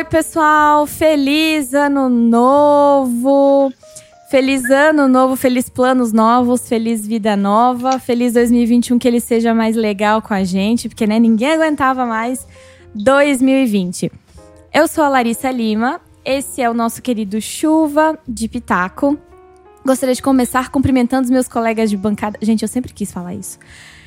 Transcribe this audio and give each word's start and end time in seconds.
Oi, 0.00 0.04
pessoal! 0.04 0.86
Feliz 0.86 1.74
ano 1.74 2.08
novo! 2.08 3.70
Feliz 4.30 4.64
ano 4.70 5.06
novo, 5.06 5.36
feliz 5.36 5.68
planos 5.68 6.10
novos, 6.10 6.66
feliz 6.66 7.06
vida 7.06 7.36
nova, 7.36 7.98
feliz 7.98 8.32
2021 8.32 8.98
que 8.98 9.06
ele 9.06 9.20
seja 9.20 9.52
mais 9.52 9.76
legal 9.76 10.22
com 10.22 10.32
a 10.32 10.42
gente, 10.42 10.88
porque 10.88 11.06
né, 11.06 11.18
ninguém 11.18 11.52
aguentava 11.52 12.06
mais 12.06 12.48
2020. 12.94 14.10
Eu 14.72 14.88
sou 14.88 15.04
a 15.04 15.08
Larissa 15.10 15.50
Lima, 15.50 16.00
esse 16.24 16.62
é 16.62 16.70
o 16.70 16.72
nosso 16.72 17.02
querido 17.02 17.38
Chuva 17.38 18.18
de 18.26 18.48
Pitaco. 18.48 19.18
Gostaria 19.84 20.14
de 20.14 20.22
começar 20.22 20.70
cumprimentando 20.70 21.24
os 21.24 21.30
meus 21.30 21.46
colegas 21.46 21.90
de 21.90 21.98
bancada. 21.98 22.38
Gente, 22.40 22.62
eu 22.62 22.68
sempre 22.68 22.94
quis 22.94 23.12
falar 23.12 23.34
isso. 23.34 23.58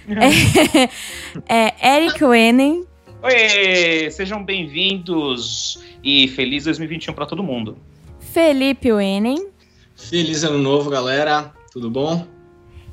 É, 1.48 1.74
é 1.78 1.98
Eric 1.98 2.22
Wenen. 2.26 2.84
Oi, 3.24 4.12
sejam 4.12 4.44
bem-vindos 4.44 5.82
e 6.04 6.28
feliz 6.28 6.66
2021 6.66 7.14
para 7.14 7.26
todo 7.26 7.42
mundo. 7.42 7.78
Felipe 8.20 8.92
Wenen. 8.92 9.48
Feliz 9.96 10.44
ano 10.44 10.58
novo, 10.58 10.90
galera. 10.90 11.54
Tudo 11.72 11.90
bom? 11.90 12.28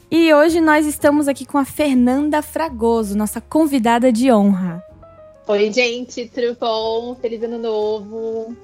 E 0.08 0.32
hoje 0.32 0.60
nós 0.60 0.86
estamos 0.86 1.26
aqui 1.26 1.44
com 1.44 1.58
a 1.58 1.64
Fernanda 1.64 2.42
Fragoso, 2.42 3.18
nossa 3.18 3.40
convidada 3.40 4.12
de 4.12 4.30
honra. 4.30 4.80
Oi, 5.48 5.72
gente, 5.72 6.30
tudo 6.32 6.56
bom? 6.60 7.16
Feliz 7.16 7.42
ano 7.42 7.58
novo. 7.58 8.56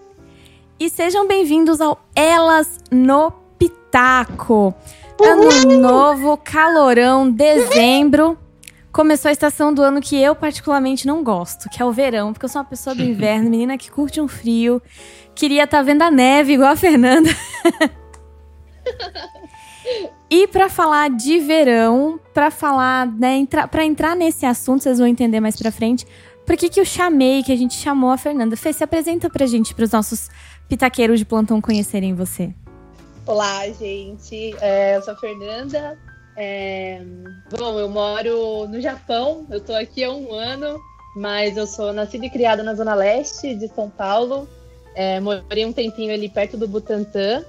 E 0.78 0.88
sejam 0.88 1.26
bem-vindos 1.26 1.80
ao 1.80 2.00
Elas 2.14 2.78
no 2.92 3.32
Pitaco. 3.58 4.72
Ano 5.20 5.80
novo, 5.80 6.36
calorão, 6.36 7.28
dezembro. 7.28 8.38
Começou 8.96 9.28
a 9.28 9.32
estação 9.32 9.74
do 9.74 9.82
ano 9.82 10.00
que 10.00 10.16
eu 10.16 10.34
particularmente 10.34 11.06
não 11.06 11.22
gosto, 11.22 11.68
que 11.68 11.82
é 11.82 11.84
o 11.84 11.92
verão, 11.92 12.32
porque 12.32 12.46
eu 12.46 12.48
sou 12.48 12.62
uma 12.62 12.66
pessoa 12.66 12.96
do 12.96 13.02
inverno, 13.04 13.50
menina 13.50 13.76
que 13.76 13.90
curte 13.90 14.22
um 14.22 14.26
frio. 14.26 14.80
Queria 15.34 15.64
estar 15.64 15.76
tá 15.76 15.82
vendo 15.82 16.00
a 16.00 16.10
neve 16.10 16.54
igual 16.54 16.70
a 16.70 16.76
Fernanda. 16.76 17.28
e 20.30 20.48
para 20.48 20.70
falar 20.70 21.10
de 21.10 21.38
verão, 21.40 22.18
para 22.32 22.50
falar, 22.50 23.06
né, 23.06 23.36
entra, 23.36 23.68
para 23.68 23.84
entrar 23.84 24.16
nesse 24.16 24.46
assunto, 24.46 24.84
vocês 24.84 24.96
vão 24.96 25.06
entender 25.06 25.40
mais 25.40 25.56
para 25.58 25.70
frente. 25.70 26.06
Por 26.46 26.56
que 26.56 26.70
que 26.70 26.80
eu 26.80 26.84
chamei, 26.86 27.42
que 27.42 27.52
a 27.52 27.56
gente 27.56 27.74
chamou 27.74 28.08
a 28.08 28.16
Fernanda? 28.16 28.56
Fê, 28.56 28.72
se 28.72 28.82
apresenta 28.82 29.28
pra 29.28 29.44
gente, 29.44 29.74
para 29.74 29.84
os 29.84 29.92
nossos 29.92 30.30
pitaqueiros 30.70 31.18
de 31.18 31.26
plantão 31.26 31.60
conhecerem 31.60 32.14
você. 32.14 32.54
Olá, 33.26 33.68
gente. 33.68 34.56
É, 34.58 34.96
eu 34.96 35.02
sou 35.02 35.12
a 35.12 35.16
Fernanda. 35.18 35.98
É, 36.36 37.00
bom, 37.50 37.78
eu 37.78 37.88
moro 37.88 38.68
no 38.68 38.80
Japão. 38.80 39.46
Eu 39.50 39.60
tô 39.60 39.74
aqui 39.74 40.04
há 40.04 40.10
um 40.10 40.34
ano, 40.34 40.80
mas 41.16 41.56
eu 41.56 41.66
sou 41.66 41.92
nascida 41.92 42.26
e 42.26 42.30
criada 42.30 42.62
na 42.62 42.74
Zona 42.74 42.94
Leste 42.94 43.54
de 43.54 43.68
São 43.68 43.88
Paulo. 43.88 44.48
É, 44.94 45.18
morei 45.20 45.64
um 45.64 45.72
tempinho 45.72 46.12
ali 46.12 46.28
perto 46.28 46.56
do 46.56 46.68
Butantã. 46.68 47.44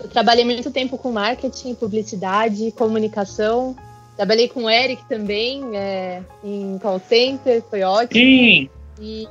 Eu 0.00 0.08
trabalhei 0.08 0.44
muito 0.44 0.70
tempo 0.70 0.98
com 0.98 1.12
marketing, 1.12 1.74
publicidade, 1.74 2.72
comunicação. 2.72 3.76
Trabalhei 4.16 4.48
com 4.48 4.64
o 4.64 4.70
Eric 4.70 5.04
também, 5.08 5.76
é, 5.76 6.22
em 6.42 6.78
call 6.78 7.00
center, 7.00 7.62
foi 7.68 7.82
ótimo. 7.82 8.20
Sim! 8.20 8.68
E 9.00 9.28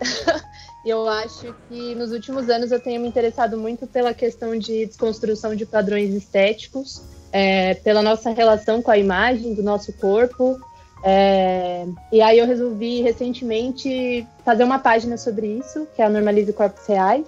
eu 0.84 1.08
acho 1.08 1.54
que 1.68 1.94
nos 1.94 2.10
últimos 2.10 2.48
anos 2.48 2.72
eu 2.72 2.80
tenho 2.80 3.00
me 3.00 3.08
interessado 3.08 3.56
muito 3.56 3.86
pela 3.86 4.12
questão 4.12 4.58
de 4.58 4.86
desconstrução 4.86 5.54
de 5.54 5.64
padrões 5.64 6.12
estéticos, 6.12 7.02
é, 7.32 7.74
pela 7.74 8.02
nossa 8.02 8.30
relação 8.30 8.82
com 8.82 8.90
a 8.90 8.98
imagem 8.98 9.54
do 9.54 9.62
nosso 9.62 9.92
corpo. 9.94 10.58
É, 11.02 11.86
e 12.12 12.20
aí 12.20 12.38
eu 12.38 12.46
resolvi 12.46 13.00
recentemente 13.00 14.26
fazer 14.44 14.64
uma 14.64 14.78
página 14.78 15.16
sobre 15.16 15.46
isso, 15.46 15.86
que 15.94 16.02
é 16.02 16.04
a 16.04 16.10
Normalize 16.10 16.52
Corpos 16.52 16.86
Reais. 16.86 17.26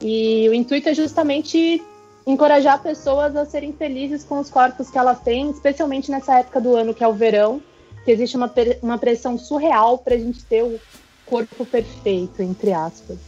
E 0.00 0.48
o 0.48 0.54
intuito 0.54 0.88
é 0.88 0.94
justamente 0.94 1.82
encorajar 2.26 2.82
pessoas 2.82 3.36
a 3.36 3.46
serem 3.46 3.72
felizes 3.72 4.24
com 4.24 4.38
os 4.38 4.50
corpos 4.50 4.90
que 4.90 4.98
elas 4.98 5.20
têm, 5.20 5.50
especialmente 5.50 6.10
nessa 6.10 6.40
época 6.40 6.60
do 6.60 6.74
ano 6.74 6.92
que 6.92 7.04
é 7.04 7.08
o 7.08 7.12
verão, 7.12 7.62
que 8.04 8.10
existe 8.10 8.36
uma, 8.36 8.52
uma 8.82 8.98
pressão 8.98 9.38
surreal 9.38 9.98
para 9.98 10.14
a 10.14 10.18
gente 10.18 10.44
ter 10.44 10.62
o 10.62 10.78
corpo 11.24 11.64
perfeito, 11.64 12.42
entre 12.42 12.72
aspas. 12.72 13.18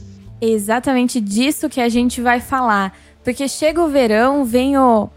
Exatamente 0.40 1.20
disso 1.20 1.68
que 1.68 1.80
a 1.80 1.88
gente 1.88 2.20
vai 2.20 2.40
falar. 2.40 2.96
Porque 3.24 3.48
chega 3.48 3.82
o 3.82 3.88
verão, 3.88 4.44
vem 4.44 4.78
o. 4.78 5.08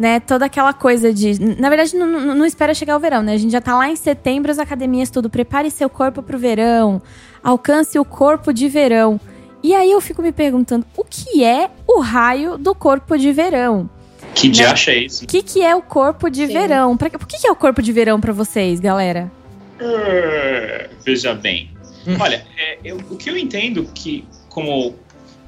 Né, 0.00 0.18
toda 0.18 0.46
aquela 0.46 0.72
coisa 0.72 1.12
de. 1.12 1.38
Na 1.60 1.68
verdade, 1.68 1.94
não, 1.94 2.06
não, 2.06 2.34
não 2.34 2.46
espera 2.46 2.72
chegar 2.72 2.96
o 2.96 2.98
verão, 2.98 3.22
né? 3.22 3.34
A 3.34 3.36
gente 3.36 3.52
já 3.52 3.60
tá 3.60 3.76
lá 3.76 3.86
em 3.86 3.96
setembro, 3.96 4.50
as 4.50 4.58
academias 4.58 5.10
tudo. 5.10 5.28
Prepare 5.28 5.70
seu 5.70 5.90
corpo 5.90 6.22
pro 6.22 6.38
verão. 6.38 7.02
Alcance 7.42 7.98
o 7.98 8.04
corpo 8.04 8.50
de 8.50 8.66
verão. 8.66 9.20
E 9.62 9.74
aí 9.74 9.90
eu 9.90 10.00
fico 10.00 10.22
me 10.22 10.32
perguntando, 10.32 10.86
o 10.96 11.04
que 11.04 11.44
é 11.44 11.70
o 11.86 12.00
raio 12.00 12.56
do 12.56 12.74
corpo 12.74 13.18
de 13.18 13.30
verão? 13.30 13.90
Que 14.34 14.48
né? 14.48 14.54
diacho 14.54 14.90
é 14.90 14.96
isso? 14.96 15.24
O 15.24 15.26
que, 15.26 15.42
que 15.42 15.62
é 15.62 15.76
o 15.76 15.82
corpo 15.82 16.30
de 16.30 16.46
Sim. 16.46 16.52
verão? 16.54 16.96
Pra, 16.96 17.10
por 17.10 17.26
que, 17.26 17.38
que 17.38 17.46
é 17.46 17.52
o 17.52 17.56
corpo 17.56 17.82
de 17.82 17.92
verão 17.92 18.20
para 18.20 18.32
vocês, 18.32 18.80
galera? 18.80 19.30
Uh, 19.80 20.88
veja 21.04 21.34
bem. 21.34 21.70
Hum. 22.06 22.16
Olha, 22.18 22.46
é, 22.56 22.78
eu, 22.82 22.96
o 22.96 23.16
que 23.16 23.28
eu 23.28 23.36
entendo 23.36 23.84
que, 23.94 24.24
como 24.48 24.94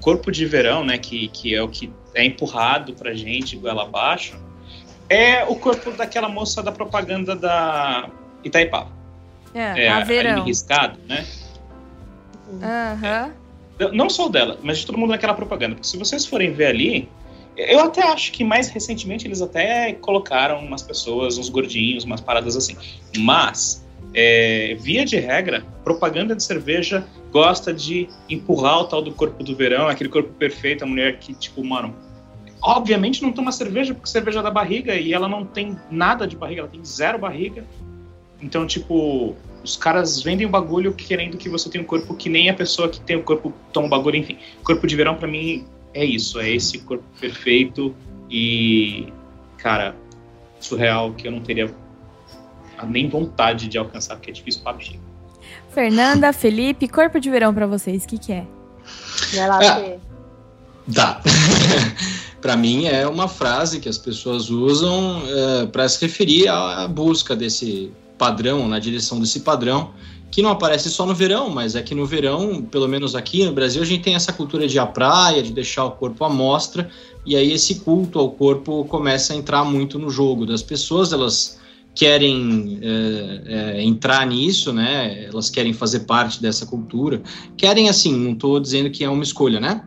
corpo 0.00 0.30
de 0.30 0.44
verão, 0.44 0.84
né, 0.84 0.98
que, 0.98 1.28
que 1.28 1.54
é 1.54 1.62
o 1.62 1.68
que 1.68 1.90
é 2.14 2.24
empurrado 2.24 2.94
pra 2.94 3.14
gente, 3.14 3.56
goela 3.56 3.82
abaixo, 3.82 4.36
é 5.08 5.44
o 5.44 5.56
corpo 5.56 5.90
daquela 5.92 6.28
moça 6.28 6.62
da 6.62 6.72
propaganda 6.72 7.34
da 7.36 8.08
Itaipava. 8.44 8.90
É, 9.54 9.84
é 9.84 9.88
a 9.88 10.00
verão. 10.00 10.44
riscado, 10.44 10.98
né? 11.06 11.26
Aham. 12.62 13.26
Uhum. 13.80 13.92
Não 13.92 14.08
só 14.08 14.28
dela, 14.28 14.58
mas 14.62 14.78
de 14.78 14.86
todo 14.86 14.96
mundo 14.98 15.10
naquela 15.10 15.34
propaganda. 15.34 15.74
Porque 15.74 15.88
se 15.88 15.98
vocês 15.98 16.24
forem 16.24 16.52
ver 16.52 16.66
ali, 16.66 17.08
eu 17.56 17.80
até 17.80 18.02
acho 18.02 18.32
que 18.32 18.44
mais 18.44 18.68
recentemente 18.68 19.26
eles 19.26 19.42
até 19.42 19.92
colocaram 19.94 20.58
umas 20.60 20.82
pessoas, 20.82 21.36
uns 21.36 21.48
gordinhos, 21.48 22.04
umas 22.04 22.20
paradas 22.20 22.56
assim. 22.56 22.76
Mas, 23.18 23.81
é, 24.14 24.76
via 24.80 25.04
de 25.04 25.16
regra, 25.16 25.64
propaganda 25.84 26.34
de 26.34 26.42
cerveja 26.42 27.06
gosta 27.30 27.72
de 27.72 28.08
empurrar 28.28 28.80
o 28.80 28.84
tal 28.84 29.02
do 29.02 29.12
corpo 29.12 29.42
do 29.42 29.56
verão, 29.56 29.88
aquele 29.88 30.10
corpo 30.10 30.32
perfeito, 30.34 30.84
a 30.84 30.86
mulher 30.86 31.18
que, 31.18 31.34
tipo, 31.34 31.64
mano, 31.64 31.94
obviamente 32.60 33.22
não 33.22 33.32
toma 33.32 33.50
cerveja 33.50 33.94
porque 33.94 34.08
cerveja 34.08 34.42
da 34.42 34.50
barriga 34.50 34.94
e 34.94 35.12
ela 35.12 35.28
não 35.28 35.44
tem 35.44 35.76
nada 35.90 36.26
de 36.26 36.36
barriga, 36.36 36.62
ela 36.62 36.70
tem 36.70 36.84
zero 36.84 37.18
barriga. 37.18 37.64
Então, 38.40 38.66
tipo, 38.66 39.34
os 39.64 39.76
caras 39.76 40.20
vendem 40.20 40.46
o 40.46 40.50
bagulho 40.50 40.92
querendo 40.92 41.38
que 41.38 41.48
você 41.48 41.70
tenha 41.70 41.82
um 41.82 41.86
corpo 41.86 42.14
que 42.14 42.28
nem 42.28 42.50
a 42.50 42.54
pessoa 42.54 42.88
que 42.88 43.00
tem 43.00 43.16
o 43.16 43.22
corpo 43.22 43.52
toma 43.72 43.86
o 43.86 43.90
bagulho, 43.90 44.16
enfim. 44.16 44.36
Corpo 44.62 44.86
de 44.86 44.94
verão 44.94 45.16
para 45.16 45.28
mim 45.28 45.64
é 45.94 46.04
isso, 46.04 46.38
é 46.38 46.50
esse 46.50 46.78
corpo 46.80 47.04
perfeito 47.20 47.94
e 48.30 49.12
cara, 49.56 49.94
surreal 50.58 51.12
que 51.12 51.28
eu 51.28 51.32
não 51.32 51.40
teria 51.40 51.72
nem 52.86 53.08
vontade 53.08 53.68
de 53.68 53.78
alcançar, 53.78 54.16
porque 54.16 54.30
é 54.30 54.34
difícil 54.34 54.62
para 54.62 54.74
bexiga. 54.74 55.00
Fernanda, 55.70 56.32
Felipe, 56.32 56.86
corpo 56.88 57.18
de 57.18 57.30
verão 57.30 57.52
para 57.54 57.66
vocês, 57.66 58.04
o 58.04 58.08
que 58.08 58.18
que 58.18 58.32
é? 58.32 58.46
Vai 59.34 59.48
lá, 59.48 59.58
ah, 59.62 59.98
Tá. 60.92 61.22
para 62.42 62.56
mim 62.56 62.86
é 62.86 63.06
uma 63.06 63.28
frase 63.28 63.78
que 63.78 63.88
as 63.88 63.96
pessoas 63.96 64.50
usam 64.50 65.22
é, 65.26 65.66
para 65.66 65.88
se 65.88 66.00
referir 66.04 66.48
à 66.48 66.88
busca 66.88 67.36
desse 67.36 67.92
padrão, 68.18 68.66
na 68.68 68.78
direção 68.78 69.20
desse 69.20 69.40
padrão, 69.40 69.90
que 70.30 70.42
não 70.42 70.50
aparece 70.50 70.90
só 70.90 71.06
no 71.06 71.14
verão, 71.14 71.50
mas 71.50 71.76
é 71.76 71.82
que 71.82 71.94
no 71.94 72.06
verão, 72.06 72.62
pelo 72.62 72.88
menos 72.88 73.14
aqui 73.14 73.44
no 73.44 73.52
Brasil, 73.52 73.82
a 73.82 73.84
gente 73.84 74.02
tem 74.02 74.14
essa 74.14 74.32
cultura 74.32 74.66
de 74.66 74.76
ir 74.76 74.80
à 74.80 74.86
praia, 74.86 75.42
de 75.42 75.52
deixar 75.52 75.84
o 75.84 75.92
corpo 75.92 76.24
à 76.24 76.28
mostra, 76.28 76.90
e 77.24 77.36
aí 77.36 77.52
esse 77.52 77.76
culto 77.76 78.18
ao 78.18 78.30
corpo 78.30 78.84
começa 78.86 79.34
a 79.34 79.36
entrar 79.36 79.62
muito 79.64 79.98
no 79.98 80.10
jogo 80.10 80.44
das 80.46 80.62
pessoas, 80.62 81.12
elas 81.12 81.60
querem 81.94 82.78
é, 82.82 83.42
é, 83.46 83.82
entrar 83.82 84.26
nisso, 84.26 84.72
né? 84.72 85.26
Elas 85.26 85.50
querem 85.50 85.72
fazer 85.72 86.00
parte 86.00 86.40
dessa 86.40 86.64
cultura, 86.66 87.22
querem 87.56 87.88
assim, 87.88 88.16
não 88.16 88.32
estou 88.32 88.58
dizendo 88.58 88.90
que 88.90 89.04
é 89.04 89.08
uma 89.08 89.22
escolha, 89.22 89.60
né? 89.60 89.82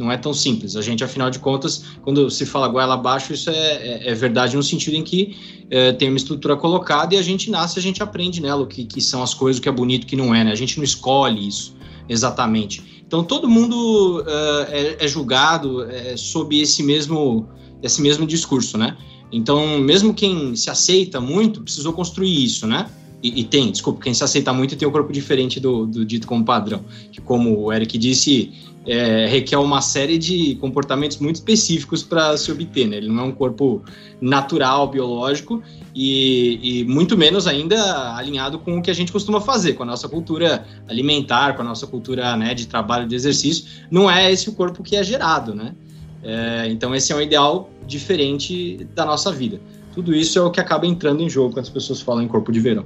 não 0.00 0.10
é 0.10 0.16
tão 0.16 0.32
simples. 0.32 0.76
A 0.76 0.82
gente, 0.82 1.04
afinal 1.04 1.30
de 1.30 1.38
contas, 1.38 1.84
quando 2.02 2.30
se 2.30 2.46
fala 2.46 2.68
goela 2.68 2.94
abaixo, 2.94 3.34
isso 3.34 3.50
é, 3.50 3.54
é, 3.54 4.10
é 4.10 4.14
verdade 4.14 4.56
no 4.56 4.62
sentido 4.62 4.94
em 4.94 5.02
que 5.02 5.36
é, 5.70 5.92
tem 5.92 6.08
uma 6.08 6.16
estrutura 6.16 6.56
colocada 6.56 7.14
e 7.14 7.18
a 7.18 7.22
gente 7.22 7.50
nasce, 7.50 7.78
a 7.78 7.82
gente 7.82 8.02
aprende 8.02 8.40
nela 8.40 8.62
o 8.62 8.66
que, 8.66 8.84
que 8.84 9.00
são 9.00 9.22
as 9.22 9.34
coisas, 9.34 9.58
o 9.58 9.62
que 9.62 9.68
é 9.68 9.72
bonito, 9.72 10.04
o 10.04 10.06
que 10.06 10.16
não 10.16 10.34
é, 10.34 10.42
né? 10.42 10.52
A 10.52 10.56
gente 10.56 10.78
não 10.78 10.84
escolhe 10.84 11.46
isso 11.46 11.76
exatamente. 12.08 13.02
Então 13.06 13.22
todo 13.22 13.48
mundo 13.48 14.24
é, 14.68 15.04
é, 15.04 15.08
julgado 15.08 15.86
sob 16.16 16.58
esse 16.58 16.82
mesmo, 16.82 17.48
esse 17.82 18.00
mesmo 18.00 18.26
discurso, 18.26 18.78
né? 18.78 18.96
Então 19.32 19.78
mesmo 19.78 20.12
quem 20.12 20.56
se 20.56 20.70
aceita 20.70 21.20
muito 21.20 21.62
precisou 21.62 21.92
construir 21.92 22.44
isso, 22.44 22.66
né? 22.66 22.90
E, 23.22 23.40
e, 23.40 23.44
tem, 23.44 23.70
desculpa, 23.70 24.02
quem 24.02 24.14
se 24.14 24.24
aceita 24.24 24.52
muito 24.52 24.76
tem 24.76 24.88
um 24.88 24.90
corpo 24.90 25.12
diferente 25.12 25.60
do, 25.60 25.86
do, 25.86 26.04
dito 26.04 26.26
como 26.26 26.44
padrão. 26.44 26.82
Que, 27.12 27.20
como 27.20 27.58
o 27.58 27.72
Eric 27.72 27.98
disse, 27.98 28.50
é, 28.86 29.26
requer 29.26 29.58
uma 29.58 29.82
série 29.82 30.16
de 30.16 30.54
comportamentos 30.54 31.18
muito 31.18 31.36
específicos 31.36 32.02
para 32.02 32.36
se 32.38 32.50
obter. 32.50 32.88
Né? 32.88 32.96
Ele 32.96 33.08
não 33.08 33.24
é 33.24 33.26
um 33.26 33.32
corpo 33.32 33.82
natural, 34.20 34.88
biológico, 34.88 35.62
e, 35.94 36.80
e, 36.80 36.84
muito 36.84 37.16
menos 37.16 37.46
ainda 37.46 38.16
alinhado 38.16 38.58
com 38.58 38.78
o 38.78 38.82
que 38.82 38.90
a 38.90 38.94
gente 38.94 39.12
costuma 39.12 39.40
fazer, 39.40 39.74
com 39.74 39.82
a 39.82 39.86
nossa 39.86 40.08
cultura 40.08 40.64
alimentar, 40.88 41.54
com 41.54 41.62
a 41.62 41.64
nossa 41.64 41.86
cultura 41.86 42.36
né, 42.36 42.54
de 42.54 42.66
trabalho, 42.66 43.06
de 43.06 43.14
exercício. 43.14 43.66
Não 43.90 44.10
é 44.10 44.32
esse 44.32 44.48
o 44.48 44.52
corpo 44.52 44.82
que 44.82 44.96
é 44.96 45.04
gerado, 45.04 45.54
né? 45.54 45.74
É, 46.22 46.68
então, 46.68 46.94
esse 46.94 47.12
é 47.12 47.16
um 47.16 47.20
ideal 47.20 47.70
diferente 47.86 48.84
da 48.94 49.04
nossa 49.04 49.32
vida. 49.32 49.60
Tudo 49.92 50.14
isso 50.14 50.38
é 50.38 50.42
o 50.42 50.50
que 50.50 50.60
acaba 50.60 50.86
entrando 50.86 51.22
em 51.22 51.28
jogo 51.28 51.54
quando 51.54 51.64
as 51.64 51.70
pessoas 51.70 52.00
falam 52.00 52.22
em 52.22 52.28
corpo 52.28 52.52
de 52.52 52.60
verão. 52.60 52.84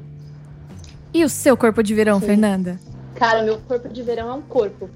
E 1.13 1.25
o 1.25 1.29
seu 1.29 1.57
corpo 1.57 1.83
de 1.83 1.95
verão, 1.95 2.19
Sim. 2.21 2.27
Fernanda? 2.27 2.81
Cara, 3.15 3.43
meu 3.43 3.59
corpo 3.59 3.89
de 3.89 4.03
verão 4.03 4.31
é 4.31 4.33
um 4.33 4.43
corpo. 4.43 4.91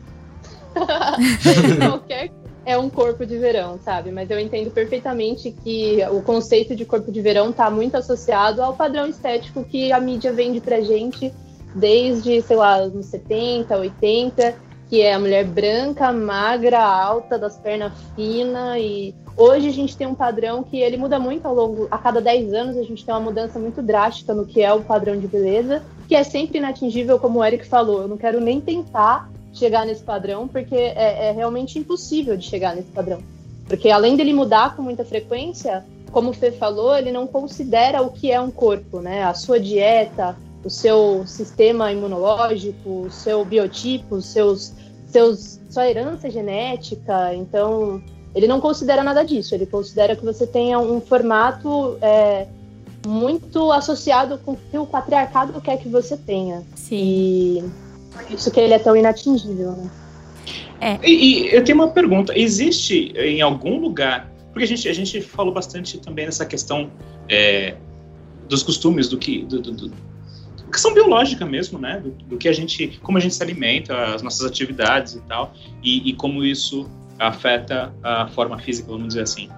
Qualquer 1.78 2.30
é 2.64 2.76
um 2.76 2.90
corpo 2.90 3.24
de 3.24 3.38
verão, 3.38 3.78
sabe? 3.82 4.10
Mas 4.10 4.30
eu 4.30 4.38
entendo 4.38 4.70
perfeitamente 4.70 5.50
que 5.64 5.98
o 6.10 6.20
conceito 6.20 6.76
de 6.76 6.84
corpo 6.84 7.10
de 7.10 7.20
verão 7.20 7.50
está 7.50 7.70
muito 7.70 7.96
associado 7.96 8.62
ao 8.62 8.74
padrão 8.74 9.06
estético 9.06 9.64
que 9.64 9.90
a 9.90 10.00
mídia 10.00 10.32
vende 10.32 10.60
pra 10.60 10.80
gente 10.80 11.32
desde, 11.74 12.42
sei 12.42 12.56
lá, 12.56 12.86
nos 12.86 13.06
70, 13.06 13.76
80, 13.76 14.54
que 14.88 15.02
é 15.02 15.14
a 15.14 15.18
mulher 15.18 15.44
branca, 15.44 16.12
magra, 16.12 16.82
alta, 16.82 17.38
das 17.38 17.56
pernas 17.58 17.92
finas 18.16 18.78
e 18.78 19.14
hoje 19.36 19.68
a 19.68 19.72
gente 19.72 19.96
tem 19.96 20.06
um 20.06 20.14
padrão 20.14 20.62
que 20.62 20.78
ele 20.78 20.96
muda 20.96 21.18
muito 21.18 21.46
ao 21.46 21.54
longo, 21.54 21.86
a 21.90 21.98
cada 21.98 22.20
10 22.20 22.52
anos 22.54 22.76
a 22.76 22.82
gente 22.82 23.04
tem 23.04 23.14
uma 23.14 23.20
mudança 23.20 23.58
muito 23.58 23.82
drástica 23.82 24.34
no 24.34 24.46
que 24.46 24.62
é 24.62 24.72
o 24.72 24.82
padrão 24.82 25.18
de 25.18 25.28
beleza, 25.28 25.82
que 26.08 26.14
é 26.14 26.24
sempre 26.24 26.58
inatingível, 26.58 27.18
como 27.18 27.38
o 27.38 27.44
Eric 27.44 27.66
falou. 27.66 28.02
Eu 28.02 28.08
não 28.08 28.16
quero 28.16 28.40
nem 28.40 28.60
tentar 28.60 29.30
chegar 29.52 29.84
nesse 29.84 30.02
padrão, 30.02 30.48
porque 30.48 30.74
é, 30.74 31.28
é 31.28 31.32
realmente 31.32 31.78
impossível 31.78 32.36
de 32.36 32.46
chegar 32.46 32.74
nesse 32.74 32.90
padrão. 32.90 33.18
Porque 33.66 33.90
além 33.90 34.16
dele 34.16 34.32
mudar 34.32 34.74
com 34.74 34.82
muita 34.82 35.04
frequência, 35.04 35.84
como 36.10 36.30
o 36.30 36.32
Fê 36.32 36.50
falou, 36.50 36.96
ele 36.96 37.12
não 37.12 37.26
considera 37.26 38.00
o 38.02 38.10
que 38.10 38.32
é 38.32 38.40
um 38.40 38.50
corpo, 38.50 39.00
né? 39.00 39.24
A 39.24 39.34
sua 39.34 39.60
dieta, 39.60 40.34
o 40.64 40.70
seu 40.70 41.24
sistema 41.26 41.92
imunológico, 41.92 43.06
o 43.06 43.10
seu 43.10 43.44
biotipo, 43.44 44.16
os 44.16 44.26
seus, 44.26 44.72
seus, 45.06 45.60
sua 45.70 45.88
herança 45.88 46.30
genética. 46.30 47.34
Então, 47.34 48.02
ele 48.34 48.46
não 48.46 48.60
considera 48.60 49.02
nada 49.02 49.24
disso. 49.24 49.54
Ele 49.54 49.66
considera 49.66 50.16
que 50.16 50.24
você 50.24 50.46
tenha 50.46 50.78
um 50.78 51.00
formato 51.00 51.96
é, 52.02 52.46
muito 53.06 53.70
associado 53.72 54.38
com 54.38 54.52
o 54.52 54.56
que 54.56 54.78
o 54.78 54.86
patriarcado 54.86 55.60
quer 55.60 55.78
que 55.78 55.88
você 55.88 56.16
tenha. 56.16 56.62
Sim. 56.74 56.96
E 56.96 57.64
por 58.12 58.34
isso 58.34 58.50
que 58.50 58.60
ele 58.60 58.74
é 58.74 58.78
tão 58.78 58.96
inatingível, 58.96 59.72
né? 59.72 59.90
É. 60.80 60.98
E, 61.02 61.46
e, 61.48 61.54
eu 61.54 61.64
tenho 61.64 61.78
uma 61.78 61.88
pergunta: 61.88 62.38
existe 62.38 63.12
em 63.16 63.40
algum 63.40 63.80
lugar? 63.80 64.30
Porque 64.52 64.64
a 64.64 64.66
gente, 64.66 64.88
a 64.88 64.92
gente 64.92 65.20
falou 65.20 65.52
bastante 65.52 65.98
também 65.98 66.26
nessa 66.26 66.46
questão 66.46 66.90
é, 67.28 67.74
dos 68.48 68.62
costumes, 68.62 69.08
do 69.08 69.18
que. 69.18 69.44
Do, 69.44 69.60
do, 69.60 69.72
do, 69.72 69.92
questão 70.68 70.94
biológica 70.94 71.44
mesmo, 71.44 71.78
né? 71.78 72.00
Do, 72.00 72.10
do, 72.10 72.36
que 72.36 72.48
a 72.48 72.52
gente. 72.52 72.98
como 73.02 73.18
a 73.18 73.20
gente 73.20 73.34
se 73.34 73.42
alimenta, 73.42 74.14
as 74.14 74.22
nossas 74.22 74.46
atividades 74.46 75.14
e 75.14 75.20
tal, 75.22 75.54
e, 75.82 76.10
e 76.10 76.12
como 76.14 76.44
isso 76.44 76.88
afeta 77.18 77.92
a 78.02 78.28
forma 78.28 78.58
física, 78.58 78.88
vamos 78.88 79.08
dizer 79.08 79.22
assim. 79.22 79.48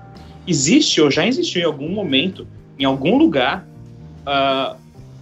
Existe 0.47 1.01
ou 1.01 1.11
já 1.11 1.27
existiu 1.27 1.63
em 1.63 1.65
algum 1.65 1.89
momento, 1.89 2.47
em 2.79 2.85
algum 2.85 3.19
lugar, 3.19 3.67
uh, 4.21 4.77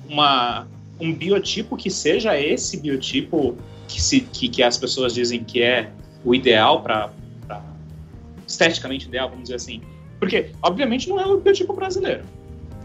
uma 0.09 0.67
um 1.01 1.15
biotipo 1.15 1.77
que 1.77 1.91
seja 1.91 2.39
esse 2.39 2.77
biotipo 2.81 3.57
que, 3.87 4.03
se, 4.03 4.21
que, 4.21 4.49
que 4.49 4.63
as 4.63 4.77
pessoas 4.77 5.15
dizem 5.15 5.45
que 5.45 5.63
é 5.63 5.91
o 6.25 6.35
ideal 6.35 6.83
para 6.83 7.11
esteticamente 8.47 9.07
ideal, 9.07 9.29
vamos 9.29 9.45
dizer 9.45 9.57
assim. 9.57 9.81
Porque, 10.19 10.51
obviamente, 10.63 11.09
não 11.09 11.21
é 11.21 11.27
o 11.27 11.39
biotipo 11.39 11.73
brasileiro. 11.73 12.25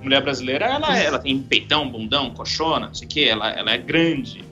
Mulher 0.04 0.22
brasileira, 0.22 0.66
ela, 0.66 0.98
ela 0.98 1.20
tem 1.20 1.40
peitão, 1.40 1.90
bundão, 1.90 2.32
coxona, 2.32 2.88
não 2.88 2.94
sei 2.94 3.08
o 3.08 3.10
quê, 3.10 3.28
ela, 3.32 3.50
ela 3.52 3.72
é 3.72 3.78
grande. 3.78 4.44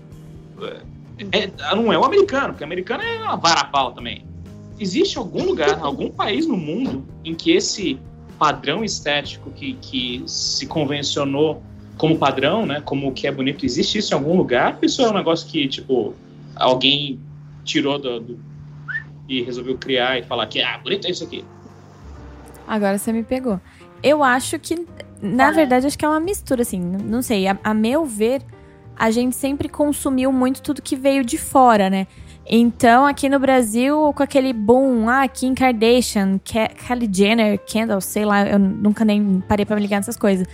É, 1.31 1.43
é, 1.43 1.75
não 1.75 1.91
é 1.91 1.97
o 1.97 2.05
americano, 2.05 2.49
porque 2.49 2.63
o 2.63 2.67
americano 2.67 3.03
é 3.03 3.17
uma 3.17 3.35
varapau 3.35 3.91
também. 3.91 4.25
Existe 4.79 5.17
algum 5.17 5.43
lugar, 5.43 5.79
algum 5.81 6.09
país 6.09 6.47
no 6.47 6.57
mundo 6.57 7.05
em 7.23 7.35
que 7.35 7.51
esse 7.51 7.99
padrão 8.39 8.83
estético 8.83 9.51
que, 9.51 9.73
que 9.73 10.23
se 10.25 10.65
convencionou 10.65 11.61
como 11.97 12.17
padrão, 12.17 12.65
né? 12.65 12.81
Como 12.81 13.09
o 13.09 13.11
que 13.11 13.27
é 13.27 13.31
bonito, 13.31 13.63
existe 13.65 13.99
isso 13.99 14.13
em 14.13 14.17
algum 14.17 14.35
lugar? 14.35 14.79
Isso 14.81 15.01
é 15.03 15.09
um 15.09 15.13
negócio 15.13 15.47
que, 15.47 15.67
tipo, 15.67 16.15
alguém 16.55 17.19
tirou 17.63 17.99
do, 17.99 18.19
do 18.19 18.39
e 19.29 19.43
resolveu 19.43 19.77
criar 19.77 20.17
e 20.17 20.23
falar 20.23 20.47
que, 20.47 20.61
ah, 20.61 20.79
bonito 20.79 21.07
é 21.07 21.11
isso 21.11 21.23
aqui. 21.23 21.45
Agora 22.67 22.97
você 22.97 23.13
me 23.13 23.23
pegou. 23.23 23.61
Eu 24.03 24.23
acho 24.23 24.57
que, 24.57 24.85
na 25.21 25.49
ah. 25.49 25.51
verdade, 25.51 25.87
acho 25.87 25.97
que 25.97 26.05
é 26.05 26.07
uma 26.07 26.19
mistura, 26.19 26.61
assim, 26.61 26.79
não 26.79 27.21
sei, 27.21 27.47
a, 27.47 27.57
a 27.63 27.73
meu 27.73 28.05
ver, 28.05 28.41
a 28.97 29.11
gente 29.11 29.35
sempre 29.35 29.69
consumiu 29.69 30.31
muito 30.31 30.61
tudo 30.61 30.81
que 30.81 30.95
veio 30.95 31.23
de 31.23 31.37
fora, 31.37 31.89
né? 31.89 32.07
Então, 32.45 33.05
aqui 33.05 33.29
no 33.29 33.39
Brasil, 33.39 34.11
com 34.13 34.23
aquele 34.23 34.51
boom, 34.51 35.07
ah, 35.07 35.27
Kim 35.27 35.53
Kardashian, 35.53 36.39
Kylie 36.39 37.09
Jenner, 37.11 37.59
Kendall, 37.65 38.01
sei 38.01 38.25
lá, 38.25 38.45
eu 38.47 38.59
nunca 38.59 39.05
nem 39.05 39.41
parei 39.47 39.65
pra 39.65 39.75
me 39.75 39.81
ligar 39.81 39.97
nessas 39.97 40.17
coisas 40.17 40.47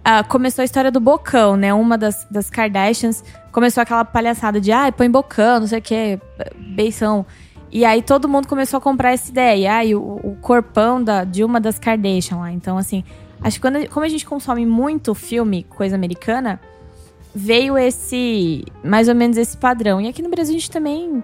uh, 0.00 0.26
começou 0.28 0.62
a 0.62 0.64
história 0.64 0.90
do 0.90 1.00
bocão, 1.00 1.56
né? 1.56 1.72
Uma 1.72 1.96
das, 1.96 2.26
das 2.30 2.50
Kardashians 2.50 3.24
começou 3.52 3.82
aquela 3.82 4.04
palhaçada 4.04 4.60
de, 4.60 4.72
ah, 4.72 4.90
põe 4.92 5.10
bocão, 5.10 5.60
não 5.60 5.66
sei 5.66 5.78
o 5.78 5.82
que, 5.82 6.18
beição. 6.56 7.24
E 7.72 7.84
aí 7.84 8.02
todo 8.02 8.28
mundo 8.28 8.48
começou 8.48 8.78
a 8.78 8.80
comprar 8.80 9.12
essa 9.12 9.30
ideia. 9.30 9.76
Ah, 9.76 9.84
e 9.84 9.94
o, 9.94 10.00
o 10.00 10.36
corpão 10.40 11.02
da, 11.02 11.24
de 11.24 11.44
uma 11.44 11.60
das 11.60 11.78
Kardashian 11.78 12.38
lá. 12.38 12.52
Então, 12.52 12.76
assim, 12.76 13.04
acho 13.42 13.56
que 13.56 13.60
quando, 13.60 13.88
como 13.88 14.04
a 14.04 14.08
gente 14.08 14.26
consome 14.26 14.66
muito 14.66 15.14
filme, 15.14 15.64
coisa 15.68 15.94
americana, 15.94 16.60
veio 17.34 17.78
esse, 17.78 18.64
mais 18.84 19.08
ou 19.08 19.14
menos 19.14 19.36
esse 19.36 19.56
padrão. 19.56 20.00
E 20.00 20.08
aqui 20.08 20.22
no 20.22 20.30
Brasil 20.30 20.54
a 20.54 20.58
gente 20.58 20.70
também... 20.70 21.22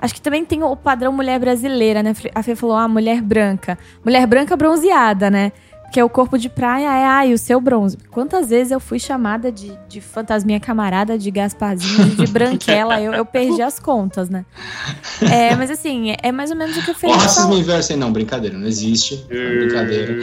Acho 0.00 0.14
que 0.14 0.20
também 0.20 0.44
tem 0.44 0.62
o 0.62 0.76
padrão 0.76 1.10
mulher 1.10 1.40
brasileira, 1.40 2.04
né? 2.04 2.14
A 2.32 2.40
Fê 2.40 2.54
falou, 2.54 2.76
ah, 2.76 2.86
mulher 2.86 3.20
branca. 3.20 3.76
Mulher 4.04 4.24
branca 4.28 4.56
bronzeada, 4.56 5.28
né? 5.28 5.50
Que 5.92 5.98
é 5.98 6.04
o 6.04 6.08
corpo 6.08 6.36
de 6.36 6.48
praia, 6.48 6.86
é 6.86 7.04
ai, 7.04 7.32
o 7.32 7.38
seu 7.38 7.60
bronze. 7.60 7.96
Quantas 8.10 8.50
vezes 8.50 8.70
eu 8.70 8.78
fui 8.78 8.98
chamada 8.98 9.50
de, 9.50 9.72
de 9.88 10.00
fantasminha 10.00 10.60
camarada, 10.60 11.16
de 11.16 11.30
Gasparzinho, 11.30 12.16
de 12.16 12.26
branquela, 12.32 13.00
eu, 13.00 13.12
eu 13.14 13.24
perdi 13.24 13.62
as 13.62 13.78
contas, 13.78 14.28
né? 14.28 14.44
É, 15.22 15.56
mas 15.56 15.70
assim, 15.70 16.14
é, 16.22 16.30
mais 16.30 16.50
ou 16.50 16.56
menos 16.56 16.76
o 16.76 16.84
que 16.84 16.90
eu 16.90 16.94
fiz. 16.94 17.10
Racismo 17.10 17.54
inverso 17.54 17.96
não, 17.96 18.12
brincadeira, 18.12 18.56
não 18.56 18.66
existe. 18.66 19.26
É 19.30 19.58
brincadeira. 19.58 20.18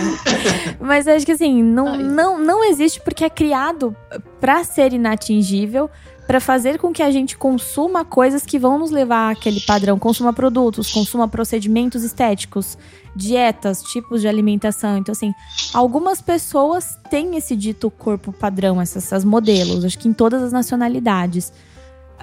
mas 0.80 1.08
acho 1.08 1.24
que 1.24 1.32
assim, 1.32 1.62
não, 1.62 1.96
não, 1.96 2.38
não 2.38 2.64
existe 2.64 3.00
porque 3.00 3.24
é 3.24 3.30
criado 3.30 3.96
para 4.38 4.62
ser 4.64 4.92
inatingível 4.92 5.90
para 6.30 6.38
fazer 6.38 6.78
com 6.78 6.92
que 6.92 7.02
a 7.02 7.10
gente 7.10 7.36
consuma 7.36 8.04
coisas 8.04 8.46
que 8.46 8.56
vão 8.56 8.78
nos 8.78 8.92
levar 8.92 9.32
àquele 9.32 9.60
padrão, 9.62 9.98
consuma 9.98 10.32
produtos, 10.32 10.88
consuma 10.92 11.26
procedimentos 11.26 12.04
estéticos, 12.04 12.78
dietas, 13.14 13.82
tipos 13.82 14.20
de 14.20 14.28
alimentação. 14.28 14.96
Então, 14.96 15.12
assim, 15.12 15.34
algumas 15.72 16.20
pessoas 16.20 16.98
têm 17.10 17.36
esse 17.36 17.56
dito 17.56 17.90
corpo 17.90 18.32
padrão, 18.32 18.80
essas, 18.80 19.04
essas 19.04 19.24
modelos, 19.24 19.84
acho 19.84 19.98
que 19.98 20.08
em 20.08 20.12
todas 20.12 20.42
as 20.42 20.52
nacionalidades. 20.52 21.52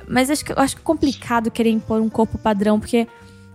Mas 0.07 0.29
acho 0.29 0.45
que, 0.45 0.53
acho 0.55 0.75
que 0.75 0.81
é 0.81 0.85
complicado 0.85 1.51
querer 1.51 1.71
impor 1.71 2.01
um 2.01 2.09
corpo 2.09 2.37
padrão, 2.37 2.79
porque 2.79 3.07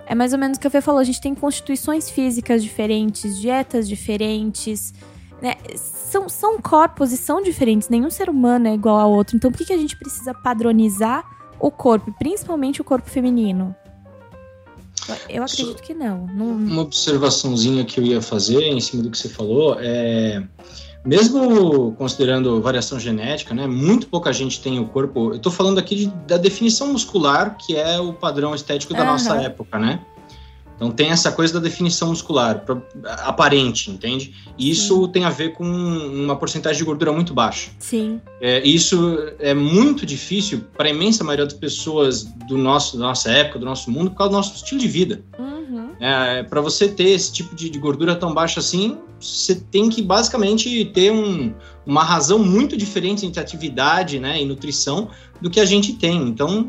é 0.07 0.15
mais 0.15 0.33
ou 0.33 0.39
menos 0.39 0.59
o 0.59 0.61
que 0.61 0.67
a 0.67 0.71
Fê 0.71 0.81
falou, 0.81 1.01
a 1.01 1.05
gente 1.05 1.21
tem 1.21 1.35
constituições 1.35 2.11
físicas 2.11 2.63
diferentes, 2.63 3.39
dietas 3.41 3.89
diferentes, 3.89 4.93
né? 5.41 5.57
São, 5.75 6.29
são 6.29 6.61
corpos 6.61 7.13
e 7.13 7.17
são 7.17 7.43
diferentes, 7.43 7.89
nenhum 7.89 8.11
ser 8.11 8.29
humano 8.29 8.69
é 8.69 8.75
igual 8.75 8.99
ao 8.99 9.11
outro. 9.11 9.37
Então 9.37 9.51
por 9.51 9.59
que, 9.59 9.65
que 9.65 9.73
a 9.73 9.79
gente 9.79 9.97
precisa 9.97 10.35
padronizar 10.35 11.25
o 11.59 11.71
corpo, 11.71 12.13
principalmente 12.19 12.81
o 12.81 12.85
corpo 12.85 13.09
feminino? 13.09 13.75
Eu 15.29 15.43
acredito 15.43 15.83
que 15.83 15.95
não. 15.95 16.27
não. 16.27 16.47
Uma 16.47 16.83
observaçãozinha 16.83 17.85
que 17.85 17.99
eu 17.99 18.05
ia 18.05 18.23
fazer 18.23 18.63
em 18.63 18.81
cima 18.81 19.03
do 19.03 19.11
que 19.11 19.19
você 19.19 19.29
falou 19.29 19.77
é. 19.81 20.43
Mesmo 21.05 21.93
considerando 21.99 22.63
variação 22.63 22.99
genética, 23.01 23.53
né, 23.53 23.67
muito 23.67 24.07
pouca 24.07 24.33
gente 24.33 24.61
tem 24.61 24.79
o 24.79 24.87
corpo. 24.87 25.31
Eu 25.33 25.37
estou 25.37 25.51
falando 25.51 25.79
aqui 25.79 25.97
de, 25.97 26.07
da 26.29 26.37
definição 26.37 26.93
muscular, 26.93 27.57
que 27.57 27.77
é 27.77 27.99
o 27.99 28.13
padrão 28.13 28.55
estético 28.55 28.95
da 28.95 29.01
uhum. 29.01 29.07
nossa 29.07 29.35
época, 29.35 29.81
né? 29.81 30.01
Então 30.83 30.91
tem 30.91 31.11
essa 31.11 31.31
coisa 31.31 31.55
da 31.55 31.61
definição 31.61 32.09
muscular 32.09 32.65
aparente, 33.05 33.89
entende? 33.89 34.35
E 34.59 34.69
isso 34.69 35.05
Sim. 35.05 35.13
tem 35.13 35.25
a 35.25 35.31
ver 35.31 35.53
com 35.53 35.65
uma 35.65 36.35
porcentagem 36.35 36.79
de 36.79 36.85
gordura 36.85 37.13
muito 37.13 37.33
baixa. 37.33 37.71
Sim. 37.79 38.21
É, 38.41 38.67
isso 38.67 39.17
é 39.39 39.55
muito 39.55 40.05
difícil 40.05 40.65
para 40.77 40.89
a 40.89 40.91
imensa 40.91 41.23
maioria 41.23 41.45
das 41.45 41.55
pessoas 41.55 42.25
do 42.25 42.59
nosso, 42.59 42.99
da 42.99 43.05
nossa 43.05 43.31
época, 43.31 43.61
do 43.61 43.65
nosso 43.65 43.93
mundo, 43.93 44.11
por 44.11 44.17
causa 44.17 44.31
do 44.33 44.37
nosso 44.37 44.57
estilo 44.57 44.81
de 44.81 44.89
vida. 44.89 45.23
Uhum. 45.39 45.91
É, 46.01 46.43
para 46.43 46.61
você 46.61 46.89
ter 46.89 47.11
esse 47.11 47.33
tipo 47.33 47.55
de, 47.55 47.71
de, 47.71 47.79
gordura 47.79 48.17
tão 48.17 48.35
baixa 48.35 48.59
assim, 48.59 48.99
você 49.21 49.55
tem 49.55 49.89
que 49.89 50.03
basicamente 50.03 50.85
ter 50.87 51.13
um, 51.13 51.55
uma 51.87 52.03
razão 52.03 52.41
muito 52.41 52.77
diferente 52.77 53.25
entre 53.25 53.41
atividade 53.41 54.19
né, 54.19 54.43
e 54.43 54.45
nutrição 54.45 55.11
do 55.41 55.49
que 55.49 55.61
a 55.61 55.65
gente 55.65 55.93
tem. 55.93 56.23
Então, 56.23 56.69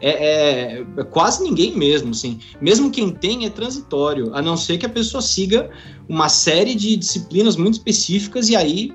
é, 0.00 0.10
é, 0.10 0.80
é, 0.96 1.04
quase 1.04 1.42
ninguém 1.42 1.76
mesmo, 1.76 2.10
assim. 2.10 2.38
Mesmo 2.60 2.90
quem 2.90 3.10
tem 3.10 3.46
é 3.46 3.50
transitório, 3.50 4.34
a 4.34 4.42
não 4.42 4.56
ser 4.56 4.78
que 4.78 4.86
a 4.86 4.88
pessoa 4.88 5.22
siga 5.22 5.70
uma 6.08 6.28
série 6.28 6.74
de 6.74 6.96
disciplinas 6.96 7.56
muito 7.56 7.74
específicas 7.74 8.48
e 8.48 8.56
aí 8.56 8.92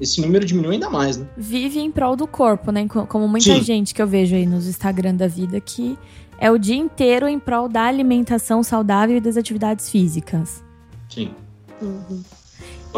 esse 0.00 0.20
número 0.20 0.44
diminui 0.44 0.74
ainda 0.74 0.90
mais, 0.90 1.16
né? 1.16 1.26
Vive 1.36 1.80
em 1.80 1.90
prol 1.90 2.16
do 2.16 2.26
corpo, 2.26 2.70
né? 2.70 2.86
Como 2.86 3.28
muita 3.28 3.54
Sim. 3.54 3.62
gente 3.62 3.94
que 3.94 4.02
eu 4.02 4.06
vejo 4.06 4.34
aí 4.34 4.44
nos 4.44 4.66
Instagram 4.66 5.14
da 5.14 5.28
vida 5.28 5.60
que 5.60 5.96
é 6.38 6.50
o 6.50 6.58
dia 6.58 6.76
inteiro 6.76 7.28
em 7.28 7.38
prol 7.38 7.68
da 7.68 7.84
alimentação 7.84 8.62
saudável 8.62 9.16
e 9.16 9.20
das 9.20 9.36
atividades 9.36 9.88
físicas. 9.88 10.62
Sim. 11.08 11.30
Uhum. 11.80 12.22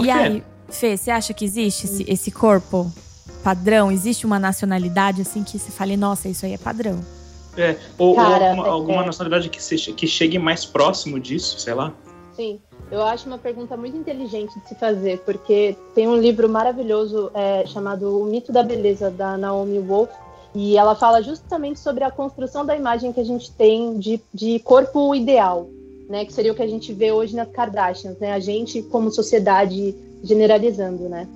E 0.03 0.11
aí, 0.11 0.43
Fê, 0.69 0.97
você 0.97 1.11
acha 1.11 1.33
que 1.33 1.45
existe 1.45 1.87
esse, 1.87 2.05
esse, 2.09 2.31
corpo 2.31 2.93
padrão? 3.43 3.91
Existe 3.91 4.27
uma 4.27 4.39
nacionalidade 4.39 5.23
assim 5.23 5.43
que 5.43 5.59
você 5.59 5.71
fale, 5.71 5.97
nossa, 5.97 6.29
isso 6.29 6.45
aí 6.45 6.55
é 6.55 6.59
padrão? 6.59 7.01
É, 7.57 7.77
ou, 7.99 8.15
Cara, 8.15 8.29
ou 8.29 8.49
alguma, 8.51 8.67
é, 8.67 8.71
alguma 8.71 9.03
é. 9.03 9.07
nacionalidade 9.07 9.49
que, 9.49 9.63
se, 9.63 9.77
que 9.93 10.07
chegue 10.07 10.39
mais 10.39 10.65
próximo 10.65 11.19
disso, 11.19 11.59
sei 11.59 11.75
lá? 11.75 11.93
Sim. 12.35 12.61
Eu 12.91 13.03
acho 13.03 13.27
uma 13.27 13.39
pergunta 13.39 13.77
muito 13.77 13.97
inteligente 13.97 14.59
de 14.61 14.69
se 14.69 14.75
fazer, 14.77 15.19
porque 15.21 15.77
tem 15.95 16.07
um 16.07 16.17
livro 16.17 16.49
maravilhoso 16.49 17.31
é, 17.35 17.67
chamado 17.67 18.21
O 18.21 18.25
Mito 18.25 18.53
da 18.53 18.63
Beleza, 18.63 19.11
da 19.11 19.37
Naomi 19.37 19.81
Wolf, 19.81 20.11
e 20.55 20.77
ela 20.77 20.95
fala 20.95 21.21
justamente 21.21 21.81
sobre 21.81 22.05
a 22.05 22.11
construção 22.11 22.65
da 22.65 22.77
imagem 22.77 23.13
que 23.13 23.21
a 23.21 23.25
gente 23.25 23.51
tem 23.53 23.99
de, 23.99 24.21
de 24.33 24.59
corpo 24.61 25.15
ideal, 25.15 25.69
né? 26.09 26.25
Que 26.25 26.33
seria 26.33 26.53
o 26.53 26.55
que 26.55 26.63
a 26.63 26.69
gente 26.69 26.93
vê 26.93 27.11
hoje 27.11 27.35
nas 27.35 27.51
Kardashians, 27.51 28.19
né? 28.19 28.33
A 28.33 28.39
gente 28.39 28.83
como 28.83 29.11
sociedade 29.11 29.95
generalizando, 30.23 31.09
né? 31.09 31.29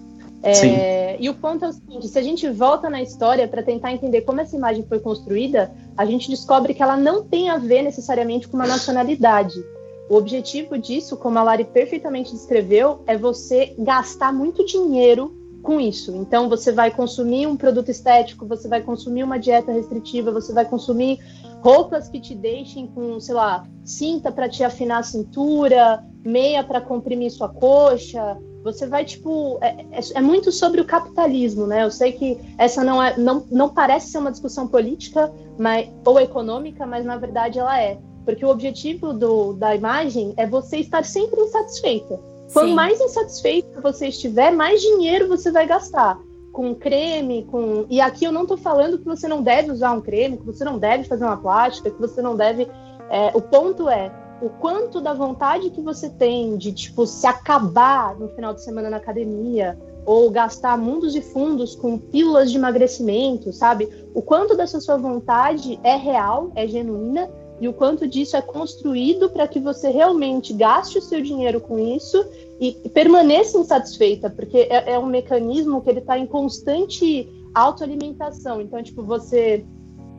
É, 0.43 1.17
e 1.21 1.29
o 1.29 1.35
ponto 1.35 1.65
é 1.65 1.69
o 1.69 1.73
seguinte: 1.73 2.09
se 2.09 2.19
a 2.19 2.23
gente 2.23 2.49
volta 2.49 2.89
na 2.89 3.03
história 3.03 3.47
para 3.47 3.63
tentar 3.63 3.93
entender 3.93 4.23
como 4.23 4.41
essa 4.41 4.57
imagem 4.57 4.85
foi 4.89 4.99
construída, 4.99 5.71
a 5.97 6.07
gente 6.07 6.31
descobre 6.31 6.73
que 6.73 6.83
ela 6.83 6.97
não 6.97 7.25
tem 7.25 7.51
a 7.51 7.59
ver 7.59 7.83
necessariamente 7.83 8.49
com 8.49 8.57
uma 8.57 8.67
nacionalidade. 8.67 9.63
O 10.09 10.17
objetivo 10.17 10.77
disso, 10.77 11.17
como 11.17 11.39
a 11.39 11.43
Lari 11.43 11.65
perfeitamente 11.65 12.33
descreveu, 12.33 13.03
é 13.07 13.17
você 13.17 13.75
gastar 13.79 14.33
muito 14.33 14.65
dinheiro 14.65 15.37
com 15.63 15.81
isso. 15.81 16.17
Então, 16.17 16.49
você 16.49 16.73
vai 16.73 16.91
consumir 16.91 17.47
um 17.47 17.57
produto 17.57 17.91
estético, 17.91 18.47
você 18.47 18.67
vai 18.67 18.83
consumir 18.83 19.23
uma 19.23 19.39
dieta 19.39 19.71
restritiva, 19.71 20.33
você 20.33 20.53
vai 20.53 20.65
consumir 20.65 21.21
roupas 21.61 22.09
que 22.09 22.19
te 22.19 22.35
deixem 22.35 22.87
com, 22.89 23.21
sei 23.21 23.35
lá, 23.35 23.67
cinta 23.85 24.33
para 24.33 24.49
te 24.49 24.65
afinar 24.65 24.99
a 24.99 25.03
cintura, 25.03 26.03
meia 26.25 26.65
para 26.65 26.81
comprimir 26.81 27.31
sua 27.31 27.49
coxa. 27.49 28.39
Você 28.63 28.87
vai, 28.87 29.05
tipo, 29.05 29.59
é, 29.63 29.69
é, 29.91 30.01
é, 30.15 30.21
muito 30.21 30.53
sobre 30.53 30.81
o 30.81 30.85
capitalismo, 30.85 31.67
né? 31.67 31.85
Eu 31.85 31.91
sei 31.91 32.13
que 32.13 32.39
essa 32.59 32.85
não 32.85 33.03
é, 33.03 33.17
não, 33.17 33.45
não 33.51 33.69
parece 33.71 34.11
ser 34.11 34.19
uma 34.19 34.31
discussão 34.31 34.69
política 34.69 35.33
mas, 35.59 35.89
ou 36.05 36.21
econômica, 36.21 36.87
mas 36.87 37.05
na 37.05 37.17
verdade 37.17 37.59
ela 37.59 37.81
é. 37.81 37.99
Porque 38.25 38.45
o 38.45 38.51
objetivo 38.51 39.15
do, 39.15 39.55
da 39.55 39.75
imagem 39.75 40.35
é 40.37 40.47
você 40.47 40.77
estar 40.79 41.05
sempre 41.05 41.41
insatisfeita. 41.41 42.21
Quanto 42.53 42.75
mais 42.75 43.01
insatisfeito 43.01 43.81
você 43.81 44.09
estiver, 44.09 44.51
mais 44.51 44.81
dinheiro 44.81 45.29
você 45.29 45.51
vai 45.51 45.67
gastar 45.67 46.19
com 46.53 46.75
creme, 46.75 47.47
com. 47.51 47.87
E 47.89 48.01
aqui 48.01 48.25
eu 48.25 48.33
não 48.33 48.43
estou 48.43 48.57
falando 48.57 48.99
que 48.99 49.05
você 49.05 49.29
não 49.29 49.43
deve 49.43 49.71
usar 49.71 49.93
um 49.93 50.01
creme, 50.01 50.37
que 50.37 50.45
você 50.45 50.65
não 50.65 50.79
deve 50.79 51.05
fazer 51.05 51.25
uma 51.25 51.37
plástica, 51.37 51.91
que 51.91 52.01
você 52.01 52.21
não 52.21 52.37
deve. 52.37 52.69
É, 53.09 53.31
o 53.35 53.41
ponto 53.41 53.89
é 53.89 54.13
o 54.41 54.49
quanto 54.49 55.01
da 55.01 55.13
vontade 55.13 55.71
que 55.71 55.81
você 55.81 56.09
tem 56.09 56.57
de 56.57 56.73
tipo 56.73 57.07
se 57.07 57.27
acabar 57.27 58.19
no 58.19 58.29
final 58.29 58.55
de 58.55 58.63
semana 58.63 58.89
na 58.89 58.97
academia 58.97 59.79
ou 60.07 60.31
gastar 60.31 60.79
mundos 60.79 61.15
e 61.15 61.21
fundos 61.21 61.75
com 61.75 61.99
pílulas 61.99 62.51
de 62.51 62.57
emagrecimento, 62.57 63.53
sabe? 63.53 63.89
O 64.15 64.23
quanto 64.23 64.57
dessa 64.57 64.81
sua 64.81 64.97
vontade 64.97 65.79
é 65.85 65.95
real, 65.95 66.51
é 66.55 66.67
genuína 66.67 67.31
e 67.61 67.69
o 67.69 67.73
quanto 67.75 68.09
disso 68.09 68.37
é 68.37 68.41
construído 68.41 69.29
para 69.29 69.47
que 69.47 69.61
você 69.61 69.91
realmente 69.91 70.55
gaste 70.55 70.97
o 70.97 71.03
seu 71.03 71.21
dinheiro 71.21 71.61
com 71.61 71.79
isso 71.79 72.25
e, 72.59 72.73
permaneça 72.89 73.59
insatisfeita, 73.59 74.31
porque 74.31 74.67
é, 74.71 74.93
é 74.93 74.99
um 74.99 75.07
mecanismo 75.07 75.83
que 75.83 75.91
ele 75.91 76.01
está 76.01 76.19
em 76.19 76.27
constante 76.27 77.29
autoalimentação. 77.55 78.61
Então, 78.63 78.83
tipo, 78.83 79.03
você 79.03 79.65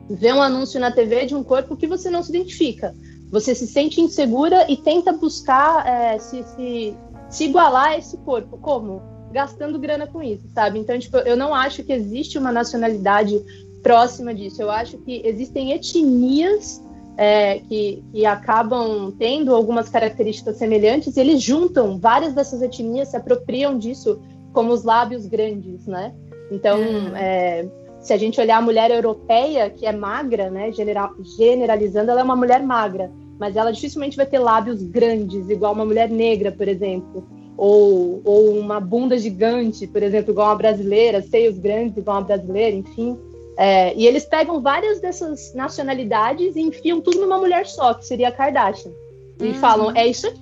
vê 0.10 0.32
um 0.32 0.42
anúncio 0.42 0.80
na 0.80 0.92
TV 0.92 1.26
de 1.26 1.36
um 1.36 1.44
corpo 1.44 1.76
que 1.76 1.88
você 1.88 2.10
não 2.10 2.22
se 2.22 2.30
identifica, 2.30 2.94
você 3.32 3.56
se 3.56 3.66
sente 3.66 4.02
insegura 4.02 4.70
e 4.70 4.76
tenta 4.76 5.14
buscar 5.14 5.88
é, 5.88 6.20
se, 6.20 6.44
se, 6.44 6.94
se 7.30 7.46
igualar 7.46 7.92
a 7.92 7.98
esse 7.98 8.18
corpo. 8.18 8.58
Como? 8.58 9.02
Gastando 9.32 9.80
grana 9.80 10.06
com 10.06 10.22
isso, 10.22 10.44
sabe? 10.54 10.78
Então, 10.78 11.00
tipo, 11.00 11.18
eu 11.18 11.38
não 11.38 11.56
acho 11.56 11.82
que 11.84 11.94
existe 11.94 12.38
uma 12.38 12.52
nacionalidade 12.52 13.42
próxima 13.82 14.34
disso. 14.34 14.62
Eu 14.62 14.70
acho 14.70 14.98
que 14.98 15.22
existem 15.24 15.72
etnias 15.72 16.84
é, 17.18 17.60
que, 17.60 18.04
que, 18.12 18.26
acabam 18.26 19.14
tendo 19.18 19.56
algumas 19.56 19.88
características 19.88 20.58
semelhantes, 20.58 21.16
e 21.16 21.20
eles 21.20 21.42
juntam 21.42 21.98
várias 21.98 22.34
dessas 22.34 22.62
etnias, 22.62 23.10
se 23.10 23.18
apropriam 23.18 23.78
disso 23.78 24.20
como 24.52 24.74
os 24.74 24.84
lábios 24.84 25.26
grandes, 25.26 25.86
né? 25.86 26.14
Então, 26.52 26.80
hum. 26.80 27.16
é, 27.16 27.66
se 28.02 28.12
a 28.12 28.18
gente 28.18 28.42
olhar 28.42 28.58
a 28.58 28.62
mulher 28.62 28.92
europeia, 28.92 29.70
que 29.70 29.86
é 29.86 29.94
magra, 29.94 30.50
né, 30.50 30.72
general, 30.72 31.12
generalizando, 31.38 32.12
ela 32.12 32.22
é 32.22 32.24
uma 32.24 32.36
mulher 32.36 32.62
magra, 32.62 33.12
mas 33.42 33.56
ela 33.56 33.72
dificilmente 33.72 34.16
vai 34.16 34.28
ter 34.28 34.38
lábios 34.38 34.84
grandes, 34.84 35.50
igual 35.50 35.74
uma 35.74 35.84
mulher 35.84 36.08
negra, 36.08 36.52
por 36.52 36.68
exemplo. 36.68 37.28
Ou, 37.58 38.22
ou 38.24 38.52
uma 38.52 38.80
bunda 38.80 39.18
gigante, 39.18 39.88
por 39.88 40.04
exemplo, 40.04 40.32
igual 40.32 40.50
uma 40.50 40.56
brasileira, 40.56 41.24
seios 41.24 41.58
grandes, 41.58 41.98
igual 41.98 42.18
uma 42.18 42.24
brasileira, 42.24 42.76
enfim. 42.76 43.18
É, 43.58 43.96
e 43.96 44.06
eles 44.06 44.26
pegam 44.26 44.62
várias 44.62 45.02
dessas 45.02 45.56
nacionalidades 45.56 46.56
e 46.56 46.62
enfiam 46.62 47.02
tudo 47.02 47.20
numa 47.20 47.40
mulher 47.40 47.66
só, 47.66 47.96
que 47.96 48.06
seria 48.06 48.28
a 48.28 48.32
Kardashian. 48.32 48.92
E 49.42 49.48
uhum. 49.48 49.54
falam, 49.56 49.92
é 49.96 50.06
isso 50.06 50.28
aqui. 50.28 50.42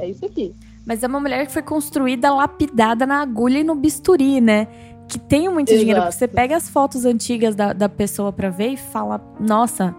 É 0.00 0.08
isso 0.08 0.26
aqui. 0.26 0.52
Mas 0.84 1.04
é 1.04 1.06
uma 1.06 1.20
mulher 1.20 1.46
que 1.46 1.52
foi 1.52 1.62
construída 1.62 2.34
lapidada 2.34 3.06
na 3.06 3.22
agulha 3.22 3.60
e 3.60 3.64
no 3.64 3.76
bisturi, 3.76 4.40
né? 4.40 4.66
Que 5.06 5.20
tem 5.20 5.48
muito 5.48 5.68
Exato. 5.68 5.78
dinheiro. 5.78 6.10
Você 6.10 6.26
pega 6.26 6.56
as 6.56 6.68
fotos 6.68 7.04
antigas 7.04 7.54
da, 7.54 7.72
da 7.72 7.88
pessoa 7.88 8.32
pra 8.32 8.50
ver 8.50 8.70
e 8.70 8.76
fala, 8.76 9.20
nossa, 9.38 9.94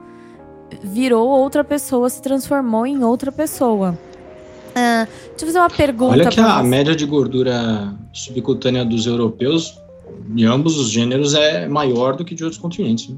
virou 0.83 1.27
outra 1.27 1.63
pessoa, 1.63 2.09
se 2.09 2.21
transformou 2.21 2.85
em 2.85 3.03
outra 3.03 3.31
pessoa. 3.31 3.97
Ah, 4.75 5.07
deixa 5.29 5.43
eu 5.43 5.47
fazer 5.47 5.59
uma 5.59 5.69
pergunta. 5.69 6.11
Olha 6.13 6.29
que 6.29 6.39
a 6.39 6.61
você. 6.61 6.67
média 6.67 6.95
de 6.95 7.05
gordura 7.05 7.93
subcutânea 8.11 8.83
dos 8.83 9.05
europeus 9.07 9.79
de 10.27 10.45
ambos 10.45 10.77
os 10.77 10.89
gêneros 10.89 11.33
é 11.33 11.67
maior 11.67 12.15
do 12.15 12.25
que 12.25 12.35
de 12.35 12.43
outros 12.43 12.61
continentes. 12.61 13.09
Né? 13.09 13.17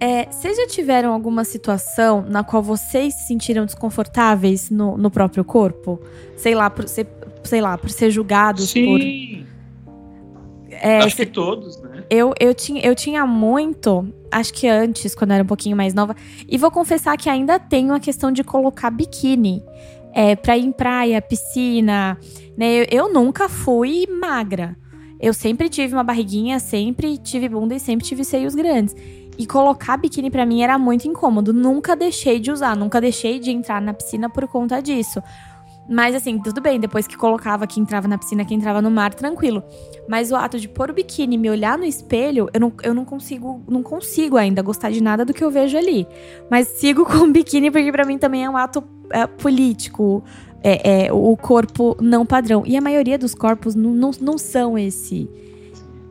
É, 0.00 0.26
vocês 0.30 0.56
já 0.56 0.66
tiveram 0.66 1.12
alguma 1.12 1.44
situação 1.44 2.24
na 2.26 2.42
qual 2.42 2.62
vocês 2.62 3.12
se 3.14 3.26
sentiram 3.26 3.66
desconfortáveis 3.66 4.70
no, 4.70 4.96
no 4.96 5.10
próprio 5.10 5.44
corpo? 5.44 6.00
Sei 6.36 6.54
lá, 6.54 6.70
por 6.70 6.88
ser, 6.88 7.06
sei 7.44 7.60
lá, 7.60 7.76
por 7.76 7.90
ser 7.90 8.10
julgados 8.10 8.70
Sim. 8.70 8.86
por. 8.86 10.74
É, 10.74 10.98
Acho 11.00 11.16
que 11.16 11.26
todos, 11.26 11.78
né? 11.82 11.89
Eu, 12.10 12.34
eu, 12.40 12.52
tinha, 12.52 12.84
eu 12.84 12.92
tinha 12.92 13.24
muito, 13.24 14.12
acho 14.32 14.52
que 14.52 14.66
antes, 14.66 15.14
quando 15.14 15.30
eu 15.30 15.36
era 15.36 15.44
um 15.44 15.46
pouquinho 15.46 15.76
mais 15.76 15.94
nova, 15.94 16.16
e 16.48 16.58
vou 16.58 16.70
confessar 16.70 17.16
que 17.16 17.30
ainda 17.30 17.56
tenho 17.58 17.94
a 17.94 18.00
questão 18.00 18.32
de 18.32 18.42
colocar 18.42 18.90
biquíni. 18.90 19.62
É, 20.12 20.34
pra 20.34 20.58
ir 20.58 20.64
em 20.64 20.72
praia, 20.72 21.22
piscina, 21.22 22.18
né? 22.56 22.80
Eu, 22.80 22.86
eu 22.90 23.12
nunca 23.12 23.48
fui 23.48 24.08
magra. 24.08 24.76
Eu 25.20 25.32
sempre 25.32 25.68
tive 25.68 25.94
uma 25.94 26.02
barriguinha, 26.02 26.58
sempre 26.58 27.16
tive 27.16 27.48
bunda 27.48 27.76
e 27.76 27.80
sempre 27.80 28.04
tive 28.04 28.24
seios 28.24 28.56
grandes. 28.56 28.92
E 29.38 29.46
colocar 29.46 29.96
biquíni 29.96 30.30
para 30.30 30.44
mim 30.44 30.62
era 30.62 30.76
muito 30.78 31.06
incômodo. 31.06 31.52
Nunca 31.52 31.94
deixei 31.94 32.40
de 32.40 32.50
usar, 32.50 32.76
nunca 32.76 33.00
deixei 33.00 33.38
de 33.38 33.50
entrar 33.50 33.80
na 33.80 33.94
piscina 33.94 34.28
por 34.28 34.48
conta 34.48 34.82
disso. 34.82 35.22
Mas 35.90 36.14
assim, 36.14 36.38
tudo 36.38 36.60
bem, 36.60 36.78
depois 36.78 37.08
que 37.08 37.16
colocava, 37.16 37.66
que 37.66 37.80
entrava 37.80 38.06
na 38.06 38.16
piscina, 38.16 38.44
que 38.44 38.54
entrava 38.54 38.80
no 38.80 38.92
mar, 38.92 39.12
tranquilo. 39.12 39.60
Mas 40.08 40.30
o 40.30 40.36
ato 40.36 40.56
de 40.60 40.68
pôr 40.68 40.88
o 40.88 40.94
biquíni 40.94 41.34
e 41.34 41.38
me 41.38 41.50
olhar 41.50 41.76
no 41.76 41.84
espelho, 41.84 42.48
eu 42.54 42.60
não, 42.60 42.72
eu 42.84 42.94
não 42.94 43.04
consigo, 43.04 43.60
não 43.68 43.82
consigo 43.82 44.36
ainda 44.36 44.62
gostar 44.62 44.92
de 44.92 45.02
nada 45.02 45.24
do 45.24 45.34
que 45.34 45.42
eu 45.42 45.50
vejo 45.50 45.76
ali. 45.76 46.06
Mas 46.48 46.68
sigo 46.68 47.04
com 47.10 47.24
o 47.24 47.32
biquíni 47.32 47.72
porque 47.72 47.90
para 47.90 48.04
mim 48.04 48.18
também 48.18 48.44
é 48.44 48.48
um 48.48 48.56
ato 48.56 48.84
é, 49.10 49.26
político, 49.26 50.22
é, 50.62 51.06
é, 51.06 51.12
o 51.12 51.36
corpo 51.36 51.96
não 52.00 52.24
padrão. 52.24 52.62
E 52.64 52.76
a 52.76 52.80
maioria 52.80 53.18
dos 53.18 53.34
corpos 53.34 53.74
não, 53.74 53.90
não, 53.90 54.12
não 54.20 54.38
são 54.38 54.78
esse 54.78 55.28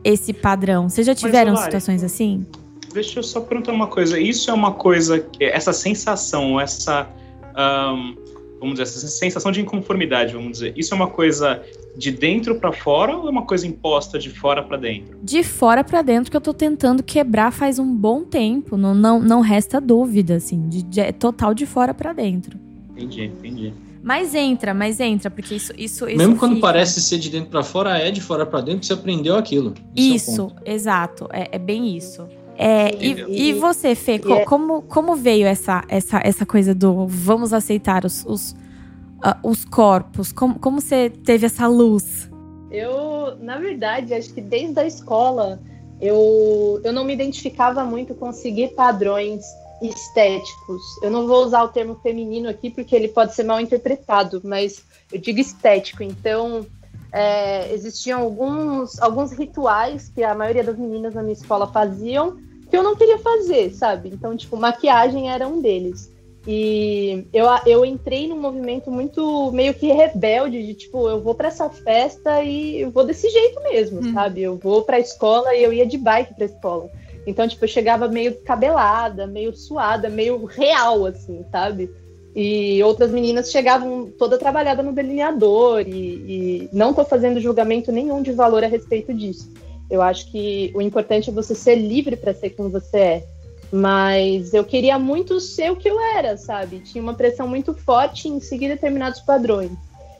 esse 0.04 0.32
padrão. 0.32 0.88
Vocês 0.88 1.06
já 1.06 1.14
tiveram 1.14 1.52
Mas, 1.52 1.64
situações 1.64 2.02
assim? 2.02 2.46
Deixa 2.92 3.18
eu 3.18 3.22
só 3.22 3.40
perguntar 3.40 3.72
uma 3.72 3.86
coisa. 3.86 4.18
Isso 4.18 4.50
é 4.50 4.54
uma 4.54 4.72
coisa 4.72 5.26
essa 5.40 5.72
sensação, 5.72 6.60
essa 6.60 7.08
um, 7.56 8.14
vamos 8.60 8.78
dizer, 8.78 8.82
essa 8.82 9.08
sensação 9.08 9.50
de 9.50 9.60
inconformidade, 9.60 10.34
vamos 10.34 10.52
dizer, 10.52 10.74
isso 10.76 10.92
é 10.92 10.96
uma 10.96 11.08
coisa 11.08 11.62
de 11.96 12.12
dentro 12.12 12.54
para 12.56 12.70
fora 12.72 13.16
ou 13.16 13.26
é 13.26 13.30
uma 13.30 13.46
coisa 13.46 13.66
imposta 13.66 14.18
de 14.18 14.30
fora 14.30 14.62
para 14.62 14.76
dentro? 14.76 15.18
De 15.22 15.42
fora 15.42 15.82
para 15.82 16.02
dentro 16.02 16.30
que 16.30 16.36
eu 16.36 16.40
tô 16.40 16.52
tentando 16.52 17.02
quebrar 17.02 17.50
faz 17.52 17.78
um 17.78 17.94
bom 17.94 18.22
tempo, 18.22 18.76
não, 18.76 18.94
não, 18.94 19.18
não 19.18 19.40
resta 19.40 19.80
dúvida, 19.80 20.36
assim, 20.36 20.68
de, 20.68 20.82
de 20.82 21.00
é 21.00 21.10
total 21.10 21.54
de 21.54 21.66
fora 21.66 21.94
para 21.94 22.12
dentro. 22.12 22.58
Entendi, 22.90 23.24
entendi. 23.24 23.72
Mas 24.02 24.34
entra, 24.34 24.72
mas 24.72 24.98
entra, 24.98 25.30
porque 25.30 25.54
isso. 25.54 25.72
isso, 25.76 26.08
isso 26.08 26.16
Mesmo 26.16 26.36
quando 26.36 26.58
parece 26.58 27.02
ser 27.02 27.18
de 27.18 27.28
dentro 27.28 27.50
para 27.50 27.62
fora, 27.62 27.98
é 27.98 28.10
de 28.10 28.20
fora 28.20 28.46
para 28.46 28.62
dentro, 28.62 28.86
você 28.86 28.94
aprendeu 28.94 29.36
aquilo. 29.36 29.74
Isso, 29.94 30.50
é 30.64 30.72
exato. 30.72 31.28
É, 31.30 31.48
é, 31.52 31.58
bem 31.58 31.96
isso. 31.96 32.26
É, 32.62 32.94
e, 32.94 33.48
e, 33.48 33.52
você, 33.54 33.94
Fê, 33.94 34.16
é 34.16 34.44
como, 34.44 34.82
como 34.82 35.16
veio 35.16 35.46
essa, 35.46 35.82
essa, 35.88 36.20
essa 36.22 36.44
coisa 36.44 36.74
do 36.74 37.06
vamos 37.06 37.54
aceitar 37.54 38.04
os, 38.04 38.22
os, 38.26 38.50
uh, 38.50 39.34
os 39.42 39.64
corpos? 39.64 40.30
Como, 40.30 40.58
como 40.58 40.78
você 40.78 41.08
teve 41.08 41.46
essa 41.46 41.66
luz? 41.66 42.30
Eu, 42.70 43.34
na 43.40 43.56
verdade, 43.58 44.12
acho 44.12 44.34
que 44.34 44.42
desde 44.42 44.78
a 44.78 44.86
escola 44.86 45.58
eu, 46.02 46.82
eu 46.84 46.92
não 46.92 47.02
me 47.02 47.14
identificava 47.14 47.82
muito 47.82 48.14
com 48.14 48.30
seguir 48.30 48.74
padrões 48.74 49.42
estéticos. 49.80 50.82
Eu 51.02 51.10
não 51.10 51.26
vou 51.26 51.42
usar 51.42 51.62
o 51.62 51.68
termo 51.68 51.94
feminino 52.02 52.50
aqui 52.50 52.68
porque 52.68 52.94
ele 52.94 53.08
pode 53.08 53.34
ser 53.34 53.44
mal 53.44 53.58
interpretado, 53.58 54.42
mas 54.44 54.84
eu 55.10 55.18
digo 55.18 55.40
estético. 55.40 56.02
Então, 56.02 56.66
é, 57.10 57.72
existiam 57.72 58.20
alguns, 58.20 59.00
alguns 59.00 59.32
rituais 59.32 60.10
que 60.14 60.22
a 60.22 60.34
maioria 60.34 60.62
das 60.62 60.76
meninas 60.76 61.14
na 61.14 61.22
minha 61.22 61.32
escola 61.32 61.66
faziam 61.66 62.49
que 62.70 62.76
eu 62.76 62.82
não 62.82 62.96
queria 62.96 63.18
fazer, 63.18 63.72
sabe? 63.74 64.10
Então, 64.10 64.36
tipo, 64.36 64.56
maquiagem 64.56 65.30
era 65.30 65.46
um 65.46 65.60
deles. 65.60 66.10
E 66.46 67.26
eu, 67.32 67.46
eu 67.66 67.84
entrei 67.84 68.26
num 68.26 68.40
movimento 68.40 68.90
muito 68.90 69.52
meio 69.52 69.74
que 69.74 69.92
rebelde, 69.92 70.64
de 70.64 70.74
tipo, 70.74 71.08
eu 71.08 71.20
vou 71.20 71.34
para 71.34 71.48
essa 71.48 71.68
festa 71.68 72.42
e 72.42 72.80
eu 72.80 72.90
vou 72.90 73.04
desse 73.04 73.28
jeito 73.28 73.60
mesmo, 73.62 74.00
hum. 74.00 74.14
sabe? 74.14 74.42
Eu 74.42 74.56
vou 74.56 74.82
pra 74.82 74.98
escola 74.98 75.54
e 75.54 75.62
eu 75.62 75.72
ia 75.72 75.86
de 75.86 75.98
bike 75.98 76.34
pra 76.34 76.46
escola. 76.46 76.88
Então, 77.26 77.46
tipo, 77.46 77.64
eu 77.64 77.68
chegava 77.68 78.08
meio 78.08 78.40
cabelada, 78.42 79.26
meio 79.26 79.54
suada, 79.54 80.08
meio 80.08 80.44
real, 80.46 81.04
assim, 81.04 81.44
sabe? 81.50 81.90
E 82.34 82.82
outras 82.82 83.10
meninas 83.10 83.50
chegavam 83.50 84.10
toda 84.18 84.38
trabalhada 84.38 84.82
no 84.82 84.92
delineador 84.92 85.80
e, 85.80 85.90
e 85.92 86.68
não 86.72 86.94
tô 86.94 87.04
fazendo 87.04 87.40
julgamento 87.40 87.92
nenhum 87.92 88.22
de 88.22 88.32
valor 88.32 88.64
a 88.64 88.68
respeito 88.68 89.12
disso. 89.12 89.52
Eu 89.90 90.00
acho 90.02 90.30
que 90.30 90.70
o 90.74 90.80
importante 90.80 91.30
é 91.30 91.32
você 91.32 91.54
ser 91.54 91.74
livre 91.74 92.16
para 92.16 92.32
ser 92.32 92.50
quem 92.50 92.68
você 92.68 92.98
é. 92.98 93.26
Mas 93.72 94.52
eu 94.52 94.64
queria 94.64 94.98
muito 94.98 95.40
ser 95.40 95.70
o 95.70 95.76
que 95.76 95.88
eu 95.88 96.00
era, 96.00 96.36
sabe? 96.36 96.80
Tinha 96.80 97.02
uma 97.02 97.14
pressão 97.14 97.46
muito 97.46 97.72
forte 97.74 98.28
em 98.28 98.40
seguir 98.40 98.68
determinados 98.68 99.20
padrões. 99.20 99.70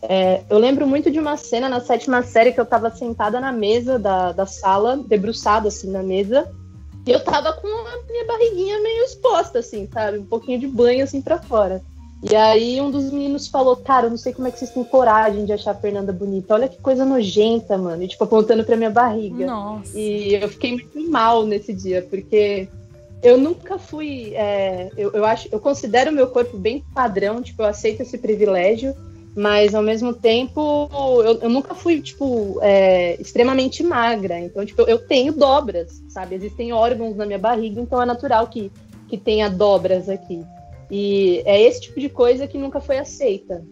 É, 0.03 0.43
eu 0.49 0.59
lembro 0.59 0.87
muito 0.87 1.11
de 1.11 1.19
uma 1.19 1.37
cena 1.37 1.69
na 1.69 1.81
sétima 1.81 2.23
série 2.23 2.53
que 2.53 2.61
eu 2.61 2.65
estava 2.65 2.91
sentada 2.91 3.39
na 3.41 3.53
mesa 3.53 3.99
da, 3.99 4.33
da 4.33 4.47
sala, 4.47 4.97
debruçada 4.97 5.69
assim 5.69 5.91
na 5.91 6.03
mesa, 6.03 6.49
e 7.07 7.11
eu 7.11 7.23
tava 7.25 7.53
com 7.55 7.67
a 7.67 8.03
minha 8.11 8.27
barriguinha 8.27 8.81
meio 8.81 9.05
exposta, 9.05 9.59
assim, 9.59 9.89
sabe? 9.93 10.19
Um 10.19 10.27
pouquinho 10.27 10.59
de 10.59 10.67
banho, 10.67 11.05
assim, 11.05 11.21
pra 11.21 11.41
fora. 11.41 11.83
E 12.23 12.37
aí 12.37 12.81
um 12.81 12.91
dos 12.91 13.11
meninos 13.11 13.47
falou, 13.47 13.77
cara, 13.77 14.07
eu 14.07 14.11
não 14.11 14.19
sei 14.19 14.33
como 14.35 14.47
é 14.47 14.51
que 14.51 14.59
vocês 14.59 14.71
têm 14.71 14.85
coragem 14.85 15.47
de 15.47 15.53
achar 15.53 15.71
a 15.71 15.75
Fernanda 15.75 16.13
bonita. 16.13 16.55
Olha 16.55 16.69
que 16.69 16.77
coisa 16.77 17.05
nojenta, 17.05 17.79
mano. 17.79 18.03
E, 18.03 18.09
tipo, 18.09 18.23
apontando 18.25 18.63
pra 18.63 18.77
minha 18.77 18.91
barriga. 18.91 19.47
Nossa. 19.47 19.99
E 19.99 20.35
eu 20.35 20.49
fiquei 20.49 20.73
muito 20.73 21.11
mal 21.11 21.47
nesse 21.47 21.73
dia, 21.73 22.07
porque 22.11 22.69
eu 23.23 23.39
nunca 23.39 23.79
fui. 23.79 24.35
É, 24.35 24.91
eu, 24.99 25.13
eu 25.13 25.25
acho, 25.25 25.49
eu 25.51 25.59
considero 25.59 26.11
o 26.11 26.15
meu 26.15 26.27
corpo 26.27 26.59
bem 26.59 26.85
padrão, 26.95 27.41
tipo, 27.43 27.63
eu 27.63 27.67
aceito 27.67 28.03
esse 28.03 28.19
privilégio 28.19 28.95
mas 29.35 29.75
ao 29.75 29.83
mesmo 29.83 30.13
tempo 30.13 30.91
eu, 31.25 31.39
eu 31.43 31.49
nunca 31.49 31.73
fui 31.73 32.01
tipo 32.01 32.59
é, 32.61 33.15
extremamente 33.21 33.83
magra 33.83 34.41
então 34.41 34.67
tipo 34.67 34.83
eu 34.83 34.99
tenho 34.99 35.33
dobras 35.33 36.03
sabe 36.09 36.35
existem 36.35 36.73
órgãos 36.73 37.17
na 37.17 37.25
minha 37.25 37.39
barriga 37.39 37.81
então 37.81 38.03
é 38.03 38.05
natural 38.05 38.49
que 38.49 38.73
que 39.09 39.17
tenha 39.17 39.49
dobras 39.49 40.09
aqui 40.09 40.45
e 40.91 41.43
é 41.45 41.61
esse 41.61 41.83
tipo 41.83 42.01
de 42.01 42.09
coisa 42.09 42.47
que 42.47 42.59
nunca 42.59 42.81
foi 42.81 42.99
aceita. 42.99 43.65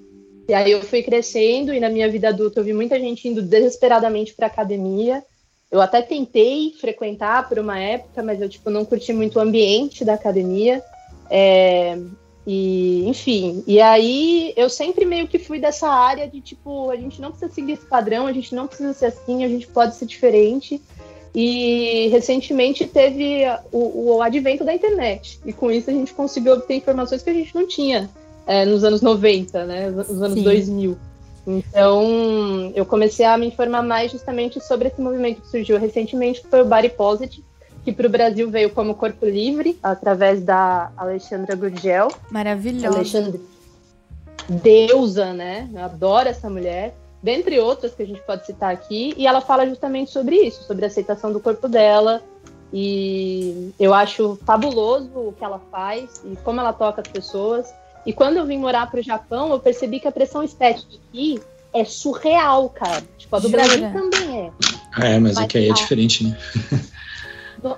E 0.48 0.54
aí 0.54 0.70
eu 0.72 0.82
fui 0.82 1.02
crescendo 1.02 1.74
e 1.74 1.80
na 1.80 1.88
minha 1.88 2.08
vida 2.10 2.28
adulta 2.28 2.60
eu 2.60 2.64
vi 2.64 2.72
muita 2.72 2.98
gente 2.98 3.28
indo 3.28 3.42
desesperadamente 3.42 4.34
para 4.34 4.46
academia. 4.46 5.22
Eu 5.70 5.80
até 5.80 6.00
tentei 6.00 6.72
frequentar 6.80 7.48
por 7.48 7.58
uma 7.58 7.78
época 7.78 8.22
mas 8.22 8.40
eu 8.40 8.48
tipo 8.48 8.70
não 8.70 8.84
curti 8.84 9.12
muito 9.12 9.38
o 9.38 9.42
ambiente 9.42 10.04
da 10.04 10.14
academia. 10.14 10.82
É, 11.30 11.98
e, 12.50 13.06
enfim, 13.06 13.62
e 13.66 13.78
aí 13.78 14.54
eu 14.56 14.70
sempre 14.70 15.04
meio 15.04 15.28
que 15.28 15.38
fui 15.38 15.60
dessa 15.60 15.86
área 15.86 16.26
de 16.26 16.40
tipo, 16.40 16.90
a 16.90 16.96
gente 16.96 17.20
não 17.20 17.30
precisa 17.30 17.52
seguir 17.52 17.72
esse 17.72 17.84
padrão, 17.84 18.26
a 18.26 18.32
gente 18.32 18.54
não 18.54 18.66
precisa 18.66 18.94
ser 18.94 19.04
assim, 19.04 19.44
a 19.44 19.48
gente 19.48 19.66
pode 19.66 19.96
ser 19.96 20.06
diferente. 20.06 20.80
E 21.34 22.08
recentemente 22.08 22.86
teve 22.86 23.42
o, 23.70 24.16
o 24.16 24.22
advento 24.22 24.64
da 24.64 24.74
internet, 24.74 25.38
e 25.44 25.52
com 25.52 25.70
isso 25.70 25.90
a 25.90 25.92
gente 25.92 26.12
conseguiu 26.12 26.54
obter 26.54 26.74
informações 26.74 27.22
que 27.22 27.30
a 27.30 27.34
gente 27.34 27.54
não 27.54 27.66
tinha 27.66 28.08
é, 28.46 28.64
nos 28.64 28.82
anos 28.82 29.02
90, 29.02 29.66
né, 29.66 29.90
nos 29.90 30.22
anos 30.22 30.38
Sim. 30.38 30.42
2000. 30.42 30.96
Então, 31.46 32.72
eu 32.74 32.84
comecei 32.84 33.24
a 33.24 33.38
me 33.38 33.46
informar 33.46 33.82
mais 33.82 34.12
justamente 34.12 34.60
sobre 34.62 34.88
esse 34.88 35.00
movimento 35.00 35.40
que 35.40 35.48
surgiu 35.48 35.78
recentemente, 35.78 36.42
que 36.42 36.48
foi 36.48 36.60
o 36.60 36.64
Body 36.64 36.90
Positive, 36.90 37.44
que 37.84 37.92
para 37.92 38.06
o 38.06 38.10
Brasil 38.10 38.50
veio 38.50 38.70
como 38.70 38.94
Corpo 38.94 39.24
Livre, 39.24 39.78
através 39.82 40.42
da 40.42 40.90
Alexandra 40.96 41.54
Gurgel. 41.54 42.08
Maravilhosa. 42.30 42.96
Alexandre. 42.96 43.40
Deusa, 44.46 45.32
né? 45.32 45.68
Eu 45.72 45.80
adoro 45.80 46.28
essa 46.28 46.50
mulher. 46.50 46.94
Dentre 47.22 47.58
outras 47.58 47.94
que 47.94 48.02
a 48.02 48.06
gente 48.06 48.20
pode 48.20 48.46
citar 48.46 48.72
aqui. 48.72 49.14
E 49.16 49.26
ela 49.26 49.40
fala 49.40 49.66
justamente 49.66 50.10
sobre 50.10 50.36
isso, 50.36 50.64
sobre 50.64 50.84
a 50.84 50.88
aceitação 50.88 51.32
do 51.32 51.40
corpo 51.40 51.68
dela. 51.68 52.22
E 52.72 53.72
eu 53.80 53.94
acho 53.94 54.38
fabuloso 54.44 55.10
o 55.14 55.34
que 55.36 55.44
ela 55.44 55.60
faz 55.70 56.22
e 56.24 56.36
como 56.36 56.60
ela 56.60 56.72
toca 56.72 57.00
as 57.00 57.08
pessoas. 57.08 57.66
E 58.04 58.12
quando 58.12 58.36
eu 58.36 58.46
vim 58.46 58.58
morar 58.58 58.90
para 58.90 59.00
o 59.00 59.02
Japão, 59.02 59.50
eu 59.50 59.58
percebi 59.58 60.00
que 60.00 60.08
a 60.08 60.12
pressão 60.12 60.42
estética 60.42 60.96
aqui 61.08 61.40
é 61.74 61.84
surreal, 61.84 62.68
cara. 62.70 63.02
Tipo, 63.16 63.36
a 63.36 63.38
do 63.38 63.48
Jura? 63.48 63.62
Brasil 63.62 63.92
também 63.92 64.38
é. 64.38 65.14
É, 65.14 65.18
mas, 65.18 65.34
mas 65.34 65.38
aqui 65.38 65.58
aí 65.58 65.68
é 65.68 65.72
diferente, 65.72 66.24
né? 66.24 66.38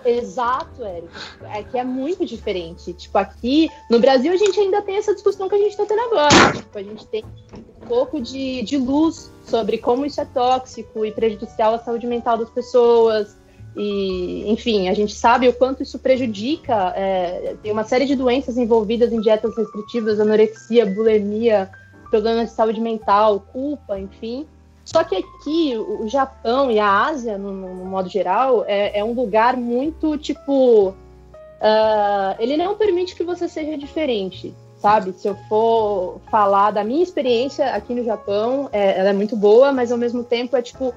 Exato, 0.05 0.85
Érico. 0.85 1.13
É 1.55 1.63
que 1.63 1.79
é 1.79 1.85
muito 1.85 2.25
diferente. 2.25 2.93
Tipo, 2.93 3.19
aqui 3.19 3.71
no 3.91 3.99
Brasil 3.99 4.33
a 4.33 4.37
gente 4.37 4.59
ainda 4.59 4.83
tem 4.83 4.97
essa 4.97 5.15
discussão 5.15 5.49
que 5.49 5.55
a 5.55 5.59
gente 5.59 5.71
está 5.71 5.87
tendo 5.87 6.01
agora. 6.01 6.53
Tipo, 6.55 6.79
a 6.79 6.83
gente 6.83 7.07
tem 7.07 7.25
um 7.55 7.87
pouco 7.87 8.21
de, 8.21 8.63
de 8.63 8.77
luz 8.77 9.31
sobre 9.45 9.79
como 9.79 10.05
isso 10.07 10.21
é 10.21 10.25
tóxico 10.25 11.05
e 11.05 11.13
prejudicial 11.13 11.75
à 11.75 11.79
saúde 11.79 12.07
mental 12.07 12.39
das 12.39 12.51
pessoas. 12.51 13.37
E, 13.77 14.51
enfim, 14.51 14.89
a 14.89 14.95
gente 14.95 15.15
sabe 15.15 15.49
o 15.49 15.53
quanto 15.53 15.83
isso 15.83 15.99
prejudica. 15.99 16.93
É, 16.97 17.57
tem 17.63 17.73
uma 17.73 17.85
série 17.85 18.05
de 18.05 18.17
doenças 18.17 18.57
envolvidas 18.57 19.13
em 19.13 19.21
dietas 19.21 19.57
restritivas, 19.57 20.19
anorexia, 20.19 20.87
bulimia, 20.87 21.71
problemas 22.11 22.51
de 22.51 22.57
saúde 22.57 22.81
mental, 22.81 23.41
culpa, 23.53 23.99
enfim. 23.99 24.47
Só 24.93 25.05
que 25.05 25.15
aqui, 25.15 25.77
o 25.77 26.09
Japão 26.09 26.69
e 26.69 26.79
a 26.81 27.07
Ásia, 27.07 27.39
no, 27.39 27.53
no 27.53 27.85
modo 27.85 28.09
geral, 28.09 28.65
é, 28.67 28.99
é, 28.99 29.05
um 29.05 29.13
lugar 29.13 29.57
muito 29.57 30.19
tipo. 30.19 30.89
Uh, 30.89 32.35
ele 32.39 32.57
não 32.57 32.75
permite 32.75 33.15
que 33.15 33.23
você 33.23 33.47
seja 33.47 33.77
diferente, 33.79 34.53
sabe? 34.79 35.13
Se 35.13 35.29
eu 35.29 35.37
for 35.49 36.21
falar 36.29 36.73
da 36.73 36.83
minha 36.83 37.03
experiência 37.03 37.73
aqui 37.73 37.95
no 37.95 38.03
Japão, 38.03 38.69
é, 38.73 38.99
ela 38.99 39.11
é 39.11 39.13
muito 39.13 39.37
boa, 39.37 39.73
mas 39.73 39.93
ao 39.93 39.99
mesmo 39.99 40.25
tempo 40.25 40.57
é 40.57 40.63
tipo. 40.63 40.93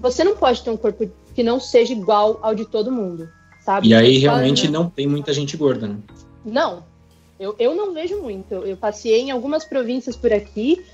Você 0.00 0.24
não 0.24 0.36
pode 0.36 0.62
ter 0.62 0.70
um 0.70 0.76
corpo 0.76 1.08
que 1.32 1.42
não 1.42 1.60
seja 1.60 1.92
igual 1.92 2.40
ao 2.42 2.54
de 2.54 2.64
todo 2.64 2.90
mundo, 2.90 3.28
sabe? 3.60 3.88
E 3.88 3.94
aí 3.94 4.18
realmente 4.18 4.68
não 4.68 4.90
tem 4.90 5.06
muita 5.06 5.32
gente 5.32 5.56
gorda, 5.56 5.86
né? 5.86 5.96
Não, 6.44 6.82
eu, 7.38 7.54
eu 7.58 7.74
não 7.74 7.92
vejo 7.92 8.20
muito. 8.20 8.54
Eu, 8.54 8.76
passei 8.76 9.20
em 9.20 9.30
algumas 9.30 9.64
províncias 9.64 10.16
por 10.16 10.32
aqui, 10.32 10.84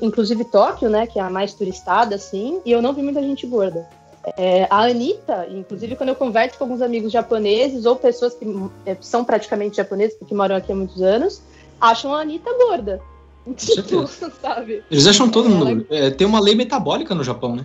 inclusive 0.00 0.44
Tóquio, 0.44 0.88
né, 0.88 1.06
que 1.06 1.18
é 1.18 1.22
a 1.22 1.30
mais 1.30 1.54
turistada, 1.54 2.14
assim, 2.14 2.60
e 2.64 2.72
eu 2.72 2.80
não 2.80 2.92
vi 2.92 3.02
muita 3.02 3.22
gente 3.22 3.46
gorda. 3.46 3.88
É, 4.36 4.66
a 4.70 4.82
Anitta, 4.84 5.46
inclusive 5.50 5.96
quando 5.96 6.10
eu 6.10 6.14
converso 6.14 6.58
com 6.58 6.64
alguns 6.64 6.82
amigos 6.82 7.10
japoneses 7.10 7.86
ou 7.86 7.96
pessoas 7.96 8.34
que 8.34 8.44
é, 8.84 8.96
são 9.00 9.24
praticamente 9.24 9.78
japoneses, 9.78 10.16
porque 10.16 10.34
moram 10.34 10.56
aqui 10.56 10.70
há 10.70 10.74
muitos 10.74 11.00
anos, 11.02 11.40
acham 11.80 12.14
a 12.14 12.20
Anitta 12.20 12.50
gorda. 12.52 13.00
Tipo, 13.56 14.06
sabe? 14.40 14.82
Eles 14.90 15.06
acham 15.06 15.28
todo 15.28 15.48
mundo. 15.48 15.86
Ela... 15.90 16.06
É, 16.06 16.10
tem 16.10 16.26
uma 16.26 16.38
lei 16.38 16.54
metabólica 16.54 17.14
no 17.14 17.24
Japão, 17.24 17.56
né? 17.56 17.64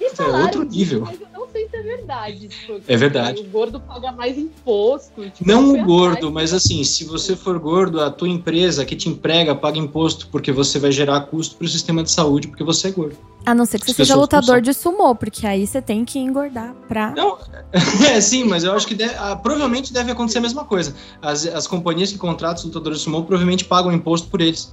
é 0.00 0.42
outro 0.42 0.62
nível. 0.62 1.00
Não 1.00 1.29
sei 1.52 1.68
se 1.68 1.76
é 1.76 1.82
verdade. 1.82 2.48
Tipo, 2.48 2.80
é 2.86 2.96
verdade. 2.96 3.40
O 3.40 3.44
gordo 3.44 3.80
paga 3.80 4.12
mais 4.12 4.38
imposto. 4.38 5.22
Tipo, 5.30 5.46
não 5.46 5.72
o 5.72 5.84
gordo, 5.84 6.30
mas 6.30 6.52
assim, 6.52 6.82
se 6.84 7.04
você 7.04 7.36
for 7.36 7.58
gordo, 7.58 8.00
a 8.00 8.10
tua 8.10 8.28
empresa 8.28 8.84
que 8.84 8.96
te 8.96 9.08
emprega 9.08 9.54
paga 9.54 9.78
imposto 9.78 10.28
porque 10.28 10.52
você 10.52 10.78
vai 10.78 10.92
gerar 10.92 11.20
custo 11.22 11.56
para 11.56 11.64
o 11.64 11.68
sistema 11.68 12.02
de 12.02 12.10
saúde 12.10 12.48
porque 12.48 12.64
você 12.64 12.88
é 12.88 12.90
gordo. 12.90 13.16
A 13.44 13.54
não 13.54 13.64
ser 13.64 13.80
que 13.80 13.86
você 13.86 13.94
seja 13.94 14.14
lutador 14.14 14.60
de 14.60 14.74
sumô, 14.74 15.14
porque 15.14 15.46
aí 15.46 15.66
você 15.66 15.80
tem 15.80 16.04
que 16.04 16.18
engordar 16.18 16.74
pra. 16.86 17.12
Não, 17.12 17.38
é 18.06 18.20
sim, 18.20 18.44
mas 18.44 18.64
eu 18.64 18.72
acho 18.72 18.86
que 18.86 18.94
deve, 18.94 19.14
ah, 19.16 19.34
provavelmente 19.34 19.92
deve 19.92 20.12
acontecer 20.12 20.38
a 20.38 20.42
mesma 20.42 20.64
coisa. 20.64 20.94
As, 21.22 21.46
as 21.46 21.66
companhias 21.66 22.12
que 22.12 22.18
contratam 22.18 22.58
os 22.58 22.64
lutadores 22.64 22.98
de 22.98 23.04
sumô 23.04 23.22
provavelmente 23.22 23.64
pagam 23.64 23.92
imposto 23.92 24.28
por 24.28 24.40
eles. 24.40 24.72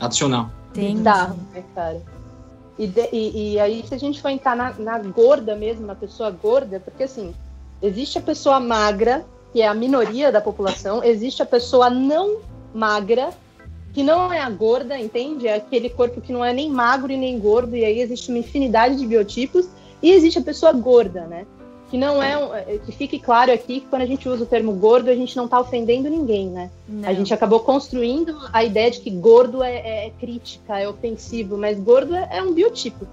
adicional. 0.00 0.50
Tem. 0.72 0.96
Bizarro, 0.96 1.38
né, 1.54 1.64
cara? 1.74 2.15
E, 2.78 2.86
de, 2.86 3.08
e, 3.12 3.54
e, 3.54 3.60
aí, 3.60 3.84
se 3.86 3.94
a 3.94 3.98
gente 3.98 4.20
for 4.20 4.28
entrar 4.28 4.54
na, 4.54 4.72
na 4.74 4.98
gorda 4.98 5.54
mesmo, 5.54 5.86
na 5.86 5.94
pessoa 5.94 6.30
gorda, 6.30 6.78
porque 6.78 7.04
assim, 7.04 7.34
existe 7.80 8.18
a 8.18 8.22
pessoa 8.22 8.60
magra, 8.60 9.24
que 9.52 9.62
é 9.62 9.66
a 9.66 9.74
minoria 9.74 10.30
da 10.30 10.40
população, 10.40 11.02
existe 11.02 11.42
a 11.42 11.46
pessoa 11.46 11.88
não 11.88 12.38
magra, 12.74 13.30
que 13.94 14.02
não 14.02 14.30
é 14.30 14.40
a 14.40 14.50
gorda, 14.50 14.98
entende? 14.98 15.48
É 15.48 15.54
aquele 15.54 15.88
corpo 15.88 16.20
que 16.20 16.32
não 16.32 16.44
é 16.44 16.52
nem 16.52 16.70
magro 16.70 17.10
e 17.10 17.16
nem 17.16 17.38
gordo, 17.38 17.74
e 17.74 17.84
aí 17.84 18.00
existe 18.00 18.28
uma 18.28 18.38
infinidade 18.38 18.96
de 18.96 19.06
biotipos, 19.06 19.66
e 20.02 20.12
existe 20.12 20.38
a 20.38 20.42
pessoa 20.42 20.72
gorda, 20.72 21.22
né? 21.22 21.46
Que 21.90 21.96
não 21.96 22.22
é, 22.22 22.32
é 22.66 22.78
que 22.84 22.90
fique 22.90 23.18
claro 23.18 23.52
aqui 23.52 23.80
que 23.80 23.86
quando 23.86 24.02
a 24.02 24.06
gente 24.06 24.28
usa 24.28 24.42
o 24.42 24.46
termo 24.46 24.72
gordo, 24.72 25.08
a 25.08 25.14
gente 25.14 25.36
não 25.36 25.44
está 25.44 25.60
ofendendo 25.60 26.10
ninguém, 26.10 26.48
né? 26.48 26.70
Não. 26.88 27.08
A 27.08 27.12
gente 27.12 27.32
acabou 27.32 27.60
construindo 27.60 28.36
a 28.52 28.64
ideia 28.64 28.90
de 28.90 29.00
que 29.00 29.10
gordo 29.10 29.62
é, 29.62 29.76
é, 29.76 30.06
é 30.06 30.12
crítica, 30.18 30.78
é 30.78 30.88
ofensivo, 30.88 31.56
mas 31.56 31.78
gordo 31.78 32.14
é, 32.14 32.28
é 32.32 32.42
um 32.42 32.52
biotipo. 32.52 33.06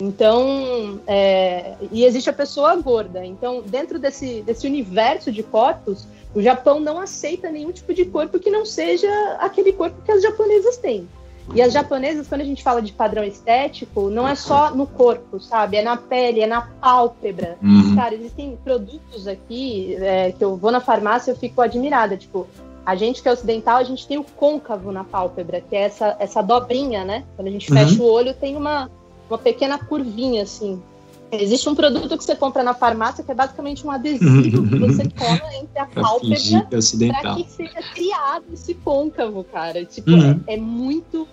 Então, 0.00 1.00
é, 1.06 1.74
e 1.92 2.04
existe 2.04 2.28
a 2.28 2.32
pessoa 2.32 2.74
gorda. 2.76 3.24
Então, 3.24 3.62
dentro 3.62 3.98
desse, 3.98 4.42
desse 4.42 4.66
universo 4.66 5.30
de 5.30 5.42
corpos, 5.42 6.06
o 6.34 6.42
Japão 6.42 6.80
não 6.80 6.98
aceita 6.98 7.50
nenhum 7.50 7.70
tipo 7.70 7.92
de 7.92 8.04
corpo 8.06 8.38
que 8.38 8.50
não 8.50 8.64
seja 8.64 9.08
aquele 9.38 9.72
corpo 9.72 10.00
que 10.02 10.10
as 10.10 10.22
japonesas 10.22 10.76
têm. 10.76 11.06
E 11.54 11.60
as 11.60 11.72
japonesas, 11.72 12.28
quando 12.28 12.40
a 12.40 12.44
gente 12.44 12.62
fala 12.62 12.80
de 12.80 12.92
padrão 12.92 13.24
estético, 13.24 14.08
não 14.08 14.26
é 14.26 14.34
só 14.34 14.74
no 14.74 14.86
corpo, 14.86 15.40
sabe? 15.40 15.76
É 15.76 15.82
na 15.82 15.96
pele, 15.96 16.40
é 16.40 16.46
na 16.46 16.62
pálpebra. 16.62 17.58
Uhum. 17.62 17.94
Cara, 17.96 18.14
existem 18.14 18.56
produtos 18.62 19.26
aqui 19.26 19.96
é, 19.96 20.32
que 20.32 20.42
eu 20.42 20.56
vou 20.56 20.70
na 20.70 20.80
farmácia 20.80 21.30
e 21.30 21.34
eu 21.34 21.36
fico 21.36 21.60
admirada. 21.60 22.16
Tipo, 22.16 22.46
a 22.86 22.94
gente 22.94 23.22
que 23.22 23.28
é 23.28 23.32
ocidental, 23.32 23.76
a 23.76 23.84
gente 23.84 24.06
tem 24.06 24.18
o 24.18 24.24
côncavo 24.24 24.92
na 24.92 25.04
pálpebra, 25.04 25.60
que 25.60 25.76
é 25.76 25.82
essa, 25.82 26.16
essa 26.18 26.42
dobrinha, 26.42 27.04
né? 27.04 27.24
Quando 27.36 27.48
a 27.48 27.50
gente 27.50 27.70
uhum. 27.70 27.78
fecha 27.78 28.02
o 28.02 28.06
olho, 28.06 28.34
tem 28.34 28.56
uma, 28.56 28.90
uma 29.28 29.38
pequena 29.38 29.78
curvinha, 29.78 30.42
assim. 30.42 30.80
Existe 31.32 31.66
um 31.66 31.74
produto 31.74 32.18
que 32.18 32.22
você 32.22 32.36
compra 32.36 32.62
na 32.62 32.74
farmácia 32.74 33.24
que 33.24 33.30
é 33.30 33.34
basicamente 33.34 33.86
um 33.86 33.90
adesivo 33.90 34.68
que 34.68 34.78
você 34.78 35.08
cola 35.18 35.54
entre 35.54 35.78
a 35.78 35.86
pálpebra 35.86 36.66
para 37.22 37.34
que 37.36 37.50
seja 37.50 37.82
criado 37.94 38.44
esse 38.52 38.74
côncavo, 38.74 39.42
cara. 39.44 39.82
Tipo, 39.86 40.10
uhum. 40.10 40.40
é, 40.46 40.54
é, 40.54 40.56
muito. 40.58 41.26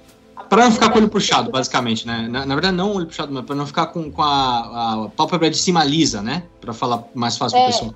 Para 0.47 0.63
não 0.63 0.71
ficar 0.71 0.89
com 0.89 0.95
o 0.95 1.01
olho 1.01 1.09
puxado, 1.09 1.51
basicamente, 1.51 2.07
né? 2.07 2.29
Na, 2.29 2.45
na, 2.45 2.55
verdade, 2.55 2.77
não 2.77 2.93
o 2.93 2.95
olho 2.95 3.07
puxado, 3.07 3.33
mas 3.33 3.43
para 3.43 3.55
não 3.55 3.67
ficar 3.67 3.88
com, 3.88 4.09
com 4.09 4.21
a, 4.21 5.05
a, 5.05 5.09
pálpebra 5.09 5.49
de 5.49 5.57
cima 5.57 5.83
lisa, 5.83 6.21
né? 6.21 6.43
Para 6.62 6.71
falar 6.71 7.03
mais 7.13 7.38
fácil 7.38 7.57
é, 7.57 7.59
para 7.63 7.71
pessoa. 7.71 7.95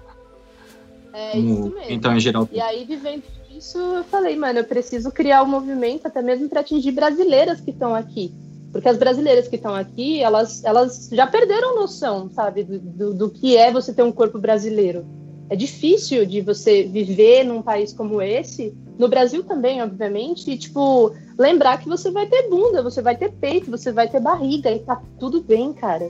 É 1.13 1.37
isso 1.37 1.69
mesmo. 1.69 1.75
Então, 1.87 2.13
em 2.13 2.19
geral. 2.19 2.49
E 2.51 2.59
aí, 2.59 2.83
vivendo 2.83 3.23
isso, 3.55 3.77
eu 3.77 4.03
falei, 4.03 4.35
mano, 4.35 4.59
eu 4.59 4.65
preciso 4.65 5.09
criar 5.09 5.41
um 5.41 5.47
movimento 5.47 6.05
até 6.05 6.21
mesmo 6.21 6.49
para 6.49 6.59
atingir 6.59 6.91
brasileiras 6.91 7.61
que 7.61 7.71
estão 7.71 7.95
aqui. 7.95 8.33
Porque 8.73 8.89
as 8.89 8.97
brasileiras 8.97 9.47
que 9.47 9.55
estão 9.55 9.75
aqui, 9.75 10.19
elas, 10.19 10.63
elas 10.63 11.07
já 11.11 11.27
perderam 11.27 11.75
noção, 11.75 12.27
sabe, 12.31 12.63
do, 12.63 12.79
do, 12.79 13.13
do, 13.13 13.29
que 13.29 13.55
é 13.55 13.71
você 13.71 13.93
ter 13.93 14.01
um 14.01 14.11
corpo 14.11 14.39
brasileiro. 14.39 15.05
É 15.47 15.55
difícil 15.55 16.25
de 16.25 16.41
você 16.41 16.81
viver 16.81 17.43
num 17.43 17.61
país 17.61 17.93
como 17.93 18.19
esse, 18.19 18.75
no 18.97 19.07
Brasil 19.07 19.43
também, 19.43 19.79
obviamente, 19.83 20.49
e, 20.49 20.57
tipo, 20.57 21.13
lembrar 21.37 21.77
que 21.77 21.87
você 21.87 22.09
vai 22.09 22.25
ter 22.25 22.49
bunda, 22.49 22.81
você 22.81 22.99
vai 22.99 23.15
ter 23.15 23.31
peito, 23.33 23.69
você 23.69 23.91
vai 23.91 24.09
ter 24.09 24.19
barriga, 24.19 24.71
e 24.71 24.79
tá 24.79 24.99
tudo 25.19 25.43
bem, 25.43 25.71
cara. 25.71 26.09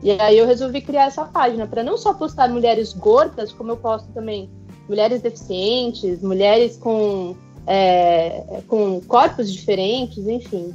E 0.00 0.12
aí 0.12 0.38
eu 0.38 0.46
resolvi 0.46 0.82
criar 0.82 1.06
essa 1.06 1.24
página 1.24 1.66
para 1.66 1.82
não 1.82 1.98
só 1.98 2.14
postar 2.14 2.48
mulheres 2.48 2.92
gordas, 2.92 3.50
como 3.50 3.72
eu 3.72 3.76
posto 3.76 4.06
também 4.12 4.48
mulheres 4.88 5.20
deficientes, 5.20 6.22
mulheres 6.22 6.76
com, 6.76 7.34
é, 7.66 8.60
com 8.68 9.00
corpos 9.00 9.52
diferentes, 9.52 10.28
enfim 10.28 10.72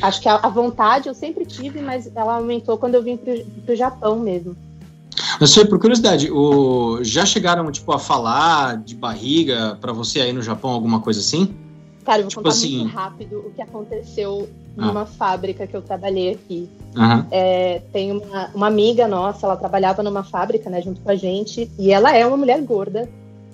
acho 0.00 0.20
que 0.20 0.28
a, 0.28 0.36
a, 0.36 0.48
vontade 0.48 1.08
eu 1.08 1.14
sempre 1.14 1.44
tive, 1.44 1.80
mas 1.80 2.10
ela 2.14 2.36
aumentou 2.36 2.78
quando 2.78 2.94
eu 2.94 3.02
vim 3.02 3.16
para 3.16 3.72
o 3.72 3.76
Japão 3.76 4.18
mesmo. 4.18 4.56
Mas 5.38 5.50
sei, 5.50 5.64
por 5.64 5.78
curiosidade, 5.78 6.30
o, 6.30 7.02
já 7.02 7.26
chegaram 7.26 7.70
tipo 7.70 7.92
a 7.92 7.98
falar 7.98 8.78
de 8.78 8.94
barriga 8.94 9.76
para 9.80 9.92
você 9.92 10.20
aí 10.20 10.32
no 10.32 10.42
Japão, 10.42 10.70
alguma 10.70 11.00
coisa 11.00 11.20
assim? 11.20 11.54
Cara, 12.04 12.18
eu 12.18 12.22
vou 12.22 12.28
tipo 12.30 12.42
contar 12.42 12.54
assim... 12.54 12.78
muito 12.78 12.94
rápido 12.94 13.38
o 13.46 13.50
que 13.50 13.62
aconteceu 13.62 14.48
ah. 14.76 14.86
numa 14.86 15.06
fábrica 15.06 15.66
que 15.66 15.76
eu 15.76 15.82
trabalhei 15.82 16.32
aqui. 16.32 16.68
Uhum. 16.96 17.26
É, 17.30 17.82
tem 17.92 18.12
uma, 18.12 18.50
uma 18.54 18.66
amiga 18.66 19.06
nossa, 19.06 19.46
ela 19.46 19.56
trabalhava 19.56 20.02
numa 20.02 20.24
fábrica, 20.24 20.68
né, 20.68 20.82
junto 20.82 21.00
com 21.00 21.10
a 21.10 21.16
gente, 21.16 21.70
e 21.78 21.90
ela 21.90 22.14
é 22.14 22.26
uma 22.26 22.36
mulher 22.36 22.60
gorda, 22.62 23.08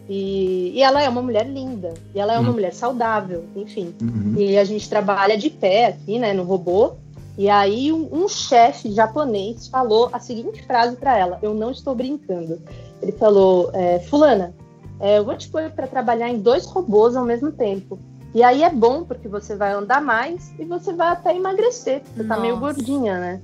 e, 0.08 0.72
e, 0.74 0.82
ela 0.82 1.02
é 1.02 1.08
uma 1.08 1.20
mulher 1.20 1.46
linda, 1.46 1.92
e 2.14 2.18
ela 2.18 2.32
é 2.32 2.38
uma 2.38 2.48
uhum. 2.48 2.54
mulher 2.54 2.72
saudável, 2.72 3.44
enfim. 3.54 3.94
Uhum. 4.00 4.34
E 4.38 4.56
a 4.56 4.64
gente 4.64 4.88
trabalha 4.88 5.36
de 5.36 5.50
pé 5.50 5.86
aqui, 5.86 6.18
né, 6.18 6.32
no 6.32 6.44
robô. 6.44 6.94
E 7.36 7.48
aí 7.48 7.92
um, 7.92 8.08
um 8.10 8.28
chefe 8.28 8.90
japonês 8.90 9.68
falou 9.68 10.08
a 10.12 10.18
seguinte 10.18 10.64
frase 10.66 10.96
para 10.96 11.16
ela: 11.16 11.38
Eu 11.42 11.54
não 11.54 11.70
estou 11.70 11.94
brincando. 11.94 12.58
Ele 13.02 13.12
falou: 13.12 13.70
é, 13.74 14.00
Fulana, 14.00 14.54
é, 14.98 15.18
eu 15.18 15.24
vou 15.24 15.36
te 15.36 15.48
pôr 15.48 15.70
para 15.70 15.86
trabalhar 15.86 16.28
em 16.28 16.40
dois 16.40 16.64
robôs 16.64 17.14
ao 17.14 17.24
mesmo 17.24 17.52
tempo. 17.52 17.98
E 18.34 18.42
aí 18.42 18.62
é 18.62 18.70
bom 18.70 19.04
porque 19.04 19.28
você 19.28 19.56
vai 19.56 19.72
andar 19.72 20.02
mais 20.02 20.52
e 20.58 20.64
você 20.64 20.92
vai 20.92 21.08
até 21.08 21.34
emagrecer. 21.34 22.02
Você 22.02 22.22
Nossa. 22.22 22.34
tá 22.34 22.40
meio 22.40 22.58
gordinha, 22.58 23.18
né? 23.18 23.40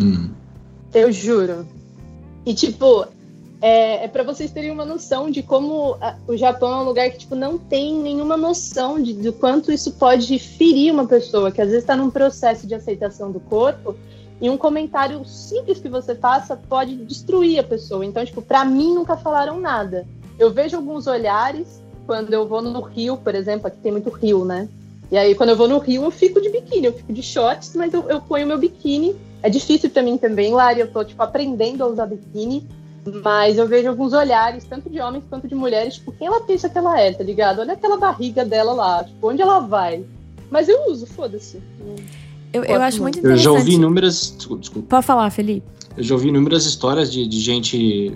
Hum. 0.00 0.30
Eu 0.92 1.10
juro. 1.12 1.66
E 2.44 2.54
tipo, 2.54 3.06
é, 3.60 4.04
é 4.04 4.08
para 4.08 4.22
vocês 4.22 4.50
terem 4.50 4.70
uma 4.70 4.84
noção 4.84 5.30
de 5.30 5.42
como 5.42 5.96
a, 6.00 6.16
o 6.26 6.36
Japão 6.36 6.72
é 6.72 6.76
um 6.76 6.84
lugar 6.84 7.10
que 7.10 7.18
tipo, 7.18 7.34
não 7.34 7.58
tem 7.58 7.94
nenhuma 7.94 8.36
noção 8.36 9.00
de, 9.00 9.12
do 9.12 9.32
quanto 9.32 9.70
isso 9.70 9.92
pode 9.92 10.38
ferir 10.38 10.92
uma 10.92 11.06
pessoa, 11.06 11.50
que 11.50 11.60
às 11.60 11.68
vezes 11.68 11.82
está 11.82 11.96
num 11.96 12.10
processo 12.10 12.66
de 12.66 12.74
aceitação 12.74 13.30
do 13.30 13.40
corpo 13.40 13.94
e 14.40 14.48
um 14.48 14.56
comentário 14.56 15.22
simples 15.26 15.78
que 15.78 15.88
você 15.88 16.14
faça 16.14 16.56
pode 16.56 16.96
destruir 16.96 17.58
a 17.58 17.62
pessoa. 17.62 18.04
Então, 18.04 18.24
tipo, 18.24 18.40
para 18.40 18.64
mim 18.64 18.94
nunca 18.94 19.16
falaram 19.16 19.60
nada. 19.60 20.06
Eu 20.38 20.50
vejo 20.50 20.76
alguns 20.76 21.06
olhares 21.06 21.82
quando 22.06 22.32
eu 22.32 22.48
vou 22.48 22.62
no 22.62 22.80
Rio, 22.80 23.18
por 23.18 23.34
exemplo, 23.34 23.66
aqui 23.66 23.76
tem 23.78 23.92
muito 23.92 24.08
rio, 24.08 24.44
né? 24.44 24.68
E 25.12 25.18
aí, 25.18 25.34
quando 25.34 25.50
eu 25.50 25.56
vou 25.56 25.68
no 25.68 25.78
Rio, 25.78 26.04
eu 26.04 26.10
fico 26.10 26.40
de 26.40 26.48
biquíni, 26.48 26.86
eu 26.86 26.92
fico 26.92 27.12
de 27.12 27.22
shorts, 27.22 27.74
mas 27.74 27.92
eu, 27.92 28.08
eu 28.08 28.20
ponho 28.20 28.46
meu 28.46 28.58
biquíni. 28.58 29.14
É 29.42 29.50
difícil 29.50 29.90
para 29.90 30.02
mim 30.02 30.16
também, 30.16 30.52
Lari, 30.52 30.80
eu 30.80 30.90
tô, 30.90 31.04
tipo, 31.04 31.22
aprendendo 31.22 31.82
a 31.82 31.86
usar 31.88 32.06
biquíni. 32.06 32.66
Mas 33.22 33.56
eu 33.56 33.66
vejo 33.66 33.88
alguns 33.88 34.12
olhares, 34.12 34.64
tanto 34.64 34.90
de 34.90 35.00
homens 35.00 35.24
quanto 35.28 35.48
de 35.48 35.54
mulheres, 35.54 35.94
tipo, 35.94 36.12
quem 36.12 36.26
ela 36.26 36.40
pensa 36.42 36.68
que 36.68 36.76
ela 36.76 37.00
é, 37.00 37.12
tá 37.12 37.24
ligado? 37.24 37.60
Olha 37.60 37.72
aquela 37.72 37.96
barriga 37.96 38.44
dela 38.44 38.72
lá, 38.72 39.04
tipo, 39.04 39.28
onde 39.28 39.40
ela 39.40 39.60
vai? 39.60 40.04
Mas 40.50 40.68
eu 40.68 40.90
uso, 40.90 41.06
foda-se. 41.06 41.60
Eu, 42.52 42.64
eu 42.64 42.82
acho 42.82 43.00
muito 43.00 43.18
interessante. 43.18 43.46
Eu 43.46 43.52
já 43.52 43.58
ouvi 43.58 43.74
inúmeras. 43.74 44.36
Desculpa. 44.36 44.88
Pode 44.88 45.06
falar, 45.06 45.30
Felipe. 45.30 45.66
Eu 45.96 46.02
já 46.02 46.14
ouvi 46.14 46.28
inúmeras 46.28 46.66
histórias 46.66 47.12
de, 47.12 47.26
de 47.26 47.40
gente, 47.40 48.12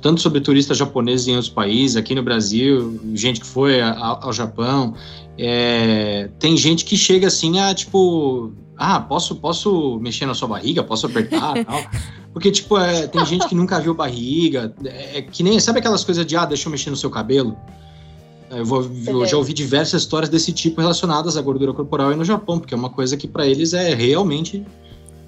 tanto 0.00 0.20
sobre 0.20 0.40
turistas 0.40 0.76
japoneses 0.76 1.28
em 1.28 1.32
outros 1.32 1.52
países, 1.52 1.96
aqui 1.96 2.14
no 2.14 2.22
Brasil, 2.22 3.00
gente 3.14 3.40
que 3.40 3.46
foi 3.46 3.80
ao, 3.80 4.26
ao 4.26 4.32
Japão. 4.32 4.94
É, 5.36 6.28
tem 6.38 6.56
gente 6.56 6.84
que 6.84 6.96
chega 6.96 7.26
assim 7.26 7.60
a, 7.60 7.74
tipo, 7.74 8.52
ah, 8.78 9.00
posso, 9.00 9.34
posso 9.36 9.98
mexer 10.00 10.24
na 10.24 10.34
sua 10.34 10.46
barriga, 10.46 10.84
posso 10.84 11.06
apertar 11.06 11.64
tal. 11.64 11.82
Porque, 12.32 12.52
tipo, 12.52 12.78
é, 12.78 13.08
tem 13.08 13.24
gente 13.26 13.48
que 13.48 13.54
nunca 13.54 13.80
viu 13.80 13.92
barriga. 13.92 14.72
É, 14.84 15.18
é, 15.18 15.22
que 15.22 15.42
nem. 15.42 15.58
Sabe 15.58 15.80
aquelas 15.80 16.04
coisas 16.04 16.24
de, 16.24 16.36
ah, 16.36 16.44
deixa 16.44 16.68
eu 16.68 16.70
mexer 16.70 16.90
no 16.90 16.96
seu 16.96 17.10
cabelo? 17.10 17.56
Eu, 18.50 18.64
vou, 18.64 18.88
eu 19.06 19.26
já 19.26 19.36
ouvi 19.36 19.52
diversas 19.52 20.02
histórias 20.02 20.30
desse 20.30 20.52
tipo 20.52 20.80
relacionadas 20.80 21.36
à 21.36 21.42
gordura 21.42 21.72
corporal 21.72 22.10
aí 22.10 22.16
no 22.16 22.24
Japão, 22.24 22.58
porque 22.58 22.72
é 22.72 22.76
uma 22.76 22.88
coisa 22.88 23.16
que 23.16 23.26
para 23.26 23.46
eles 23.46 23.74
é 23.74 23.92
realmente 23.94 24.64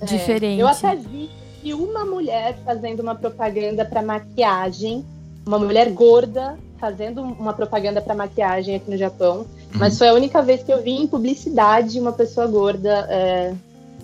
é, 0.01 0.05
diferente. 0.07 0.61
Eu 0.61 0.69
até 0.69 0.95
vi 0.95 1.29
uma 1.75 2.05
mulher 2.05 2.59
fazendo 2.65 3.01
uma 3.01 3.15
propaganda 3.15 3.85
para 3.85 4.01
maquiagem, 4.01 5.05
uma 5.45 5.59
mulher 5.59 5.91
gorda 5.91 6.57
fazendo 6.79 7.21
uma 7.21 7.53
propaganda 7.53 8.01
para 8.01 8.15
maquiagem 8.15 8.77
aqui 8.77 8.91
no 8.91 8.97
Japão. 8.97 9.45
Mas 9.75 9.99
foi 9.99 10.09
a 10.09 10.15
única 10.15 10.43
vez 10.43 10.63
que 10.63 10.73
eu 10.73 10.83
vi 10.83 10.93
em 10.93 11.07
publicidade 11.07 11.99
uma 12.01 12.13
pessoa 12.13 12.47
gorda 12.47 13.07
é, 13.09 13.55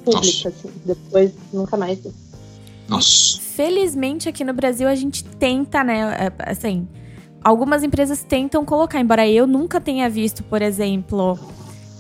pública, 0.05 0.49
Nossa. 0.49 0.49
assim. 0.49 0.71
Depois 0.85 1.33
nunca 1.53 1.77
mais. 1.77 1.99
Nossa. 2.89 3.41
Felizmente 3.41 4.29
aqui 4.29 4.45
no 4.45 4.53
Brasil 4.53 4.89
a 4.89 4.95
gente 4.95 5.25
tenta, 5.25 5.83
né? 5.83 6.29
É, 6.29 6.51
assim, 6.51 6.87
algumas 7.43 7.83
empresas 7.83 8.23
tentam 8.23 8.65
colocar, 8.65 9.01
embora 9.01 9.27
eu 9.29 9.47
nunca 9.47 9.81
tenha 9.81 10.09
visto, 10.09 10.43
por 10.45 10.63
exemplo, 10.63 11.39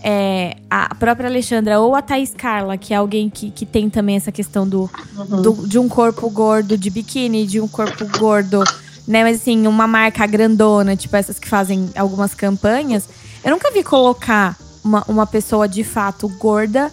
é, 0.02 0.56
a 0.70 0.94
própria 0.94 1.28
Alexandra 1.28 1.80
ou 1.80 1.94
a 1.94 2.02
Thaís 2.02 2.32
Carla, 2.32 2.76
que 2.76 2.94
é 2.94 2.96
alguém 2.96 3.28
que, 3.28 3.50
que 3.50 3.66
tem 3.66 3.90
também 3.90 4.16
essa 4.16 4.30
questão 4.30 4.68
do, 4.68 4.88
uhum. 5.16 5.42
do, 5.42 5.66
de 5.66 5.78
um 5.78 5.88
corpo 5.88 6.30
gordo 6.30 6.78
de 6.78 6.90
biquíni, 6.90 7.46
de 7.46 7.60
um 7.60 7.66
corpo 7.66 8.06
gordo, 8.18 8.62
né? 9.08 9.24
Mas 9.24 9.40
assim, 9.40 9.66
uma 9.66 9.86
marca 9.86 10.24
grandona, 10.26 10.94
tipo 10.94 11.16
essas 11.16 11.38
que 11.38 11.48
fazem 11.48 11.90
algumas 11.96 12.34
campanhas. 12.34 13.08
Eu 13.46 13.52
nunca 13.52 13.70
vi 13.70 13.84
colocar 13.84 14.58
uma, 14.84 15.04
uma 15.06 15.24
pessoa 15.24 15.68
de 15.68 15.84
fato 15.84 16.28
gorda 16.36 16.92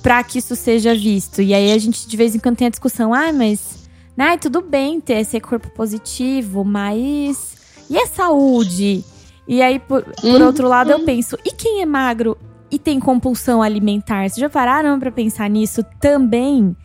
para 0.00 0.22
que 0.22 0.38
isso 0.38 0.54
seja 0.54 0.94
visto. 0.94 1.42
E 1.42 1.52
aí 1.52 1.72
a 1.72 1.78
gente 1.78 2.06
de 2.06 2.16
vez 2.16 2.32
em 2.32 2.38
quando 2.38 2.58
tem 2.58 2.68
a 2.68 2.70
discussão, 2.70 3.12
ah, 3.12 3.32
mas 3.32 3.88
né, 4.16 4.36
tudo 4.36 4.62
bem 4.62 5.00
ter 5.00 5.14
esse 5.14 5.40
corpo 5.40 5.68
positivo, 5.70 6.64
mas 6.64 7.56
e 7.90 7.98
a 7.98 8.06
saúde? 8.06 9.04
E 9.48 9.60
aí, 9.60 9.80
por, 9.80 10.04
por 10.04 10.24
uhum. 10.40 10.46
outro 10.46 10.68
lado, 10.68 10.92
eu 10.92 11.00
penso, 11.00 11.36
e 11.44 11.50
quem 11.50 11.82
é 11.82 11.86
magro 11.86 12.38
e 12.70 12.78
tem 12.78 13.00
compulsão 13.00 13.60
alimentar. 13.60 14.28
Vocês 14.28 14.36
já 14.36 14.48
pararam 14.48 15.00
para 15.00 15.10
pensar 15.10 15.50
nisso 15.50 15.84
também? 16.00 16.76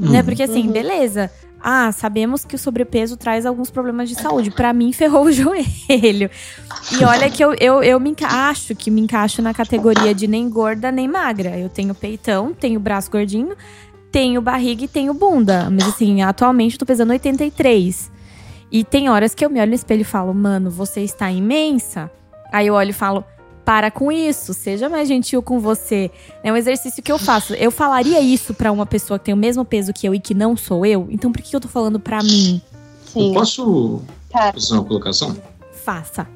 Né? 0.00 0.18
Uhum. 0.18 0.24
Porque 0.24 0.42
assim, 0.42 0.66
Uhum. 0.66 0.72
beleza. 0.72 1.30
Ah, 1.62 1.92
sabemos 1.92 2.44
que 2.44 2.56
o 2.56 2.58
sobrepeso 2.58 3.16
traz 3.16 3.46
alguns 3.46 3.70
problemas 3.70 4.08
de 4.08 4.16
saúde. 4.16 4.50
Pra 4.50 4.72
mim, 4.72 4.92
ferrou 4.92 5.26
o 5.26 5.30
joelho. 5.32 6.28
E 6.98 7.04
olha 7.04 7.30
que 7.30 7.42
eu, 7.42 7.54
eu, 7.60 7.82
eu 7.82 8.00
me 8.00 8.14
acho 8.22 8.74
que 8.74 8.90
me 8.90 9.00
encaixo 9.00 9.40
na 9.40 9.54
categoria 9.54 10.12
de 10.12 10.26
nem 10.26 10.48
gorda 10.50 10.90
nem 10.90 11.06
magra. 11.06 11.56
Eu 11.56 11.68
tenho 11.68 11.94
peitão, 11.94 12.52
tenho 12.52 12.80
braço 12.80 13.10
gordinho, 13.10 13.54
tenho 14.10 14.42
barriga 14.42 14.84
e 14.84 14.88
tenho 14.88 15.14
bunda. 15.14 15.70
Mas 15.70 15.86
assim, 15.86 16.20
atualmente 16.22 16.72
eu 16.72 16.78
tô 16.80 16.86
pesando 16.86 17.10
83. 17.10 18.10
E 18.70 18.82
tem 18.82 19.08
horas 19.08 19.34
que 19.34 19.44
eu 19.44 19.50
me 19.50 19.60
olho 19.60 19.68
no 19.68 19.74
espelho 19.74 20.00
e 20.00 20.04
falo, 20.04 20.34
mano, 20.34 20.70
você 20.70 21.02
está 21.02 21.30
imensa. 21.30 22.10
Aí 22.52 22.66
eu 22.66 22.74
olho 22.74 22.90
e 22.90 22.94
falo, 22.94 23.24
para 23.64 23.90
com 23.90 24.10
isso, 24.10 24.52
seja 24.52 24.88
mais 24.88 25.06
gentil 25.08 25.42
com 25.42 25.60
você. 25.60 26.10
É 26.42 26.52
um 26.52 26.56
exercício 26.56 27.02
que 27.02 27.12
eu 27.12 27.18
faço. 27.18 27.54
Eu 27.54 27.70
falaria 27.70 28.20
isso 28.20 28.52
pra 28.54 28.72
uma 28.72 28.84
pessoa 28.86 29.18
que 29.18 29.26
tem 29.26 29.34
o 29.34 29.36
mesmo 29.36 29.64
peso 29.64 29.92
que 29.92 30.06
eu 30.06 30.14
e 30.14 30.20
que 30.20 30.34
não 30.34 30.56
sou 30.56 30.84
eu. 30.84 31.06
Então 31.10 31.30
por 31.30 31.40
que 31.42 31.54
eu 31.54 31.60
tô 31.60 31.68
falando 31.68 32.00
pra 32.00 32.22
mim? 32.22 32.60
Sim. 33.12 33.28
Eu 33.28 33.34
posso 33.34 34.02
Cara, 34.32 34.52
fazer 34.52 34.74
uma 34.74 34.84
colocação? 34.84 35.36
Faça. 35.84 36.26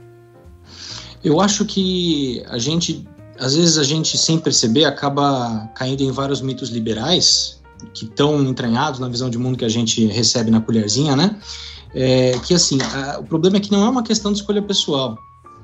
Eu 1.24 1.40
acho 1.40 1.64
que 1.64 2.44
a 2.48 2.58
gente, 2.58 3.06
às 3.38 3.56
vezes 3.56 3.78
a 3.78 3.82
gente 3.84 4.16
sem 4.16 4.38
perceber 4.38 4.84
acaba 4.84 5.68
caindo 5.74 6.02
em 6.02 6.10
vários 6.12 6.40
mitos 6.40 6.68
liberais 6.68 7.60
que 7.92 8.04
estão 8.04 8.40
entranhados 8.42 9.00
na 9.00 9.08
visão 9.08 9.28
de 9.28 9.36
mundo 9.38 9.58
que 9.58 9.64
a 9.64 9.68
gente 9.68 10.06
recebe 10.06 10.50
na 10.50 10.60
colherzinha, 10.60 11.16
né? 11.16 11.36
É, 11.94 12.38
que 12.44 12.54
assim, 12.54 12.78
a- 12.82 13.18
o 13.18 13.24
problema 13.24 13.56
é 13.56 13.60
que 13.60 13.72
não 13.72 13.84
é 13.84 13.88
uma 13.88 14.02
questão 14.02 14.32
de 14.32 14.38
escolha 14.38 14.62
pessoal. 14.62 15.16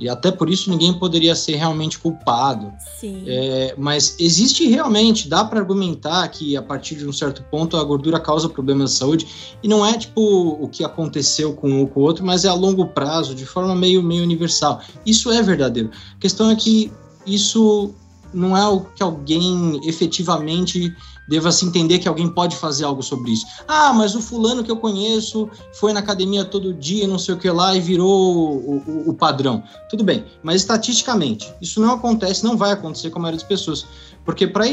E 0.03 0.09
até 0.09 0.33
por 0.33 0.51
isso 0.51 0.69
ninguém 0.69 0.93
poderia 0.93 1.35
ser 1.35 1.55
realmente 1.55 1.99
culpado. 1.99 2.73
Sim. 2.99 3.23
É, 3.27 3.75
mas 3.79 4.17
existe 4.19 4.67
realmente, 4.67 5.29
dá 5.29 5.45
para 5.45 5.61
argumentar 5.61 6.27
que 6.29 6.57
a 6.57 6.63
partir 6.63 6.97
de 6.97 7.07
um 7.07 7.13
certo 7.13 7.43
ponto 7.45 7.77
a 7.77 7.85
gordura 7.85 8.19
causa 8.19 8.49
problemas 8.49 8.93
de 8.93 8.97
saúde 8.99 9.27
e 9.63 9.69
não 9.69 9.87
é 9.87 9.97
tipo 9.97 10.21
o 10.21 10.69
que 10.69 10.85
aconteceu 10.85 11.53
com 11.55 11.71
um 11.71 11.81
ou 11.81 11.87
com 11.87 12.01
o 12.01 12.03
outro, 12.03 12.25
mas 12.25 12.45
é 12.45 12.49
a 12.49 12.55
longo 12.55 12.87
prazo, 12.89 13.35
de 13.35 13.47
forma 13.47 13.77
meio, 13.77 14.03
meio 14.03 14.25
universal. 14.25 14.81
Isso 15.07 15.31
é 15.31 15.41
verdadeiro. 15.41 15.91
A 16.17 16.19
questão 16.19 16.51
é 16.51 16.57
que 16.57 16.91
isso 17.25 17.95
não 18.33 18.57
é 18.57 18.67
o 18.67 18.81
que 18.81 19.03
alguém 19.03 19.81
efetivamente 19.89 20.95
deva 21.29 21.53
se 21.53 21.65
entender 21.65 21.99
que 22.01 22.09
alguém 22.09 22.29
pode 22.29 22.57
fazer 22.57 22.85
algo 22.85 23.03
sobre 23.03 23.31
isso. 23.33 23.47
Ah, 23.69 23.93
mas 23.93 24.15
o 24.15 24.21
fulano 24.21 24.65
que 24.65 24.71
eu 24.71 24.77
conheço 24.77 25.49
foi 25.75 25.93
na 25.93 26.01
academia 26.01 26.45
todo 26.45 26.75
dia, 26.75 27.07
não 27.07 27.19
sei 27.19 27.35
o 27.35 27.39
que 27.39 27.49
lá, 27.51 27.75
e 27.77 27.81
virou 27.81 28.09
o, 28.59 28.77
o- 28.87 29.11
o 29.11 29.15
padrão. 29.15 29.63
Tudo 29.89 30.03
bem, 30.03 30.25
mas 30.43 30.57
estatisticamente, 30.63 31.53
isso 31.61 31.81
não 31.81 31.93
acontece, 31.95 32.43
não 32.45 32.57
vai 32.57 32.73
acontecer 32.73 33.11
com 33.11 33.19
a 33.19 33.23
maioria 33.23 33.39
das 33.39 33.49
pessoas. 33.49 33.87
Porque 34.25 34.47
para 34.47 34.65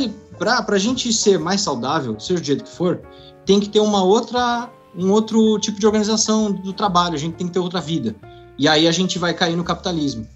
a 0.67 0.77
gente 0.79 1.11
ser 1.13 1.39
mais 1.39 1.61
saudável, 1.61 2.19
seja 2.19 2.39
do 2.41 2.45
jeito 2.45 2.63
que 2.63 2.69
for, 2.71 2.99
tem 3.45 3.59
que 3.59 3.69
ter 3.69 3.79
uma 3.79 4.03
outra, 4.03 4.69
um 4.97 5.11
outro 5.11 5.59
tipo 5.59 5.79
de 5.79 5.85
organização 5.85 6.51
do 6.51 6.73
trabalho, 6.73 7.13
a 7.15 7.17
gente 7.19 7.35
tem 7.35 7.47
que 7.47 7.53
ter 7.53 7.59
outra 7.59 7.79
vida. 7.79 8.15
E 8.57 8.67
aí 8.67 8.87
a 8.87 8.91
gente 8.91 9.17
vai 9.17 9.33
cair 9.33 9.55
no 9.55 9.63
capitalismo. 9.63 10.27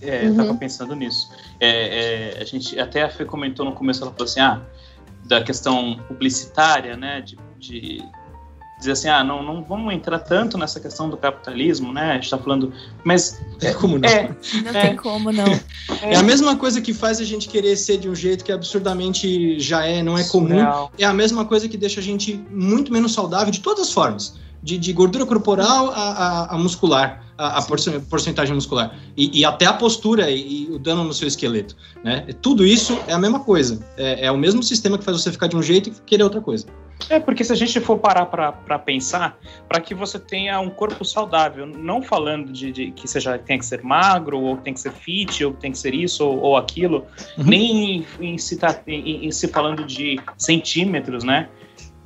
É, 0.00 0.26
eu 0.26 0.30
Uhum. 0.30 0.36
tava 0.36 0.54
pensando 0.54 0.94
nisso. 0.94 1.30
É, 1.60 2.34
é, 2.36 2.42
a 2.42 2.44
gente 2.44 2.78
até 2.78 3.02
a 3.02 3.08
Fê 3.10 3.24
comentou 3.24 3.64
no 3.64 3.72
começo, 3.72 4.02
ela 4.02 4.10
falou 4.12 4.24
assim, 4.24 4.40
ah, 4.40 4.60
da 5.24 5.42
questão 5.42 5.98
publicitária, 6.08 6.96
né, 6.96 7.20
de, 7.22 7.38
de 7.58 8.04
dizer 8.78 8.92
assim, 8.92 9.08
ah, 9.08 9.24
não, 9.24 9.42
não 9.42 9.62
vamos 9.62 9.94
entrar 9.94 10.18
tanto 10.18 10.58
nessa 10.58 10.78
questão 10.78 11.08
do 11.08 11.16
capitalismo, 11.16 11.92
né, 11.92 12.10
a 12.10 12.14
gente 12.14 12.28
tá 12.28 12.36
falando, 12.36 12.72
mas 13.02 13.40
É 13.62 13.72
como 13.72 13.98
não. 13.98 14.08
é, 14.08 14.36
Não 14.64 14.70
É. 14.74 14.80
tem 14.88 14.96
como, 14.96 15.32
não. 15.32 15.44
É 16.02 16.16
a 16.16 16.22
mesma 16.22 16.56
coisa 16.56 16.80
que 16.80 16.92
faz 16.94 17.20
a 17.20 17.24
gente 17.24 17.48
querer 17.48 17.76
ser 17.76 17.98
de 17.98 18.08
um 18.08 18.14
jeito 18.14 18.44
que 18.44 18.50
absurdamente 18.52 19.58
já 19.60 19.86
é, 19.86 20.02
não 20.02 20.16
é 20.18 20.24
comum. 20.24 20.58
É 20.98 21.04
a 21.04 21.12
mesma 21.14 21.44
coisa 21.44 21.68
que 21.68 21.76
deixa 21.76 22.00
a 22.00 22.02
gente 22.02 22.34
muito 22.50 22.92
menos 22.92 23.12
saudável 23.12 23.50
de 23.50 23.60
todas 23.60 23.88
as 23.88 23.92
formas. 23.92 24.38
De, 24.62 24.78
de 24.78 24.92
gordura 24.94 25.26
corporal 25.26 25.90
a, 25.90 25.94
a- 25.94 26.54
a 26.54 26.58
muscular, 26.58 27.23
a, 27.38 27.58
a 27.58 27.62
porcen- 27.62 28.00
porcentagem 28.00 28.54
muscular. 28.54 28.96
E, 29.16 29.40
e 29.40 29.44
até 29.44 29.66
a 29.66 29.72
postura 29.72 30.30
e, 30.30 30.64
e 30.64 30.70
o 30.70 30.78
dano 30.78 31.04
no 31.04 31.12
seu 31.12 31.26
esqueleto. 31.28 31.76
Né? 32.02 32.26
Tudo 32.40 32.64
isso 32.66 32.98
é 33.08 33.12
a 33.12 33.18
mesma 33.18 33.40
coisa. 33.40 33.84
É, 33.96 34.26
é 34.26 34.30
o 34.32 34.36
mesmo 34.36 34.62
sistema 34.62 34.98
que 34.98 35.04
faz 35.04 35.20
você 35.20 35.32
ficar 35.32 35.46
de 35.46 35.56
um 35.56 35.62
jeito 35.62 35.88
e 35.88 35.92
querer 36.06 36.22
outra 36.22 36.40
coisa. 36.40 36.66
É, 37.10 37.18
porque 37.18 37.42
se 37.42 37.52
a 37.52 37.56
gente 37.56 37.80
for 37.80 37.98
parar 37.98 38.26
para 38.26 38.78
pensar, 38.78 39.36
para 39.68 39.80
que 39.80 39.94
você 39.94 40.16
tenha 40.16 40.60
um 40.60 40.70
corpo 40.70 41.04
saudável, 41.04 41.66
não 41.66 42.00
falando 42.00 42.52
de, 42.52 42.70
de 42.70 42.90
que 42.92 43.08
seja 43.08 43.36
tem 43.36 43.58
que 43.58 43.66
ser 43.66 43.82
magro, 43.82 44.38
ou 44.40 44.56
tem 44.58 44.72
que 44.72 44.80
ser 44.80 44.92
fit, 44.92 45.44
ou 45.44 45.52
tem 45.52 45.72
que 45.72 45.78
ser 45.78 45.92
isso 45.92 46.24
ou, 46.24 46.38
ou 46.38 46.56
aquilo, 46.56 47.04
Uhum. 47.36 47.44
nem 47.46 47.96
em, 47.96 48.06
em 48.34 48.38
se 48.38 48.56
tá- 48.56 48.80
em- 48.86 49.26
em 49.26 49.30
se 49.32 49.48
falando 49.48 49.84
de 49.84 50.20
centímetros, 50.38 51.24
né? 51.24 51.48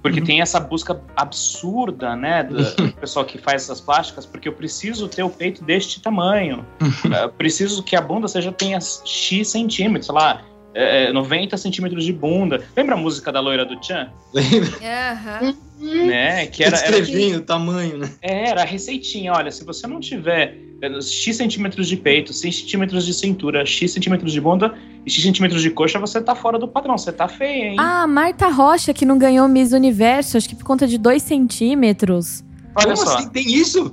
Porque 0.02 0.20
Uhum. 0.20 0.26
tem 0.26 0.40
essa 0.40 0.60
busca 0.60 1.00
absurda, 1.16 2.14
né, 2.14 2.44
do 2.44 2.56
do 2.76 2.92
pessoal 2.92 3.24
que 3.24 3.38
faz 3.38 3.62
essas 3.64 3.80
plásticas, 3.80 4.24
porque 4.24 4.48
eu 4.48 4.52
preciso 4.52 5.08
ter 5.08 5.22
o 5.22 5.30
peito 5.30 5.64
deste 5.64 6.00
tamanho, 6.00 6.64
Eh, 6.80 7.28
preciso 7.36 7.82
que 7.82 7.96
a 7.96 8.00
bunda 8.00 8.28
seja 8.28 8.52
tenha 8.52 8.78
X 8.80 9.48
centímetros, 9.48 10.06
sei 10.06 10.14
lá, 10.14 10.42
eh, 10.74 11.12
90 11.12 11.56
centímetros 11.56 12.04
de 12.04 12.12
bunda. 12.12 12.62
Lembra 12.76 12.94
a 12.94 12.98
música 12.98 13.32
da 13.32 13.40
loira 13.40 13.64
do 13.64 13.82
Chan? 13.84 14.10
Lembra? 14.32 14.70
Aham. 15.12 15.54
Né? 15.80 16.46
Que 16.46 16.64
era, 16.64 16.76
era, 16.76 17.00
Descrevendo 17.00 17.38
o 17.38 17.42
tamanho, 17.42 17.98
né? 17.98 18.10
é, 18.20 18.48
era 18.48 18.62
a 18.62 18.64
receitinha. 18.64 19.32
Olha, 19.32 19.50
se 19.50 19.64
você 19.64 19.86
não 19.86 20.00
tiver 20.00 20.56
eh, 20.82 21.00
X 21.00 21.36
centímetros 21.36 21.86
de 21.88 21.96
peito, 21.96 22.32
X 22.32 22.56
centímetros 22.56 23.06
de 23.06 23.14
cintura, 23.14 23.64
X 23.64 23.92
centímetros 23.92 24.32
de 24.32 24.40
bunda 24.40 24.74
e 25.06 25.10
X 25.10 25.22
centímetros 25.22 25.62
de 25.62 25.70
coxa, 25.70 25.98
você 25.98 26.20
tá 26.20 26.34
fora 26.34 26.58
do 26.58 26.66
padrão. 26.66 26.98
Você 26.98 27.12
tá 27.12 27.28
feia, 27.28 27.70
hein? 27.70 27.76
Ah, 27.78 28.06
Marta 28.06 28.48
Rocha, 28.48 28.92
que 28.92 29.04
não 29.04 29.18
ganhou 29.18 29.46
Miss 29.46 29.72
Universo, 29.72 30.36
acho 30.36 30.48
que 30.48 30.56
por 30.56 30.64
conta 30.64 30.86
de 30.86 30.98
dois 30.98 31.22
centímetros. 31.22 32.42
Olha 32.74 32.94
Como 32.94 32.96
só. 32.96 33.18
assim? 33.18 33.28
Tem 33.28 33.46
isso? 33.48 33.92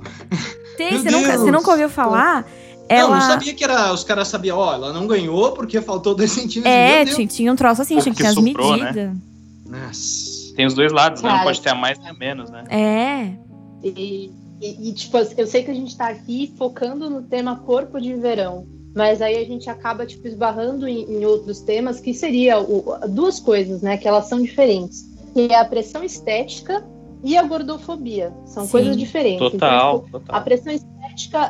Tem, 0.76 0.92
Meu 0.92 1.02
você 1.02 1.10
nunca, 1.10 1.38
você 1.38 1.50
nunca 1.50 1.70
ouviu 1.70 1.88
falar? 1.88 2.42
Não, 2.42 2.65
Ela... 2.88 3.14
não 3.14 3.20
sabia 3.20 3.52
que 3.54 3.64
era. 3.64 3.92
Os 3.92 4.04
caras 4.04 4.28
sabiam, 4.28 4.58
ó, 4.58 4.74
ela 4.74 4.92
não 4.92 5.06
ganhou 5.06 5.52
porque 5.52 5.80
faltou 5.80 6.14
dois 6.14 6.30
centímetros. 6.32 6.72
É, 6.74 7.04
tinha, 7.04 7.26
tinha 7.26 7.52
um 7.52 7.56
troço 7.56 7.82
assim, 7.82 7.98
tinha 7.98 8.14
que 8.14 8.20
ter 8.22 8.28
as 8.28 8.36
né? 8.36 8.42
medidas. 8.42 9.16
Nossa. 9.66 10.54
Tem 10.54 10.66
os 10.66 10.74
dois 10.74 10.92
lados, 10.92 11.22
né? 11.22 11.30
Não 11.30 11.42
pode 11.42 11.60
ter 11.60 11.70
a 11.70 11.74
mais 11.74 11.98
nem 11.98 12.08
a 12.08 12.14
menos, 12.14 12.50
né? 12.50 12.64
É. 12.70 13.32
E, 13.82 14.30
e- 14.60 14.88
e, 14.88 14.92
tipo, 14.92 15.18
eu 15.18 15.46
sei 15.46 15.62
que 15.62 15.70
a 15.70 15.74
gente 15.74 15.96
tá 15.96 16.08
aqui 16.08 16.52
focando 16.56 17.10
no 17.10 17.22
tema 17.22 17.56
corpo 17.56 18.00
de 18.00 18.14
verão, 18.14 18.66
mas 18.94 19.20
aí 19.20 19.36
a 19.36 19.44
gente 19.44 19.68
acaba, 19.68 20.06
tipo, 20.06 20.26
esbarrando 20.26 20.88
em, 20.88 21.02
em 21.18 21.26
outros 21.26 21.60
temas 21.60 22.00
que 22.00 22.14
seria 22.14 22.58
o- 22.58 22.84
duas 23.08 23.38
coisas, 23.38 23.82
né? 23.82 23.96
Que 23.98 24.08
elas 24.08 24.28
são 24.28 24.40
diferentes. 24.40 25.04
Que 25.34 25.52
é 25.52 25.58
a 25.58 25.64
pressão 25.64 26.02
estética 26.02 26.82
e 27.22 27.36
a 27.36 27.42
gordofobia. 27.42 28.32
São 28.46 28.64
Sim. 28.64 28.70
coisas 28.70 28.96
diferentes. 28.96 29.40
Então, 29.42 29.50
Total, 29.50 30.00
tipo, 30.04 30.16
a 30.16 30.20
total. 30.20 30.42
pressão 30.42 30.72
estética 30.72 30.95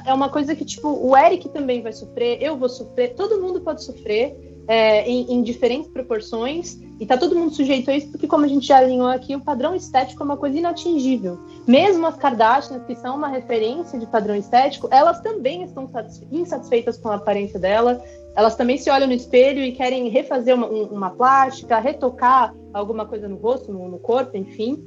é 0.05 0.14
uma 0.14 0.29
coisa 0.29 0.55
que, 0.55 0.64
tipo, 0.64 0.88
o 0.88 1.16
Eric 1.16 1.48
também 1.50 1.83
vai 1.83 1.92
sofrer, 1.92 2.42
eu 2.42 2.57
vou 2.57 2.68
sofrer, 2.68 3.14
todo 3.14 3.40
mundo 3.40 3.61
pode 3.61 3.83
sofrer 3.85 4.35
é, 4.68 5.09
em, 5.09 5.35
em 5.35 5.42
diferentes 5.42 5.88
proporções, 5.90 6.79
e 6.98 7.07
tá 7.07 7.16
todo 7.16 7.37
mundo 7.37 7.52
sujeito 7.55 7.90
a 7.90 7.96
isso, 7.96 8.11
porque, 8.11 8.26
como 8.26 8.44
a 8.44 8.48
gente 8.48 8.66
já 8.66 8.79
alinhou 8.79 9.09
aqui, 9.09 9.37
o 9.37 9.40
padrão 9.40 9.74
estético 9.74 10.22
é 10.22 10.24
uma 10.24 10.37
coisa 10.37 10.59
inatingível. 10.59 11.38
Mesmo 11.66 12.07
as 12.07 12.16
Kardashians, 12.16 12.85
que 12.85 12.94
são 12.96 13.16
uma 13.16 13.29
referência 13.29 13.98
de 13.98 14.07
padrão 14.07 14.35
estético, 14.35 14.88
elas 14.90 15.20
também 15.20 15.62
estão 15.62 15.88
satisfe- 15.88 16.26
insatisfeitas 16.33 16.96
com 16.96 17.09
a 17.11 17.16
aparência 17.16 17.61
dela, 17.61 18.02
elas 18.35 18.57
também 18.57 18.76
se 18.76 18.90
olham 18.90 19.07
no 19.07 19.12
espelho 19.12 19.62
e 19.62 19.72
querem 19.72 20.09
refazer 20.09 20.55
uma, 20.55 20.66
um- 20.66 20.85
uma 20.87 21.11
plástica, 21.11 21.79
retocar 21.79 22.55
alguma 22.72 23.07
coisa 23.07 23.29
no 23.29 23.37
rosto, 23.37 23.72
no, 23.72 23.88
no 23.88 23.98
corpo, 23.98 24.37
enfim. 24.37 24.83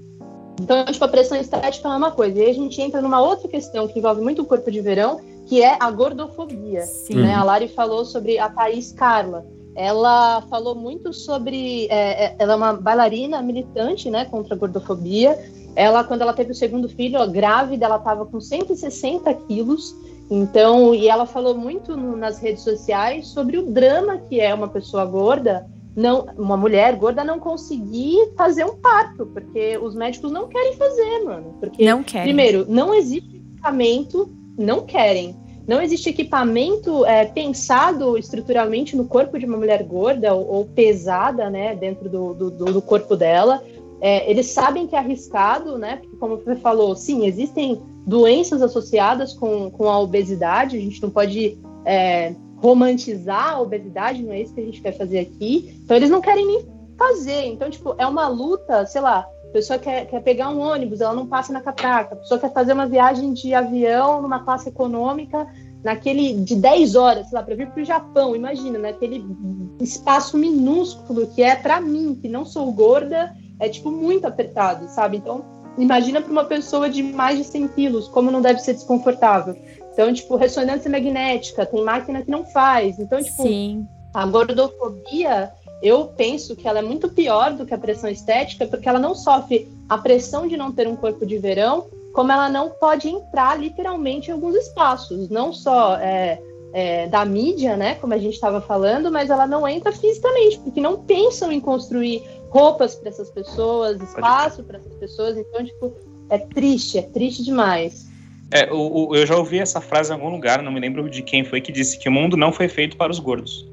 Então, 0.60 0.86
tipo, 0.86 1.04
a 1.06 1.08
pressão 1.08 1.38
estética 1.40 1.88
é 1.88 1.92
uma 1.98 2.12
coisa. 2.12 2.38
E 2.40 2.44
aí 2.46 2.52
a 2.52 2.54
gente 2.54 2.82
entra 2.82 3.02
numa 3.02 3.22
outra 3.22 3.48
questão 3.48 3.88
que 3.88 4.00
envolve 4.00 4.22
muito 4.22 4.42
o 4.42 4.46
corpo 4.46 4.70
de 4.70 4.82
verão, 4.82 5.20
que 5.48 5.62
é 5.64 5.78
a 5.80 5.90
gordofobia. 5.90 6.82
Sim. 6.82 7.16
Né? 7.22 7.34
A 7.34 7.44
Lari 7.44 7.68
falou 7.70 8.04
sobre 8.06 8.38
a 8.38 8.50
Thaís 8.50 8.92
Carla. 8.92 9.46
Ela 9.76 10.42
falou 10.50 10.76
muito 10.76 11.14
sobre. 11.14 11.88
é, 11.90 12.26
é, 12.26 12.36
ela 12.40 12.54
é 12.54 12.56
uma 12.56 12.74
bailarina 12.74 13.42
militante 13.42 14.10
né, 14.10 14.26
contra 14.26 14.54
a 14.54 14.58
gordofobia. 14.58 15.40
Ela, 15.76 16.04
quando 16.04 16.22
ela 16.22 16.34
teve 16.34 16.52
o 16.52 16.56
segundo 16.56 16.90
filho, 16.90 17.20
ó, 17.20 17.26
grávida, 17.28 17.86
ela 17.86 17.98
estava 17.98 18.26
com 18.26 18.42
160 18.42 19.34
quilos. 19.48 19.96
Então, 20.30 20.94
e 20.94 21.08
ela 21.08 21.26
falou 21.26 21.56
muito 21.56 21.96
no- 21.96 22.16
nas 22.18 22.40
redes 22.40 22.64
sociais 22.64 23.28
sobre 23.30 23.58
o 23.58 23.64
drama 23.72 24.18
que 24.18 24.40
é 24.40 24.54
uma 24.54 24.68
pessoa 24.68 25.06
gorda, 25.06 25.66
não, 25.96 26.28
uma 26.38 26.56
mulher 26.56 26.96
gorda 26.96 27.24
não 27.24 27.40
conseguir 27.40 28.32
fazer 28.38 28.64
um 28.66 28.76
parto, 28.76 29.26
porque 29.28 29.78
os 29.78 29.96
médicos 29.96 30.32
não 30.32 30.48
querem 30.48 30.74
fazer, 30.76 31.24
mano. 31.24 31.56
Porque 31.60 31.84
Não 31.84 32.04
quero. 32.04 32.24
Primeiro, 32.24 32.66
não 32.68 32.94
existe 32.94 33.36
equipamento, 33.36 34.30
não 34.58 34.86
querem. 34.86 35.36
Não 35.68 35.82
existe 35.82 36.10
equipamento 36.10 37.06
é, 37.06 37.26
pensado 37.26 38.18
estruturalmente 38.18 38.96
no 38.96 39.06
corpo 39.06 39.38
de 39.38 39.46
uma 39.46 39.58
mulher 39.58 39.84
gorda 39.84 40.34
ou, 40.34 40.48
ou 40.48 40.66
pesada, 40.66 41.50
né, 41.50 41.76
dentro 41.76 42.10
do, 42.10 42.34
do, 42.34 42.50
do 42.50 42.82
corpo 42.82 43.16
dela. 43.16 43.62
É, 44.02 44.30
eles 44.30 44.48
sabem 44.48 44.88
que 44.88 44.96
é 44.96 45.00
arriscado, 45.00 45.78
né? 45.78 45.98
Porque, 45.98 46.16
como 46.16 46.38
você 46.38 46.56
falou, 46.56 46.96
sim, 46.96 47.26
existem 47.26 47.82
doenças 48.06 48.62
associadas 48.62 49.34
com, 49.34 49.70
com 49.70 49.90
a 49.90 50.00
obesidade, 50.00 50.78
a 50.78 50.80
gente 50.80 51.02
não 51.02 51.10
pode 51.10 51.60
é, 51.86 52.34
romantizar 52.62 53.54
a 53.54 53.62
obesidade, 53.62 54.22
não 54.22 54.34
é 54.34 54.42
isso 54.42 54.54
que 54.54 54.62
a 54.62 54.66
gente 54.66 54.82
quer 54.82 54.98
fazer 54.98 55.20
aqui. 55.20 55.80
Então 55.84 55.96
eles 55.98 56.10
não 56.10 56.22
querem 56.22 56.46
nem 56.46 56.68
fazer. 56.98 57.46
Então, 57.46 57.70
tipo, 57.70 57.96
é 57.98 58.06
uma 58.06 58.28
luta, 58.28 58.86
sei 58.86 59.02
lá, 59.02 59.26
a 59.50 59.52
pessoa 59.52 59.80
quer, 59.80 60.06
quer 60.06 60.22
pegar 60.22 60.50
um 60.50 60.60
ônibus, 60.60 61.02
ela 61.02 61.14
não 61.14 61.26
passa 61.26 61.52
na 61.52 61.62
catraca. 61.62 62.14
A 62.14 62.18
pessoa 62.18 62.40
quer 62.40 62.54
fazer 62.54 62.74
uma 62.74 62.86
viagem 62.86 63.34
de 63.34 63.54
avião 63.54 64.22
numa 64.22 64.44
classe 64.44 64.70
econômica, 64.70 65.48
naquele 65.84 66.34
de 66.34 66.56
10 66.56 66.96
horas, 66.96 67.28
sei 67.30 67.38
lá, 67.38 67.44
para 67.44 67.56
vir 67.56 67.70
para 67.72 67.82
o 67.82 67.86
Japão. 67.86 68.36
Imagina, 68.36 68.78
naquele 68.78 69.26
espaço 69.80 70.38
minúsculo 70.38 71.28
que 71.28 71.42
é 71.42 71.56
para 71.56 71.80
mim, 71.80 72.18
que 72.22 72.28
não 72.28 72.46
sou 72.46 72.72
gorda, 72.72 73.34
é 73.60 73.70
tipo 73.70 73.90
muito 73.90 74.26
apertado, 74.26 74.88
sabe? 74.90 75.18
Então, 75.18 75.44
imagina 75.78 76.22
para 76.22 76.32
uma 76.32 76.46
pessoa 76.46 76.90
de 76.90 77.02
mais 77.02 77.38
de 77.38 77.44
100 77.46 77.68
quilos, 77.70 78.08
como 78.08 78.30
não 78.30 78.42
deve 78.42 78.60
ser 78.60 78.74
desconfortável. 78.74 79.56
Então, 80.00 80.14
tipo, 80.14 80.38
ressonância 80.38 80.90
magnética, 80.90 81.66
tem 81.66 81.84
máquina 81.84 82.22
que 82.22 82.32
não 82.32 82.46
faz. 82.46 82.98
Então, 83.00 83.22
tipo, 83.22 83.44
Sim. 83.44 83.86
a 84.14 84.26
gordofobia 84.26 85.52
eu 85.84 86.06
penso 86.06 86.56
que 86.56 86.66
ela 86.66 86.80
é 86.80 86.82
muito 86.82 87.10
pior 87.10 87.52
do 87.52 87.66
que 87.66 87.74
a 87.74 87.78
pressão 87.78 88.10
estética, 88.10 88.66
porque 88.66 88.88
ela 88.88 88.98
não 88.98 89.14
sofre 89.14 89.70
a 89.90 89.98
pressão 89.98 90.48
de 90.48 90.56
não 90.56 90.72
ter 90.72 90.88
um 90.88 90.96
corpo 90.96 91.26
de 91.26 91.38
verão, 91.38 91.88
como 92.14 92.32
ela 92.32 92.48
não 92.48 92.70
pode 92.70 93.10
entrar 93.10 93.60
literalmente 93.60 94.30
em 94.30 94.34
alguns 94.34 94.56
espaços, 94.56 95.28
não 95.28 95.52
só 95.52 95.98
é, 95.98 96.42
é, 96.72 97.08
da 97.08 97.26
mídia, 97.26 97.76
né, 97.76 97.96
como 97.96 98.14
a 98.14 98.18
gente 98.18 98.36
estava 98.36 98.62
falando, 98.62 99.12
mas 99.12 99.30
ela 99.30 99.46
não 99.46 99.68
entra 99.68 99.92
fisicamente, 99.92 100.60
porque 100.60 100.80
não 100.80 101.04
pensam 101.04 101.52
em 101.52 101.60
construir 101.60 102.24
roupas 102.50 102.96
para 102.96 103.10
essas 103.10 103.30
pessoas, 103.30 104.02
espaço 104.02 104.64
para 104.64 104.78
essas 104.78 104.94
pessoas, 104.94 105.38
então, 105.38 105.64
tipo, 105.66 105.94
é 106.30 106.38
triste, 106.38 106.98
é 106.98 107.02
triste 107.02 107.44
demais. 107.44 108.09
É, 108.52 108.72
o, 108.72 109.10
o, 109.10 109.16
eu 109.16 109.26
já 109.26 109.36
ouvi 109.36 109.60
essa 109.60 109.80
frase 109.80 110.12
em 110.12 110.14
algum 110.14 110.30
lugar, 110.30 110.62
não 110.62 110.72
me 110.72 110.80
lembro 110.80 111.08
de 111.10 111.22
quem 111.22 111.44
foi, 111.44 111.62
que 111.62 111.72
disse 111.72 111.98
que 112.00 112.10
o 112.10 112.12
mundo 112.12 112.36
não 112.36 112.52
foi 112.52 112.68
feito 112.68 112.98
para 112.98 113.12
os 113.12 113.20
gordos. 113.20 113.70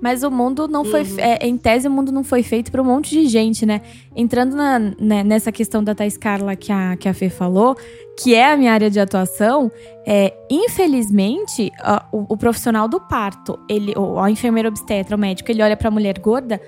Mas 0.00 0.22
o 0.22 0.30
mundo 0.30 0.68
não 0.68 0.84
foi. 0.84 1.02
Uhum. 1.02 1.18
É, 1.18 1.46
em 1.46 1.56
tese, 1.56 1.88
o 1.88 1.90
mundo 1.90 2.12
não 2.12 2.22
foi 2.22 2.42
feito 2.42 2.70
para 2.70 2.82
um 2.82 2.84
monte 2.84 3.10
de 3.10 3.26
gente, 3.26 3.64
né? 3.64 3.80
Entrando 4.14 4.54
na, 4.54 4.78
né, 4.78 5.24
nessa 5.24 5.50
questão 5.50 5.82
da 5.82 5.94
Thais 5.94 6.16
Carla 6.18 6.54
que 6.54 6.70
a, 6.70 6.96
que 6.96 7.08
a 7.08 7.14
Fê 7.14 7.30
falou, 7.30 7.74
que 8.18 8.34
é 8.34 8.52
a 8.52 8.56
minha 8.56 8.72
área 8.72 8.90
de 8.90 9.00
atuação, 9.00 9.70
é, 10.06 10.34
infelizmente, 10.50 11.72
o, 12.12 12.34
o, 12.34 12.36
profissional 12.36 12.86
do 12.86 13.00
parto, 13.00 13.58
ele, 13.68 13.94
o, 13.96 14.20
o 14.20 14.28
enfermeiro 14.28 14.68
obstetra, 14.68 15.16
o 15.16 15.18
médico, 15.18 15.50
ele 15.50 15.62
olha 15.62 15.76
para 15.76 15.88
a 15.88 15.90
mulher 15.90 16.18
gorda. 16.18 16.60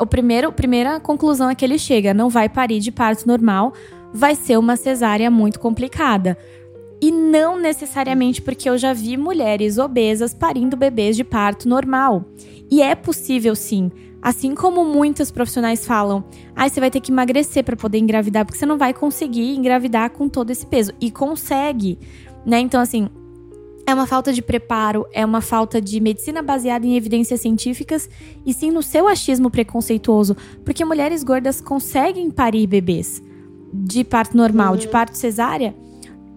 O 0.00 0.06
primeiro, 0.06 0.52
primeira 0.52 1.00
conclusão 1.00 1.50
é 1.50 1.56
que 1.56 1.64
ele 1.64 1.78
chega, 1.78 2.14
não 2.14 2.28
vai 2.28 2.48
parir 2.48 2.78
de 2.78 2.92
parto 2.92 3.26
normal, 3.26 3.72
vai 4.14 4.36
ser 4.36 4.56
uma 4.56 4.76
cesárea 4.76 5.28
muito 5.30 5.58
complicada. 5.58 6.38
E 7.00 7.10
não 7.10 7.58
necessariamente 7.58 8.42
porque 8.42 8.68
eu 8.68 8.76
já 8.76 8.92
vi 8.92 9.16
mulheres 9.16 9.78
obesas 9.78 10.34
parindo 10.34 10.76
bebês 10.76 11.16
de 11.16 11.24
parto 11.24 11.68
normal. 11.68 12.24
E 12.70 12.82
é 12.82 12.94
possível 12.94 13.54
sim. 13.54 13.90
Assim 14.20 14.54
como 14.54 14.84
muitos 14.84 15.30
profissionais 15.30 15.86
falam, 15.86 16.24
ah, 16.54 16.68
você 16.68 16.80
vai 16.80 16.90
ter 16.90 17.00
que 17.00 17.12
emagrecer 17.12 17.62
para 17.62 17.76
poder 17.76 17.98
engravidar, 17.98 18.44
porque 18.44 18.58
você 18.58 18.66
não 18.66 18.76
vai 18.76 18.92
conseguir 18.92 19.54
engravidar 19.54 20.10
com 20.10 20.28
todo 20.28 20.50
esse 20.50 20.66
peso. 20.66 20.92
E 21.00 21.10
consegue, 21.10 21.98
né? 22.44 22.58
Então, 22.58 22.80
assim, 22.80 23.08
é 23.86 23.94
uma 23.94 24.06
falta 24.06 24.32
de 24.32 24.42
preparo, 24.42 25.06
é 25.12 25.24
uma 25.24 25.40
falta 25.40 25.80
de 25.80 26.00
medicina 26.00 26.42
baseada 26.42 26.84
em 26.84 26.96
evidências 26.96 27.40
científicas 27.40 28.10
e 28.44 28.52
sim 28.52 28.70
no 28.70 28.82
seu 28.82 29.08
achismo 29.08 29.50
preconceituoso, 29.50 30.36
porque 30.64 30.84
mulheres 30.84 31.22
gordas 31.22 31.60
conseguem 31.60 32.30
parir 32.30 32.66
bebês 32.66 33.22
de 33.72 34.04
parto 34.04 34.36
normal, 34.36 34.72
uhum. 34.72 34.78
de 34.78 34.88
parto 34.88 35.16
cesárea. 35.16 35.74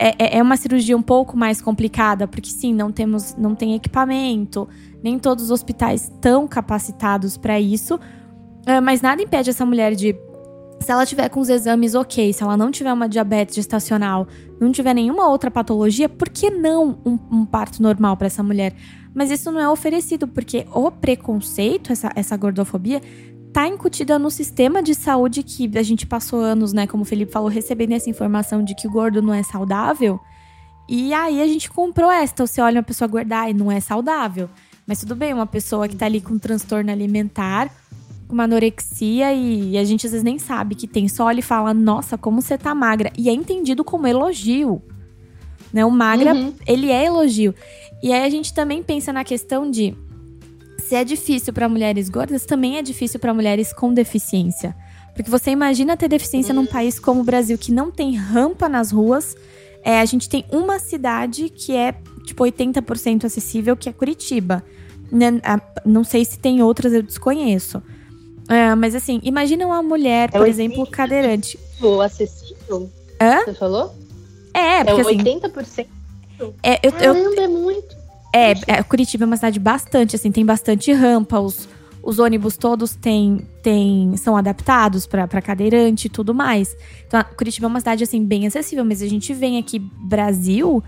É, 0.03 0.15
é, 0.17 0.37
é 0.39 0.41
uma 0.41 0.57
cirurgia 0.57 0.97
um 0.97 1.01
pouco 1.01 1.37
mais 1.37 1.61
complicada, 1.61 2.27
porque 2.27 2.49
sim, 2.49 2.73
não 2.73 2.91
temos, 2.91 3.35
não 3.37 3.53
tem 3.53 3.75
equipamento, 3.75 4.67
nem 5.03 5.19
todos 5.19 5.45
os 5.45 5.51
hospitais 5.51 6.05
estão 6.05 6.47
capacitados 6.47 7.37
para 7.37 7.59
isso. 7.59 7.95
Uh, 7.95 8.81
mas 8.81 8.99
nada 8.99 9.21
impede 9.21 9.51
essa 9.51 9.63
mulher 9.63 9.93
de. 9.93 10.15
Se 10.79 10.91
ela 10.91 11.05
tiver 11.05 11.29
com 11.29 11.39
os 11.39 11.49
exames 11.49 11.93
ok, 11.93 12.33
se 12.33 12.41
ela 12.41 12.57
não 12.57 12.71
tiver 12.71 12.91
uma 12.91 13.07
diabetes 13.07 13.53
gestacional, 13.53 14.27
não 14.59 14.71
tiver 14.71 14.95
nenhuma 14.95 15.29
outra 15.29 15.51
patologia, 15.51 16.09
por 16.09 16.27
que 16.27 16.49
não 16.49 16.97
um, 17.05 17.19
um 17.31 17.45
parto 17.45 17.83
normal 17.83 18.17
para 18.17 18.25
essa 18.25 18.41
mulher? 18.41 18.73
Mas 19.13 19.29
isso 19.29 19.51
não 19.51 19.59
é 19.59 19.69
oferecido, 19.69 20.27
porque 20.27 20.65
o 20.73 20.89
preconceito, 20.89 21.91
essa, 21.91 22.11
essa 22.15 22.35
gordofobia, 22.35 22.99
tá 23.51 23.67
incutida 23.67 24.17
no 24.17 24.31
sistema 24.31 24.81
de 24.81 24.95
saúde 24.95 25.43
que 25.43 25.69
a 25.77 25.83
gente 25.83 26.05
passou 26.05 26.39
anos, 26.39 26.73
né, 26.73 26.87
como 26.87 27.03
o 27.03 27.05
Felipe 27.05 27.31
falou, 27.31 27.49
recebendo 27.49 27.91
essa 27.91 28.09
informação 28.09 28.63
de 28.63 28.73
que 28.75 28.87
o 28.87 28.91
gordo 28.91 29.21
não 29.21 29.33
é 29.33 29.43
saudável. 29.43 30.19
E 30.87 31.13
aí 31.13 31.41
a 31.41 31.47
gente 31.47 31.69
comprou 31.69 32.11
esta, 32.11 32.45
você 32.45 32.61
olha 32.61 32.79
uma 32.79 32.83
pessoa 32.83 33.07
gorda 33.07 33.49
e 33.49 33.53
não 33.53 33.71
é 33.71 33.79
saudável. 33.79 34.49
Mas 34.85 34.99
tudo 34.99 35.15
bem, 35.15 35.33
uma 35.33 35.45
pessoa 35.45 35.87
que 35.87 35.95
tá 35.95 36.05
ali 36.05 36.19
com 36.19 36.33
um 36.33 36.39
transtorno 36.39 36.91
alimentar, 36.91 37.69
uma 38.29 38.43
anorexia 38.43 39.33
e, 39.33 39.71
e 39.71 39.77
a 39.77 39.83
gente 39.83 40.05
às 40.05 40.11
vezes 40.11 40.23
nem 40.23 40.39
sabe 40.39 40.75
que 40.75 40.87
tem, 40.87 41.07
só 41.07 41.25
olha 41.25 41.39
e 41.39 41.43
fala, 41.43 41.73
nossa, 41.73 42.17
como 42.17 42.41
você 42.41 42.57
tá 42.57 42.73
magra. 42.73 43.11
E 43.17 43.29
é 43.29 43.33
entendido 43.33 43.83
como 43.83 44.07
elogio. 44.07 44.81
Né? 45.71 45.85
O 45.85 45.91
magra, 45.91 46.33
uhum. 46.33 46.53
ele 46.65 46.89
é 46.89 47.05
elogio. 47.05 47.53
E 48.01 48.11
aí 48.11 48.23
a 48.23 48.29
gente 48.29 48.53
também 48.53 48.81
pensa 48.81 49.13
na 49.13 49.23
questão 49.23 49.69
de 49.69 49.95
se 50.91 50.95
é 50.95 51.05
difícil 51.05 51.53
para 51.53 51.69
mulheres 51.69 52.09
gordas, 52.09 52.45
também 52.45 52.75
é 52.75 52.81
difícil 52.81 53.17
para 53.17 53.33
mulheres 53.33 53.71
com 53.71 53.93
deficiência. 53.93 54.75
Porque 55.15 55.31
você 55.31 55.49
imagina 55.49 55.95
ter 55.95 56.09
deficiência 56.09 56.53
num 56.53 56.65
país 56.65 56.99
como 56.99 57.21
o 57.21 57.23
Brasil, 57.23 57.57
que 57.57 57.71
não 57.71 57.89
tem 57.89 58.13
rampa 58.13 58.67
nas 58.67 58.91
ruas. 58.91 59.33
É, 59.85 60.01
a 60.01 60.05
gente 60.05 60.27
tem 60.27 60.43
uma 60.51 60.79
cidade 60.79 61.47
que 61.47 61.73
é 61.73 61.95
tipo 62.25 62.43
80% 62.43 63.23
acessível, 63.23 63.77
que 63.77 63.87
é 63.87 63.93
Curitiba. 63.93 64.65
Né, 65.09 65.39
não 65.85 66.03
sei 66.03 66.25
se 66.25 66.37
tem 66.37 66.61
outras, 66.61 66.91
eu 66.91 67.01
desconheço. 67.01 67.81
É, 68.49 68.75
mas 68.75 68.93
assim, 68.93 69.21
imagina 69.23 69.65
uma 69.65 69.81
mulher, 69.81 70.27
é 70.33 70.37
por 70.37 70.45
exemplo, 70.45 70.85
cadeirante. 70.85 71.57
Acessível? 72.03 72.91
Hã? 73.17 73.45
Você 73.45 73.53
falou? 73.53 73.95
É, 74.53 74.83
porque 74.83 74.99
é 74.99 75.05
80%. 75.05 75.57
Assim, 75.57 75.85
é, 76.61 76.85
eu, 76.85 76.91
Caramba, 76.91 77.17
eu, 77.17 77.43
é 77.43 77.47
muito. 77.47 78.00
É, 78.33 78.51
é, 78.67 78.83
Curitiba 78.83 79.25
é 79.25 79.27
uma 79.27 79.35
cidade 79.35 79.59
bastante, 79.59 80.15
assim, 80.15 80.31
tem 80.31 80.45
bastante 80.45 80.91
rampa, 80.93 81.39
os, 81.39 81.67
os 82.01 82.17
ônibus 82.17 82.55
todos 82.55 82.95
têm, 82.95 83.45
têm, 83.61 84.15
são 84.15 84.37
adaptados 84.37 85.05
para 85.05 85.41
cadeirante 85.41 86.07
e 86.07 86.09
tudo 86.09 86.33
mais. 86.33 86.75
Então, 87.05 87.23
Curitiba 87.37 87.67
é 87.67 87.69
uma 87.69 87.79
cidade, 87.79 88.03
assim, 88.03 88.23
bem 88.23 88.47
acessível, 88.47 88.85
mas 88.85 89.01
a 89.01 89.07
gente 89.07 89.33
vem 89.33 89.57
aqui, 89.57 89.79
Brasil, 89.79 90.81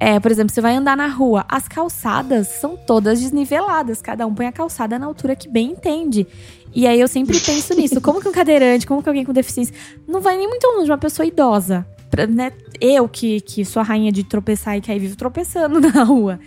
é, 0.00 0.20
por 0.20 0.30
exemplo, 0.30 0.54
você 0.54 0.60
vai 0.60 0.76
andar 0.76 0.96
na 0.96 1.08
rua, 1.08 1.44
as 1.48 1.66
calçadas 1.66 2.46
são 2.46 2.76
todas 2.76 3.20
desniveladas, 3.20 4.00
cada 4.00 4.26
um 4.26 4.34
põe 4.34 4.46
a 4.46 4.52
calçada 4.52 4.96
na 4.96 5.06
altura 5.06 5.34
que 5.34 5.48
bem 5.48 5.72
entende. 5.72 6.26
E 6.72 6.86
aí 6.86 7.00
eu 7.00 7.08
sempre 7.08 7.40
penso 7.40 7.74
nisso, 7.76 8.00
como 8.00 8.20
que 8.20 8.28
um 8.28 8.32
cadeirante, 8.32 8.86
como 8.86 9.02
que 9.02 9.08
alguém 9.08 9.24
com 9.24 9.32
deficiência 9.32 9.74
não 10.06 10.20
vai 10.20 10.36
nem 10.36 10.46
muito 10.46 10.64
longe, 10.68 10.88
uma 10.88 10.98
pessoa 10.98 11.26
idosa, 11.26 11.84
pra, 12.08 12.28
né? 12.28 12.52
Eu 12.80 13.08
que, 13.08 13.40
que 13.40 13.64
sou 13.64 13.80
a 13.80 13.82
rainha 13.82 14.12
de 14.12 14.22
tropeçar 14.22 14.76
e 14.76 14.80
que 14.80 14.92
aí 14.92 15.00
vivo 15.00 15.16
tropeçando 15.16 15.80
na 15.92 16.04
rua. 16.04 16.38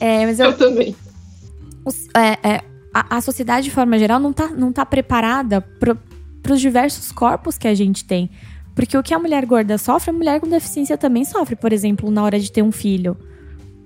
É, 0.00 0.26
mas 0.26 0.38
eu, 0.40 0.46
eu 0.46 0.56
também. 0.56 0.96
Os, 1.84 2.08
é, 2.14 2.48
é, 2.48 2.64
a, 2.92 3.16
a, 3.16 3.20
sociedade, 3.20 3.64
de 3.64 3.70
forma 3.70 3.98
geral, 3.98 4.20
não 4.20 4.32
tá, 4.32 4.48
não 4.48 4.72
tá 4.72 4.84
preparada 4.84 5.60
para 5.60 6.52
os 6.52 6.60
diversos 6.60 7.10
corpos 7.12 7.58
que 7.58 7.68
a 7.68 7.74
gente 7.74 8.04
tem. 8.04 8.30
Porque 8.74 8.96
o 8.96 9.02
que 9.02 9.12
a 9.12 9.18
mulher 9.18 9.44
gorda 9.44 9.76
sofre, 9.76 10.10
a 10.10 10.12
mulher 10.12 10.40
com 10.40 10.48
deficiência 10.48 10.96
também 10.96 11.24
sofre, 11.24 11.56
por 11.56 11.72
exemplo, 11.72 12.10
na 12.10 12.22
hora 12.22 12.38
de 12.38 12.50
ter 12.50 12.62
um 12.62 12.72
filho. 12.72 13.16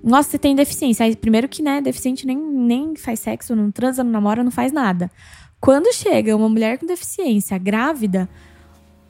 Nossa, 0.03 0.31
você 0.31 0.39
tem 0.39 0.55
deficiência. 0.55 1.05
Aí, 1.05 1.15
primeiro 1.15 1.49
que, 1.49 1.61
né, 1.61 1.81
deficiente 1.81 2.25
nem, 2.25 2.37
nem 2.37 2.95
faz 2.95 3.19
sexo, 3.19 3.55
não 3.55 3.71
transa, 3.71 4.03
não 4.03 4.11
namora, 4.11 4.43
não 4.43 4.51
faz 4.51 4.71
nada. 4.71 5.11
Quando 5.59 5.93
chega 5.93 6.35
uma 6.35 6.47
mulher 6.47 6.77
com 6.77 6.85
deficiência 6.85 7.57
grávida, 7.57 8.29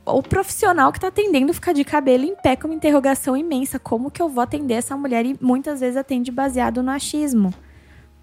o 0.08 0.24
profissional 0.24 0.92
que 0.92 1.00
tá 1.00 1.08
atendendo 1.08 1.54
fica 1.54 1.74
de 1.74 1.84
cabelo 1.84 2.24
em 2.24 2.36
pé 2.36 2.56
com 2.56 2.68
uma 2.68 2.76
interrogação 2.76 3.36
imensa. 3.36 3.78
Como 3.78 4.10
que 4.10 4.22
eu 4.22 4.30
vou 4.30 4.42
atender 4.42 4.76
essa 4.76 4.96
mulher? 4.96 5.26
E 5.26 5.38
muitas 5.42 5.80
vezes 5.80 5.98
atende 5.98 6.32
baseado 6.32 6.82
no 6.82 6.92
achismo. 6.92 7.54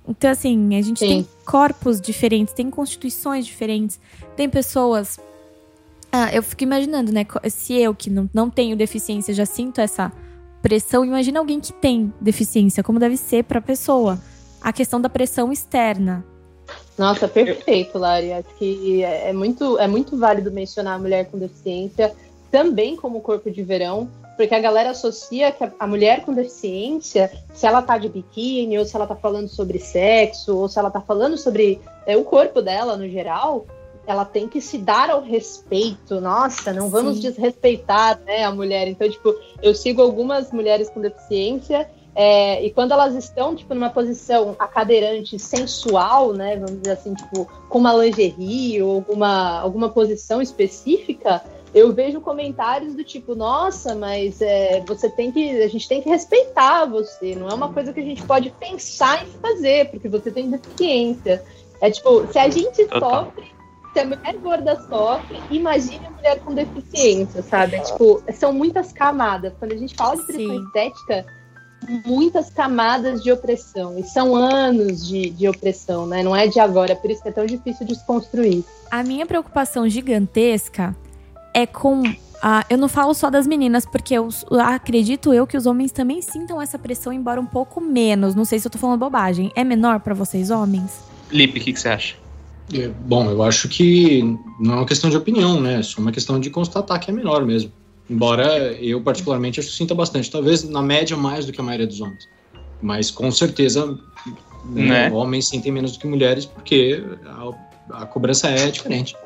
Então, 0.07 0.31
assim, 0.31 0.77
a 0.77 0.83
gente 0.83 0.99
Sim. 0.99 1.09
tem 1.09 1.29
corpos 1.47 2.01
diferentes, 2.01 2.53
tem 2.53 2.69
constituições 2.71 3.47
diferentes, 3.47 3.99
tem 4.37 4.51
pessoas 4.51 5.19
ah, 6.17 6.33
eu 6.33 6.45
fico 6.45 6.63
imaginando, 6.63 7.11
né? 7.11 7.27
Se 7.51 7.73
eu, 7.73 7.93
que 7.93 8.09
não, 8.09 8.31
não 8.33 8.49
tenho 8.49 8.77
deficiência, 8.77 9.35
já 9.35 9.45
sinto 9.45 9.81
essa 9.81 10.13
pressão, 10.63 11.05
imagina 11.05 11.41
alguém 11.41 11.59
que 11.59 11.73
tem 11.73 12.15
deficiência, 12.21 12.85
como 12.85 13.01
deve 13.01 13.17
ser 13.17 13.43
para 13.43 13.59
a 13.59 13.61
pessoa. 13.61 14.23
A 14.63 14.73
questão 14.73 15.01
da 15.01 15.09
pressão 15.09 15.51
externa. 15.51 16.25
Nossa, 16.97 17.27
perfeito, 17.27 17.99
Lari. 17.99 18.33
Acho 18.33 18.49
que 18.57 19.03
é, 19.03 19.31
é 19.31 19.33
muito, 19.33 19.79
é 19.79 19.87
muito 19.87 20.17
válido 20.17 20.51
mencionar 20.51 20.95
a 20.95 20.99
mulher 20.99 21.27
com 21.31 21.39
deficiência 21.39 22.15
também 22.51 22.95
como 22.95 23.21
corpo 23.21 23.51
de 23.51 23.65
verão, 23.65 24.09
porque 24.37 24.55
a 24.55 24.61
galera 24.61 24.91
associa 24.91 25.51
que 25.51 25.69
a 25.77 25.87
mulher 25.89 26.25
com 26.25 26.33
deficiência, 26.33 27.33
se 27.53 27.67
ela 27.67 27.83
tá 27.83 27.99
de 27.99 28.09
biquíni, 28.09 28.79
ou 28.79 28.85
se 28.85 28.95
ela 28.95 29.09
tá 29.09 29.17
falando 29.17 29.49
sobre 29.49 29.81
sexo, 29.81 30.57
ou 30.57 30.69
se 30.69 30.79
ela 30.79 30.89
tá 30.89 31.01
falando 31.01 31.37
sobre 31.37 31.81
é, 32.07 32.17
o 32.17 32.23
corpo 32.23 32.63
dela 32.63 32.97
no 32.97 33.09
geral, 33.09 33.67
ela 34.07 34.25
tem 34.25 34.47
que 34.47 34.61
se 34.61 34.79
dar 34.79 35.11
ao 35.11 35.21
respeito. 35.21 36.21
Nossa, 36.21 36.73
não 36.73 36.89
vamos 36.89 37.17
Sim. 37.17 37.23
desrespeitar 37.23 38.21
né, 38.21 38.45
a 38.45 38.53
mulher. 38.53 38.87
Então, 38.87 39.09
tipo, 39.11 39.35
eu 39.61 39.75
sigo 39.75 40.01
algumas 40.01 40.53
mulheres 40.53 40.89
com 40.91 41.01
deficiência 41.01 41.91
É, 42.15 42.65
e 42.65 42.71
quando 42.71 42.93
elas 42.93 43.15
estão, 43.15 43.57
tipo, 43.57 43.75
numa 43.75 43.91
posição 43.91 44.55
acadeirante 44.59 45.37
sensual, 45.39 46.33
né? 46.33 46.57
Vamos 46.57 46.81
dizer 46.81 46.93
assim, 46.93 47.13
tipo, 47.15 47.47
com 47.69 47.79
uma 47.79 47.93
lingerie 47.93 48.81
ou 48.83 48.97
alguma, 48.97 49.61
alguma 49.61 49.89
posição 49.89 50.41
específica, 50.41 51.43
eu 51.75 51.93
vejo 51.93 52.21
comentários 52.21 52.95
do 52.95 53.03
tipo, 53.03 53.35
nossa, 53.35 53.97
mas 53.97 54.41
é, 54.41 54.81
você 54.87 55.11
tem 55.11 55.33
que. 55.33 55.61
A 55.61 55.69
gente 55.69 55.89
tem 55.89 56.01
que 56.01 56.09
respeitar 56.09 56.85
você. 56.85 57.35
Não 57.35 57.49
é 57.49 57.55
uma 57.55 57.73
coisa 57.73 57.93
que 57.93 57.99
a 57.99 58.05
gente 58.05 58.23
pode 58.23 58.51
pensar 58.51 59.25
em 59.25 59.31
fazer, 59.41 59.91
porque 59.91 60.09
você 60.09 60.31
tem 60.31 60.49
deficiência. 60.49 61.43
É 61.81 61.91
tipo, 61.91 62.29
se 62.29 62.39
a 62.39 62.49
gente 62.49 62.87
sofre, 62.97 63.53
se 63.93 63.99
a 63.99 64.05
mulher 64.07 64.37
gorda 64.37 64.81
sofre, 64.89 65.41
imagine 65.51 66.07
a 66.07 66.11
mulher 66.11 66.41
com 66.41 66.55
deficiência, 66.55 67.43
sabe? 67.43 67.75
É, 67.75 67.81
tipo, 67.81 68.23
são 68.33 68.53
muitas 68.53 68.93
camadas. 68.93 69.53
Quando 69.59 69.73
a 69.73 69.77
gente 69.77 69.97
fala 69.97 70.17
de 70.17 70.23
pressão 70.23 70.65
estética 70.65 71.27
muitas 72.07 72.51
camadas 72.51 73.23
de 73.23 73.31
opressão. 73.31 73.99
E 73.99 74.05
são 74.05 74.35
anos 74.35 75.07
de, 75.07 75.31
de 75.31 75.49
opressão, 75.49 76.07
né? 76.07 76.23
Não 76.23 76.35
é 76.35 76.47
de 76.47 76.61
agora, 76.61 76.97
por 76.97 77.11
isso 77.11 77.23
que 77.23 77.29
é 77.29 77.33
tão 77.33 77.47
difícil 77.47 77.87
desconstruir. 77.87 78.65
A 78.91 79.03
minha 79.03 79.27
preocupação 79.27 79.89
gigantesca 79.89 80.97
é 81.53 81.67
com. 81.67 82.03
A, 82.43 82.65
eu 82.69 82.77
não 82.77 82.89
falo 82.89 83.15
só 83.15 83.31
das 83.31 83.47
meninas, 83.47 83.87
porque 83.87 84.15
eu, 84.15 84.29
eu 84.51 84.61
acredito 84.61 85.33
eu 85.33 85.47
que 85.47 85.57
os 85.57 85.67
homens 85.67 85.93
também 85.93 86.21
sintam 86.21 86.61
essa 86.61 86.79
pressão, 86.79 87.13
embora 87.13 87.41
um 87.41 87.47
pouco 87.47 87.81
menos. 87.81 88.35
Não 88.35 88.45
sei 88.45 88.59
se 88.59 88.67
eu 88.67 88.71
tô 88.71 88.79
falando 88.79 88.99
bobagem. 88.99 89.51
É 89.55 89.65
menor 89.65 90.01
para 90.01 90.15
vocês, 90.15 90.51
homens? 90.51 91.01
Lipe, 91.31 91.59
o 91.59 91.63
que, 91.63 91.73
que 91.73 91.81
você 91.81 91.89
acha? 91.89 92.17
É, 92.73 92.89
bom, 92.89 93.31
eu 93.31 93.43
acho 93.43 93.69
que 93.69 94.23
não 94.59 94.75
é 94.75 94.77
uma 94.79 94.87
questão 94.87 95.11
de 95.11 95.17
opinião, 95.17 95.61
né? 95.61 95.81
É 95.81 95.83
só 95.83 96.01
uma 96.01 96.13
questão 96.13 96.41
de 96.41 96.51
constatar 96.51 96.99
que 96.99 97.11
é 97.11 97.15
menor 97.15 97.45
mesmo. 97.45 97.71
Embora 98.09 98.73
eu, 98.75 99.01
particularmente, 99.01 99.61
acho 99.61 99.71
que 99.71 99.75
sinta 99.77 99.95
bastante. 99.95 100.31
Talvez, 100.31 100.63
na 100.69 100.83
média, 100.83 101.17
mais 101.17 101.47
do 101.47 101.53
que 101.53 101.61
a 101.61 101.65
maioria 101.65 101.87
dos 101.87 102.01
homens. 102.01 102.29
Mas, 102.83 103.11
com 103.11 103.31
certeza, 103.31 103.99
né? 104.67 105.11
homens 105.11 105.49
sentem 105.49 105.73
menos 105.73 105.93
do 105.93 105.99
que 105.99 106.07
mulheres, 106.07 106.45
porque 106.45 107.03
a, 107.25 108.03
a, 108.03 108.07
cobrança 108.07 108.49
é 108.49 108.71
diferente. 108.71 109.17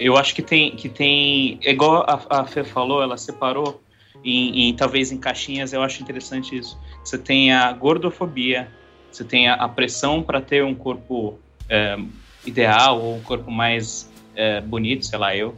Eu 0.00 0.16
acho 0.16 0.34
que 0.34 0.42
tem... 0.42 0.74
Que 0.76 0.88
tem 0.88 1.58
é 1.62 1.72
igual 1.72 2.06
a, 2.08 2.40
a 2.40 2.44
Fê 2.46 2.64
falou, 2.64 3.02
ela 3.02 3.16
separou 3.16 3.82
em, 4.24 4.68
em, 4.68 4.74
talvez 4.74 5.12
em 5.12 5.18
caixinhas, 5.18 5.72
eu 5.72 5.82
acho 5.82 6.02
interessante 6.02 6.56
isso. 6.56 6.78
Você 7.04 7.18
tem 7.18 7.52
a 7.52 7.70
gordofobia, 7.72 8.68
você 9.10 9.24
tem 9.24 9.48
a, 9.48 9.54
a 9.54 9.68
pressão 9.68 10.22
para 10.22 10.40
ter 10.40 10.64
um 10.64 10.74
corpo 10.74 11.38
é, 11.68 11.98
ideal 12.46 13.00
ou 13.00 13.16
um 13.16 13.20
corpo 13.20 13.50
mais 13.50 14.10
é, 14.34 14.60
bonito, 14.60 15.06
sei 15.06 15.18
lá, 15.18 15.36
eu. 15.36 15.54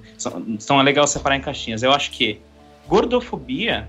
Então 0.46 0.80
é 0.80 0.82
legal 0.82 1.06
separar 1.06 1.36
em 1.36 1.40
caixinhas. 1.40 1.82
Eu 1.82 1.92
acho 1.92 2.10
que 2.10 2.40
Gordofobia, 2.88 3.88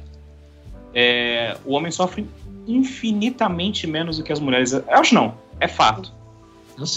é, 0.94 1.56
o 1.66 1.74
homem 1.74 1.92
sofre 1.92 2.28
infinitamente 2.68 3.88
menos 3.88 4.18
do 4.18 4.24
que 4.24 4.32
as 4.32 4.40
mulheres. 4.40 4.74
Eu 4.74 4.84
acho 4.90 5.16
não, 5.16 5.34
é 5.60 5.68
fato. 5.68 6.14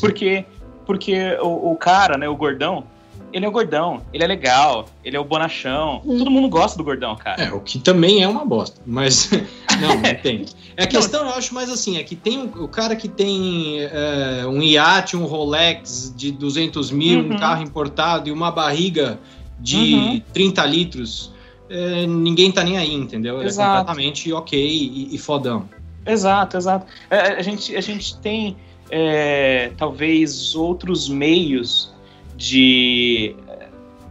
Porque, 0.01 0.45
porque 0.87 1.37
o, 1.41 1.73
o, 1.73 1.77
cara, 1.77 2.17
né, 2.17 2.29
o 2.29 2.37
gordão, 2.37 2.85
ele 3.33 3.47
é 3.47 3.49
o 3.49 3.53
gordão, 3.53 4.03
ele 4.13 4.23
é 4.23 4.27
legal, 4.27 4.87
ele 5.05 5.17
é 5.17 5.21
o 5.21 5.25
bonachão. 5.25 6.03
Hum. 6.05 6.19
Todo 6.19 6.31
mundo 6.31 6.49
gosta 6.49 6.77
do 6.77 6.85
gordão, 6.85 7.17
cara. 7.17 7.43
É, 7.43 7.53
o 7.53 7.61
que 7.61 7.79
também 7.79 8.23
é 8.23 8.29
uma 8.29 8.45
bosta, 8.45 8.81
mas 8.87 9.31
não, 9.81 9.97
não 10.03 10.15
tem. 10.23 10.45
É 10.77 10.85
a 10.85 10.87
questão, 10.87 11.27
eu 11.27 11.35
acho 11.35 11.55
mais 11.55 11.71
assim, 11.71 11.99
é 11.99 12.03
que 12.03 12.15
tem 12.15 12.43
o, 12.43 12.65
o 12.65 12.69
cara 12.69 12.95
que 12.95 13.09
tem 13.09 13.81
é, 13.81 14.45
um 14.47 14.63
iate, 14.63 15.17
um 15.17 15.25
Rolex 15.25 16.13
de 16.17 16.31
200 16.31 16.91
mil, 16.91 17.21
uhum. 17.21 17.35
um 17.35 17.39
carro 17.39 17.63
importado 17.63 18.29
e 18.29 18.33
uma 18.33 18.51
barriga 18.51 19.19
de 19.59 19.95
uhum. 19.95 20.23
30 20.33 20.67
litros 20.67 21.32
é, 21.73 22.07
ninguém 22.07 22.53
tá 22.53 22.63
nem 22.63 22.77
aí, 22.77 22.93
entendeu? 22.93 23.37
Ele 23.37 23.45
é 23.45 23.47
exato. 23.47 23.71
é 23.71 23.79
completamente 23.79 24.33
ok 24.33 24.61
e, 24.61 25.15
e 25.15 25.19
fodão. 25.19 25.69
Exato, 26.05 26.59
exato. 26.59 26.87
A, 27.11 27.17
é, 27.17 27.39
a, 27.39 27.43
gente, 27.43 27.75
a 27.75 27.81
gente 27.81 28.19
tem 28.19 28.57
é, 28.91 29.73
talvez 29.79 30.55
outros 30.55 31.09
meios 31.09 31.95
de 32.37 33.35
é, 33.49 33.69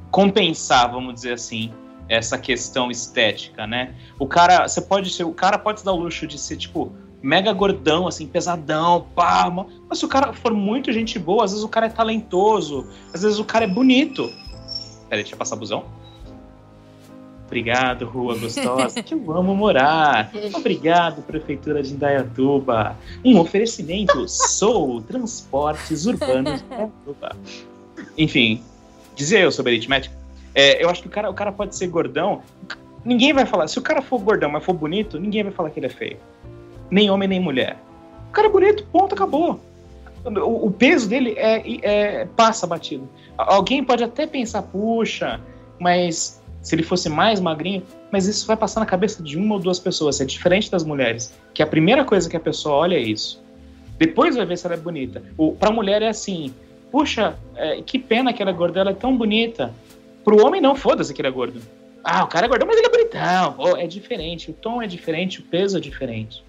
compensar, 0.09 0.91
vamos 0.91 1.13
dizer 1.13 1.33
assim, 1.33 1.71
essa 2.09 2.35
questão 2.35 2.89
estética, 2.89 3.67
né? 3.67 3.93
O 4.17 4.25
cara, 4.25 4.67
você 4.67 4.81
pode 4.81 5.11
ser, 5.11 5.23
o 5.23 5.33
cara 5.33 5.59
pode 5.59 5.81
se 5.81 5.85
dar 5.85 5.93
o 5.93 5.97
luxo 5.97 6.25
de 6.25 6.39
ser 6.39 6.57
tipo 6.57 6.91
mega 7.21 7.53
gordão, 7.53 8.07
assim, 8.07 8.25
pesadão, 8.25 9.05
pá, 9.13 9.47
mas 9.87 9.99
se 9.99 10.05
o 10.05 10.07
cara 10.07 10.33
for 10.33 10.51
muito 10.51 10.91
gente 10.91 11.19
boa, 11.19 11.45
às 11.45 11.51
vezes 11.51 11.63
o 11.63 11.69
cara 11.69 11.85
é 11.85 11.89
talentoso, 11.89 12.87
às 13.13 13.21
vezes 13.21 13.37
o 13.37 13.45
cara 13.45 13.65
é 13.65 13.67
bonito. 13.67 14.23
Peraí, 15.07 15.21
deixa 15.21 15.35
eu 15.35 15.37
passar 15.37 15.55
busão. 15.55 15.85
Obrigado, 17.51 18.05
Rua 18.05 18.37
Gostosa, 18.37 19.03
que 19.03 19.13
eu 19.13 19.31
amo 19.33 19.53
morar. 19.53 20.31
Obrigado, 20.55 21.21
Prefeitura 21.21 21.83
de 21.83 21.91
Indaiatuba. 21.91 22.95
Um 23.25 23.37
oferecimento, 23.37 24.25
sou 24.25 25.01
Transportes 25.01 26.05
Urbanos 26.05 26.61
de 26.61 26.65
Indaiatuba. 26.65 27.35
Enfim, 28.17 28.63
dizer 29.17 29.41
eu 29.41 29.51
sobre 29.51 29.73
aritmética, 29.73 30.15
é, 30.55 30.81
eu 30.81 30.89
acho 30.89 31.01
que 31.01 31.09
o 31.09 31.11
cara, 31.11 31.29
o 31.29 31.33
cara 31.33 31.51
pode 31.51 31.75
ser 31.75 31.87
gordão, 31.87 32.41
ninguém 33.03 33.33
vai 33.33 33.45
falar, 33.45 33.67
se 33.67 33.77
o 33.77 33.81
cara 33.81 34.01
for 34.01 34.21
gordão, 34.21 34.49
mas 34.49 34.63
for 34.63 34.71
bonito, 34.71 35.19
ninguém 35.19 35.43
vai 35.43 35.51
falar 35.51 35.71
que 35.71 35.79
ele 35.81 35.87
é 35.87 35.89
feio. 35.89 36.17
Nem 36.89 37.11
homem, 37.11 37.27
nem 37.27 37.41
mulher. 37.41 37.77
O 38.29 38.31
cara 38.31 38.47
é 38.47 38.49
bonito, 38.49 38.87
ponto, 38.93 39.13
acabou. 39.13 39.59
O, 40.23 40.67
o 40.67 40.71
peso 40.71 41.09
dele 41.09 41.33
é, 41.35 41.63
é, 41.81 42.25
passa 42.27 42.65
batido. 42.65 43.09
Alguém 43.37 43.83
pode 43.83 44.05
até 44.05 44.25
pensar, 44.25 44.61
puxa, 44.61 45.41
mas 45.77 46.40
se 46.61 46.75
ele 46.75 46.83
fosse 46.83 47.09
mais 47.09 47.39
magrinho, 47.39 47.83
mas 48.11 48.27
isso 48.27 48.45
vai 48.45 48.55
passar 48.55 48.79
na 48.79 48.85
cabeça 48.85 49.21
de 49.23 49.37
uma 49.37 49.55
ou 49.55 49.59
duas 49.59 49.79
pessoas, 49.79 50.21
é 50.21 50.25
diferente 50.25 50.69
das 50.69 50.83
mulheres, 50.83 51.33
que 51.53 51.63
a 51.63 51.67
primeira 51.67 52.05
coisa 52.05 52.29
que 52.29 52.37
a 52.37 52.39
pessoa 52.39 52.75
olha 52.75 52.95
é 52.95 52.99
isso. 52.99 53.41
Depois 53.97 54.35
vai 54.35 54.45
ver 54.45 54.57
se 54.57 54.65
ela 54.65 54.75
é 54.75 54.79
bonita. 54.79 55.23
O, 55.37 55.53
pra 55.53 55.71
mulher 55.71 56.01
é 56.01 56.09
assim, 56.09 56.53
puxa, 56.91 57.35
é, 57.55 57.81
que 57.81 57.99
pena 57.99 58.33
que 58.33 58.41
ela 58.41 58.51
é 58.51 58.53
gorda, 58.53 58.79
ela 58.79 58.91
é 58.91 58.95
tão 58.95 59.15
bonita. 59.15 59.73
Pro 60.23 60.45
homem 60.45 60.61
não, 60.61 60.75
foda-se 60.75 61.13
que 61.13 61.21
ele 61.21 61.27
é 61.27 61.31
gordo. 61.31 61.61
Ah, 62.03 62.23
o 62.23 62.27
cara 62.27 62.45
é 62.45 62.49
gordão, 62.49 62.67
mas 62.67 62.77
ele 62.77 62.87
é 62.87 62.89
bonitão. 62.89 63.53
Pô, 63.53 63.77
é 63.77 63.85
diferente, 63.85 64.49
o 64.49 64.53
tom 64.53 64.81
é 64.81 64.87
diferente, 64.87 65.39
o 65.39 65.43
peso 65.43 65.77
é 65.77 65.79
diferente. 65.79 66.43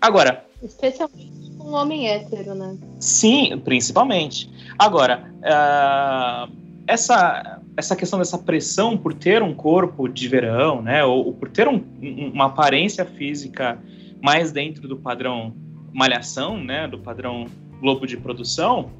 Agora... 0.00 0.44
Especialmente 0.62 1.50
com 1.58 1.70
um 1.70 1.74
homem 1.74 2.08
hétero, 2.08 2.54
né? 2.54 2.76
Sim, 3.00 3.58
principalmente. 3.64 4.50
Agora, 4.78 5.30
uh, 5.40 6.63
essa 6.86 7.60
essa 7.76 7.96
questão 7.96 8.18
dessa 8.20 8.38
pressão 8.38 8.96
por 8.96 9.12
ter 9.12 9.42
um 9.42 9.52
corpo 9.52 10.08
de 10.08 10.28
verão, 10.28 10.80
né, 10.80 11.04
ou, 11.04 11.26
ou 11.26 11.32
por 11.32 11.48
ter 11.48 11.66
um, 11.66 11.82
uma 12.32 12.46
aparência 12.46 13.04
física 13.04 13.78
mais 14.22 14.52
dentro 14.52 14.86
do 14.86 14.96
padrão 14.96 15.52
malhação, 15.92 16.56
né, 16.62 16.86
do 16.86 16.98
padrão 16.98 17.46
globo 17.80 18.06
de 18.06 18.16
produção, 18.16 18.90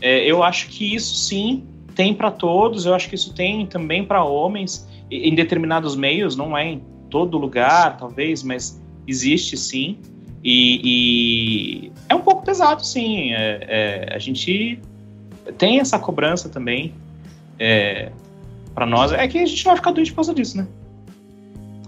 é, 0.00 0.24
eu 0.24 0.42
acho 0.42 0.68
que 0.68 0.94
isso 0.94 1.14
sim 1.14 1.64
tem 1.94 2.14
para 2.14 2.30
todos. 2.30 2.86
Eu 2.86 2.94
acho 2.94 3.08
que 3.08 3.14
isso 3.14 3.34
tem 3.34 3.66
também 3.66 4.04
para 4.04 4.24
homens 4.24 4.88
em 5.10 5.34
determinados 5.34 5.94
meios, 5.94 6.36
não 6.36 6.56
é 6.56 6.64
em 6.72 6.82
todo 7.10 7.36
lugar, 7.38 7.96
talvez, 7.96 8.42
mas 8.42 8.82
existe 9.06 9.56
sim. 9.56 9.98
E, 10.42 10.80
e 10.82 11.92
é 12.08 12.14
um 12.14 12.20
pouco 12.20 12.44
pesado, 12.44 12.84
sim. 12.84 13.32
É, 13.32 14.08
é, 14.08 14.14
a 14.14 14.18
gente 14.18 14.80
tem 15.58 15.78
essa 15.78 15.98
cobrança 15.98 16.48
também. 16.48 16.94
É, 17.64 18.10
para 18.74 18.84
nós, 18.84 19.12
é 19.12 19.28
que 19.28 19.38
a 19.38 19.46
gente 19.46 19.64
vai 19.64 19.76
ficar 19.76 19.92
doente 19.92 20.10
por 20.10 20.16
causa 20.16 20.34
disso, 20.34 20.56
né? 20.56 20.66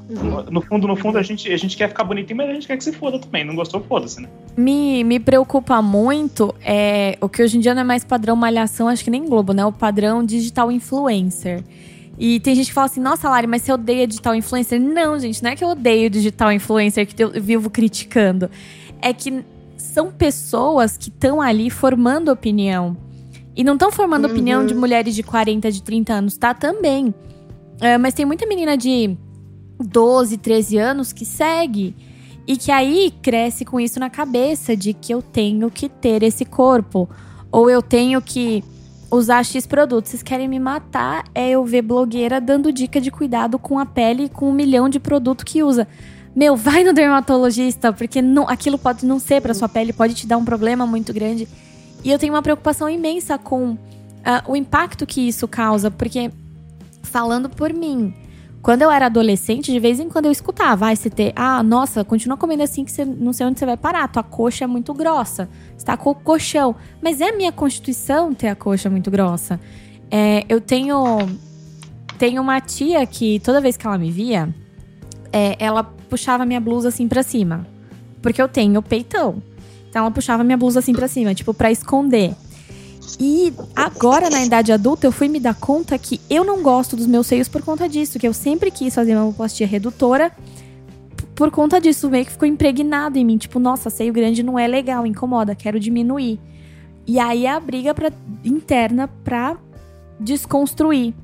Uhum. 0.09 0.45
No 0.51 0.61
fundo, 0.61 0.87
no 0.87 0.95
fundo, 0.95 1.19
a 1.19 1.23
gente, 1.23 1.51
a 1.53 1.57
gente 1.57 1.77
quer 1.77 1.89
ficar 1.89 2.05
bonitinho, 2.05 2.37
mas 2.37 2.49
a 2.49 2.53
gente 2.53 2.67
quer 2.69 2.77
que 2.77 2.85
se 2.85 2.93
foda 2.93 3.19
também. 3.19 3.43
Não 3.43 3.57
gostou, 3.57 3.81
foda-se, 3.81 4.21
né? 4.21 4.29
Me, 4.57 5.03
me 5.03 5.19
preocupa 5.19 5.83
muito 5.83 6.55
é 6.63 7.19
o 7.21 7.29
que 7.29 7.43
hoje 7.43 7.57
em 7.57 7.61
dia 7.61 7.75
não 7.75 7.81
é 7.81 7.85
mais 7.85 8.05
padrão 8.05 8.37
malhação, 8.37 8.87
acho 8.87 9.03
que 9.03 9.11
nem 9.11 9.27
Globo, 9.27 9.53
né? 9.53 9.65
O 9.65 9.73
padrão 9.73 10.25
digital 10.25 10.71
influencer. 10.71 11.65
E 12.17 12.39
tem 12.39 12.55
gente 12.55 12.69
que 12.69 12.73
fala 12.73 12.87
assim, 12.87 13.01
nossa, 13.01 13.29
Lari, 13.29 13.49
mas 13.49 13.63
você 13.63 13.73
odeia 13.73 14.07
digital 14.07 14.37
influencer? 14.37 14.81
Não, 14.81 15.19
gente, 15.19 15.43
não 15.43 15.51
é 15.51 15.57
que 15.57 15.65
eu 15.65 15.69
odeio 15.69 16.09
digital 16.09 16.53
influencer 16.53 17.05
que 17.05 17.21
eu 17.21 17.33
vivo 17.43 17.69
criticando. 17.69 18.49
É 19.03 19.13
que 19.13 19.43
são 19.77 20.13
pessoas 20.13 20.97
que 20.97 21.09
estão 21.09 21.41
ali 21.41 21.69
formando 21.69 22.31
opinião. 22.31 22.97
E 23.57 23.63
não 23.63 23.75
estão 23.75 23.93
formando 23.93 24.25
uhum. 24.27 24.33
opinião 24.33 24.67
de 24.67 24.75
mulheres 24.75 25.15
de 25.15 25.23
40, 25.23 25.71
de 25.71 25.83
30 25.83 26.13
anos, 26.13 26.37
tá? 26.37 26.53
Também. 26.53 27.15
É, 27.81 27.97
mas 27.99 28.15
tem 28.15 28.25
muita 28.25 28.47
menina 28.47 28.77
de 28.77 29.17
12, 29.79 30.39
13 30.39 30.79
anos 30.79 31.13
que 31.13 31.25
segue. 31.25 31.95
E 32.47 32.57
que 32.57 32.71
aí 32.71 33.13
cresce 33.23 33.65
com 33.65 33.81
isso 33.81 33.99
na 33.99 34.11
cabeça 34.11 34.77
de 34.77 34.93
que 34.93 35.13
eu 35.13 35.23
tenho 35.23 35.71
que 35.71 35.89
ter 35.89 36.23
esse 36.23 36.45
corpo. 36.45 37.09
Ou 37.51 37.71
eu 37.71 37.81
tenho 37.81 38.21
que 38.21 38.63
usar 39.11 39.45
X 39.45 39.67
produtos. 39.67 40.11
Vocês 40.11 40.23
querem 40.23 40.49
me 40.49 40.59
matar? 40.59 41.25
É 41.35 41.51
eu 41.51 41.65
ver 41.65 41.83
blogueira 41.83 42.41
dando 42.41 42.73
dica 42.73 43.01
de 43.01 43.11
cuidado 43.11 43.59
com 43.59 43.79
a 43.79 43.87
pele 43.87 44.29
com 44.29 44.51
um 44.51 44.53
milhão 44.53 44.89
de 44.89 44.99
produto 44.99 45.45
que 45.45 45.63
usa. 45.63 45.87
Meu, 46.35 46.57
vai 46.57 46.83
no 46.83 46.93
dermatologista, 46.93 47.93
porque 47.93 48.21
não, 48.21 48.49
aquilo 48.49 48.77
pode 48.77 49.07
não 49.07 49.21
ser 49.21 49.41
para 49.41 49.55
sua 49.55 49.69
pele, 49.69 49.93
pode 49.93 50.15
te 50.15 50.27
dar 50.27 50.37
um 50.37 50.45
problema 50.45 50.85
muito 50.85 51.13
grande. 51.13 51.47
E 52.05 52.11
eu 52.11 52.19
tenho 52.19 52.35
uma 52.35 52.43
preocupação 52.43 52.89
imensa 52.89 53.39
com 53.39 53.71
uh, 53.71 53.79
o 54.47 54.55
impacto 54.55 55.07
que 55.07 55.27
isso 55.27 55.49
causa, 55.49 55.91
porque, 55.91 56.31
falando 57.03 57.49
por 57.49 57.73
mim, 57.73 58.15
quando 58.65 58.83
eu 58.83 58.91
era 58.91 59.07
adolescente, 59.07 59.73
de 59.73 59.79
vez 59.79 59.99
em 60.01 60.09
quando 60.09 60.27
eu 60.27 60.33
escutava, 60.33 60.91
ah, 60.91 60.97
ter, 61.15 61.33
ah, 61.35 61.63
nossa, 61.63 62.05
continua 62.05 62.37
comendo 62.37 62.63
assim 62.63 62.85
que 62.85 62.93
você 62.93 63.05
não 63.05 63.33
sei 63.33 63.47
onde 63.47 63.59
você 63.59 63.67
vai 63.67 63.77
parar, 63.77 64.09
tua 64.09 64.23
coxa 64.23 64.65
é 64.65 64.67
muito 64.67 64.93
grossa, 64.95 65.49
você 65.77 65.85
tá 65.85 65.97
com 65.97 66.11
o 66.11 66.15
colchão. 66.15 66.75
Mas 67.03 67.21
é 67.21 67.29
a 67.29 67.37
minha 67.37 67.53
constituição 67.53 68.33
ter 68.33 68.49
a 68.49 68.55
coxa 68.55 68.89
muito 68.89 69.11
grossa. 69.11 69.61
É, 70.11 70.45
eu 70.49 70.61
tenho, 70.61 71.19
tenho 72.19 72.41
uma 72.41 72.61
tia 72.61 73.07
que 73.07 73.39
toda 73.41 73.61
vez 73.61 73.77
que 73.77 73.87
ela 73.87 73.99
me 73.99 74.11
via, 74.11 74.49
é, 75.33 75.57
ela 75.59 75.85
puxava 75.85 76.45
minha 76.47 76.61
blusa 76.61 76.89
assim 76.89 77.09
pra 77.09 77.23
cima, 77.23 77.67
porque 78.23 78.41
eu 78.41 78.49
tenho 78.49 78.81
peitão. 78.83 79.43
Então 79.95 80.03
ela 80.03 80.11
puxava 80.11 80.43
minha 80.43 80.57
blusa 80.57 80.81
assim 80.81 80.93
pra 80.93 81.07
cima, 81.07 81.33
tipo, 81.37 81.55
pra 81.55 81.71
esconder. 81.71 82.35
E 83.21 83.55
agora, 83.77 84.29
na 84.29 84.45
idade 84.45 84.73
adulta, 84.73 85.07
eu 85.07 85.13
fui 85.13 85.29
me 85.29 85.39
dar 85.39 85.55
conta 85.55 85.97
que 85.97 86.21
eu 86.29 86.43
não 86.43 86.65
gosto 86.65 86.97
dos 86.97 87.07
meus 87.07 87.29
seios 87.29 87.47
por 87.47 87.63
conta 87.63 87.89
disso, 87.89 88.19
que 88.19 88.27
eu 88.27 88.35
sempre 88.35 88.73
quis 88.73 88.93
fazer 88.93 89.15
uma 89.15 89.33
postia 89.33 89.69
redutora 89.69 90.33
por 91.37 91.49
conta 91.53 91.81
disso, 91.81 92.11
meio 92.11 92.27
que 92.27 92.33
ficou 92.33 92.49
impregnado 92.49 93.17
em 93.21 93.25
mim. 93.25 93.39
Tipo, 93.39 93.61
nossa, 93.61 93.89
seio 93.89 94.13
grande 94.13 94.43
não 94.43 94.59
é 94.59 94.67
legal, 94.67 95.07
incomoda, 95.07 95.55
quero 95.55 95.79
diminuir. 95.79 96.41
E 97.07 97.21
aí 97.21 97.47
é 97.47 97.53
a 97.53 97.61
briga 97.61 97.95
pra, 97.95 98.11
interna 98.45 99.09
pra 99.23 99.57
desconstruir 100.19 101.15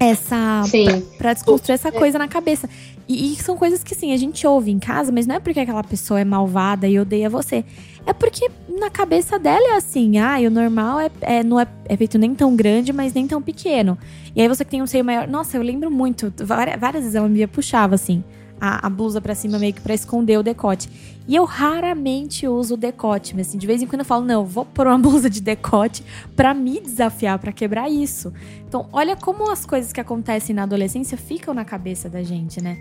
essa. 0.00 0.64
Sim. 0.66 0.84
Pra, 0.84 1.00
pra 1.16 1.32
desconstruir 1.32 1.74
essa 1.74 1.92
coisa 1.92 2.18
na 2.18 2.26
cabeça. 2.26 2.68
E, 3.08 3.32
e, 3.32 3.36
são 3.36 3.56
coisas 3.56 3.84
que, 3.84 3.94
sim, 3.94 4.12
a 4.12 4.16
gente 4.16 4.46
ouve 4.46 4.70
em 4.70 4.78
casa, 4.78 5.12
mas 5.12 5.26
não 5.26 5.36
é 5.36 5.40
porque 5.40 5.60
aquela 5.60 5.84
pessoa 5.84 6.18
é 6.20 6.24
malvada 6.24 6.88
e 6.88 6.98
odeia 6.98 7.30
você. 7.30 7.64
É 8.04 8.12
porque 8.12 8.50
na 8.68 8.90
cabeça 8.90 9.38
dela 9.38 9.74
é 9.74 9.76
assim, 9.76 10.18
ah, 10.18 10.38
o 10.38 10.50
normal 10.50 11.00
é, 11.00 11.10
é 11.20 11.44
não 11.44 11.58
é, 11.58 11.66
é, 11.86 11.96
feito 11.96 12.18
nem 12.18 12.34
tão 12.34 12.56
grande, 12.56 12.92
mas 12.92 13.14
nem 13.14 13.26
tão 13.26 13.40
pequeno. 13.40 13.96
E 14.34 14.40
aí 14.40 14.48
você 14.48 14.64
que 14.64 14.70
tem 14.70 14.82
um 14.82 14.86
seio 14.86 15.04
maior. 15.04 15.28
Nossa, 15.28 15.56
eu 15.56 15.62
lembro 15.62 15.90
muito, 15.90 16.32
várias, 16.38 16.78
várias 16.80 17.02
vezes 17.02 17.14
ela 17.14 17.28
me 17.28 17.46
puxava 17.46 17.94
assim 17.94 18.24
a, 18.60 18.86
a 18.86 18.90
blusa 18.90 19.20
para 19.20 19.34
cima 19.34 19.58
meio 19.58 19.72
que 19.72 19.80
pra 19.80 19.94
esconder 19.94 20.38
o 20.38 20.42
decote. 20.42 20.88
E 21.28 21.34
eu 21.34 21.44
raramente 21.44 22.46
uso 22.46 22.74
o 22.74 22.76
decote, 22.76 23.34
mas 23.34 23.48
assim, 23.48 23.58
de 23.58 23.66
vez 23.66 23.82
em 23.82 23.86
quando 23.86 24.00
eu 24.00 24.04
falo, 24.04 24.24
não, 24.24 24.44
vou 24.44 24.64
pôr 24.64 24.86
uma 24.86 24.98
blusa 24.98 25.28
de 25.28 25.40
decote 25.40 26.04
para 26.34 26.54
me 26.54 26.80
desafiar, 26.80 27.38
para 27.38 27.52
quebrar 27.52 27.90
isso. 27.90 28.32
Então, 28.76 28.86
olha 28.92 29.16
como 29.16 29.50
as 29.50 29.64
coisas 29.64 29.90
que 29.90 29.98
acontecem 29.98 30.54
na 30.54 30.64
adolescência 30.64 31.16
ficam 31.16 31.54
na 31.54 31.64
cabeça 31.64 32.10
da 32.10 32.22
gente, 32.22 32.62
né? 32.62 32.76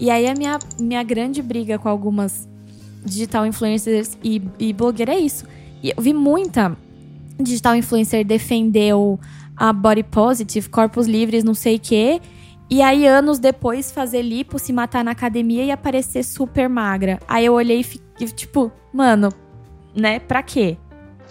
E 0.00 0.10
aí 0.10 0.26
a 0.26 0.34
minha, 0.34 0.58
minha 0.80 1.04
grande 1.04 1.40
briga 1.40 1.78
com 1.78 1.88
algumas 1.88 2.48
digital 3.04 3.46
influencers 3.46 4.18
e, 4.24 4.42
e 4.58 4.72
blogueira 4.72 5.14
é 5.14 5.18
isso. 5.20 5.46
E 5.80 5.90
eu 5.96 6.02
vi 6.02 6.12
muita 6.12 6.76
digital 7.38 7.76
influencer 7.76 8.26
defender 8.26 8.92
a 9.56 9.72
body 9.72 10.02
positive, 10.02 10.68
corpos 10.68 11.06
livres, 11.06 11.44
não 11.44 11.54
sei 11.54 11.76
o 11.76 11.80
quê. 11.80 12.20
E 12.68 12.82
aí, 12.82 13.06
anos 13.06 13.38
depois, 13.38 13.92
fazer 13.92 14.22
lipo, 14.22 14.58
se 14.58 14.72
matar 14.72 15.04
na 15.04 15.12
academia 15.12 15.62
e 15.62 15.70
aparecer 15.70 16.24
super 16.24 16.68
magra. 16.68 17.20
Aí 17.28 17.46
eu 17.46 17.52
olhei 17.52 17.78
e 17.78 17.84
fiquei, 17.84 18.26
tipo, 18.26 18.72
mano, 18.92 19.28
né? 19.94 20.18
Pra 20.18 20.42
quê? 20.42 20.76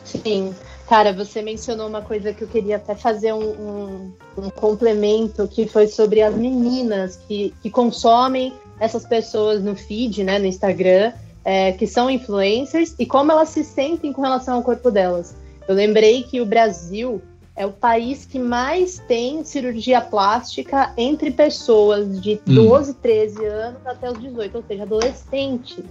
Sim. 0.05 0.55
Cara, 0.87 1.11
você 1.11 1.41
mencionou 1.41 1.87
uma 1.87 2.01
coisa 2.01 2.31
que 2.31 2.43
eu 2.43 2.47
queria 2.47 2.75
até 2.75 2.93
fazer 2.93 3.33
um, 3.33 3.39
um, 3.39 4.13
um 4.37 4.49
complemento, 4.51 5.47
que 5.47 5.67
foi 5.67 5.87
sobre 5.87 6.21
as 6.21 6.35
meninas 6.35 7.19
que, 7.27 7.53
que 7.61 7.71
consomem 7.71 8.53
essas 8.79 9.05
pessoas 9.05 9.63
no 9.63 9.75
feed, 9.75 10.23
né, 10.23 10.37
no 10.37 10.45
Instagram, 10.45 11.11
é, 11.43 11.71
que 11.71 11.87
são 11.87 12.09
influencers, 12.09 12.93
e 12.99 13.05
como 13.05 13.31
elas 13.31 13.49
se 13.49 13.63
sentem 13.63 14.13
com 14.13 14.21
relação 14.21 14.55
ao 14.55 14.63
corpo 14.63 14.91
delas. 14.91 15.35
Eu 15.67 15.73
lembrei 15.73 16.21
que 16.21 16.39
o 16.39 16.45
Brasil 16.45 17.19
é 17.55 17.65
o 17.65 17.71
país 17.71 18.25
que 18.25 18.37
mais 18.37 18.99
tem 19.07 19.43
cirurgia 19.43 20.01
plástica 20.01 20.93
entre 20.97 21.31
pessoas 21.31 22.21
de 22.21 22.39
12, 22.45 22.91
hum. 22.91 22.95
13 23.01 23.45
anos 23.45 23.87
até 23.87 24.11
os 24.11 24.19
18, 24.19 24.55
ou 24.55 24.63
seja, 24.67 24.83
adolescentes. 24.83 25.83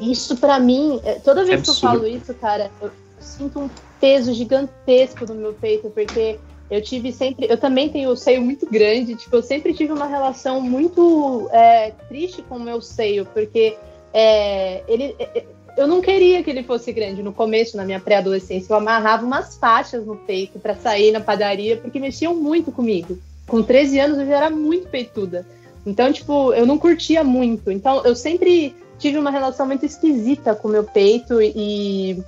Isso 0.00 0.36
para 0.36 0.58
mim, 0.58 1.00
é, 1.04 1.14
toda 1.14 1.44
vez 1.44 1.60
é 1.60 1.62
que 1.62 1.70
eu 1.70 1.74
falo 1.74 2.06
isso, 2.06 2.34
cara, 2.34 2.70
eu 2.82 2.90
sinto 3.18 3.60
um 3.60 3.70
peso 4.00 4.32
gigantesco 4.32 5.26
no 5.26 5.34
meu 5.34 5.52
peito, 5.52 5.90
porque 5.90 6.38
eu 6.70 6.80
tive 6.80 7.12
sempre, 7.12 7.46
eu 7.50 7.58
também 7.58 7.88
tenho 7.88 8.10
o 8.10 8.16
seio 8.16 8.40
muito 8.40 8.64
grande, 8.66 9.14
tipo, 9.16 9.36
eu 9.36 9.42
sempre 9.42 9.74
tive 9.74 9.92
uma 9.92 10.06
relação 10.06 10.60
muito 10.60 11.48
é, 11.52 11.90
triste 12.08 12.42
com 12.42 12.56
o 12.56 12.60
meu 12.60 12.80
seio, 12.80 13.26
porque 13.26 13.76
é, 14.14 14.82
ele, 14.88 15.14
é, 15.18 15.44
eu 15.76 15.86
não 15.86 16.00
queria 16.00 16.42
que 16.42 16.50
ele 16.50 16.62
fosse 16.62 16.92
grande. 16.92 17.22
No 17.22 17.32
começo, 17.32 17.76
na 17.76 17.84
minha 17.84 18.00
pré-adolescência, 18.00 18.72
eu 18.72 18.76
amarrava 18.76 19.24
umas 19.24 19.56
faixas 19.56 20.04
no 20.04 20.16
peito 20.16 20.58
para 20.58 20.74
sair 20.74 21.10
na 21.10 21.20
padaria, 21.20 21.76
porque 21.76 21.98
mexiam 21.98 22.34
muito 22.34 22.70
comigo. 22.70 23.18
Com 23.46 23.62
13 23.62 23.98
anos 23.98 24.18
eu 24.18 24.26
já 24.26 24.36
era 24.36 24.50
muito 24.50 24.88
peituda. 24.88 25.46
Então, 25.84 26.12
tipo, 26.12 26.52
eu 26.52 26.66
não 26.66 26.78
curtia 26.78 27.24
muito. 27.24 27.70
Então, 27.70 28.02
eu 28.04 28.14
sempre 28.14 28.74
tive 28.98 29.18
uma 29.18 29.30
relação 29.30 29.66
muito 29.66 29.86
esquisita 29.86 30.54
com 30.54 30.68
o 30.68 30.70
meu 30.70 30.84
peito 30.84 31.40
e 31.40 32.22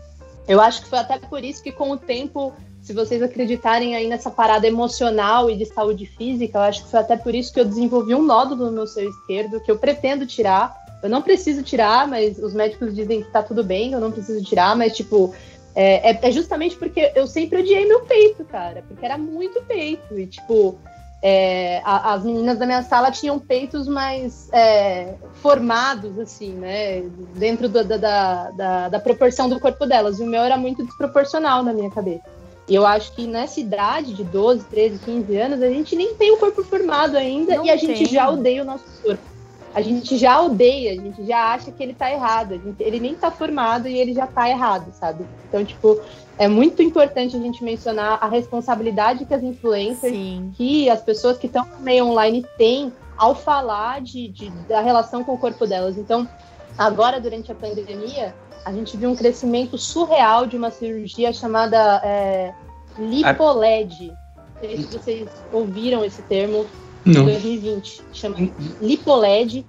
eu 0.48 0.60
acho 0.60 0.82
que 0.82 0.88
foi 0.88 0.98
até 0.98 1.18
por 1.18 1.44
isso 1.44 1.62
que 1.62 1.72
com 1.72 1.90
o 1.90 1.96
tempo, 1.96 2.52
se 2.80 2.92
vocês 2.92 3.22
acreditarem 3.22 3.94
aí 3.94 4.08
nessa 4.08 4.30
parada 4.30 4.66
emocional 4.66 5.50
e 5.50 5.56
de 5.56 5.66
saúde 5.66 6.06
física, 6.06 6.58
eu 6.58 6.62
acho 6.62 6.84
que 6.84 6.90
foi 6.90 7.00
até 7.00 7.16
por 7.16 7.34
isso 7.34 7.52
que 7.52 7.60
eu 7.60 7.64
desenvolvi 7.64 8.14
um 8.14 8.22
nódulo 8.22 8.66
no 8.66 8.72
meu 8.72 8.86
seio 8.86 9.10
esquerdo 9.10 9.60
que 9.60 9.70
eu 9.70 9.78
pretendo 9.78 10.26
tirar 10.26 10.82
eu 11.02 11.10
não 11.10 11.20
preciso 11.20 11.62
tirar, 11.62 12.06
mas 12.06 12.38
os 12.38 12.54
médicos 12.54 12.94
dizem 12.94 13.22
que 13.22 13.30
tá 13.30 13.42
tudo 13.42 13.64
bem, 13.64 13.92
eu 13.92 14.00
não 14.00 14.12
preciso 14.12 14.42
tirar, 14.44 14.76
mas, 14.76 14.94
tipo, 14.94 15.34
é, 15.74 16.12
é, 16.12 16.18
é 16.22 16.30
justamente 16.30 16.76
porque 16.76 17.12
eu 17.16 17.26
sempre 17.26 17.58
odiei 17.58 17.84
meu 17.84 18.02
peito, 18.02 18.44
cara, 18.44 18.84
porque 18.86 19.04
era 19.04 19.18
muito 19.18 19.60
peito. 19.64 20.16
E, 20.16 20.26
tipo, 20.28 20.78
é, 21.22 21.80
a, 21.84 22.14
as 22.14 22.24
meninas 22.24 22.58
da 22.58 22.66
minha 22.66 22.82
sala 22.82 23.12
tinham 23.12 23.38
peitos 23.38 23.86
mais 23.86 24.48
é, 24.52 25.14
formados, 25.34 26.18
assim, 26.18 26.52
né? 26.52 27.02
Dentro 27.36 27.68
da, 27.68 27.82
da, 27.84 28.50
da, 28.50 28.88
da, 28.88 29.00
proporção 29.00 29.48
do 29.48 29.60
corpo 29.60 29.86
delas. 29.86 30.18
E 30.18 30.24
o 30.24 30.26
meu 30.26 30.42
era 30.42 30.56
muito 30.56 30.84
desproporcional 30.84 31.62
na 31.62 31.72
minha 31.72 31.90
cabeça. 31.90 32.24
E 32.68 32.74
eu 32.74 32.84
acho 32.84 33.14
que 33.14 33.26
nessa 33.26 33.60
idade 33.60 34.14
de 34.14 34.24
12, 34.24 34.64
13, 34.64 34.98
15 34.98 35.36
anos, 35.36 35.62
a 35.62 35.68
gente 35.68 35.94
nem 35.94 36.14
tem 36.14 36.32
o 36.32 36.38
corpo 36.38 36.64
formado 36.64 37.16
ainda 37.16 37.56
não 37.56 37.64
e 37.64 37.70
a 37.70 37.78
tem. 37.78 37.94
gente 37.94 38.12
já 38.12 38.28
odeia 38.28 38.62
o 38.62 38.64
nosso 38.64 38.84
corpo 39.02 39.31
a 39.74 39.80
gente 39.80 40.18
já 40.18 40.40
odeia, 40.40 40.92
a 40.92 41.02
gente 41.02 41.24
já 41.24 41.52
acha 41.52 41.72
que 41.72 41.82
ele 41.82 41.94
tá 41.94 42.10
errado. 42.10 42.60
Gente, 42.62 42.82
ele 42.82 43.00
nem 43.00 43.14
tá 43.14 43.30
formado 43.30 43.88
e 43.88 43.98
ele 43.98 44.12
já 44.12 44.26
tá 44.26 44.48
errado, 44.48 44.92
sabe? 44.92 45.24
Então, 45.48 45.64
tipo, 45.64 46.00
é 46.38 46.46
muito 46.46 46.82
importante 46.82 47.36
a 47.36 47.40
gente 47.40 47.64
mencionar 47.64 48.18
a 48.20 48.28
responsabilidade 48.28 49.24
que 49.24 49.32
as 49.32 49.42
influencers, 49.42 50.12
Sim. 50.12 50.52
que 50.56 50.90
as 50.90 51.00
pessoas 51.00 51.38
que 51.38 51.46
estão 51.46 51.64
no 51.64 51.80
meio 51.80 52.06
online 52.06 52.44
têm 52.58 52.92
ao 53.16 53.34
falar 53.34 54.00
de, 54.00 54.28
de, 54.28 54.50
da 54.68 54.80
relação 54.80 55.24
com 55.24 55.34
o 55.34 55.38
corpo 55.38 55.66
delas. 55.66 55.96
Então, 55.96 56.28
agora, 56.76 57.20
durante 57.20 57.50
a 57.50 57.54
pandemia, 57.54 58.34
a 58.64 58.72
gente 58.72 58.96
viu 58.96 59.10
um 59.10 59.16
crescimento 59.16 59.78
surreal 59.78 60.46
de 60.46 60.56
uma 60.56 60.70
cirurgia 60.70 61.32
chamada 61.32 62.00
é, 62.04 62.52
lipoled. 62.98 64.12
Não 64.36 64.60
sei 64.60 64.76
se 64.76 64.98
vocês 64.98 65.28
ouviram 65.52 66.04
esse 66.04 66.22
termo. 66.22 66.66
Não. 67.04 67.24
2020. 67.24 68.02
Chama 68.12 68.36
LipoLED, 68.80 69.66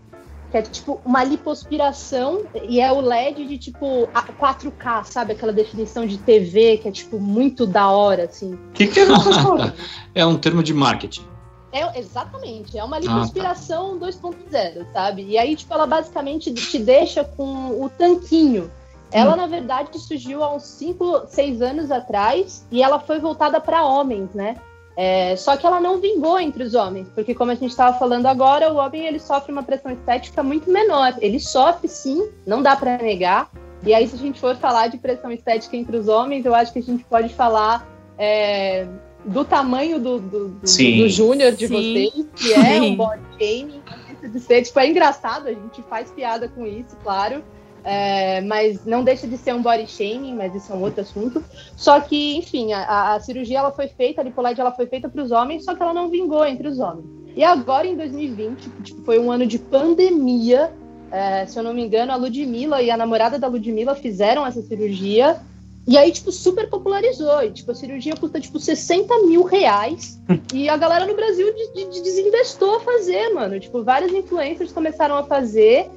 que 0.52 0.58
é 0.58 0.62
tipo 0.62 1.02
uma 1.04 1.24
lipoaspiração 1.24 2.44
e 2.68 2.80
é 2.80 2.92
o 2.92 3.02
LED 3.02 3.48
de 3.48 3.58
tipo 3.58 4.08
4K, 4.14 5.06
sabe? 5.06 5.34
Aquela 5.34 5.52
definição 5.52 6.06
de 6.06 6.18
TV 6.18 6.78
que 6.78 6.88
é 6.88 6.92
tipo 6.92 7.20
muito 7.20 7.66
da 7.66 7.90
hora, 7.90 8.26
assim. 8.26 8.54
O 8.54 8.72
que, 8.74 8.88
que 8.88 9.00
é 9.00 9.06
É 10.14 10.26
um 10.26 10.38
termo 10.38 10.62
de 10.62 10.74
marketing. 10.74 11.26
É, 11.72 12.00
exatamente, 12.00 12.78
é 12.78 12.84
uma 12.84 13.00
lipoaspiração 13.00 13.96
ah, 13.96 14.00
tá. 14.00 14.06
2.0, 14.06 14.86
sabe? 14.94 15.26
E 15.26 15.40
aí, 15.40 15.56
tipo, 15.56 15.74
ela 15.74 15.88
basicamente 15.88 16.54
te 16.54 16.78
deixa 16.78 17.24
com 17.24 17.84
o 17.84 17.90
tanquinho. 17.90 18.70
Ela, 19.12 19.34
hum. 19.34 19.38
na 19.38 19.48
verdade, 19.48 19.98
surgiu 19.98 20.44
há 20.44 20.54
uns 20.54 20.66
5, 20.66 21.24
6 21.30 21.62
anos 21.64 21.90
atrás 21.90 22.64
e 22.72 22.84
ela 22.84 23.00
foi 23.00 23.20
voltada 23.20 23.60
para 23.60 23.84
homens, 23.84 24.30
né? 24.36 24.56
É, 24.96 25.36
só 25.36 25.58
que 25.58 25.66
ela 25.66 25.80
não 25.80 26.00
vingou 26.00 26.39
entre 26.39 26.64
os 26.64 26.76
homens, 26.76 27.08
porque 27.16 27.34
como 27.34 27.52
a 27.52 27.56
gente 27.56 27.72
estava 27.72 27.98
falando 27.98 28.28
agora, 28.28 28.72
o 28.72 28.78
homem 28.78 29.06
ele 29.08 29.20
sofre 29.20 29.52
uma 29.52 29.64
pressão 29.64 29.91
estética 29.91 30.44
muito 30.44 30.70
menor. 30.70 31.16
Ele 31.20 31.39
sofre 31.39 31.88
sim, 31.88 32.30
não 32.46 32.62
dá 32.62 32.76
para 32.76 32.98
negar. 32.98 33.52
E 33.86 33.94
aí, 33.94 34.08
se 34.08 34.16
a 34.16 34.20
gente 34.20 34.39
for 34.39 34.56
falar 34.56 34.88
de 34.88 34.98
pressão 34.98 35.32
estética 35.32 35.76
entre 35.76 35.98
os 35.98 36.08
homens, 36.08 36.46
eu 36.46 36.56
acho 36.56 36.72
que 36.72 36.80
a 36.80 36.84
gente 36.84 37.04
pode 37.04 37.34
falar 37.34 37.88
é, 38.18 38.88
do 39.26 39.44
tamanho 39.44 40.00
do, 40.00 40.20
do, 40.20 40.48
do, 40.50 40.60
do 40.62 41.10
júnior 41.10 41.52
de 41.54 41.68
sim. 41.68 41.74
vocês, 41.74 42.28
que 42.36 42.54
é 42.54 42.80
sim. 42.80 42.91
um 42.94 42.96
body 42.96 43.22
shaming. 43.39 43.82
De 44.22 44.39
ser, 44.39 44.62
tipo, 44.62 44.80
é 44.80 44.88
engraçado, 44.88 45.48
a 45.48 45.54
gente 45.54 45.82
faz 45.89 46.10
piada 46.12 46.48
com 46.48 46.66
isso, 46.66 46.96
claro. 47.04 47.44
É, 47.84 48.40
mas 48.42 48.86
não 48.86 49.04
deixa 49.04 49.28
de 49.28 49.38
ser 49.38 49.54
um 49.54 49.62
body 49.62 49.88
shaming, 49.88 50.36
mas 50.36 50.56
isso 50.56 50.72
é 50.72 50.76
um 50.76 50.82
outro 50.82 51.02
assunto. 51.02 51.44
Só 51.76 52.00
que, 52.00 52.38
enfim, 52.38 52.72
a, 52.72 53.16
a 53.16 53.20
cirurgia 53.20 53.60
ela 53.60 53.72
foi 53.72 53.88
feita, 53.88 54.22
a 54.22 54.24
lipoled 54.24 54.60
ela 54.60 54.72
foi 54.72 54.86
feita 54.86 55.10
para 55.10 55.22
os 55.22 55.32
homens, 55.32 55.66
só 55.66 55.76
que 55.76 55.82
ela 55.82 55.94
não 55.94 56.10
vingou 56.10 56.46
entre 56.46 56.68
os 56.68 56.80
homens. 56.80 57.06
E 57.36 57.44
agora, 57.44 57.88
em 57.88 57.98
2020, 57.98 58.70
tipo, 58.84 59.02
foi 59.04 59.20
um 59.20 59.32
ano 59.32 59.46
de 59.46 59.60
pandemia, 59.60 60.72
é, 61.12 61.46
se 61.46 61.60
eu 61.60 61.64
não 61.64 61.74
me 61.74 61.84
engano, 61.84 62.12
a 62.12 62.16
Ludmilla 62.16 62.82
e 62.82 62.90
a 62.90 62.98
namorada 62.98 63.38
da 63.38 63.48
Ludmilla 63.48 63.96
fizeram 63.96 64.46
essa 64.46 64.62
cirurgia. 64.62 65.40
E 65.86 65.98
aí, 65.98 66.12
tipo, 66.12 66.32
super 66.32 66.70
popularizou. 66.70 67.44
E, 67.44 67.52
tipo, 67.52 67.72
a 67.72 67.76
cirurgia 67.76 68.16
custa, 68.16 68.40
tipo, 68.40 68.60
60 68.60 69.26
mil 69.28 69.44
reais. 69.44 70.20
e 70.54 70.70
a 70.70 70.78
galera 70.78 71.06
no 71.06 71.16
Brasil 71.16 71.54
de, 71.54 71.92
de, 71.92 72.02
desinvestou 72.02 72.78
a 72.78 72.80
fazer, 72.80 73.30
mano. 73.30 73.60
Tipo, 73.60 73.84
várias 73.84 74.14
influencers 74.14 74.72
começaram 74.72 75.16
a 75.16 75.24
fazer. 75.24 75.90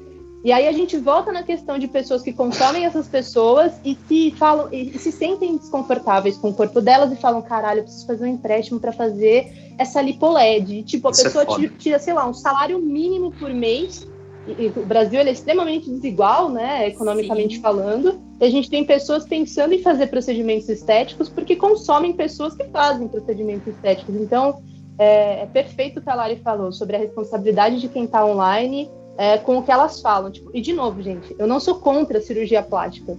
E 0.45 0.53
aí 0.53 0.69
a 0.69 0.73
gente 0.73 0.97
volta 0.97 1.33
na 1.33 1.43
questão 1.43 1.79
de 1.79 1.89
pessoas 1.89 2.23
que 2.23 2.33
consomem 2.33 2.85
essas 2.85 3.09
pessoas 3.09 3.73
e 3.85 3.97
se 4.07 4.31
falam 4.33 4.69
e 4.73 4.97
se 4.99 5.11
sentem 5.11 5.57
desconfortáveis 5.57 6.37
com 6.37 6.51
o 6.51 6.55
corpo 6.55 6.81
delas 6.81 7.13
e 7.13 7.17
falam, 7.17 7.43
caralho, 7.43 7.81
eu 7.81 7.85
preciso 7.85 8.07
fazer 8.07 8.25
um 8.25 8.29
empréstimo 8.29 8.79
para 8.79 8.93
fazer 8.93 9.53
essa 9.79 10.01
lipoled. 10.01 10.83
Tipo, 10.85 11.09
a 11.09 11.11
Isso 11.11 11.23
é 11.23 11.25
pessoa 11.25 11.45
é 11.45 11.69
tira, 11.79 11.99
sei 11.99 12.15
lá, 12.15 12.29
um 12.29 12.35
salário 12.35 12.79
mínimo 12.79 13.33
por 13.33 13.53
mês. 13.53 14.07
E, 14.47 14.67
e 14.67 14.73
o 14.77 14.87
Brasil 14.87 15.19
é 15.19 15.31
extremamente 15.31 15.91
desigual, 15.91 16.49
né, 16.49 16.87
economicamente 16.89 17.57
Sim. 17.57 17.61
falando. 17.61 18.21
E 18.41 18.45
a 18.45 18.51
gente 18.51 18.71
tem 18.71 18.85
pessoas 18.85 19.25
pensando 19.25 19.75
em 19.75 19.83
fazer 19.83 20.07
procedimentos 20.07 20.69
estéticos 20.69 21.29
porque 21.29 21.57
consomem 21.57 22.13
pessoas 22.13 22.55
que 22.55 22.65
fazem 22.65 23.09
procedimentos 23.09 23.67
estéticos. 23.67 24.15
Então, 24.15 24.63
é, 24.99 25.43
é 25.43 25.47
perfeito 25.47 25.99
o 25.99 26.03
que 26.03 26.09
a 26.09 26.15
Lari 26.15 26.37
falou 26.37 26.71
sobre 26.71 26.95
a 26.95 26.99
responsabilidade 26.99 27.81
de 27.81 27.89
quem 27.89 28.05
está 28.05 28.25
online 28.25 28.89
é, 29.17 29.39
com 29.39 29.59
o 29.59 29.63
que 29.63 29.71
elas 29.71 30.01
falam. 30.01 30.31
Tipo, 30.31 30.51
e 30.55 30.61
de 30.61 30.73
novo, 30.73 31.03
gente, 31.03 31.35
eu 31.39 31.47
não 31.47 31.61
sou 31.61 31.77
contra 31.77 32.19
a 32.19 32.23
cirurgia 32.23 32.63
plástica, 32.63 33.17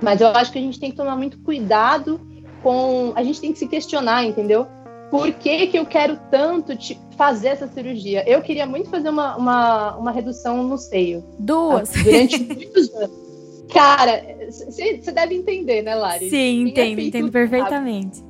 mas 0.00 0.20
eu 0.20 0.28
acho 0.28 0.52
que 0.52 0.58
a 0.58 0.62
gente 0.62 0.78
tem 0.78 0.90
que 0.90 0.96
tomar 0.96 1.16
muito 1.16 1.38
cuidado 1.38 2.20
com. 2.62 3.12
A 3.14 3.22
gente 3.22 3.40
tem 3.40 3.52
que 3.52 3.58
se 3.58 3.66
questionar, 3.66 4.24
entendeu? 4.24 4.66
Por 5.10 5.32
que, 5.32 5.68
que 5.68 5.78
eu 5.78 5.86
quero 5.86 6.18
tanto 6.30 6.72
fazer 7.16 7.48
essa 7.48 7.68
cirurgia? 7.68 8.28
Eu 8.28 8.42
queria 8.42 8.66
muito 8.66 8.90
fazer 8.90 9.08
uma, 9.08 9.36
uma, 9.36 9.96
uma 9.96 10.10
redução 10.10 10.64
no 10.64 10.76
seio. 10.76 11.24
Duas. 11.38 11.90
Durante 11.90 12.42
muitos 12.42 12.92
anos. 12.94 13.26
Cara, 13.72 14.22
você 14.48 15.12
deve 15.12 15.34
entender, 15.34 15.82
né, 15.82 15.94
Lari? 15.94 16.30
Sim, 16.30 16.66
é 16.66 16.68
entendo, 16.68 17.00
entendo 17.00 17.30
perfeitamente. 17.30 18.22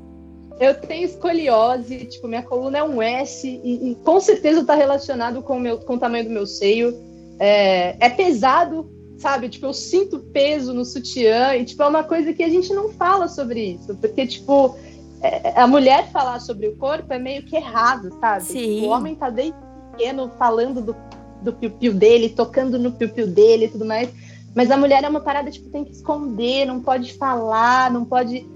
Eu 0.59 0.74
tenho 0.74 1.04
escoliose, 1.04 2.07
tipo, 2.07 2.26
minha 2.26 2.42
coluna 2.42 2.78
é 2.78 2.82
um 2.82 3.02
S 3.02 3.46
e, 3.46 3.90
e 3.90 3.94
com 3.96 4.18
certeza 4.20 4.61
está 4.61 4.74
relacionado 4.74 5.42
com 5.42 5.59
o, 5.59 5.61
meu, 5.61 5.78
com 5.78 5.94
o 5.94 5.98
tamanho 5.98 6.24
do 6.24 6.30
meu 6.30 6.46
seio. 6.46 6.96
É, 7.38 7.96
é, 8.00 8.09
pesado, 8.09 8.90
sabe? 9.18 9.50
Tipo, 9.50 9.66
eu 9.66 9.74
sinto 9.74 10.18
peso 10.18 10.72
no 10.72 10.84
sutiã 10.84 11.54
e, 11.54 11.64
tipo, 11.64 11.82
é 11.82 11.86
uma 11.86 12.02
coisa 12.04 12.32
que 12.32 12.42
a 12.42 12.48
gente 12.48 12.72
não 12.72 12.90
fala 12.90 13.28
sobre 13.28 13.74
isso, 13.74 13.94
porque, 13.96 14.26
tipo, 14.26 14.74
é, 15.20 15.61
a 15.61 15.66
mulher 15.66 16.11
falar 16.11 16.40
sobre 16.40 16.68
o 16.68 16.76
corpo 16.76 17.12
é 17.12 17.18
meio 17.18 17.42
que 17.42 17.57
errado, 17.57 18.11
sabe? 18.18 18.46
Tipo, 18.46 18.86
o 18.86 18.88
homem 18.88 19.14
tá 19.14 19.28
desde 19.28 19.54
pequeno 19.90 20.30
falando 20.38 20.80
do, 20.80 20.96
do 21.42 21.52
piu-piu 21.52 21.92
dele, 21.92 22.30
tocando 22.30 22.78
no 22.78 22.92
piu-piu 22.92 23.26
dele 23.26 23.66
e 23.66 23.68
tudo 23.68 23.84
mais, 23.84 24.09
mas 24.54 24.70
a 24.70 24.76
mulher 24.78 25.04
é 25.04 25.09
uma 25.09 25.20
parada, 25.20 25.50
tipo, 25.50 25.68
tem 25.68 25.84
que 25.84 25.92
esconder, 25.92 26.64
não 26.64 26.80
pode 26.80 27.12
falar, 27.14 27.90
não 27.90 28.07
pode 28.07 28.46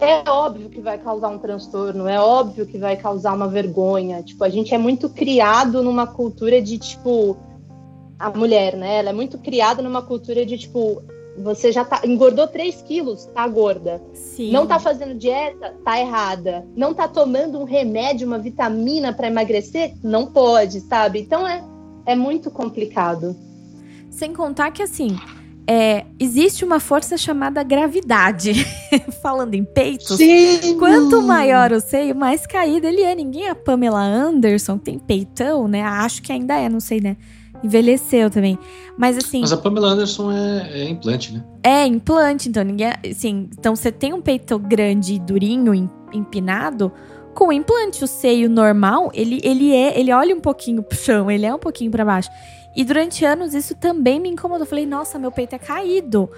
é 0.00 0.30
óbvio 0.30 0.68
que 0.68 0.80
vai 0.80 0.98
causar 0.98 1.28
um 1.28 1.38
transtorno, 1.38 2.06
é 2.06 2.20
óbvio 2.20 2.66
que 2.66 2.78
vai 2.78 2.96
causar 2.96 3.34
uma 3.34 3.48
vergonha. 3.48 4.22
Tipo, 4.22 4.44
a 4.44 4.48
gente 4.48 4.74
é 4.74 4.78
muito 4.78 5.08
criado 5.08 5.82
numa 5.82 6.06
cultura 6.06 6.62
de, 6.62 6.78
tipo, 6.78 7.36
a 8.18 8.30
mulher, 8.30 8.76
né? 8.76 8.98
Ela 8.98 9.10
é 9.10 9.12
muito 9.12 9.38
criada 9.38 9.82
numa 9.82 10.02
cultura 10.02 10.44
de, 10.46 10.58
tipo, 10.58 11.02
você 11.42 11.70
já 11.70 11.84
tá, 11.84 12.00
engordou 12.04 12.46
3 12.46 12.82
quilos, 12.82 13.26
tá 13.26 13.46
gorda. 13.46 14.02
Sim. 14.12 14.50
Não 14.50 14.66
tá 14.66 14.78
fazendo 14.78 15.14
dieta, 15.14 15.74
tá 15.84 15.98
errada. 15.98 16.66
Não 16.76 16.92
tá 16.92 17.06
tomando 17.06 17.58
um 17.58 17.64
remédio, 17.64 18.26
uma 18.26 18.38
vitamina 18.38 19.12
para 19.12 19.28
emagrecer, 19.28 19.94
não 20.02 20.26
pode, 20.26 20.80
sabe? 20.80 21.20
Então 21.20 21.46
é, 21.46 21.64
é 22.06 22.14
muito 22.14 22.50
complicado. 22.50 23.36
Sem 24.10 24.32
contar 24.32 24.70
que, 24.72 24.82
assim, 24.82 25.16
é, 25.70 26.06
existe 26.18 26.64
uma 26.64 26.80
força 26.80 27.18
chamada 27.18 27.62
gravidade. 27.62 28.64
Falando 29.22 29.52
em 29.52 29.62
peitos, 29.62 30.16
Sim. 30.16 30.78
quanto 30.78 31.20
maior 31.20 31.72
o 31.72 31.80
seio, 31.80 32.16
mais 32.16 32.46
caído 32.46 32.86
ele 32.86 33.02
é. 33.02 33.14
Ninguém 33.14 33.44
é 33.44 33.50
a 33.50 33.54
Pamela 33.54 34.00
Anderson, 34.00 34.78
tem 34.78 34.98
peitão, 34.98 35.68
né? 35.68 35.82
Acho 35.82 36.22
que 36.22 36.32
ainda 36.32 36.54
é, 36.54 36.70
não 36.70 36.80
sei, 36.80 37.02
né? 37.02 37.18
Envelheceu 37.62 38.30
também. 38.30 38.58
Mas 38.96 39.18
assim. 39.18 39.42
Mas 39.42 39.52
a 39.52 39.58
Pamela 39.58 39.88
Anderson 39.88 40.32
é, 40.32 40.84
é 40.84 40.88
implante, 40.88 41.34
né? 41.34 41.44
É, 41.62 41.86
implante, 41.86 42.48
então 42.48 42.64
ninguém. 42.64 42.88
Assim, 43.10 43.50
então 43.58 43.76
você 43.76 43.92
tem 43.92 44.14
um 44.14 44.22
peito 44.22 44.58
grande 44.58 45.14
e 45.14 45.18
durinho, 45.18 45.90
empinado. 46.14 46.90
Com 47.34 47.52
implante, 47.52 48.02
o 48.02 48.06
seio 48.06 48.48
normal, 48.48 49.10
ele, 49.12 49.38
ele 49.44 49.74
é. 49.74 50.00
Ele 50.00 50.12
olha 50.14 50.34
um 50.34 50.40
pouquinho 50.40 50.82
pro 50.82 50.96
chão, 50.96 51.30
ele 51.30 51.44
é 51.44 51.54
um 51.54 51.58
pouquinho 51.58 51.90
para 51.90 52.06
baixo. 52.06 52.30
E 52.76 52.84
durante 52.84 53.24
anos 53.24 53.54
isso 53.54 53.74
também 53.74 54.20
me 54.20 54.28
incomodou. 54.28 54.62
Eu 54.62 54.68
falei, 54.68 54.86
nossa, 54.86 55.18
meu 55.18 55.32
peito 55.32 55.54
é 55.54 55.58
caído. 55.58 56.30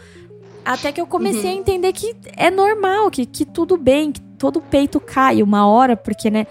Até 0.64 0.92
que 0.92 1.00
eu 1.00 1.06
comecei 1.06 1.50
uhum. 1.50 1.56
a 1.56 1.60
entender 1.60 1.92
que 1.92 2.14
é 2.36 2.50
normal, 2.50 3.10
que, 3.10 3.26
que 3.26 3.44
tudo 3.44 3.76
bem, 3.76 4.12
que 4.12 4.20
todo 4.20 4.60
peito 4.60 5.00
cai 5.00 5.42
uma 5.42 5.66
hora, 5.66 5.96
porque, 5.96 6.30
né, 6.30 6.46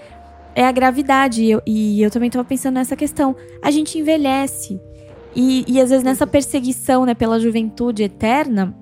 é 0.56 0.66
a 0.66 0.72
gravidade. 0.72 1.44
E 1.44 1.52
eu, 1.52 1.62
e 1.66 2.02
eu 2.02 2.10
também 2.10 2.30
tava 2.30 2.44
pensando 2.44 2.76
nessa 2.76 2.96
questão. 2.96 3.36
A 3.62 3.72
gente 3.72 3.98
envelhece. 3.98 4.80
E, 5.36 5.64
e 5.68 5.80
às 5.80 5.90
vezes 5.90 6.04
nessa 6.04 6.26
perseguição, 6.26 7.06
né, 7.06 7.14
pela 7.14 7.40
juventude 7.40 8.04
eterna, 8.04 8.76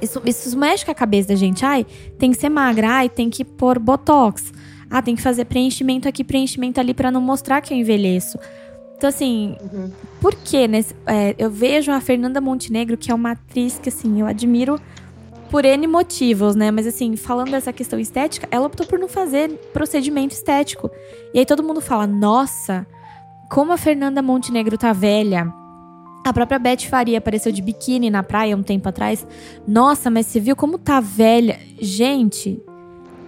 isso, 0.00 0.20
isso 0.24 0.58
mexe 0.58 0.84
com 0.84 0.90
a 0.90 0.94
cabeça 0.94 1.28
da 1.28 1.34
gente. 1.34 1.64
Ai, 1.64 1.86
tem 2.18 2.30
que 2.30 2.38
ser 2.38 2.48
magra, 2.48 2.88
ai, 2.88 3.08
tem 3.08 3.28
que 3.28 3.44
pôr 3.44 3.78
botox. 3.78 4.52
Ah, 4.90 5.00
tem 5.00 5.14
que 5.14 5.22
fazer 5.22 5.44
preenchimento 5.44 6.08
aqui, 6.08 6.24
preenchimento 6.24 6.80
ali 6.80 6.92
para 6.92 7.10
não 7.10 7.20
mostrar 7.20 7.60
que 7.60 7.72
eu 7.72 7.78
envelheço. 7.78 8.38
Então, 9.00 9.08
assim, 9.08 9.56
uhum. 9.72 9.90
por 10.20 10.34
quê, 10.34 10.68
né? 10.68 10.84
É, 11.06 11.34
eu 11.38 11.50
vejo 11.50 11.90
a 11.90 12.02
Fernanda 12.02 12.38
Montenegro, 12.38 12.98
que 12.98 13.10
é 13.10 13.14
uma 13.14 13.30
atriz 13.30 13.78
que, 13.78 13.88
assim, 13.88 14.20
eu 14.20 14.26
admiro 14.26 14.78
por 15.50 15.64
N 15.64 15.86
motivos, 15.86 16.54
né? 16.54 16.70
Mas, 16.70 16.86
assim, 16.86 17.16
falando 17.16 17.50
dessa 17.50 17.72
questão 17.72 17.98
estética, 17.98 18.46
ela 18.50 18.66
optou 18.66 18.86
por 18.86 18.98
não 18.98 19.08
fazer 19.08 19.48
procedimento 19.72 20.34
estético. 20.34 20.90
E 21.32 21.38
aí 21.38 21.46
todo 21.46 21.62
mundo 21.62 21.80
fala, 21.80 22.06
nossa, 22.06 22.86
como 23.50 23.72
a 23.72 23.78
Fernanda 23.78 24.20
Montenegro 24.20 24.76
tá 24.76 24.92
velha. 24.92 25.50
A 26.26 26.30
própria 26.34 26.58
Beth 26.58 26.82
Faria 26.86 27.16
apareceu 27.16 27.50
de 27.50 27.62
biquíni 27.62 28.10
na 28.10 28.22
praia 28.22 28.54
um 28.54 28.62
tempo 28.62 28.86
atrás. 28.86 29.26
Nossa, 29.66 30.10
mas 30.10 30.26
você 30.26 30.40
viu 30.40 30.54
como 30.54 30.76
tá 30.76 31.00
velha? 31.00 31.58
Gente, 31.80 32.62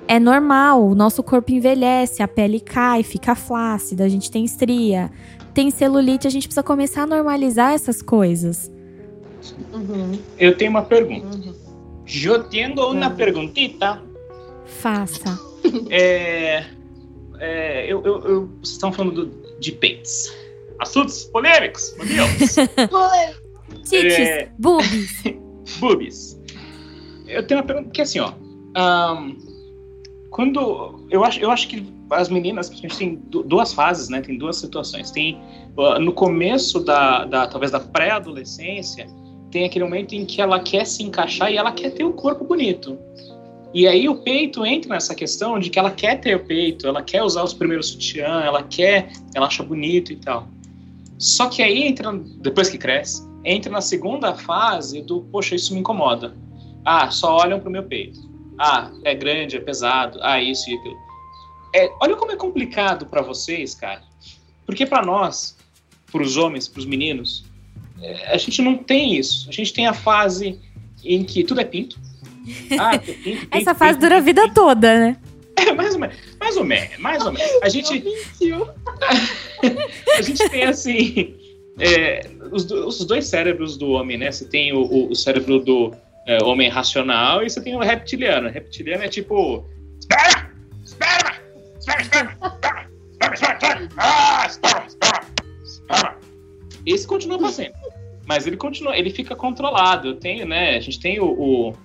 é 0.06 0.20
normal, 0.20 0.86
o 0.86 0.94
nosso 0.94 1.22
corpo 1.22 1.50
envelhece, 1.50 2.22
a 2.22 2.28
pele 2.28 2.60
cai, 2.60 3.02
fica 3.02 3.34
flácida, 3.34 4.04
a 4.04 4.08
gente 4.10 4.30
tem 4.30 4.44
estria, 4.44 5.10
tem 5.54 5.70
celulite, 5.70 6.26
a 6.26 6.30
gente 6.30 6.46
precisa 6.46 6.62
começar 6.62 7.02
a 7.02 7.06
normalizar 7.06 7.72
essas 7.72 8.02
coisas. 8.02 8.70
Uhum. 9.72 10.18
Eu 10.38 10.56
tenho 10.56 10.70
uma 10.70 10.82
pergunta. 10.82 11.26
Uhum. 11.26 11.54
Eu 12.24 12.44
tenho 12.44 12.74
uma 12.74 13.08
uhum. 13.08 13.16
perguntita. 13.16 14.02
Faça. 14.66 15.38
É, 15.90 16.64
é, 17.38 17.86
eu, 17.86 18.02
eu, 18.04 18.20
eu, 18.24 18.46
vocês 18.60 18.70
estão 18.70 18.92
falando 18.92 19.26
do, 19.26 19.58
de 19.58 19.72
peitos. 19.72 20.32
Assuntos 20.78 21.24
polêmicos, 21.24 21.94
Deus. 21.98 22.54
Tites, 23.88 24.18
é, 24.18 24.50
boobies. 24.58 25.22
boobies. 25.78 26.40
Eu 27.26 27.46
tenho 27.46 27.60
uma 27.60 27.66
pergunta 27.66 27.90
que 27.90 28.00
é 28.00 28.04
assim, 28.04 28.20
ó. 28.20 28.32
Um, 28.76 29.36
quando 30.30 31.06
eu 31.10 31.24
acho, 31.24 31.40
eu 31.40 31.50
acho 31.50 31.68
que 31.68 31.82
as 32.12 32.28
meninas 32.28 32.70
tem 32.98 33.20
duas 33.44 33.72
fases, 33.72 34.08
né? 34.08 34.20
Tem 34.20 34.36
duas 34.36 34.56
situações. 34.56 35.10
Tem 35.10 35.40
no 36.00 36.12
começo 36.12 36.80
da, 36.80 37.24
da 37.24 37.46
talvez 37.46 37.70
da 37.70 37.80
pré-adolescência, 37.80 39.06
tem 39.50 39.64
aquele 39.64 39.84
momento 39.84 40.14
em 40.14 40.24
que 40.24 40.40
ela 40.40 40.60
quer 40.60 40.86
se 40.86 41.02
encaixar 41.02 41.52
e 41.52 41.56
ela 41.56 41.72
quer 41.72 41.90
ter 41.90 42.04
o 42.04 42.08
um 42.08 42.12
corpo 42.12 42.44
bonito. 42.44 42.98
E 43.74 43.86
aí 43.86 44.08
o 44.08 44.16
peito 44.16 44.66
entra 44.66 44.90
nessa 44.90 45.14
questão 45.14 45.58
de 45.58 45.70
que 45.70 45.78
ela 45.78 45.90
quer 45.90 46.20
ter 46.20 46.36
o 46.36 46.44
peito, 46.44 46.86
ela 46.86 47.02
quer 47.02 47.22
usar 47.22 47.42
os 47.42 47.54
primeiros 47.54 47.88
sutiã, 47.88 48.42
ela 48.42 48.62
quer, 48.62 49.10
ela 49.34 49.46
acha 49.46 49.62
bonito 49.62 50.12
e 50.12 50.16
tal. 50.16 50.46
Só 51.18 51.48
que 51.48 51.62
aí 51.62 51.84
entra, 51.84 52.12
depois 52.40 52.68
que 52.68 52.76
cresce, 52.76 53.26
entra 53.44 53.70
na 53.70 53.80
segunda 53.80 54.34
fase 54.34 55.00
do, 55.02 55.22
poxa, 55.22 55.54
isso 55.54 55.72
me 55.72 55.80
incomoda. 55.80 56.34
Ah, 56.84 57.10
só 57.10 57.36
olham 57.36 57.60
pro 57.60 57.70
meu 57.70 57.84
peito. 57.84 58.20
Ah, 58.58 58.90
é 59.04 59.14
grande, 59.14 59.56
é 59.56 59.60
pesado. 59.60 60.18
Ah, 60.22 60.40
isso 60.40 60.68
e 60.68 60.74
aquilo. 60.74 60.96
É, 61.74 61.90
olha 62.00 62.16
como 62.16 62.32
é 62.32 62.36
complicado 62.36 63.06
para 63.06 63.22
vocês, 63.22 63.74
cara. 63.74 64.02
Porque 64.66 64.86
para 64.86 65.04
nós, 65.04 65.56
para 66.10 66.22
os 66.22 66.36
homens, 66.36 66.68
para 66.68 66.80
os 66.80 66.86
meninos, 66.86 67.44
é, 68.00 68.34
a 68.34 68.36
gente 68.36 68.60
não 68.60 68.76
tem 68.76 69.16
isso. 69.16 69.48
A 69.48 69.52
gente 69.52 69.72
tem 69.72 69.86
a 69.86 69.94
fase 69.94 70.60
em 71.04 71.24
que 71.24 71.42
tudo 71.44 71.60
é 71.60 71.64
pinto. 71.64 71.98
Ah, 72.78 72.98
pinto, 72.98 73.18
pinto, 73.22 73.48
Essa 73.50 73.74
fase 73.74 73.94
pinto, 73.94 74.02
dura 74.02 74.16
a 74.18 74.20
vida 74.20 74.52
toda, 74.52 74.98
né? 74.98 75.16
É, 75.56 75.72
mais 75.72 75.94
ou 75.94 76.00
menos. 76.00 76.16
Mais 76.38 76.56
ou 76.56 76.64
menos, 76.64 76.98
mais 76.98 77.24
ou 77.24 77.32
menos. 77.32 77.62
A 77.62 77.68
gente. 77.68 78.04
a 80.18 80.22
gente 80.22 80.48
tem 80.50 80.64
assim. 80.64 81.34
É, 81.78 82.28
os, 82.50 82.70
os, 82.70 83.04
dois 83.06 83.26
cérebros 83.26 83.78
do 83.78 83.90
homem, 83.90 84.18
né? 84.18 84.30
Você 84.30 84.44
tem 84.44 84.72
o, 84.72 85.10
o 85.10 85.14
cérebro 85.14 85.58
do 85.58 85.94
é, 86.26 86.42
homem 86.44 86.68
racional 86.68 87.42
e 87.42 87.48
você 87.48 87.62
tem 87.62 87.74
o 87.74 87.78
reptiliano. 87.78 88.48
O 88.48 88.50
reptiliano 88.50 89.04
é 89.04 89.08
tipo. 89.08 89.64
Continua 97.12 97.38
fazendo. 97.38 97.74
Mas 98.26 98.46
ele 98.46 98.56
continua, 98.56 98.96
ele 98.96 99.10
fica 99.10 99.36
controlado. 99.36 100.08
Eu 100.08 100.16
tenho, 100.16 100.46
né? 100.46 100.76
A 100.76 100.80
gente 100.80 100.98
tem 100.98 101.20
o, 101.20 101.26
o, 101.26 101.76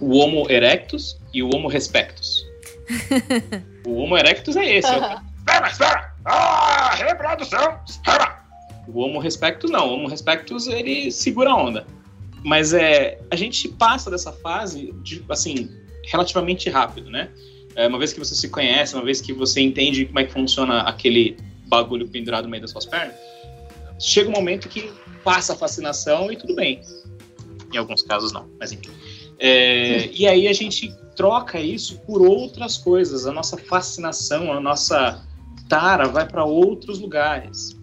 o 0.00 0.16
Homo 0.16 0.50
erectus 0.50 1.18
e 1.34 1.42
o 1.42 1.50
Homo 1.54 1.68
respectus. 1.68 2.46
o 3.84 3.96
Homo 3.96 4.16
erectus 4.16 4.56
é 4.56 4.76
esse. 4.76 4.88
É 4.88 4.98
o... 4.98 5.36
Espera, 5.38 5.68
espera! 5.68 6.14
Ah, 6.24 6.94
reprodução! 6.94 7.80
Espera! 7.86 8.44
O 8.88 9.00
Homo 9.00 9.18
respectus 9.18 9.70
não. 9.70 9.88
O 9.88 9.94
Homo 9.94 10.08
respectus, 10.08 10.66
ele 10.66 11.10
segura 11.10 11.50
a 11.50 11.56
onda. 11.56 11.86
Mas 12.44 12.72
é, 12.72 13.18
a 13.30 13.36
gente 13.36 13.68
passa 13.68 14.10
dessa 14.10 14.32
fase, 14.32 14.92
de, 15.02 15.24
assim, 15.28 15.68
relativamente 16.04 16.70
rápido, 16.70 17.10
né? 17.10 17.28
É, 17.74 17.86
uma 17.88 17.98
vez 17.98 18.12
que 18.12 18.18
você 18.18 18.34
se 18.34 18.48
conhece, 18.48 18.94
uma 18.94 19.04
vez 19.04 19.20
que 19.20 19.32
você 19.32 19.60
entende 19.60 20.06
como 20.06 20.20
é 20.20 20.24
que 20.24 20.32
funciona 20.32 20.82
aquele 20.82 21.36
bagulho 21.66 22.08
pendurado 22.08 22.44
no 22.44 22.50
meio 22.50 22.62
das 22.62 22.70
suas 22.70 22.86
pernas, 22.86 23.14
chega 23.98 24.28
um 24.28 24.32
momento 24.32 24.68
que 24.68 24.90
passa 25.24 25.52
a 25.52 25.56
fascinação 25.56 26.30
e 26.30 26.36
tudo 26.36 26.54
bem. 26.54 26.80
Em 27.72 27.76
alguns 27.76 28.02
casos 28.02 28.32
não, 28.32 28.48
mas 28.58 28.72
enfim. 28.72 28.90
É, 29.38 30.08
e 30.12 30.26
aí 30.26 30.48
a 30.48 30.52
gente 30.52 30.94
troca 31.14 31.60
isso 31.60 31.98
por 32.00 32.22
outras 32.22 32.76
coisas. 32.76 33.26
A 33.26 33.32
nossa 33.32 33.56
fascinação, 33.56 34.52
a 34.52 34.60
nossa 34.60 35.22
tara 35.68 36.06
vai 36.08 36.26
para 36.26 36.44
outros 36.44 36.98
lugares. 36.98 37.76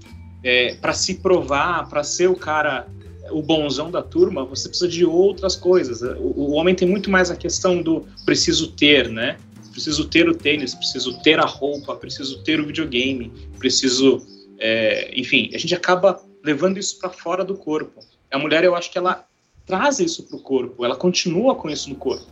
É, 0.44 0.76
para 0.76 0.94
se 0.94 1.16
provar, 1.16 1.88
para 1.88 2.04
ser 2.04 2.30
o 2.30 2.36
cara, 2.36 2.88
o 3.32 3.42
bonzão 3.42 3.90
da 3.90 4.02
turma, 4.02 4.44
você 4.44 4.68
precisa 4.68 4.90
de 4.90 5.06
outras 5.06 5.56
coisas. 5.56 6.02
O, 6.02 6.34
o 6.36 6.52
homem 6.52 6.76
tem 6.76 6.88
muito 6.88 7.10
mais 7.10 7.32
a 7.32 7.36
questão 7.36 7.82
do 7.82 8.06
preciso 8.26 8.72
ter, 8.72 9.10
né? 9.10 9.38
Preciso 9.72 10.06
ter 10.06 10.30
o 10.30 10.36
tênis, 10.36 10.76
preciso 10.76 11.20
ter 11.22 11.40
a 11.40 11.46
roupa, 11.46 11.96
preciso 11.96 12.44
ter 12.44 12.60
o 12.60 12.66
videogame, 12.66 13.32
preciso. 13.58 14.26
É, 14.60 15.12
enfim, 15.20 15.50
a 15.54 15.58
gente 15.58 15.74
acaba 15.74 16.22
levando 16.44 16.78
isso 16.78 17.00
para 17.00 17.10
fora 17.10 17.44
do 17.44 17.56
corpo. 17.56 18.00
A 18.32 18.38
mulher, 18.38 18.64
eu 18.64 18.76
acho 18.76 18.92
que 18.92 18.98
ela 18.98 19.26
traz 19.66 20.00
isso 20.00 20.24
para 20.24 20.38
o 20.38 20.40
corpo, 20.42 20.84
ela 20.84 20.96
continua 20.96 21.56
com 21.56 21.70
isso 21.70 21.90
no 21.90 21.96
corpo. 21.96 22.26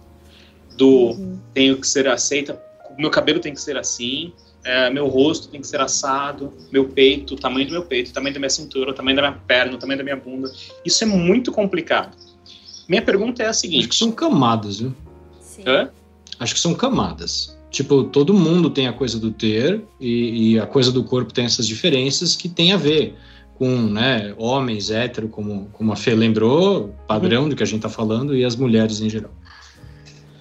Do 0.75 1.11
uhum. 1.11 1.39
tenho 1.53 1.77
que 1.79 1.87
ser 1.87 2.07
aceita, 2.07 2.61
meu 2.97 3.09
cabelo 3.09 3.39
tem 3.39 3.53
que 3.53 3.61
ser 3.61 3.77
assim, 3.77 4.33
é, 4.63 4.89
meu 4.89 5.07
rosto 5.07 5.47
tem 5.49 5.61
que 5.61 5.67
ser 5.67 5.79
assado, 5.79 6.53
meu 6.71 6.89
peito, 6.89 7.33
o 7.33 7.37
tamanho 7.37 7.67
do 7.67 7.71
meu 7.71 7.83
peito, 7.83 8.11
o 8.11 8.13
tamanho 8.13 8.33
da 8.33 8.39
minha 8.39 8.49
cintura, 8.49 8.91
o 8.91 8.93
tamanho 8.93 9.15
da 9.15 9.21
minha 9.21 9.41
perna, 9.47 9.75
o 9.75 9.77
tamanho 9.77 9.97
da 9.97 10.03
minha 10.03 10.15
bunda. 10.15 10.51
Isso 10.85 11.03
é 11.03 11.07
muito 11.07 11.51
complicado. 11.51 12.15
Minha 12.87 13.01
pergunta 13.01 13.41
é 13.43 13.47
a 13.47 13.53
seguinte: 13.53 13.81
Acho 13.81 13.89
que 13.89 13.95
são 13.95 14.11
camadas, 14.11 14.79
viu? 14.79 14.93
Sim. 15.39 15.63
Hã? 15.65 15.89
Acho 16.39 16.53
que 16.53 16.59
são 16.59 16.73
camadas. 16.73 17.57
Tipo, 17.71 18.03
todo 18.03 18.33
mundo 18.33 18.69
tem 18.69 18.87
a 18.87 18.93
coisa 18.93 19.17
do 19.17 19.31
ter 19.31 19.81
e, 19.99 20.55
e, 20.55 20.59
a 20.59 20.67
coisa 20.67 20.91
do 20.91 21.05
corpo 21.05 21.33
tem 21.33 21.45
essas 21.45 21.65
diferenças 21.65 22.35
que 22.35 22.49
tem 22.49 22.73
a 22.73 22.77
ver 22.77 23.15
com 23.55 23.65
né, 23.65 24.35
homens 24.37 24.91
hétero, 24.91 25.29
como, 25.29 25.69
como 25.71 25.93
a 25.93 25.95
Fê 25.95 26.13
lembrou, 26.13 26.93
padrão 27.07 27.47
do 27.47 27.55
que 27.55 27.63
a 27.63 27.65
gente 27.65 27.77
está 27.77 27.89
falando, 27.89 28.35
e 28.35 28.43
as 28.43 28.57
mulheres 28.57 28.99
em 28.99 29.09
geral. 29.09 29.31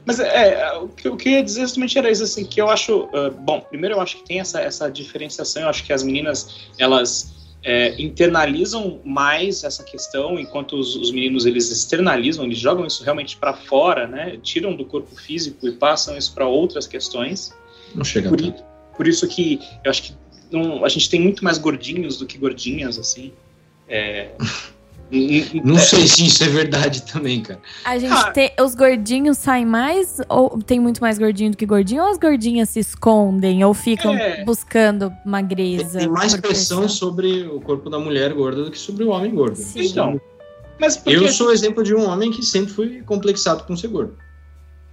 Mas 0.04 0.18
é, 0.18 0.72
o 0.78 0.88
que 0.88 1.06
eu 1.06 1.16
queria 1.16 1.42
dizer 1.42 1.60
justamente 1.60 1.96
era 1.96 2.10
isso, 2.10 2.24
assim, 2.24 2.44
que 2.44 2.60
eu 2.60 2.68
acho. 2.68 3.04
Uh, 3.04 3.30
bom, 3.42 3.60
primeiro 3.60 3.94
eu 3.94 4.00
acho 4.00 4.16
que 4.16 4.24
tem 4.24 4.40
essa, 4.40 4.60
essa 4.60 4.90
diferenciação, 4.90 5.62
eu 5.62 5.68
acho 5.68 5.84
que 5.84 5.92
as 5.92 6.02
meninas, 6.02 6.68
elas 6.78 7.39
é, 7.62 8.00
internalizam 8.00 9.00
mais 9.04 9.64
essa 9.64 9.84
questão, 9.84 10.38
enquanto 10.38 10.76
os, 10.76 10.96
os, 10.96 11.10
meninos 11.10 11.44
eles 11.44 11.70
externalizam, 11.70 12.44
eles 12.44 12.58
jogam 12.58 12.86
isso 12.86 13.04
realmente 13.04 13.36
para 13.36 13.52
fora, 13.52 14.06
né? 14.06 14.38
Tiram 14.42 14.74
do 14.74 14.84
corpo 14.84 15.14
físico 15.14 15.66
e 15.68 15.72
passam 15.72 16.16
isso 16.16 16.32
para 16.34 16.46
outras 16.46 16.86
questões. 16.86 17.54
Não 17.94 18.04
chega 18.04 18.30
por, 18.30 18.40
por 18.96 19.06
isso 19.06 19.28
que 19.28 19.60
eu 19.84 19.90
acho 19.90 20.04
que 20.04 20.14
não, 20.50 20.84
a 20.84 20.88
gente 20.88 21.08
tem 21.08 21.20
muito 21.20 21.44
mais 21.44 21.58
gordinhos 21.58 22.18
do 22.18 22.26
que 22.26 22.38
gordinhas, 22.38 22.98
assim. 22.98 23.32
É, 23.88 24.30
Não 25.64 25.78
sei 25.78 26.06
se 26.06 26.26
isso 26.26 26.44
é 26.44 26.48
verdade 26.48 27.02
também, 27.02 27.42
cara. 27.42 27.60
A 27.84 27.98
gente 27.98 28.12
ah. 28.12 28.30
tem. 28.30 28.52
Os 28.60 28.74
gordinhos 28.74 29.38
saem 29.38 29.66
mais? 29.66 30.20
Ou 30.28 30.62
tem 30.62 30.78
muito 30.78 31.00
mais 31.00 31.18
gordinho 31.18 31.50
do 31.50 31.56
que 31.56 31.66
gordinho? 31.66 32.02
Ou 32.02 32.10
as 32.10 32.18
gordinhas 32.18 32.68
se 32.68 32.80
escondem 32.80 33.64
ou 33.64 33.74
ficam 33.74 34.14
é. 34.14 34.44
buscando 34.44 35.12
magreza? 35.24 35.98
Tem 35.98 36.08
mais 36.08 36.34
pressão 36.36 36.88
sobre 36.88 37.42
o 37.42 37.60
corpo 37.60 37.90
da 37.90 37.98
mulher 37.98 38.32
gorda 38.32 38.64
do 38.64 38.70
que 38.70 38.78
sobre 38.78 39.04
o 39.04 39.10
homem 39.10 39.34
gordo. 39.34 39.56
Sim. 39.56 39.86
Então. 39.86 40.20
Mas 40.78 40.96
porque... 40.96 41.16
Eu 41.16 41.28
sou 41.28 41.52
exemplo 41.52 41.82
de 41.82 41.94
um 41.94 42.08
homem 42.08 42.30
que 42.30 42.42
sempre 42.42 42.72
fui 42.72 43.02
complexado 43.02 43.64
com 43.64 43.76
ser 43.76 43.88
gordo 43.88 44.16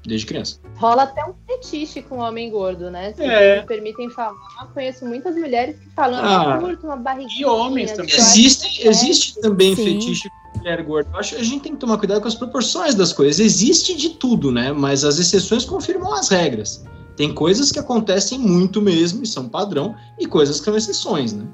desde 0.05 0.25
criança. 0.25 0.59
Rola 0.75 1.03
até 1.03 1.23
um 1.25 1.33
fetiche 1.45 2.01
com 2.01 2.17
o 2.17 2.19
homem 2.19 2.49
gordo, 2.49 2.89
né? 2.89 3.13
Se 3.13 3.23
é. 3.23 3.61
me 3.61 3.67
permitem 3.67 4.09
falar, 4.09 4.35
conheço 4.73 5.05
muitas 5.05 5.35
mulheres 5.35 5.77
que 5.79 5.89
falam, 5.89 6.19
ah, 6.23 6.55
ah 6.55 6.59
curto 6.59 6.85
uma 6.85 6.95
barriguinha. 6.95 7.41
E 7.41 7.45
homens 7.45 7.91
também. 7.91 8.15
Existe, 8.15 8.87
existe 8.87 9.41
também 9.41 9.75
Sim. 9.75 9.99
fetiche 9.99 10.29
com 10.29 10.59
mulher 10.59 10.83
gorda. 10.83 11.09
Eu 11.13 11.19
acho 11.19 11.35
que 11.35 11.41
a 11.41 11.43
gente 11.43 11.61
tem 11.61 11.73
que 11.73 11.79
tomar 11.79 11.97
cuidado 11.97 12.21
com 12.21 12.27
as 12.27 12.35
proporções 12.35 12.95
das 12.95 13.11
coisas. 13.11 13.39
Existe 13.39 13.95
de 13.95 14.09
tudo, 14.11 14.51
né? 14.51 14.71
Mas 14.71 15.03
as 15.03 15.19
exceções 15.19 15.65
confirmam 15.65 16.13
as 16.13 16.29
regras. 16.29 16.85
Tem 17.15 17.33
coisas 17.33 17.71
que 17.71 17.79
acontecem 17.79 18.37
muito 18.37 18.79
mesmo 18.79 19.23
e 19.23 19.27
são 19.27 19.49
padrão, 19.49 19.95
e 20.19 20.27
coisas 20.27 20.59
que 20.59 20.65
são 20.65 20.77
exceções, 20.77 21.33
né? 21.33 21.45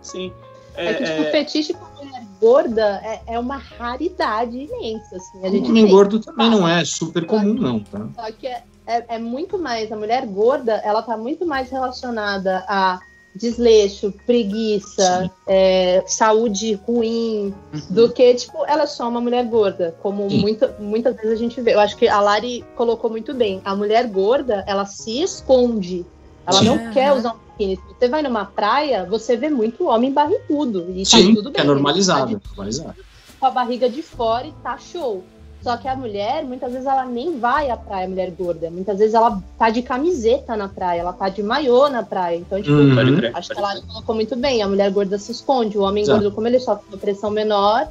Sim. 0.00 0.32
É, 0.74 0.86
é 0.86 0.94
que, 0.94 1.04
tipo, 1.04 1.22
é... 1.22 1.30
fetiche 1.30 1.74
com 1.74 1.84
mulher 2.04 2.13
gorda 2.40 3.00
é, 3.02 3.34
é 3.34 3.38
uma 3.38 3.56
raridade 3.56 4.56
imensa. 4.56 5.16
Assim. 5.16 5.44
A 5.44 5.50
gente 5.50 5.68
homem 5.68 5.88
gordo 5.88 6.20
também 6.20 6.50
não 6.50 6.68
é 6.68 6.84
super 6.84 7.26
comum, 7.26 7.54
não, 7.54 7.80
tá? 7.80 8.08
Só 8.14 8.32
que 8.32 8.46
é, 8.46 8.62
é, 8.86 9.04
é, 9.08 9.18
muito 9.18 9.58
mais, 9.58 9.90
a 9.90 9.96
mulher 9.96 10.26
gorda, 10.26 10.74
ela 10.84 11.02
tá 11.02 11.16
muito 11.16 11.46
mais 11.46 11.70
relacionada 11.70 12.64
a 12.68 13.00
desleixo, 13.34 14.12
preguiça, 14.24 15.30
é, 15.46 16.04
saúde 16.06 16.74
ruim, 16.86 17.52
uhum. 17.72 17.80
do 17.90 18.12
que, 18.12 18.34
tipo, 18.34 18.64
ela 18.66 18.84
é 18.84 18.86
só 18.86 19.08
uma 19.08 19.20
mulher 19.20 19.44
gorda, 19.46 19.96
como 20.00 20.28
muita, 20.30 20.76
muitas 20.78 21.16
vezes 21.16 21.32
a 21.32 21.36
gente 21.36 21.60
vê. 21.60 21.74
Eu 21.74 21.80
acho 21.80 21.96
que 21.96 22.06
a 22.06 22.20
Lari 22.20 22.64
colocou 22.76 23.10
muito 23.10 23.34
bem. 23.34 23.60
A 23.64 23.74
mulher 23.74 24.06
gorda, 24.06 24.62
ela 24.66 24.86
se 24.86 25.20
esconde. 25.20 26.06
Ela 26.46 26.58
Sim. 26.60 26.64
não 26.66 26.92
quer 26.92 27.12
usar 27.12 27.32
um 27.32 27.43
biquíni. 27.54 27.76
Se 27.76 27.82
você 27.98 28.08
vai 28.08 28.22
numa 28.22 28.44
praia, 28.44 29.06
você 29.08 29.36
vê 29.36 29.48
muito 29.48 29.86
homem 29.86 30.12
barrigudo. 30.12 30.86
E 30.90 31.04
tá 31.04 31.16
Sim, 31.16 31.34
tudo 31.34 31.50
bem. 31.50 31.62
É 31.62 31.64
normalizado. 31.64 32.38
Tá 32.38 32.48
normalizado. 32.48 32.94
Com 33.38 33.46
a 33.46 33.50
barriga 33.50 33.88
de 33.88 34.02
fora 34.02 34.46
e 34.46 34.52
tá 34.62 34.76
show. 34.76 35.24
Só 35.62 35.78
que 35.78 35.88
a 35.88 35.96
mulher, 35.96 36.44
muitas 36.44 36.70
vezes, 36.70 36.86
ela 36.86 37.06
nem 37.06 37.38
vai 37.38 37.70
à 37.70 37.76
praia, 37.76 38.06
mulher 38.06 38.30
gorda. 38.32 38.70
Muitas 38.70 38.98
vezes 38.98 39.14
ela 39.14 39.42
tá 39.58 39.70
de 39.70 39.80
camiseta 39.80 40.54
na 40.54 40.68
praia, 40.68 41.00
ela 41.00 41.12
tá 41.14 41.30
de 41.30 41.42
maiô 41.42 41.88
na 41.88 42.02
praia. 42.02 42.36
Então, 42.36 42.60
tipo, 42.60 42.74
uhum. 42.74 43.30
acho 43.32 43.48
que 43.48 43.58
ela 43.58 43.80
colocou 43.80 44.14
muito 44.14 44.36
bem. 44.36 44.62
A 44.62 44.68
mulher 44.68 44.90
gorda 44.90 45.18
se 45.18 45.32
esconde. 45.32 45.78
O 45.78 45.82
homem 45.82 46.02
Exato. 46.02 46.20
gordo, 46.20 46.34
como 46.34 46.46
ele 46.46 46.60
sofre 46.60 46.84
uma 46.88 46.98
pressão 46.98 47.30
menor, 47.30 47.88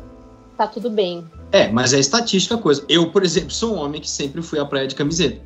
tá 0.55 0.67
tudo 0.67 0.87
bem. 0.87 1.25
É, 1.51 1.67
mas 1.67 1.93
é 1.93 1.99
estatística 1.99 2.53
a 2.53 2.59
coisa. 2.59 2.85
Eu, 2.87 3.09
por 3.09 3.23
exemplo, 3.23 3.49
sou 3.49 3.73
um 3.73 3.79
homem 3.79 3.99
que 3.99 4.09
sempre 4.09 4.43
fui 4.43 4.59
à 4.59 4.65
praia 4.65 4.87
de 4.87 4.93
camiseta. 4.93 5.41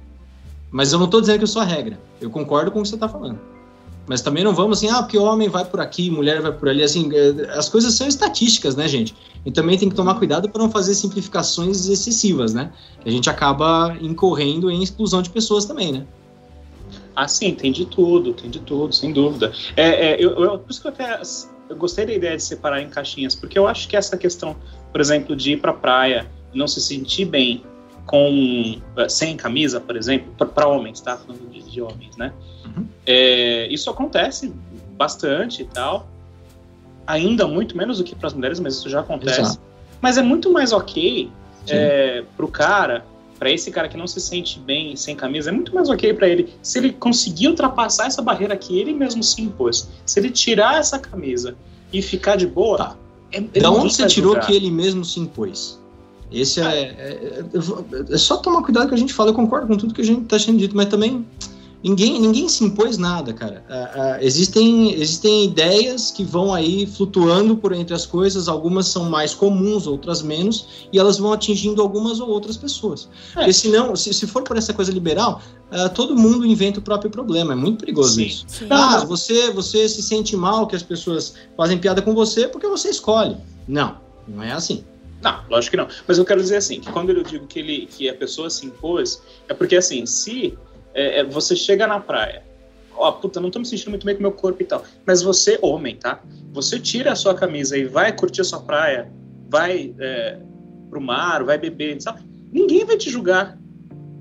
Mas 0.70 0.92
eu 0.92 1.00
não 1.00 1.10
tô 1.10 1.22
dizendo 1.22 1.38
que 1.38 1.44
eu 1.46 1.48
sou 1.48 1.62
a 1.62 1.66
regra. 1.66 1.98
Eu 2.20 2.30
concordo 2.30 2.72
com 2.72 2.80
o 2.80 2.84
que 2.84 2.90
você 2.90 2.98
tá 2.98 3.08
falando. 3.08 3.40
Mas 4.08 4.22
também 4.22 4.44
não 4.44 4.54
vamos 4.54 4.78
assim, 4.78 4.90
ah, 4.90 5.04
porque 5.04 5.18
homem 5.18 5.50
vai 5.50 5.66
por 5.66 5.82
aqui, 5.82 6.10
mulher 6.10 6.42
vai 6.42 6.52
por 6.52 6.70
ali. 6.70 6.82
Assim, 6.82 7.10
é, 7.14 7.52
as 7.58 7.68
coisas 7.68 7.94
são 7.94 8.08
estatísticas, 8.08 8.76
né, 8.76 8.88
gente? 8.88 9.14
E 9.46 9.52
também 9.52 9.78
tem 9.78 9.90
que 9.90 9.96
tomar 9.96 10.16
cuidado 10.16 10.50
para 10.50 10.62
não 10.62 10.72
fazer 10.72 10.94
simplificações 10.96 11.88
excessivas, 11.88 12.54
né? 12.54 12.72
A 13.06 13.10
gente 13.10 13.30
acaba 13.30 13.98
incorrendo 14.02 14.72
em 14.72 14.82
exclusão 14.82 15.22
de 15.22 15.30
pessoas 15.30 15.66
também, 15.66 15.92
né? 15.92 16.06
Ah, 17.16 17.28
sim, 17.28 17.54
tem 17.54 17.72
de 17.72 17.86
tudo, 17.86 18.34
tem 18.34 18.50
de 18.50 18.60
tudo, 18.60 18.94
sem 18.94 19.12
dúvida. 19.12 19.52
É, 19.76 20.14
é 20.14 20.24
eu, 20.24 20.32
eu, 20.42 20.60
por 20.60 20.72
isso 20.72 20.82
que 20.82 20.88
eu 20.88 20.92
até 20.92 21.22
eu 21.70 21.76
gostei 21.76 22.06
da 22.06 22.14
ideia 22.14 22.38
de 22.38 22.44
separar 22.44 22.82
em 22.82 22.90
caixinhas, 22.90 23.36
porque 23.36 23.60
eu 23.60 23.68
acho 23.68 23.88
que 23.88 23.98
essa 23.98 24.16
questão, 24.16 24.56
por 24.92 25.02
exemplo, 25.02 25.36
de 25.36 25.54
ir 25.54 25.58
para 25.58 25.74
praia 25.74 26.30
e 26.54 26.58
não 26.58 26.68
se 26.68 26.80
sentir 26.80 27.26
bem 27.26 27.64
com 28.08 28.82
eh, 28.96 29.10
sem 29.10 29.36
camisa, 29.38 29.80
por 29.80 29.96
exemplo, 29.96 30.48
para 30.48 30.68
homens, 30.68 31.02
tá? 31.02 31.18
Falando 31.18 31.52
de, 31.52 31.62
de 31.62 31.82
homens, 31.82 32.16
né? 32.16 32.34
Uhum. 32.66 32.88
É, 33.06 33.68
isso 33.68 33.90
acontece 33.90 34.52
bastante 34.98 35.62
e 35.62 35.66
tal. 35.66 36.08
Ainda 37.06 37.48
muito 37.48 37.78
menos 37.78 38.00
do 38.00 38.04
que 38.04 38.16
para 38.16 38.28
as 38.28 38.34
mulheres, 38.34 38.60
mas 38.60 38.76
isso 38.76 38.90
já 38.90 39.02
acontece. 39.02 39.42
Exato. 39.42 39.62
Mas 40.02 40.18
é 40.18 40.24
muito 40.24 40.52
mais 40.52 40.72
ok 40.72 41.30
é, 41.68 42.24
pro 42.36 42.48
cara, 42.48 43.06
para 43.38 43.52
esse 43.52 43.70
cara 43.72 43.90
que 43.90 43.98
não 43.98 44.08
se 44.08 44.22
sente 44.22 44.60
bem 44.60 44.96
sem 44.96 45.16
camisa, 45.16 45.50
é 45.50 45.54
muito 45.54 45.76
mais 45.76 45.90
ok 45.90 46.14
para 46.14 46.28
ele 46.28 46.54
se 46.62 46.80
ele 46.80 46.94
conseguir 46.94 47.50
ultrapassar 47.50 48.08
essa 48.08 48.22
barreira 48.22 48.56
que 48.56 48.80
ele 48.80 48.94
mesmo 48.94 49.22
se 49.22 49.42
impôs. 49.42 49.90
Se 50.06 50.20
ele 50.20 50.32
tirar 50.32 50.80
essa 50.80 50.98
camisa 50.98 51.56
e 51.92 52.02
ficar 52.02 52.38
de 52.38 52.48
boa. 52.48 52.78
Tá. 52.78 52.96
É 53.34 53.60
da 53.60 53.70
onde 53.70 53.94
você 53.94 54.08
tirou 54.08 54.40
que 54.40 54.56
ele 54.56 54.72
mesmo 54.72 55.04
se 55.04 55.20
impôs? 55.20 55.78
Esse 56.32 56.60
é, 56.60 56.64
é, 56.66 57.44
é, 57.54 58.14
é, 58.14 58.18
só 58.18 58.38
tomar 58.38 58.62
cuidado 58.62 58.90
que 58.90 58.96
a 58.96 58.98
gente 58.98 59.14
fala, 59.14 59.30
eu 59.30 59.34
concordo 59.34 59.68
com 59.68 59.78
tudo 59.78 59.94
que 59.94 60.02
a 60.02 60.06
gente 60.06 60.24
está 60.24 60.38
sendo 60.38 60.58
dito, 60.58 60.76
mas 60.76 60.88
também 60.88 61.26
ninguém, 61.84 62.20
ninguém 62.20 62.50
se 62.50 62.64
impôs 62.66 62.98
nada, 62.98 63.34
cara. 63.34 63.64
Uh, 63.70 64.20
uh, 64.20 64.26
existem, 64.26 64.94
existem 64.94 65.46
ideias 65.46 66.12
que 66.12 66.26
vão 66.26 66.54
aí 66.54 66.86
flutuando 66.86 67.56
por 67.56 67.72
entre 67.72 67.96
as 67.96 68.06
coisas, 68.06 68.50
algumas 68.50 68.88
são 68.88 69.10
mais 69.10 69.34
comuns, 69.34 69.88
outras 69.88 70.22
menos, 70.22 70.68
e 70.92 71.00
elas 71.00 71.18
vão 71.18 71.32
atingindo 71.32 71.82
algumas 71.82 72.20
ou 72.20 72.30
outras 72.30 72.58
pessoas. 72.58 73.08
É. 73.32 73.36
Porque 73.36 73.54
senão, 73.54 73.96
se, 73.96 74.14
se 74.14 74.28
for 74.28 74.44
por 74.44 74.58
essa 74.58 74.74
coisa 74.74 74.92
liberal, 74.92 75.42
uh, 75.72 75.90
todo 75.94 76.14
mundo 76.14 76.46
inventa 76.46 76.80
o 76.80 76.84
próprio 76.84 77.10
problema, 77.10 77.54
é 77.54 77.56
muito 77.56 77.80
perigoso 77.80 78.16
Sim. 78.16 78.26
isso. 78.26 78.46
Sim. 78.50 78.68
Ah, 78.70 79.06
você, 79.06 79.50
você 79.52 79.88
se 79.88 80.04
sente 80.04 80.36
mal 80.36 80.68
que 80.68 80.76
as 80.76 80.84
pessoas 80.84 81.36
fazem 81.56 81.78
piada 81.78 82.02
com 82.02 82.14
você 82.14 82.50
porque 82.50 82.68
você 82.68 82.90
escolhe. 82.90 83.38
Não, 83.66 83.96
não 84.28 84.44
é 84.44 84.52
assim. 84.52 84.84
Não, 85.22 85.44
lógico 85.50 85.72
que 85.72 85.78
não. 85.78 85.88
Mas 86.08 86.18
eu 86.18 86.26
quero 86.26 86.42
dizer 86.42 86.58
assim, 86.58 86.80
que 86.80 86.92
quando 86.92 87.10
eu 87.10 87.24
digo 87.24 87.48
que, 87.48 87.60
ele, 87.60 87.86
que 87.88 88.10
a 88.10 88.14
pessoa 88.14 88.50
se 88.50 88.66
impôs, 88.66 89.22
é 89.48 89.54
porque 89.54 89.76
assim, 89.76 90.06
se 90.06 90.58
é, 90.94 91.20
é 91.20 91.24
você 91.24 91.56
chega 91.56 91.88
na 91.88 92.00
praia, 92.00 92.44
ó, 92.96 93.10
oh, 93.10 93.14
puta, 93.14 93.40
não 93.40 93.50
tô 93.50 93.60
me 93.60 93.66
sentindo 93.66 93.90
muito 93.90 94.06
bem 94.06 94.16
com 94.16 94.22
meu 94.22 94.32
corpo 94.32 94.62
e 94.62 94.66
tal, 94.66 94.84
mas 95.06 95.22
você, 95.22 95.58
homem, 95.62 95.96
tá? 95.96 96.22
Você 96.54 96.80
tira 96.80 97.12
a 97.12 97.16
sua 97.16 97.34
camisa 97.34 97.78
e 97.78 97.86
vai 97.86 98.12
curtir 98.12 98.42
a 98.42 98.44
sua 98.44 98.62
praia, 98.62 99.12
vai 99.50 99.94
é, 100.00 100.40
pro 100.90 101.02
mar, 101.02 101.44
vai 101.44 101.58
beber, 101.58 102.02
sabe? 102.02 102.22
Ninguém 102.52 102.86
vai 102.86 102.98
te 102.98 103.10
julgar. 103.10 103.58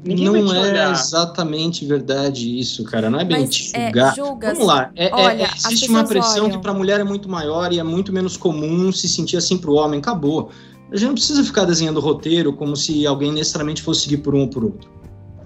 Ninguém 0.05 0.43
não 0.43 0.55
é 0.55 0.91
exatamente 0.93 1.85
verdade 1.85 2.59
isso, 2.59 2.85
cara. 2.85 3.11
Não 3.11 3.19
é 3.19 3.25
bem 3.25 3.41
Mas, 3.41 3.55
te 3.55 3.77
é, 3.77 3.87
julgar. 3.87 4.13
É, 4.13 4.15
julga 4.15 4.53
Vamos 4.53 4.67
lá. 4.67 4.91
É, 4.95 5.09
é 5.09 5.15
Olha, 5.15 5.43
é, 5.43 5.51
existe 5.57 5.89
uma 5.91 6.05
pressão 6.05 6.45
olham. 6.45 6.51
que 6.51 6.59
para 6.59 6.71
a 6.71 6.75
mulher 6.75 7.01
é 7.01 7.05
muito 7.05 7.29
maior 7.29 7.73
e 7.73 7.81
é 7.81 7.83
muito 7.83 8.13
menos 8.13 8.37
comum 8.37 8.93
se 8.93 9.09
sentir 9.09 9.37
assim 9.37 9.59
para 9.59 9.71
o 9.71 9.75
homem. 9.75 9.99
Acabou. 9.99 10.51
A 10.91 10.97
gente 10.97 11.09
não 11.09 11.15
precisa 11.15 11.43
ficar 11.43 11.65
desenhando 11.65 12.01
roteiro 12.01 12.53
como 12.53 12.77
se 12.77 13.07
alguém 13.07 13.33
necessariamente 13.33 13.83
fosse 13.83 14.03
seguir 14.03 14.19
por 14.19 14.35
um 14.35 14.43
ou 14.43 14.49
por 14.49 14.65
outro. 14.65 14.97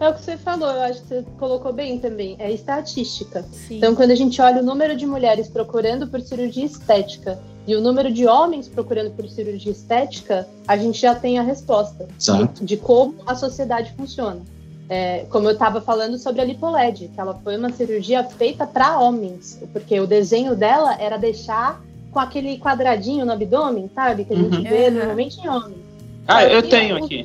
É 0.01 0.09
o 0.09 0.15
que 0.15 0.23
você 0.23 0.37
falou, 0.39 0.71
eu 0.71 0.81
acho 0.81 1.03
que 1.03 1.09
você 1.09 1.25
colocou 1.39 1.75
bem 1.75 1.99
também. 1.99 2.35
É 2.39 2.51
estatística. 2.51 3.45
Sim. 3.53 3.77
Então, 3.77 3.95
quando 3.95 4.11
a 4.11 4.15
gente 4.15 4.41
olha 4.41 4.63
o 4.63 4.65
número 4.65 4.97
de 4.97 5.07
mulheres 5.07 5.47
procurando 5.47 6.07
por 6.07 6.23
cirurgia 6.23 6.65
estética 6.65 7.39
e 7.67 7.77
o 7.77 7.83
número 7.83 8.11
de 8.11 8.27
homens 8.27 8.67
procurando 8.67 9.11
por 9.11 9.29
cirurgia 9.29 9.73
estética, 9.73 10.49
a 10.67 10.75
gente 10.77 10.99
já 10.99 11.15
tem 11.15 11.39
a 11.39 11.43
resposta 11.43 12.09
de, 12.19 12.65
de, 12.65 12.77
como 12.79 13.17
a 13.27 13.35
sociedade 13.35 13.93
funciona. 13.95 14.41
É, 14.89 15.27
como 15.29 15.47
eu 15.47 15.53
estava 15.53 15.83
falando 15.83 16.19
sobre 16.19 16.41
a 16.41 16.45
lipoled, 16.45 17.09
que 17.15 17.21
ela 17.21 17.39
foi 17.45 17.57
uma 17.59 17.71
cirurgia 17.71 18.25
feita 18.25 18.67
para 18.67 18.99
homens, 18.99 19.61
porque 19.73 20.01
o 20.01 20.07
desenho 20.07 20.57
dela 20.57 20.97
era 20.99 21.19
deixar 21.19 21.81
com 22.11 22.19
aquele 22.19 22.59
quadradinho 22.59 23.25
no 23.25 23.33
abdômen, 23.33 23.91
sabe? 23.95 24.25
Que 24.25 24.35
a 24.35 24.37
gente 24.37 24.57
uhum. 24.57 24.63
vê 24.63 24.91
normalmente 24.91 25.41
em 25.41 25.49
homens. 25.49 25.79
Ah, 26.27 26.45
eu 26.45 26.63
tenho 26.63 27.05
aqui. 27.05 27.25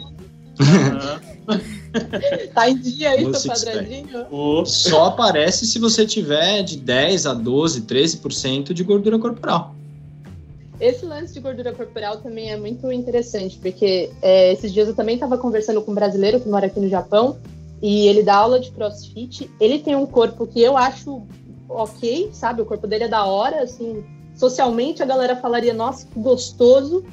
tá 2.53 2.69
em 2.69 2.77
dia 2.77 3.19
isso, 3.21 3.47
quadradinho? 3.47 4.25
Só 4.65 5.05
aparece 5.05 5.65
se 5.65 5.79
você 5.79 6.05
tiver 6.05 6.63
de 6.63 6.77
10 6.77 7.25
a 7.25 7.33
12, 7.33 7.81
13% 7.81 8.73
de 8.73 8.83
gordura 8.83 9.19
corporal. 9.19 9.75
Esse 10.79 11.05
lance 11.05 11.33
de 11.33 11.39
gordura 11.39 11.73
corporal 11.73 12.17
também 12.17 12.51
é 12.51 12.57
muito 12.57 12.91
interessante, 12.91 13.57
porque 13.61 14.09
é, 14.21 14.51
esses 14.51 14.73
dias 14.73 14.87
eu 14.87 14.95
também 14.95 15.15
estava 15.15 15.37
conversando 15.37 15.81
com 15.81 15.91
um 15.91 15.95
brasileiro 15.95 16.39
que 16.39 16.49
mora 16.49 16.65
aqui 16.65 16.79
no 16.79 16.89
Japão, 16.89 17.37
e 17.81 18.07
ele 18.07 18.23
dá 18.23 18.35
aula 18.35 18.59
de 18.59 18.71
crossfit. 18.71 19.49
Ele 19.59 19.79
tem 19.79 19.95
um 19.95 20.05
corpo 20.05 20.45
que 20.47 20.61
eu 20.61 20.75
acho 20.75 21.23
ok, 21.69 22.29
sabe? 22.33 22.61
O 22.61 22.65
corpo 22.65 22.87
dele 22.87 23.05
é 23.05 23.07
da 23.07 23.25
hora, 23.25 23.63
assim. 23.63 24.03
Socialmente 24.35 25.01
a 25.01 25.05
galera 25.05 25.35
falaria, 25.35 25.73
nossa, 25.73 26.05
que 26.05 26.19
gostoso. 26.19 27.03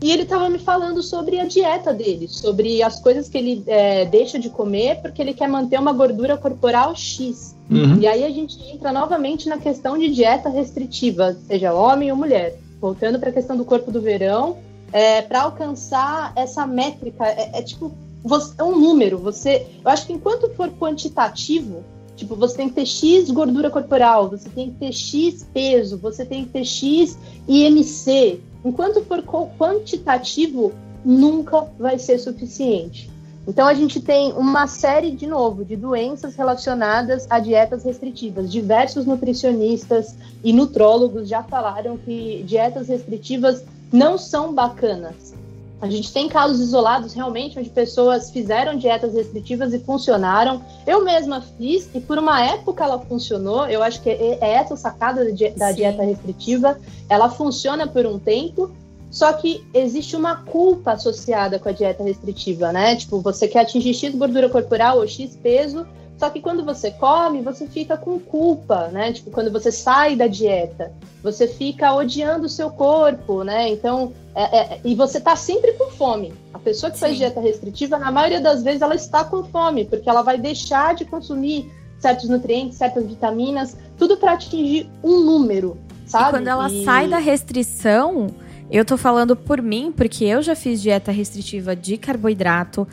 E 0.00 0.12
ele 0.12 0.22
estava 0.22 0.48
me 0.48 0.60
falando 0.60 1.02
sobre 1.02 1.40
a 1.40 1.44
dieta 1.44 1.92
dele, 1.92 2.28
sobre 2.28 2.82
as 2.84 3.00
coisas 3.00 3.28
que 3.28 3.36
ele 3.36 3.64
é, 3.66 4.04
deixa 4.04 4.38
de 4.38 4.48
comer 4.48 5.02
porque 5.02 5.20
ele 5.20 5.34
quer 5.34 5.48
manter 5.48 5.78
uma 5.78 5.92
gordura 5.92 6.36
corporal 6.36 6.94
X. 6.94 7.56
Uhum. 7.68 7.98
E 7.98 8.06
aí 8.06 8.24
a 8.24 8.30
gente 8.30 8.62
entra 8.70 8.92
novamente 8.92 9.48
na 9.48 9.58
questão 9.58 9.98
de 9.98 10.08
dieta 10.08 10.48
restritiva, 10.48 11.36
seja 11.48 11.74
homem 11.74 12.12
ou 12.12 12.16
mulher 12.16 12.56
voltando 12.80 13.18
para 13.18 13.30
a 13.30 13.32
questão 13.32 13.56
do 13.56 13.64
corpo 13.64 13.90
do 13.90 14.00
verão, 14.00 14.58
é, 14.92 15.20
para 15.22 15.42
alcançar 15.42 16.32
essa 16.34 16.66
métrica, 16.66 17.26
é, 17.26 17.58
é 17.58 17.62
tipo, 17.62 17.92
você, 18.22 18.54
é 18.58 18.64
um 18.64 18.78
número. 18.78 19.18
Você, 19.18 19.66
eu 19.84 19.90
acho 19.90 20.06
que 20.06 20.12
enquanto 20.12 20.50
for 20.54 20.70
quantitativo, 20.70 21.84
tipo, 22.18 22.34
você 22.34 22.56
tem 22.56 22.68
que 22.68 22.74
ter 22.74 22.86
X 22.86 23.30
gordura 23.30 23.70
corporal, 23.70 24.28
você 24.28 24.48
tem 24.48 24.70
que 24.70 24.76
ter 24.76 24.92
X 24.92 25.46
peso, 25.54 25.96
você 25.96 26.24
tem 26.24 26.44
que 26.44 26.50
ter 26.50 26.64
X 26.64 27.16
IMC. 27.46 28.40
Enquanto 28.64 29.02
for 29.04 29.22
quantitativo, 29.56 30.72
nunca 31.04 31.66
vai 31.78 31.98
ser 31.98 32.18
suficiente. 32.18 33.08
Então 33.46 33.66
a 33.66 33.72
gente 33.72 34.00
tem 34.00 34.32
uma 34.32 34.66
série 34.66 35.10
de 35.10 35.26
novo 35.26 35.64
de 35.64 35.74
doenças 35.74 36.34
relacionadas 36.34 37.26
a 37.30 37.38
dietas 37.38 37.82
restritivas. 37.84 38.50
Diversos 38.50 39.06
nutricionistas 39.06 40.14
e 40.44 40.52
nutrólogos 40.52 41.28
já 41.28 41.42
falaram 41.42 41.96
que 41.96 42.42
dietas 42.46 42.88
restritivas 42.88 43.64
não 43.90 44.18
são 44.18 44.52
bacanas. 44.52 45.37
A 45.80 45.88
gente 45.88 46.12
tem 46.12 46.28
casos 46.28 46.60
isolados 46.60 47.12
realmente 47.12 47.56
onde 47.58 47.70
pessoas 47.70 48.30
fizeram 48.30 48.76
dietas 48.76 49.14
restritivas 49.14 49.72
e 49.72 49.78
funcionaram. 49.78 50.60
Eu 50.84 51.04
mesma 51.04 51.40
fiz 51.40 51.88
e 51.94 52.00
por 52.00 52.18
uma 52.18 52.44
época 52.44 52.82
ela 52.82 52.98
funcionou. 52.98 53.66
Eu 53.68 53.82
acho 53.82 54.02
que 54.02 54.10
é 54.10 54.38
essa 54.40 54.76
sacada 54.76 55.24
da 55.56 55.72
dieta 55.72 56.02
restritiva. 56.02 56.76
Ela 57.08 57.30
funciona 57.30 57.86
por 57.86 58.04
um 58.06 58.18
tempo, 58.18 58.72
só 59.08 59.32
que 59.32 59.64
existe 59.72 60.16
uma 60.16 60.36
culpa 60.36 60.92
associada 60.92 61.60
com 61.60 61.68
a 61.68 61.72
dieta 61.72 62.02
restritiva, 62.02 62.72
né? 62.72 62.96
Tipo, 62.96 63.20
você 63.20 63.46
quer 63.46 63.60
atingir 63.60 63.94
X 63.94 64.14
gordura 64.16 64.48
corporal 64.48 64.98
ou 64.98 65.06
X 65.06 65.36
peso, 65.40 65.86
só 66.18 66.28
que 66.30 66.40
quando 66.40 66.64
você 66.64 66.90
come, 66.90 67.40
você 67.42 67.66
fica 67.68 67.96
com 67.96 68.18
culpa, 68.18 68.88
né? 68.88 69.12
Tipo, 69.12 69.30
quando 69.30 69.52
você 69.52 69.70
sai 69.70 70.16
da 70.16 70.26
dieta, 70.26 70.92
você 71.22 71.46
fica 71.46 71.94
odiando 71.94 72.46
o 72.46 72.48
seu 72.48 72.70
corpo, 72.70 73.44
né? 73.44 73.68
Então, 73.68 74.12
é, 74.34 74.58
é, 74.58 74.80
e 74.84 74.96
você 74.96 75.20
tá 75.20 75.36
sempre 75.36 75.74
com 75.74 75.90
fome. 75.90 76.34
A 76.52 76.58
pessoa 76.58 76.90
que 76.90 76.98
Sim. 76.98 77.06
faz 77.06 77.16
dieta 77.16 77.40
restritiva, 77.40 77.98
na 77.98 78.10
maioria 78.10 78.40
das 78.40 78.64
vezes, 78.64 78.82
ela 78.82 78.96
está 78.96 79.22
com 79.22 79.44
fome, 79.44 79.84
porque 79.84 80.10
ela 80.10 80.22
vai 80.22 80.36
deixar 80.36 80.96
de 80.96 81.04
consumir 81.04 81.70
certos 82.00 82.28
nutrientes, 82.28 82.76
certas 82.76 83.06
vitaminas, 83.06 83.76
tudo 83.96 84.16
para 84.16 84.32
atingir 84.32 84.90
um 85.04 85.20
número, 85.20 85.78
sabe? 86.04 86.28
E 86.28 86.30
quando 86.30 86.48
ela 86.48 86.68
e... 86.68 86.84
sai 86.84 87.08
da 87.08 87.18
restrição 87.18 88.28
eu 88.70 88.84
tô 88.84 88.98
falando 88.98 89.34
por 89.34 89.62
mim, 89.62 89.92
porque 89.96 90.24
eu 90.24 90.42
já 90.42 90.54
fiz 90.54 90.82
dieta 90.82 91.10
restritiva 91.10 91.74
de 91.74 91.96
carboidrato. 91.96 92.86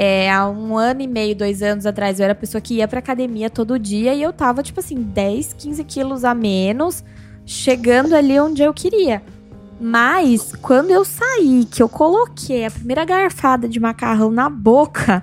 É, 0.00 0.30
há 0.30 0.48
um 0.48 0.78
ano 0.78 1.02
e 1.02 1.08
meio, 1.08 1.34
dois 1.34 1.60
anos 1.60 1.84
atrás, 1.84 2.20
eu 2.20 2.24
era 2.24 2.32
a 2.32 2.36
pessoa 2.36 2.60
que 2.60 2.74
ia 2.74 2.86
pra 2.86 3.00
academia 3.00 3.50
todo 3.50 3.76
dia 3.80 4.14
e 4.14 4.22
eu 4.22 4.32
tava, 4.32 4.62
tipo 4.62 4.78
assim, 4.78 5.02
10, 5.02 5.54
15 5.54 5.82
quilos 5.82 6.24
a 6.24 6.32
menos, 6.36 7.02
chegando 7.44 8.14
ali 8.14 8.38
onde 8.38 8.62
eu 8.62 8.72
queria. 8.72 9.20
Mas, 9.80 10.54
quando 10.62 10.92
eu 10.92 11.04
saí, 11.04 11.66
que 11.68 11.82
eu 11.82 11.88
coloquei 11.88 12.64
a 12.64 12.70
primeira 12.70 13.04
garfada 13.04 13.68
de 13.68 13.80
macarrão 13.80 14.30
na 14.30 14.48
boca, 14.48 15.20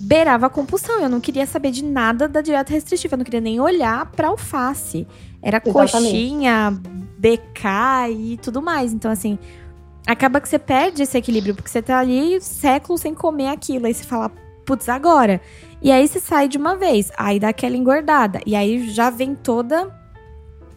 beirava 0.00 0.46
a 0.46 0.50
compulsão. 0.50 0.98
Eu 1.00 1.08
não 1.08 1.20
queria 1.20 1.46
saber 1.46 1.70
de 1.70 1.84
nada 1.84 2.26
da 2.26 2.40
dieta 2.40 2.72
restritiva, 2.72 3.14
eu 3.14 3.18
não 3.18 3.24
queria 3.24 3.40
nem 3.40 3.60
olhar 3.60 4.06
pra 4.06 4.26
alface. 4.26 5.06
Era 5.40 5.62
Exatamente. 5.64 5.92
coxinha, 5.92 6.80
BK 7.16 8.10
e 8.10 8.38
tudo 8.38 8.60
mais. 8.60 8.92
Então, 8.92 9.08
assim, 9.08 9.38
acaba 10.06 10.40
que 10.40 10.48
você 10.48 10.58
perde 10.58 11.02
esse 11.02 11.16
equilíbrio, 11.16 11.54
porque 11.54 11.70
você 11.70 11.82
tá 11.82 11.98
ali 11.98 12.40
séculos 12.40 13.00
sem 13.00 13.14
comer 13.14 13.48
aquilo. 13.48 13.86
Aí 13.86 13.94
você 13.94 14.04
fala, 14.04 14.30
putz, 14.64 14.88
agora. 14.88 15.40
E 15.82 15.90
aí 15.90 16.06
você 16.06 16.20
sai 16.20 16.48
de 16.48 16.58
uma 16.58 16.76
vez, 16.76 17.10
aí 17.16 17.40
dá 17.40 17.48
aquela 17.48 17.76
engordada. 17.76 18.40
E 18.46 18.54
aí 18.54 18.90
já 18.90 19.10
vem 19.10 19.34
toda 19.34 20.00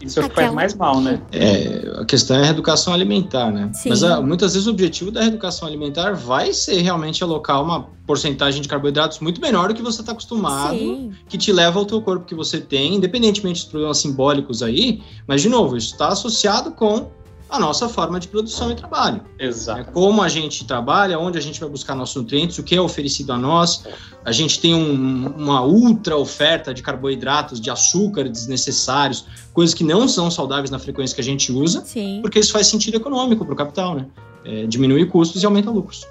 isso 0.04 0.20
é 0.20 0.26
o 0.26 0.30
que 0.30 0.36
faz 0.36 0.54
mais 0.54 0.76
mal, 0.76 1.00
né? 1.00 1.22
É, 1.32 2.00
a 2.02 2.06
questão 2.06 2.36
é 2.38 2.42
a 2.42 2.44
reeducação 2.44 2.94
alimentar, 2.94 3.52
né? 3.52 3.72
Sim. 3.74 3.90
Mas 3.90 4.04
a, 4.04 4.16
ah, 4.18 4.22
muitas 4.22 4.54
vezes 4.54 4.68
o 4.68 4.72
objetivo 4.72 5.12
da 5.12 5.22
reeducação 5.22 5.68
alimentar 5.68 6.14
vai 6.14 6.52
ser 6.54 6.82
realmente 6.82 7.24
alocar 7.24 7.62
uma 7.62 7.88
porcentagem 8.06 8.62
de 8.62 8.68
carboidratos 8.68 9.20
muito 9.20 9.40
menor 9.40 9.70
do 9.70 9.74
que 9.74 9.82
você 9.82 10.02
está 10.02 10.12
acostumado, 10.12 10.78
Sim. 10.78 11.12
que 11.30 11.38
te 11.38 11.54
leva 11.54 11.80
ao 11.80 11.86
teu 11.86 12.02
corpo 12.02 12.26
que 12.26 12.36
você 12.36 12.60
tem, 12.60 12.96
independentemente 12.96 13.62
dos 13.62 13.70
problemas 13.70 13.98
simbólicos 13.98 14.62
aí. 14.62 15.02
Mas, 15.26 15.42
de 15.42 15.48
novo, 15.48 15.78
isso 15.78 15.94
está 15.94 16.10
associado 16.10 16.72
com 16.72 17.10
a 17.54 17.60
nossa 17.60 17.88
forma 17.88 18.20
de 18.20 18.28
produção 18.28 18.72
e 18.72 18.76
trabalho. 18.76 19.22
Exato. 19.38 19.82
É 19.82 19.84
como 19.84 20.24
a 20.24 20.28
gente 20.28 20.66
trabalha, 20.66 21.20
onde 21.20 21.38
a 21.38 21.42
gente 21.42 21.60
vai 21.60 21.70
buscar 21.70 21.94
nossos 21.94 22.16
nutrientes, 22.16 22.58
o 22.58 22.64
que 22.64 22.76
é 22.76 22.82
oferecido 22.82 23.32
a 23.32 23.38
nós. 23.38 23.84
A 24.26 24.32
gente 24.32 24.60
tem 24.60 24.74
um, 24.74 25.28
uma 25.38 25.64
ultra 25.64 26.18
oferta 26.18 26.74
de 26.74 26.82
carboidratos, 26.82 27.62
de 27.62 27.70
açúcar 27.70 28.28
desnecessários, 28.28 29.26
coisas 29.54 29.76
que 29.76 29.84
não 29.84 30.08
são 30.08 30.32
saudáveis 30.32 30.72
na 30.72 30.80
frequência 30.80 31.14
que 31.14 31.22
a 31.22 31.24
gente 31.24 31.52
usa, 31.52 31.84
Sim. 31.86 32.22
porque 32.24 32.40
isso 32.40 32.52
faz 32.52 32.66
sentido 32.66 32.98
econômico 32.98 33.46
para 33.46 33.54
o 33.54 33.58
capital, 33.58 33.94
né? 33.94 34.08
É, 34.44 34.66
diminui 34.66 35.06
custos 35.06 35.44
e 35.44 35.46
aumenta 35.46 35.70
lucros. 35.70 36.08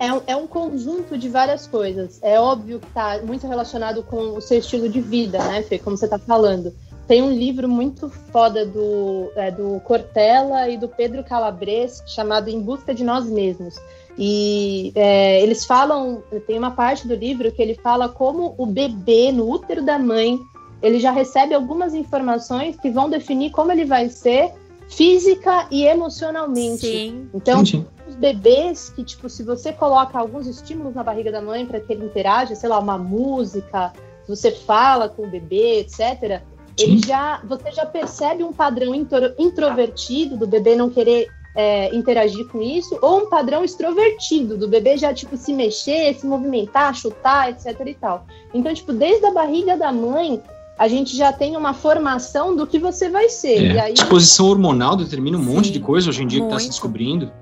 É 0.00 0.12
um, 0.12 0.20
é 0.26 0.36
um, 0.36 0.46
conjunto 0.46 1.18
de 1.18 1.28
várias 1.28 1.66
coisas. 1.66 2.18
É 2.22 2.40
óbvio 2.40 2.80
que 2.80 2.86
está 2.86 3.20
muito 3.22 3.46
relacionado 3.46 4.02
com 4.02 4.36
o 4.36 4.40
seu 4.40 4.58
estilo 4.58 4.88
de 4.88 5.00
vida, 5.00 5.38
né, 5.44 5.62
Fê? 5.62 5.78
Como 5.78 5.96
você 5.96 6.06
está 6.06 6.18
falando. 6.18 6.72
Tem 7.06 7.22
um 7.22 7.30
livro 7.30 7.68
muito 7.68 8.08
foda 8.08 8.66
do, 8.66 9.30
é, 9.36 9.50
do 9.50 9.80
Cortella 9.80 10.68
e 10.68 10.76
do 10.76 10.88
Pedro 10.88 11.22
Calabres 11.22 12.02
chamado 12.06 12.48
Em 12.48 12.60
Busca 12.60 12.92
de 12.92 13.04
Nós 13.04 13.26
Mesmos. 13.26 13.76
E 14.18 14.92
é, 14.94 15.40
eles 15.42 15.64
falam, 15.64 16.22
tem 16.46 16.58
uma 16.58 16.72
parte 16.72 17.06
do 17.06 17.14
livro 17.14 17.52
que 17.52 17.62
ele 17.62 17.74
fala 17.74 18.08
como 18.08 18.54
o 18.58 18.66
bebê 18.66 19.30
no 19.30 19.48
útero 19.48 19.84
da 19.84 19.98
mãe, 19.98 20.38
ele 20.82 20.98
já 20.98 21.10
recebe 21.10 21.54
algumas 21.54 21.94
informações 21.94 22.76
que 22.76 22.90
vão 22.90 23.08
definir 23.08 23.50
como 23.50 23.70
ele 23.70 23.84
vai 23.84 24.08
ser 24.08 24.52
física 24.88 25.66
e 25.70 25.84
emocionalmente. 25.84 26.86
Sim. 26.86 27.28
Então, 27.34 27.64
sim, 27.64 27.86
os 28.08 28.14
bebês 28.14 28.90
que, 28.90 29.04
tipo, 29.04 29.28
se 29.28 29.42
você 29.42 29.72
coloca 29.72 30.18
alguns 30.18 30.46
estímulos 30.46 30.94
na 30.94 31.02
barriga 31.02 31.30
da 31.30 31.40
mãe 31.40 31.66
para 31.66 31.80
que 31.80 31.92
ele 31.92 32.06
interaja, 32.06 32.54
sei 32.54 32.68
lá, 32.68 32.78
uma 32.78 32.98
música, 32.98 33.92
se 34.24 34.28
você 34.28 34.50
fala 34.50 35.08
com 35.08 35.22
o 35.22 35.30
bebê, 35.30 35.80
etc., 35.80 36.42
ele 36.78 37.00
já, 37.06 37.40
você 37.44 37.70
já 37.72 37.86
percebe 37.86 38.42
um 38.44 38.52
padrão 38.52 38.94
intro, 38.94 39.32
introvertido 39.38 40.36
do 40.36 40.46
bebê 40.46 40.76
não 40.76 40.90
querer 40.90 41.28
é, 41.54 41.94
interagir 41.96 42.46
com 42.48 42.60
isso, 42.60 42.98
ou 43.00 43.20
um 43.22 43.30
padrão 43.30 43.64
extrovertido, 43.64 44.58
do 44.58 44.68
bebê 44.68 44.98
já, 44.98 45.14
tipo, 45.14 45.36
se 45.38 45.54
mexer, 45.54 46.14
se 46.14 46.26
movimentar, 46.26 46.94
chutar, 46.94 47.50
etc 47.50 47.80
e 47.86 47.94
tal. 47.94 48.26
Então, 48.52 48.74
tipo, 48.74 48.92
desde 48.92 49.24
a 49.24 49.32
barriga 49.32 49.74
da 49.76 49.90
mãe, 49.90 50.42
a 50.78 50.86
gente 50.86 51.16
já 51.16 51.32
tem 51.32 51.56
uma 51.56 51.72
formação 51.72 52.54
do 52.54 52.66
que 52.66 52.78
você 52.78 53.08
vai 53.08 53.30
ser. 53.30 53.74
É. 53.74 53.80
Aí, 53.80 53.94
Disposição 53.94 54.46
hormonal 54.50 54.96
determina 54.96 55.38
um 55.38 55.44
Sim, 55.44 55.54
monte 55.54 55.70
de 55.70 55.80
coisa 55.80 56.10
hoje 56.10 56.22
em 56.22 56.26
dia 56.26 56.40
que 56.40 56.46
está 56.46 56.58
se 56.58 56.64
muito. 56.64 56.72
descobrindo. 56.72 57.32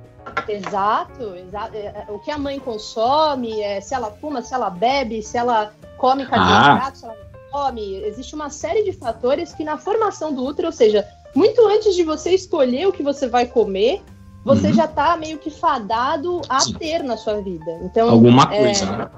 Exato, 0.48 1.34
exato. 1.36 1.74
É, 1.76 2.04
é, 2.08 2.12
O 2.12 2.18
que 2.18 2.30
a 2.30 2.38
mãe 2.38 2.58
consome, 2.58 3.60
é, 3.60 3.80
se 3.80 3.94
ela 3.94 4.10
fuma, 4.20 4.42
se 4.42 4.54
ela 4.54 4.70
bebe, 4.70 5.22
se 5.22 5.36
ela 5.36 5.72
come 5.98 6.24
carboidrato, 6.26 6.88
Ah. 6.88 6.94
se 6.94 7.04
ela 7.04 7.16
não 7.54 7.62
come. 7.62 8.02
Existe 8.04 8.34
uma 8.34 8.50
série 8.50 8.82
de 8.82 8.92
fatores 8.92 9.52
que 9.54 9.64
na 9.64 9.78
formação 9.78 10.34
do 10.34 10.44
útero, 10.44 10.68
ou 10.68 10.72
seja, 10.72 11.06
muito 11.34 11.64
antes 11.66 11.94
de 11.94 12.02
você 12.02 12.30
escolher 12.30 12.88
o 12.88 12.92
que 12.92 13.02
você 13.02 13.28
vai 13.28 13.46
comer, 13.46 14.02
você 14.44 14.68
Uhum. 14.68 14.74
já 14.74 14.84
está 14.84 15.16
meio 15.16 15.38
que 15.38 15.50
fadado 15.50 16.42
a 16.48 16.60
Sim. 16.60 16.74
ter 16.74 17.02
na 17.02 17.16
sua 17.16 17.40
vida. 17.40 17.80
Então, 17.82 18.10
Alguma 18.10 18.42
é, 18.54 18.58
coisa, 18.58 18.86
né? 18.86 19.10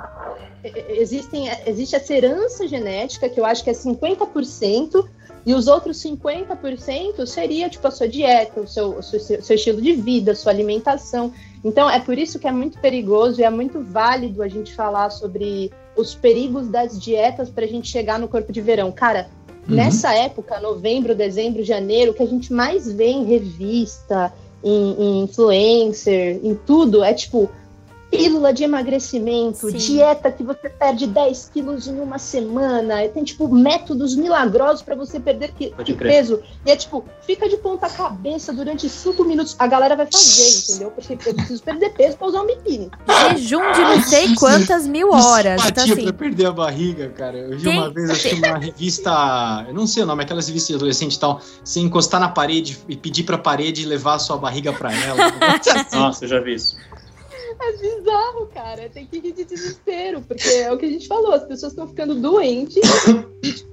existem, 0.88 1.48
existe 1.66 1.96
essa 1.96 2.14
herança 2.14 2.68
genética, 2.68 3.28
que 3.28 3.40
eu 3.40 3.44
acho 3.44 3.64
que 3.64 3.70
é 3.70 3.72
50%, 3.72 5.08
e 5.44 5.54
os 5.54 5.68
outros 5.68 5.98
50% 6.02 7.24
seria 7.24 7.68
tipo 7.68 7.86
a 7.86 7.90
sua 7.90 8.08
dieta, 8.08 8.60
o 8.60 8.66
seu, 8.66 8.98
o 8.98 9.02
seu, 9.02 9.20
seu 9.20 9.54
estilo 9.54 9.80
de 9.80 9.92
vida, 9.92 10.32
a 10.32 10.34
sua 10.34 10.50
alimentação. 10.50 11.32
Então 11.64 11.88
é 11.88 12.00
por 12.00 12.18
isso 12.18 12.38
que 12.40 12.48
é 12.48 12.52
muito 12.52 12.80
perigoso 12.80 13.40
e 13.40 13.44
é 13.44 13.50
muito 13.50 13.80
válido 13.80 14.42
a 14.42 14.48
gente 14.48 14.74
falar 14.74 15.08
sobre 15.10 15.70
os 15.96 16.14
perigos 16.14 16.68
das 16.68 16.98
dietas 17.00 17.48
para 17.48 17.64
a 17.64 17.68
gente 17.68 17.88
chegar 17.88 18.18
no 18.18 18.28
corpo 18.28 18.52
de 18.52 18.60
verão. 18.60 18.92
Cara, 18.92 19.28
Uhum. 19.68 19.74
nessa 19.74 20.14
época, 20.14 20.60
novembro, 20.60 21.14
dezembro, 21.14 21.64
janeiro, 21.64 22.12
o 22.12 22.14
que 22.14 22.22
a 22.22 22.26
gente 22.26 22.52
mais 22.52 22.90
vê 22.90 23.08
em 23.08 23.24
revista, 23.24 24.32
em, 24.62 24.94
em 24.98 25.22
influencer, 25.24 26.38
em 26.42 26.54
tudo, 26.54 27.02
é 27.02 27.12
tipo 27.12 27.50
pílula 28.10 28.52
de 28.52 28.64
emagrecimento, 28.64 29.70
Sim. 29.70 29.76
dieta 29.76 30.30
que 30.30 30.42
você 30.42 30.68
perde 30.68 31.06
10 31.06 31.50
quilos 31.52 31.86
em 31.86 31.98
uma 32.00 32.18
semana, 32.18 33.06
tem 33.08 33.24
tipo 33.24 33.48
métodos 33.48 34.14
milagrosos 34.14 34.82
para 34.82 34.94
você 34.94 35.18
perder 35.18 35.52
que, 35.52 35.70
que 35.84 35.92
peso. 35.94 36.40
E 36.64 36.70
é 36.70 36.76
tipo, 36.76 37.04
fica 37.22 37.48
de 37.48 37.56
ponta 37.56 37.88
cabeça 37.88 38.52
durante 38.52 38.88
5 38.88 39.24
minutos. 39.24 39.56
A 39.58 39.66
galera 39.66 39.96
vai 39.96 40.06
fazer, 40.06 40.72
entendeu? 40.72 40.90
Porque 40.90 41.14
eu 41.28 41.34
preciso 41.34 41.62
perder 41.62 41.90
peso 41.90 42.16
para 42.16 42.28
usar 42.28 42.42
um 42.42 42.46
biquíni. 42.46 42.90
Jejum 43.30 43.72
de 43.72 43.80
não 43.80 44.00
sei 44.02 44.34
quantas 44.34 44.86
mil 44.86 45.10
horas. 45.12 45.64
Então, 45.66 45.84
assim, 45.84 46.04
pra 46.04 46.12
perder 46.12 46.46
a 46.46 46.52
barriga, 46.52 47.08
cara. 47.10 47.36
Eu 47.38 47.58
vi 47.58 47.64
Tem- 47.64 47.78
uma 47.78 47.90
vez, 47.90 48.10
acho 48.10 48.28
que 48.28 48.34
uma 48.36 48.58
revista. 48.58 49.64
Eu 49.68 49.74
não 49.74 49.86
sei 49.86 50.02
o 50.02 50.06
nome, 50.06 50.22
aquelas 50.22 50.46
revistas 50.46 50.68
de 50.68 50.74
adolescente 50.76 51.14
e 51.14 51.20
tal. 51.20 51.40
Você 51.64 51.80
encostar 51.80 52.20
na 52.20 52.28
parede 52.28 52.78
e 52.88 52.96
pedir 52.96 53.24
pra 53.24 53.36
parede 53.38 53.84
levar 53.84 54.14
a 54.14 54.18
sua 54.18 54.36
barriga 54.36 54.72
pra 54.72 54.92
ela. 54.92 55.16
Nossa, 55.92 56.24
eu 56.24 56.28
já 56.28 56.40
vi 56.40 56.54
isso. 56.54 56.76
É 57.60 57.72
bizarro, 57.76 58.46
cara. 58.52 58.88
Tem 58.88 59.06
que 59.06 59.18
rir 59.18 59.32
de 59.32 59.44
desespero, 59.44 60.20
porque 60.22 60.48
é 60.48 60.72
o 60.72 60.78
que 60.78 60.86
a 60.86 60.90
gente 60.90 61.06
falou, 61.08 61.32
as 61.32 61.44
pessoas 61.44 61.72
estão 61.72 61.88
ficando 61.88 62.14
doentes 62.14 62.76
e 62.76 63.52
tipo, 63.52 63.72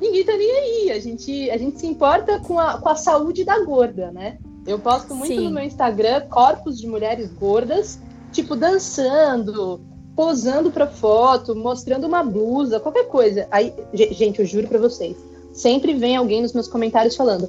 ninguém 0.00 0.24
tá 0.24 0.36
nem 0.36 0.50
aí. 0.50 0.90
A 0.92 0.98
gente, 1.00 1.50
a 1.50 1.56
gente 1.56 1.78
se 1.80 1.86
importa 1.86 2.40
com 2.40 2.58
a, 2.58 2.78
com 2.78 2.88
a 2.88 2.94
saúde 2.96 3.44
da 3.44 3.58
gorda, 3.64 4.10
né? 4.10 4.38
Eu 4.66 4.78
posto 4.78 5.14
muito 5.14 5.34
Sim. 5.34 5.44
no 5.44 5.50
meu 5.52 5.64
Instagram 5.64 6.22
corpos 6.28 6.78
de 6.78 6.86
mulheres 6.86 7.32
gordas, 7.32 7.98
tipo, 8.30 8.54
dançando, 8.54 9.80
posando 10.14 10.70
pra 10.70 10.86
foto, 10.86 11.54
mostrando 11.56 12.06
uma 12.06 12.22
blusa, 12.22 12.78
qualquer 12.78 13.04
coisa. 13.08 13.48
Aí, 13.50 13.72
ge- 13.94 14.12
gente, 14.12 14.40
eu 14.40 14.46
juro 14.46 14.68
pra 14.68 14.78
vocês, 14.78 15.16
sempre 15.52 15.94
vem 15.94 16.16
alguém 16.16 16.42
nos 16.42 16.52
meus 16.52 16.68
comentários 16.68 17.16
falando, 17.16 17.48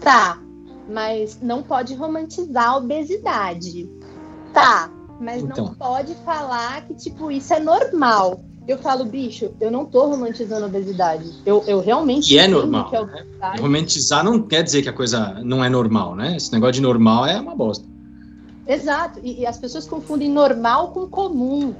tá, 0.00 0.38
mas 0.88 1.38
não 1.40 1.62
pode 1.62 1.94
romantizar 1.94 2.70
a 2.70 2.76
obesidade. 2.76 3.88
Tá, 4.52 4.92
mas 5.20 5.42
Então. 5.42 5.66
não 5.66 5.74
pode 5.74 6.14
falar 6.24 6.84
que, 6.86 6.94
tipo, 6.94 7.30
isso 7.30 7.52
é 7.52 7.60
normal. 7.60 8.40
Eu 8.66 8.78
falo, 8.78 9.04
bicho, 9.04 9.50
eu 9.60 9.70
não 9.70 9.84
tô 9.84 10.06
romantizando 10.06 10.64
a 10.64 10.68
obesidade. 10.68 11.30
Eu, 11.44 11.62
eu 11.66 11.80
realmente 11.80 12.32
E 12.34 12.38
é 12.38 12.46
normal, 12.48 12.88
que 12.88 12.96
a 12.96 13.04
né? 13.04 13.12
obesidade- 13.12 13.60
Romantizar 13.60 14.24
não 14.24 14.42
quer 14.42 14.62
dizer 14.62 14.82
que 14.82 14.88
a 14.88 14.92
coisa 14.92 15.40
não 15.42 15.62
é 15.64 15.68
normal, 15.68 16.14
né? 16.14 16.36
Esse 16.36 16.52
negócio 16.52 16.74
de 16.74 16.80
normal 16.82 17.26
é 17.26 17.38
uma 17.40 17.54
bosta. 17.54 17.84
Exato. 18.66 19.18
E, 19.22 19.40
e 19.40 19.46
as 19.46 19.58
pessoas 19.58 19.86
confundem 19.88 20.28
normal 20.30 20.92
com 20.92 21.06
comum. 21.08 21.74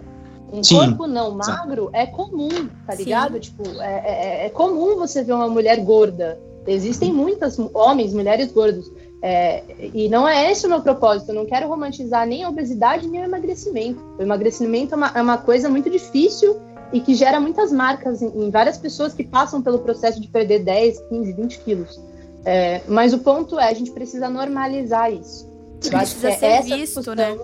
Um 0.53 0.64
Sim, 0.64 0.76
corpo 0.78 1.07
não 1.07 1.38
exato. 1.38 1.59
magro 1.68 1.91
é 1.93 2.07
comum, 2.07 2.49
tá 2.86 2.95
Sim. 2.97 3.05
ligado? 3.05 3.38
Tipo, 3.38 3.62
é, 3.80 4.43
é- 4.43 4.47
é 4.47 4.51
comum 4.51 4.97
você 4.97 5.22
ver 5.22 5.32
uma 5.34 5.49
mulher 5.49 5.76
gorda. 5.84 6.41
Existem 6.66 7.12
muitas 7.12 7.57
homens, 7.72 8.12
mulheres 8.12 8.51
gordos. 8.53 8.91
É, 9.23 9.62
e 9.93 10.09
não 10.09 10.27
é 10.27 10.51
esse 10.51 10.66
o 10.66 10.68
meu 10.68 10.81
propósito. 10.81 11.31
Eu 11.31 11.35
não 11.35 11.47
quero 11.47 11.68
romantizar 11.68 12.27
nem 12.27 12.43
a 12.43 12.49
obesidade 12.49 13.07
nem 13.07 13.21
o 13.21 13.25
emagrecimento. 13.25 14.01
O 14.18 14.23
emagrecimento 14.23 14.95
é 14.95 14.97
uma, 14.97 15.12
é 15.14 15.23
uma 15.23 15.39
coisa 15.39 15.68
muito 15.68 15.91
difícil 15.91 16.59
e 16.93 17.01
que 17.01 17.14
gera 17.14 17.39
muitas 17.39 17.71
marcas 17.71 18.23
em, 18.23 18.29
em 18.29 18.51
várias 18.51 18.79
pessoas 18.79 19.12
que 19.12 19.23
passam 19.23 19.61
pelo 19.62 19.81
processo 19.81 20.21
de 20.21 20.29
perder 20.29 20.61
10, 20.61 21.01
15, 21.09 21.33
20 21.33 21.59
quilos. 21.61 22.01
É, 22.45 22.81
mas 22.89 23.12
o 23.12 23.18
ponto 23.18 23.59
é, 23.59 23.68
a 23.68 23.75
gente 23.75 23.91
precisa 23.91 24.29
normalizar 24.29 25.12
isso. 25.12 25.49
Eu 25.85 25.91
Precisa 25.91 26.29
é 26.29 26.33
ser 26.33 26.47
essa 26.47 26.77
visto, 26.77 27.14
né? 27.14 27.39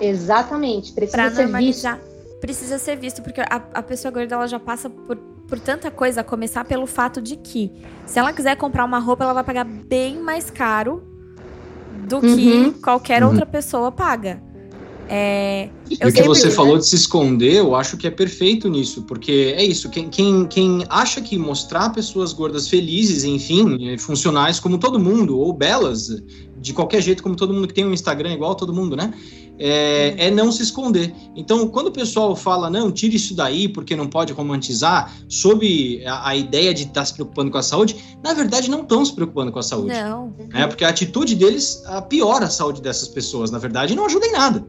Exatamente, 0.00 0.92
precisa 0.92 1.16
Pra 1.16 1.24
ser 1.30 1.30
visto. 1.30 1.42
normalizar. 1.42 2.00
Precisa 2.40 2.78
ser 2.78 2.96
visto, 2.96 3.22
porque 3.22 3.40
a, 3.40 3.62
a 3.74 3.82
pessoa 3.82 4.10
gorda 4.10 4.34
ela 4.34 4.46
já 4.46 4.58
passa 4.58 4.88
por, 4.88 5.16
por 5.50 5.58
tanta 5.58 5.90
coisa, 5.90 6.20
a 6.20 6.24
começar 6.24 6.64
pelo 6.64 6.86
fato 6.86 7.20
de 7.20 7.34
que 7.36 7.72
se 8.06 8.18
ela 8.20 8.32
quiser 8.32 8.56
comprar 8.56 8.84
uma 8.84 9.00
roupa, 9.00 9.24
ela 9.24 9.34
vai 9.34 9.42
pagar 9.42 9.64
bem 9.64 10.22
mais 10.22 10.48
caro 10.48 11.02
do 12.08 12.16
Uhum. 12.18 12.72
que 12.72 12.80
qualquer 12.80 13.22
Uhum. 13.22 13.30
outra 13.30 13.44
pessoa 13.44 13.90
paga. 13.90 14.40
É, 15.12 15.68
E 15.90 15.94
o 16.06 16.12
que 16.12 16.22
você 16.22 16.46
né? 16.46 16.52
falou 16.52 16.78
de 16.78 16.86
se 16.86 16.94
esconder, 16.94 17.56
eu 17.56 17.74
acho 17.74 17.96
que 17.96 18.06
é 18.06 18.10
perfeito 18.12 18.68
nisso, 18.68 19.02
porque 19.02 19.52
é 19.56 19.64
isso, 19.64 19.90
quem, 19.90 20.08
quem, 20.08 20.46
quem 20.46 20.84
acha 20.88 21.20
que 21.20 21.36
mostrar 21.36 21.90
pessoas 21.90 22.32
gordas 22.32 22.68
felizes, 22.68 23.24
enfim, 23.24 23.92
eh, 23.92 23.98
funcionais 23.98 24.60
como 24.60 24.78
todo 24.78 25.00
mundo, 25.00 25.36
ou 25.36 25.52
belas, 25.52 26.22
de 26.56 26.72
qualquer 26.72 27.02
jeito, 27.02 27.24
como 27.24 27.34
todo 27.34 27.52
mundo 27.52 27.66
que 27.66 27.74
tem 27.74 27.84
um 27.84 27.92
Instagram 27.92 28.34
igual 28.34 28.54
todo 28.54 28.72
mundo, 28.72 28.94
né? 28.94 29.12
É, 29.62 30.26
é 30.26 30.30
não 30.30 30.50
se 30.50 30.62
esconder. 30.62 31.14
Então, 31.36 31.68
quando 31.68 31.88
o 31.88 31.92
pessoal 31.92 32.34
fala, 32.34 32.70
não, 32.70 32.90
tire 32.90 33.16
isso 33.16 33.34
daí 33.34 33.68
porque 33.68 33.94
não 33.94 34.06
pode 34.06 34.32
romantizar, 34.32 35.14
sob 35.28 36.02
a, 36.06 36.30
a 36.30 36.36
ideia 36.36 36.72
de 36.72 36.84
estar 36.84 37.04
se 37.04 37.12
preocupando 37.12 37.50
com 37.50 37.58
a 37.58 37.62
saúde, 37.62 37.96
na 38.24 38.32
verdade 38.32 38.70
não 38.70 38.80
estão 38.80 39.04
se 39.04 39.12
preocupando 39.12 39.52
com 39.52 39.58
a 39.58 39.62
saúde. 39.62 39.88
Não. 39.88 40.34
Né? 40.48 40.66
Porque 40.66 40.84
a 40.84 40.88
atitude 40.88 41.34
deles 41.34 41.82
ah, 41.86 42.00
piora 42.00 42.46
a 42.46 42.50
saúde 42.50 42.80
dessas 42.80 43.08
pessoas, 43.08 43.50
na 43.50 43.58
verdade, 43.58 43.92
e 43.92 43.96
não 43.96 44.06
ajuda 44.06 44.26
em 44.26 44.32
nada. 44.32 44.66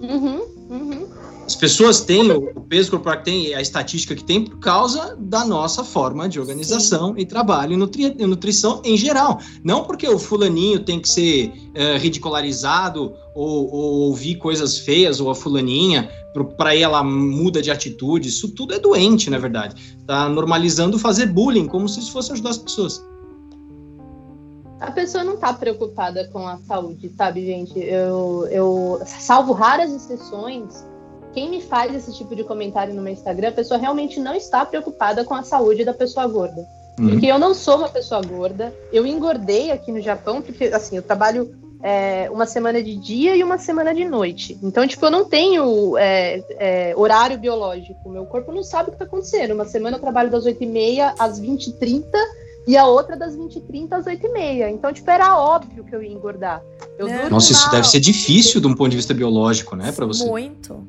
Uhum, 0.00 0.40
uhum. 0.70 1.06
As 1.46 1.54
pessoas 1.54 2.00
têm 2.00 2.30
o 2.30 2.60
peso 2.62 2.90
corporal 2.90 3.18
que 3.18 3.24
tem, 3.26 3.54
a 3.54 3.60
estatística 3.60 4.14
que 4.14 4.24
tem, 4.24 4.44
por 4.44 4.58
causa 4.60 5.14
da 5.18 5.44
nossa 5.44 5.84
forma 5.84 6.26
de 6.26 6.40
organização 6.40 7.14
e 7.18 7.26
trabalho 7.26 7.74
e 7.74 7.76
nutri- 7.76 8.14
nutrição 8.26 8.80
em 8.82 8.96
geral. 8.96 9.38
Não 9.62 9.84
porque 9.84 10.08
o 10.08 10.18
fulaninho 10.18 10.80
tem 10.80 10.98
que 10.98 11.08
ser 11.08 11.52
eh, 11.74 11.98
ridicularizado 11.98 13.14
ou, 13.34 13.70
ou 13.70 13.92
ouvir 14.08 14.36
coisas 14.36 14.78
feias, 14.78 15.20
ou 15.20 15.28
a 15.28 15.34
fulaninha, 15.34 16.08
para 16.56 16.74
ela 16.74 17.04
muda 17.04 17.60
de 17.60 17.70
atitude. 17.70 18.30
Isso 18.30 18.48
tudo 18.48 18.72
é 18.72 18.78
doente, 18.78 19.28
na 19.28 19.38
verdade. 19.38 19.98
Tá 20.06 20.28
normalizando 20.30 20.98
fazer 20.98 21.26
bullying, 21.26 21.66
como 21.66 21.88
se 21.88 22.00
isso 22.00 22.10
fosse 22.10 22.32
ajudar 22.32 22.50
as 22.50 22.58
pessoas. 22.58 23.04
A 24.80 24.90
pessoa 24.90 25.22
não 25.22 25.36
tá 25.36 25.52
preocupada 25.52 26.26
com 26.32 26.46
a 26.46 26.56
saúde, 26.58 27.12
sabe, 27.16 27.44
gente? 27.44 27.78
Eu, 27.78 28.48
eu 28.50 29.00
salvo 29.06 29.52
raras 29.52 29.92
exceções. 29.92 30.84
Quem 31.34 31.50
me 31.50 31.60
faz 31.60 31.94
esse 31.94 32.16
tipo 32.16 32.34
de 32.34 32.44
comentário 32.44 32.94
no 32.94 33.02
meu 33.02 33.12
Instagram, 33.12 33.48
a 33.48 33.52
pessoa 33.52 33.78
realmente 33.78 34.20
não 34.20 34.34
está 34.34 34.64
preocupada 34.64 35.24
com 35.24 35.34
a 35.34 35.42
saúde 35.42 35.84
da 35.84 35.92
pessoa 35.92 36.26
gorda. 36.26 36.64
Uhum. 36.98 37.10
Porque 37.10 37.26
eu 37.26 37.38
não 37.38 37.52
sou 37.52 37.78
uma 37.78 37.88
pessoa 37.88 38.22
gorda. 38.22 38.72
Eu 38.92 39.04
engordei 39.04 39.72
aqui 39.72 39.90
no 39.90 40.00
Japão, 40.00 40.40
porque 40.40 40.66
assim, 40.66 40.96
eu 40.96 41.02
trabalho 41.02 41.52
é, 41.82 42.30
uma 42.30 42.46
semana 42.46 42.82
de 42.82 42.96
dia 42.96 43.36
e 43.36 43.42
uma 43.42 43.58
semana 43.58 43.94
de 43.94 44.04
noite. 44.04 44.56
Então, 44.62 44.86
tipo, 44.86 45.04
eu 45.04 45.10
não 45.10 45.24
tenho 45.24 45.98
é, 45.98 46.42
é, 46.50 46.94
horário 46.96 47.36
biológico. 47.36 48.08
Meu 48.08 48.24
corpo 48.24 48.52
não 48.52 48.62
sabe 48.62 48.88
o 48.88 48.92
que 48.92 48.94
está 48.94 49.04
acontecendo. 49.04 49.52
Uma 49.52 49.66
semana 49.66 49.96
eu 49.96 50.00
trabalho 50.00 50.30
das 50.30 50.46
8h30 50.46 51.14
às 51.18 51.40
20h30 51.40 52.04
e 52.66 52.76
a 52.76 52.86
outra 52.86 53.16
das 53.16 53.36
20h30 53.36 53.92
às 53.92 54.06
8h30. 54.06 54.70
Então, 54.70 54.92
tipo, 54.92 55.10
era 55.10 55.36
óbvio 55.36 55.84
que 55.84 55.94
eu 55.94 56.02
ia 56.02 56.10
engordar. 56.10 56.62
Eu 56.98 57.08
É. 57.08 57.14
durmo 57.18 57.30
Nossa, 57.30 57.52
isso 57.52 57.70
deve 57.70 57.86
ser 57.86 58.00
difícil 58.00 58.60
de 58.60 58.66
um 58.66 58.74
ponto 58.74 58.90
de 58.90 58.96
vista 58.96 59.12
biológico, 59.12 59.76
né, 59.76 59.92
para 59.92 60.06
você. 60.06 60.24
Muito. 60.24 60.86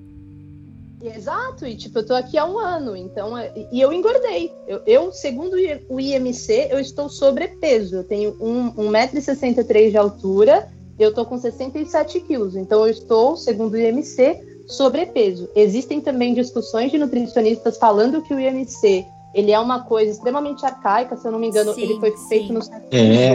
Exato, 1.08 1.66
e 1.66 1.76
tipo, 1.76 2.00
eu 2.00 2.06
tô 2.06 2.14
aqui 2.14 2.38
há 2.38 2.46
um 2.46 2.58
ano, 2.58 2.96
então, 2.96 3.38
é- 3.38 3.52
e 3.72 3.80
eu 3.82 3.92
engordei. 3.94 4.52
Eu, 4.68 4.82
eu, 4.86 5.12
segundo 5.12 5.56
o 5.90 6.00
IMC, 6.00 6.68
eu 6.72 6.80
estou 6.80 7.10
sobrepeso. 7.10 7.98
Eu 7.98 8.04
tenho 8.04 8.36
um, 8.40 8.72
1,63m 8.90 9.92
de 9.92 9.98
altura, 9.98 10.68
eu 10.98 11.14
tô 11.14 11.26
com 11.26 11.38
67 11.38 12.20
quilos. 12.22 12.56
Então, 12.56 12.86
eu 12.86 12.92
estou, 12.92 13.36
segundo 13.36 13.74
o 13.74 13.78
IMC, 13.78 14.40
sobrepeso. 14.68 15.50
Existem 15.56 16.02
também 16.02 16.34
discussões 16.34 16.92
de 16.92 16.98
nutricionistas 16.98 17.78
falando 17.78 18.22
que 18.22 18.34
o 18.34 18.40
IMC 18.40 19.06
ele 19.34 19.52
é 19.52 19.60
uma 19.60 19.84
coisa 19.84 20.10
extremamente 20.12 20.66
arcaica, 20.66 21.18
se 21.18 21.28
eu 21.28 21.32
não 21.34 21.38
me 21.40 21.48
engano, 21.48 21.74
Sim, 21.74 21.82
ele 21.82 22.00
foi 22.00 22.12
sim. 22.16 22.28
feito 22.30 22.54
no 22.54 22.62
século 22.64 22.88
É. 22.90 23.34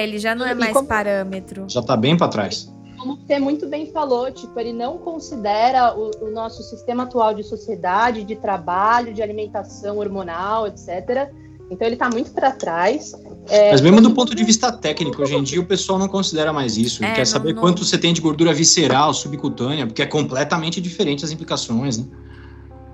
É, 0.00 0.02
ele 0.02 0.18
já 0.18 0.34
não 0.34 0.44
é 0.44 0.50
E 0.50 0.54
mais 0.54 0.72
como- 0.72 0.88
parâmetro. 0.88 1.64
Já 1.68 1.80
tá 1.80 1.96
bem 1.96 2.16
para 2.16 2.26
trás. 2.26 2.68
Como 3.02 3.16
você 3.16 3.38
muito 3.40 3.66
bem 3.66 3.90
falou, 3.90 4.30
tipo, 4.30 4.58
ele 4.60 4.72
não 4.72 4.96
considera 4.96 5.92
o, 5.98 6.10
o 6.24 6.30
nosso 6.30 6.62
sistema 6.62 7.02
atual 7.02 7.34
de 7.34 7.42
sociedade, 7.42 8.22
de 8.22 8.36
trabalho, 8.36 9.12
de 9.12 9.20
alimentação 9.20 9.98
hormonal, 9.98 10.68
etc. 10.68 11.28
Então 11.68 11.86
ele 11.86 11.94
está 11.96 12.08
muito 12.08 12.30
para 12.30 12.52
trás. 12.52 13.12
É, 13.48 13.72
Mas 13.72 13.80
mesmo 13.80 14.00
do 14.00 14.12
ponto 14.12 14.34
de 14.34 14.44
vista 14.44 14.70
técnico, 14.70 15.20
hoje 15.20 15.34
em 15.34 15.42
dia 15.42 15.60
o 15.60 15.66
pessoal 15.66 15.98
não 15.98 16.06
considera 16.06 16.52
mais 16.52 16.76
isso. 16.76 17.02
É, 17.04 17.10
quer 17.12 17.18
não- 17.20 17.26
saber 17.26 17.54
não- 17.54 17.60
quanto 17.60 17.84
você 17.84 17.98
tem 17.98 18.12
de 18.12 18.20
gordura 18.20 18.54
visceral, 18.54 19.12
subcutânea, 19.12 19.84
porque 19.86 20.02
é 20.02 20.06
completamente 20.06 20.80
diferente 20.80 21.24
as 21.24 21.32
implicações, 21.32 21.98
né? 21.98 22.04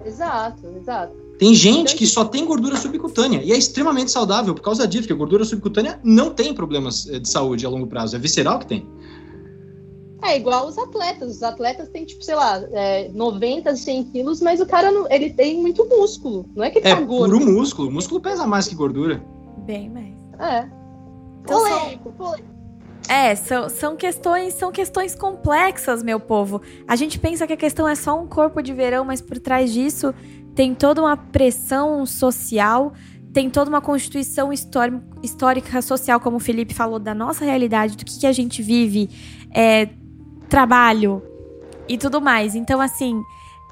Exato, 0.07 0.67
exato. 0.81 1.13
Tem 1.39 1.55
gente 1.55 1.95
que 1.95 2.07
só 2.07 2.25
tem 2.25 2.45
gordura 2.47 2.77
subcutânea 2.77 3.43
e 3.45 3.53
é 3.53 3.57
extremamente 3.57 4.11
saudável 4.11 4.55
por 4.55 4.63
causa 4.63 4.89
disso, 4.89 5.03
porque 5.03 5.13
a 5.13 5.17
gordura 5.17 5.45
subcutânea 5.45 6.01
não 6.03 6.31
tem 6.31 6.55
problemas 6.55 7.07
eh, 7.09 7.19
de 7.21 7.29
saúde 7.29 7.67
a 7.67 7.69
longo 7.69 7.87
prazo, 7.87 8.17
é 8.17 8.19
visceral 8.19 8.59
que 8.59 8.67
tem. 8.67 8.87
É 10.23 10.37
igual 10.37 10.67
os 10.67 10.77
atletas. 10.77 11.37
Os 11.37 11.43
atletas 11.43 11.89
têm, 11.89 12.05
tipo, 12.05 12.25
sei 12.25 12.35
lá, 12.35 12.61
é, 12.73 13.09
90, 13.15 13.75
100 13.77 14.05
quilos, 14.05 14.41
mas 14.41 14.61
o 14.61 14.67
cara 14.67 14.91
não, 14.91 15.07
ele 15.11 15.31
tem 15.31 15.59
muito 15.61 15.85
músculo. 15.87 16.45
Não 16.57 16.65
é 16.65 16.71
que 16.71 16.79
ele 16.79 16.89
É 16.89 16.95
tá 16.95 17.01
gordo. 17.01 17.39
puro 17.39 17.53
músculo, 17.53 17.89
o 17.89 17.93
músculo 17.93 18.21
pesa 18.21 18.47
mais 18.47 18.67
que 18.67 18.75
gordura. 18.75 19.23
Bem 19.59 19.89
mais. 19.91 20.15
É. 20.41 20.69
Então, 21.43 21.61
Polêmico, 21.61 22.13
polêmico. 22.13 22.59
É, 23.09 23.35
são, 23.37 23.69
são 23.71 23.97
questões 23.97 24.53
são 24.55 24.71
questões 24.71 25.15
complexas, 25.15 26.03
meu 26.03 26.21
povo. 26.21 26.61
A 26.87 26.95
gente 26.97 27.19
pensa 27.19 27.47
que 27.47 27.53
a 27.53 27.57
questão 27.57 27.89
é 27.89 27.95
só 27.95 28.21
um 28.21 28.27
corpo 28.27 28.61
de 28.61 28.73
verão, 28.73 29.05
mas 29.05 29.21
por 29.21 29.39
trás 29.39 29.73
disso 29.73 30.13
tem 30.55 30.75
toda 30.75 31.01
uma 31.01 31.17
pressão 31.17 32.05
social, 32.05 32.93
tem 33.33 33.49
toda 33.49 33.71
uma 33.71 33.81
constituição 33.81 34.53
histórica, 34.53 35.01
histórica 35.23 35.81
social, 35.81 36.19
como 36.21 36.37
o 36.37 36.41
Felipe 36.41 36.75
falou, 36.75 36.99
da 36.99 37.15
nossa 37.15 37.45
realidade, 37.45 37.97
do 37.97 38.05
que, 38.05 38.19
que 38.19 38.27
a 38.27 38.33
gente 38.33 38.61
vive, 38.63 39.09
é, 39.55 39.89
trabalho 40.49 41.23
e 41.89 41.97
tudo 41.97 42.21
mais. 42.21 42.55
Então, 42.55 42.81
assim, 42.81 43.23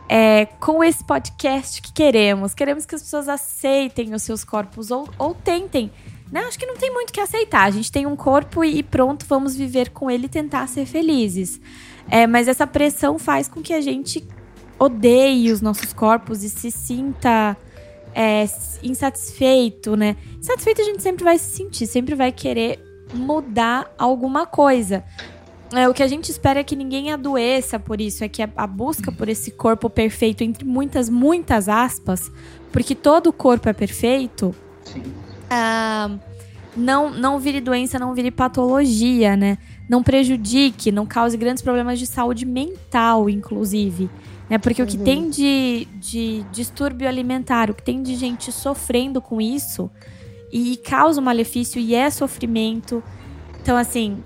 é, 0.08 0.46
com 0.46 0.84
esse 0.84 1.04
podcast 1.04 1.82
que 1.82 1.92
queremos, 1.92 2.54
queremos 2.54 2.86
que 2.86 2.94
as 2.94 3.02
pessoas 3.02 3.28
aceitem 3.28 4.14
os 4.14 4.22
seus 4.22 4.44
corpos 4.44 4.90
ou, 4.90 5.08
ou 5.18 5.34
tentem 5.34 5.90
né? 6.30 6.40
Acho 6.40 6.58
que 6.58 6.66
não 6.66 6.76
tem 6.76 6.92
muito 6.92 7.10
o 7.10 7.12
que 7.12 7.20
aceitar. 7.20 7.64
A 7.64 7.70
gente 7.70 7.90
tem 7.90 8.06
um 8.06 8.16
corpo 8.16 8.64
e 8.64 8.82
pronto, 8.82 9.24
vamos 9.28 9.54
viver 9.54 9.90
com 9.90 10.10
ele 10.10 10.26
e 10.26 10.28
tentar 10.28 10.66
ser 10.68 10.86
felizes. 10.86 11.60
É, 12.08 12.26
mas 12.26 12.48
essa 12.48 12.66
pressão 12.66 13.18
faz 13.18 13.48
com 13.48 13.62
que 13.62 13.72
a 13.72 13.80
gente 13.80 14.26
odeie 14.78 15.50
os 15.52 15.60
nossos 15.60 15.92
corpos 15.92 16.42
e 16.42 16.50
se 16.50 16.70
sinta 16.70 17.56
é, 18.14 18.44
insatisfeito, 18.82 19.96
né? 19.96 20.16
Insatisfeito 20.38 20.82
a 20.82 20.84
gente 20.84 21.02
sempre 21.02 21.24
vai 21.24 21.38
se 21.38 21.56
sentir, 21.56 21.86
sempre 21.86 22.14
vai 22.14 22.32
querer 22.32 22.78
mudar 23.14 23.92
alguma 23.96 24.46
coisa. 24.46 25.04
É, 25.72 25.88
o 25.88 25.94
que 25.94 26.02
a 26.02 26.06
gente 26.06 26.30
espera 26.30 26.60
é 26.60 26.64
que 26.64 26.76
ninguém 26.76 27.12
adoeça 27.12 27.78
por 27.78 28.00
isso, 28.00 28.22
é 28.22 28.28
que 28.28 28.42
a, 28.42 28.48
a 28.56 28.66
busca 28.66 29.10
por 29.10 29.28
esse 29.28 29.50
corpo 29.50 29.90
perfeito, 29.90 30.42
entre 30.44 30.64
muitas, 30.64 31.08
muitas 31.08 31.68
aspas, 31.68 32.30
porque 32.72 32.94
todo 32.94 33.32
corpo 33.32 33.68
é 33.68 33.72
perfeito, 33.72 34.54
Sim. 34.84 35.02
ah, 35.50 36.10
não, 36.76 37.10
não 37.10 37.38
vire 37.40 37.60
doença, 37.60 37.98
não 37.98 38.14
vire 38.14 38.30
patologia, 38.30 39.36
né? 39.36 39.58
Não 39.88 40.02
prejudique, 40.02 40.92
não 40.92 41.06
cause 41.06 41.36
grandes 41.36 41.62
problemas 41.62 41.98
de 41.98 42.06
saúde 42.06 42.44
mental, 42.44 43.28
inclusive. 43.30 44.10
Né? 44.48 44.58
Porque 44.58 44.82
o 44.82 44.86
que 44.86 44.96
Uhum. 44.98 45.04
tem 45.04 45.30
de, 45.30 45.88
de 45.94 46.44
distúrbio 46.52 47.08
alimentar, 47.08 47.70
o 47.70 47.74
que 47.74 47.82
tem 47.82 48.02
de 48.02 48.14
gente 48.14 48.52
sofrendo 48.52 49.20
com 49.20 49.40
isso 49.40 49.90
e 50.52 50.76
causa 50.76 51.20
um 51.20 51.24
malefício 51.24 51.80
e 51.80 51.94
é 51.94 52.08
sofrimento. 52.10 53.02
Então, 53.62 53.76
assim, 53.76 54.22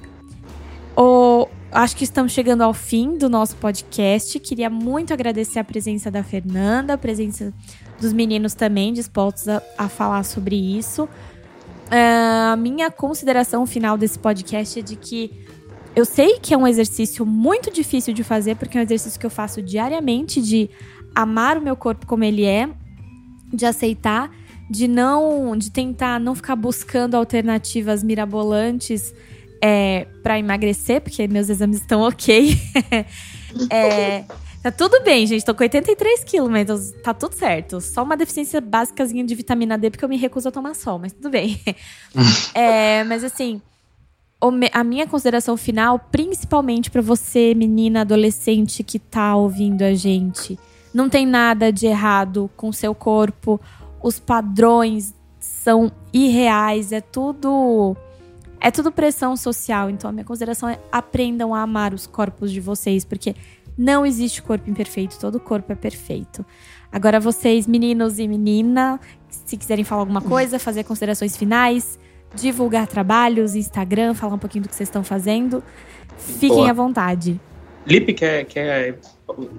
o, 0.96 1.48
acho 1.72 1.96
que 1.96 2.04
estamos 2.04 2.32
chegando 2.32 2.62
ao 2.62 2.74
fim 2.74 3.16
do 3.16 3.28
nosso 3.28 3.56
podcast. 3.56 4.38
Queria 4.40 4.68
muito 4.68 5.12
agradecer 5.12 5.58
a 5.58 5.64
presença 5.64 6.10
da 6.10 6.22
Fernanda, 6.22 6.94
a 6.94 6.98
presença 6.98 7.52
dos 8.00 8.12
meninos 8.12 8.54
também 8.54 8.92
dispostos 8.92 9.48
a, 9.48 9.62
a 9.76 9.88
falar 9.88 10.24
sobre 10.24 10.56
isso. 10.56 11.08
Ah, 11.90 12.52
A 12.52 12.56
minha 12.56 12.90
consideração 12.90 13.66
final 13.66 13.96
desse 13.96 14.18
podcast 14.18 14.78
é 14.78 14.82
de 14.82 14.96
que 14.96 15.30
eu 15.94 16.04
sei 16.04 16.38
que 16.38 16.54
é 16.54 16.56
um 16.56 16.66
exercício 16.66 17.26
muito 17.26 17.70
difícil 17.72 18.14
de 18.14 18.22
fazer, 18.22 18.56
porque 18.56 18.78
é 18.78 18.80
um 18.80 18.84
exercício 18.84 19.18
que 19.18 19.26
eu 19.26 19.30
faço 19.30 19.60
diariamente 19.60 20.40
de 20.40 20.70
amar 21.14 21.58
o 21.58 21.60
meu 21.60 21.76
corpo 21.76 22.06
como 22.06 22.22
ele 22.22 22.44
é, 22.44 22.68
de 23.52 23.66
aceitar, 23.66 24.30
de 24.70 24.86
não, 24.86 25.56
de 25.56 25.70
tentar 25.70 26.20
não 26.20 26.36
ficar 26.36 26.54
buscando 26.54 27.16
alternativas 27.16 28.04
mirabolantes 28.04 29.12
é, 29.60 30.06
para 30.22 30.38
emagrecer, 30.38 31.00
porque 31.00 31.26
meus 31.28 31.48
exames 31.48 31.78
estão 31.78 32.00
ok. 32.02 32.56
É, 33.68 34.22
tá 34.62 34.70
tudo 34.70 35.02
bem, 35.02 35.26
gente. 35.26 35.44
Tô 35.44 35.52
com 35.52 35.64
83 35.64 36.22
quilos, 36.22 36.48
mas 36.48 36.92
tá 37.02 37.12
tudo 37.12 37.34
certo. 37.34 37.80
Só 37.80 38.04
uma 38.04 38.16
deficiência 38.16 38.60
básicazinha 38.60 39.24
de 39.24 39.34
vitamina 39.34 39.76
D, 39.76 39.90
porque 39.90 40.04
eu 40.04 40.08
me 40.08 40.16
recuso 40.16 40.48
a 40.48 40.52
tomar 40.52 40.74
sol, 40.74 41.00
mas 41.00 41.12
tudo 41.12 41.30
bem. 41.30 41.60
É, 42.54 43.02
mas 43.02 43.24
assim, 43.24 43.60
a 44.72 44.84
minha 44.84 45.06
consideração 45.06 45.56
final, 45.56 45.98
principalmente 45.98 46.90
pra 46.90 47.02
você, 47.02 47.54
menina, 47.54 48.02
adolescente 48.02 48.84
que 48.84 49.00
tá 49.00 49.34
ouvindo 49.34 49.82
a 49.82 49.94
gente, 49.94 50.56
não 50.94 51.08
tem 51.08 51.26
nada 51.26 51.72
de 51.72 51.86
errado 51.86 52.48
com 52.56 52.72
seu 52.72 52.94
corpo. 52.94 53.60
Os 54.02 54.20
padrões 54.20 55.12
são 55.38 55.90
irreais, 56.12 56.92
é 56.92 57.00
tudo 57.00 57.96
é 58.60 58.70
tudo 58.70 58.92
pressão 58.92 59.36
social. 59.36 59.88
Então 59.88 60.10
a 60.10 60.12
minha 60.12 60.24
consideração 60.24 60.68
é 60.68 60.78
aprendam 60.92 61.54
a 61.54 61.62
amar 61.62 61.94
os 61.94 62.06
corpos 62.06 62.52
de 62.52 62.60
vocês, 62.60 63.04
porque 63.04 63.34
não 63.76 64.04
existe 64.04 64.42
corpo 64.42 64.68
imperfeito, 64.68 65.18
todo 65.18 65.40
corpo 65.40 65.72
é 65.72 65.74
perfeito. 65.74 66.44
Agora 66.92 67.18
vocês, 67.18 67.66
meninos 67.66 68.18
e 68.18 68.28
menina, 68.28 69.00
se 69.28 69.56
quiserem 69.56 69.84
falar 69.84 70.02
alguma 70.02 70.20
coisa, 70.20 70.58
fazer 70.58 70.84
considerações 70.84 71.36
finais, 71.36 71.98
divulgar 72.34 72.86
trabalhos, 72.86 73.54
Instagram, 73.54 74.14
falar 74.14 74.34
um 74.34 74.38
pouquinho 74.38 74.64
do 74.64 74.68
que 74.68 74.74
vocês 74.74 74.88
estão 74.88 75.02
fazendo, 75.02 75.62
fiquem 76.16 76.58
Boa. 76.58 76.70
à 76.70 76.72
vontade. 76.72 77.40
Lipe, 77.86 78.12
quer, 78.12 78.44
quer 78.44 78.98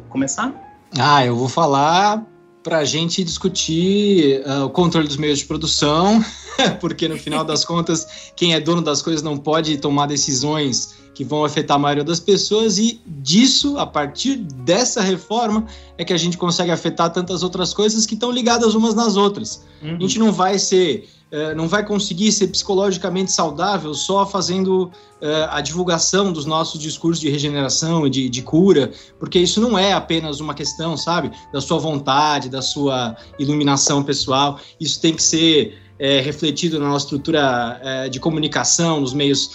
começar? 0.09 0.53
Ah, 0.99 1.25
eu 1.25 1.35
vou 1.35 1.49
falar 1.49 2.23
para 2.63 2.79
a 2.79 2.85
gente 2.85 3.23
discutir 3.23 4.43
ah, 4.45 4.65
o 4.65 4.69
controle 4.69 5.07
dos 5.07 5.17
meios 5.17 5.39
de 5.39 5.45
produção, 5.45 6.23
porque 6.79 7.07
no 7.07 7.17
final 7.17 7.43
das 7.43 7.65
contas, 7.65 8.31
quem 8.35 8.53
é 8.53 8.59
dono 8.59 8.81
das 8.81 9.01
coisas 9.01 9.21
não 9.21 9.37
pode 9.37 9.77
tomar 9.77 10.07
decisões 10.07 11.00
que 11.13 11.23
vão 11.23 11.43
afetar 11.43 11.75
a 11.75 11.79
maioria 11.79 12.03
das 12.03 12.19
pessoas, 12.19 12.77
e 12.77 13.01
disso, 13.05 13.77
a 13.77 13.85
partir 13.85 14.37
dessa 14.37 15.01
reforma, 15.01 15.65
é 15.97 16.05
que 16.05 16.13
a 16.13 16.17
gente 16.17 16.37
consegue 16.37 16.71
afetar 16.71 17.11
tantas 17.11 17.43
outras 17.43 17.73
coisas 17.73 18.05
que 18.05 18.13
estão 18.13 18.31
ligadas 18.31 18.75
umas 18.75 18.95
nas 18.95 19.17
outras. 19.17 19.63
Uhum. 19.81 19.97
A 19.97 19.99
gente 19.99 20.19
não 20.19 20.31
vai 20.31 20.57
ser, 20.57 21.09
eh, 21.31 21.53
não 21.53 21.67
vai 21.67 21.85
conseguir 21.85 22.31
ser 22.31 22.47
psicologicamente 22.47 23.31
saudável 23.31 23.93
só 23.93 24.25
fazendo 24.25 24.89
eh, 25.21 25.47
a 25.51 25.59
divulgação 25.61 26.31
dos 26.31 26.45
nossos 26.45 26.79
discursos 26.79 27.19
de 27.19 27.29
regeneração 27.29 28.07
e 28.07 28.09
de, 28.09 28.29
de 28.29 28.41
cura, 28.41 28.91
porque 29.19 29.39
isso 29.39 29.59
não 29.59 29.77
é 29.77 29.93
apenas 29.93 30.39
uma 30.39 30.53
questão, 30.53 30.95
sabe, 30.95 31.31
da 31.51 31.59
sua 31.59 31.77
vontade, 31.77 32.49
da 32.49 32.61
sua 32.61 33.15
iluminação 33.37 34.01
pessoal. 34.01 34.59
Isso 34.79 34.99
tem 35.01 35.13
que 35.13 35.21
ser 35.21 35.77
eh, 36.03 36.19
refletido 36.19 36.79
na 36.79 36.89
nossa 36.89 37.05
estrutura 37.05 37.79
eh, 37.83 38.09
de 38.09 38.19
comunicação, 38.19 39.01
nos 39.01 39.13
meios 39.13 39.51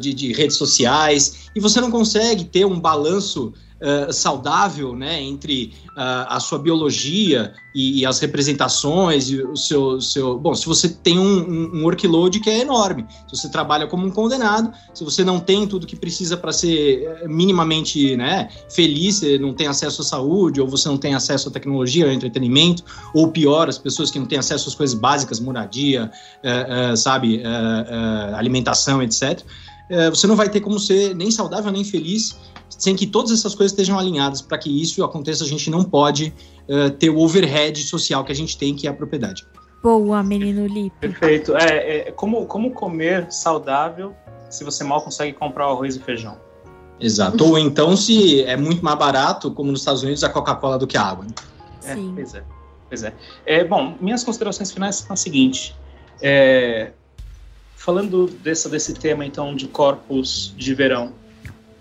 de, 0.00 0.12
de 0.12 0.32
redes 0.32 0.56
sociais. 0.56 1.50
E 1.54 1.60
você 1.60 1.80
não 1.80 1.90
consegue 1.90 2.44
ter 2.44 2.64
um 2.64 2.78
balanço 2.78 3.52
eh, 3.86 4.10
saudável, 4.10 4.96
né, 4.96 5.22
entre 5.22 5.74
ah, 5.94 6.36
a 6.36 6.40
sua 6.40 6.58
biologia 6.58 7.52
e, 7.74 8.00
e 8.00 8.06
as 8.06 8.18
representações 8.18 9.28
e 9.28 9.42
o 9.42 9.54
seu, 9.56 10.00
seu 10.00 10.38
bom 10.38 10.54
se 10.54 10.64
você 10.64 10.88
tem 10.88 11.18
um, 11.18 11.76
um, 11.76 11.84
workload 11.84 12.40
que 12.40 12.48
é 12.48 12.60
enorme 12.60 13.06
se 13.28 13.36
você 13.36 13.50
trabalha 13.50 13.86
como 13.86 14.06
um 14.06 14.10
condenado 14.10 14.72
se 14.94 15.04
você 15.04 15.22
não 15.22 15.38
tem 15.38 15.66
tudo 15.66 15.86
que 15.86 15.96
precisa 15.96 16.34
para 16.34 16.50
ser 16.50 17.02
eh, 17.02 17.28
minimamente 17.28 18.16
né 18.16 18.48
feliz 18.70 19.18
você 19.18 19.38
não 19.38 19.52
tem 19.52 19.66
acesso 19.66 20.00
à 20.00 20.04
saúde 20.06 20.62
ou 20.62 20.66
você 20.66 20.88
não 20.88 20.96
tem 20.96 21.14
acesso 21.14 21.50
à 21.50 21.52
tecnologia 21.52 22.06
ao 22.06 22.10
entretenimento 22.10 22.82
ou 23.12 23.28
pior 23.28 23.68
as 23.68 23.76
pessoas 23.76 24.10
que 24.10 24.18
não 24.18 24.26
têm 24.26 24.38
acesso 24.38 24.66
às 24.66 24.74
coisas 24.74 24.98
básicas 24.98 25.38
moradia 25.38 26.10
eh, 26.42 26.96
sabe 26.96 27.42
alimentação 28.34 29.02
etc 29.02 29.42
você 30.10 30.26
não 30.26 30.34
vai 30.34 30.48
ter 30.48 30.60
como 30.60 30.80
ser 30.80 31.14
nem 31.14 31.30
saudável 31.30 31.70
nem 31.70 31.84
feliz 31.84 32.34
sem 32.78 32.94
que 32.96 33.06
todas 33.06 33.30
essas 33.32 33.54
coisas 33.54 33.72
estejam 33.72 33.98
alinhadas 33.98 34.40
para 34.42 34.58
que 34.58 34.82
isso 34.82 35.02
aconteça 35.04 35.44
a 35.44 35.46
gente 35.46 35.70
não 35.70 35.84
pode 35.84 36.34
uh, 36.68 36.90
ter 36.90 37.10
o 37.10 37.18
overhead 37.18 37.82
social 37.82 38.24
que 38.24 38.32
a 38.32 38.34
gente 38.34 38.56
tem, 38.56 38.74
que 38.74 38.86
é 38.86 38.90
a 38.90 38.94
propriedade. 38.94 39.46
Boa, 39.82 40.22
menino 40.22 40.66
Lipe. 40.66 40.96
Perfeito. 40.98 41.54
É, 41.56 42.08
é 42.08 42.12
como, 42.12 42.46
como 42.46 42.70
comer 42.70 43.30
saudável 43.30 44.14
se 44.48 44.64
você 44.64 44.82
mal 44.82 45.02
consegue 45.02 45.32
comprar 45.32 45.68
o 45.68 45.72
arroz 45.72 45.96
e 45.96 46.00
feijão. 46.00 46.38
Exato. 46.98 47.44
Ou 47.44 47.58
então 47.58 47.96
se 47.96 48.42
é 48.44 48.56
muito 48.56 48.84
mais 48.84 48.98
barato, 48.98 49.50
como 49.50 49.70
nos 49.70 49.80
Estados 49.80 50.02
Unidos, 50.02 50.24
a 50.24 50.28
Coca-Cola 50.28 50.78
do 50.78 50.86
que 50.86 50.96
a 50.96 51.02
água. 51.02 51.24
né? 51.24 51.30
É, 51.84 51.94
Sim. 51.94 52.12
pois 52.14 52.34
é. 52.34 52.44
Pois 52.88 53.02
é. 53.02 53.12
é 53.44 53.64
bom, 53.64 53.96
minhas 54.00 54.22
considerações 54.22 54.70
finais 54.70 54.96
são 54.96 55.12
as 55.12 55.20
seguintes. 55.20 55.74
É, 56.22 56.92
falando 57.76 58.26
dessa, 58.26 58.68
desse 58.68 58.94
tema, 58.94 59.26
então, 59.26 59.54
de 59.54 59.68
corpos 59.68 60.54
de 60.56 60.74
verão. 60.74 61.12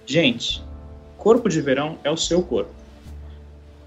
Gente, 0.05 0.61
corpo 1.23 1.47
de 1.47 1.61
verão 1.61 1.97
é 2.03 2.11
o 2.11 2.17
seu 2.17 2.43
corpo. 2.43 2.71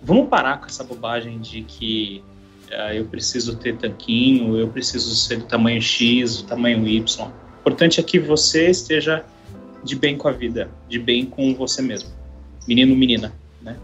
Vamos 0.02 0.28
parar 0.28 0.58
com 0.58 0.66
essa 0.66 0.82
bobagem 0.82 1.38
de 1.38 1.62
que 1.62 2.24
uh, 2.70 2.94
eu 2.94 3.04
preciso 3.04 3.56
ter 3.56 3.76
tanquinho, 3.76 4.56
eu 4.56 4.68
preciso 4.68 5.14
ser 5.14 5.40
do 5.40 5.44
tamanho 5.44 5.80
X, 5.82 6.42
do 6.42 6.48
tamanho 6.48 6.88
Y. 6.88 7.26
O 7.26 7.30
importante 7.60 8.00
é 8.00 8.02
que 8.02 8.18
você 8.18 8.70
esteja 8.70 9.22
de 9.84 9.94
bem 9.94 10.16
com 10.16 10.28
a 10.28 10.32
vida, 10.32 10.70
de 10.88 10.98
bem 10.98 11.26
com 11.26 11.54
você 11.54 11.82
mesmo. 11.82 12.08
Menino, 12.66 12.96
menina, 12.96 13.32
né? 13.60 13.76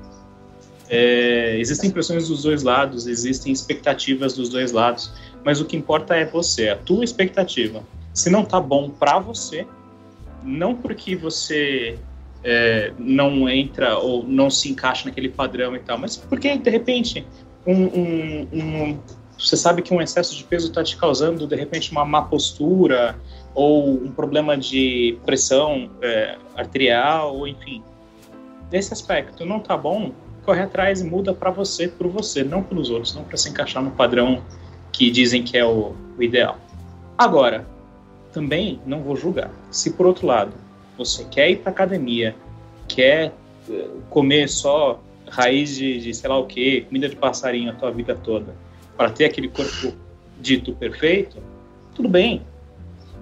É, 0.88 1.58
existem 1.58 1.90
pressões 1.90 2.28
dos 2.28 2.42
dois 2.42 2.62
lados, 2.62 3.06
existem 3.06 3.52
expectativas 3.52 4.34
dos 4.34 4.48
dois 4.48 4.72
lados, 4.72 5.12
mas 5.44 5.60
o 5.60 5.64
que 5.64 5.76
importa 5.76 6.14
é 6.14 6.24
você, 6.24 6.70
a 6.70 6.76
tua 6.76 7.04
expectativa. 7.04 7.82
Se 8.14 8.30
não 8.30 8.44
tá 8.44 8.60
bom 8.60 8.88
para 8.88 9.18
você, 9.18 9.66
não 10.42 10.74
porque 10.74 11.14
você 11.14 11.98
é, 12.44 12.92
não 12.98 13.48
entra 13.48 13.98
ou 13.98 14.24
não 14.24 14.50
se 14.50 14.70
encaixa 14.70 15.08
naquele 15.08 15.28
padrão 15.28 15.76
e 15.76 15.78
tal, 15.78 15.98
mas 15.98 16.16
porque 16.16 16.56
de 16.56 16.70
repente 16.70 17.26
um, 17.66 17.84
um, 17.84 18.48
um, 18.52 18.98
você 19.38 19.56
sabe 19.56 19.82
que 19.82 19.94
um 19.94 20.00
excesso 20.00 20.36
de 20.36 20.44
peso 20.44 20.68
está 20.68 20.82
te 20.82 20.96
causando 20.96 21.46
de 21.46 21.56
repente 21.56 21.90
uma 21.92 22.04
má 22.04 22.22
postura 22.22 23.16
ou 23.54 23.94
um 23.94 24.10
problema 24.10 24.56
de 24.56 25.18
pressão 25.24 25.90
é, 26.00 26.36
arterial 26.56 27.36
ou 27.36 27.46
enfim. 27.46 27.82
Nesse 28.70 28.92
aspecto 28.92 29.44
não 29.44 29.60
tá 29.60 29.76
bom? 29.76 30.12
Corre 30.44 30.62
atrás 30.62 31.00
e 31.00 31.04
muda 31.04 31.32
para 31.32 31.50
você 31.50 31.86
por 31.86 32.08
você 32.08 32.42
não 32.42 32.62
pelos 32.62 32.90
outros 32.90 33.14
não 33.14 33.22
para 33.22 33.36
se 33.36 33.48
encaixar 33.48 33.82
no 33.82 33.92
padrão 33.92 34.42
que 34.90 35.10
dizem 35.10 35.42
que 35.42 35.56
é 35.56 35.64
o, 35.64 35.94
o 36.18 36.22
ideal. 36.22 36.58
Agora 37.16 37.66
também 38.32 38.80
não 38.84 39.02
vou 39.02 39.14
julgar. 39.14 39.50
Se 39.70 39.92
por 39.92 40.06
outro 40.06 40.26
lado 40.26 40.52
você 40.96 41.24
quer 41.24 41.50
ir 41.50 41.56
para 41.58 41.72
academia, 41.72 42.34
quer 42.88 43.32
eh, 43.70 43.88
comer 44.10 44.48
só 44.48 45.00
raiz 45.28 45.76
de, 45.76 46.00
de 46.00 46.14
sei 46.14 46.28
lá 46.28 46.38
o 46.38 46.46
que, 46.46 46.82
comida 46.82 47.08
de 47.08 47.16
passarinho 47.16 47.70
a 47.70 47.74
tua 47.74 47.90
vida 47.90 48.14
toda, 48.14 48.54
para 48.96 49.10
ter 49.10 49.24
aquele 49.24 49.48
corpo 49.48 49.94
dito 50.40 50.74
perfeito, 50.74 51.38
tudo 51.94 52.08
bem, 52.08 52.42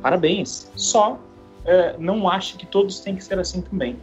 parabéns. 0.02 0.70
Só 0.74 1.20
é, 1.64 1.96
não 1.98 2.28
ache 2.28 2.56
que 2.56 2.66
todos 2.66 3.00
têm 3.00 3.14
que 3.14 3.22
ser 3.22 3.38
assim 3.38 3.60
também. 3.60 3.96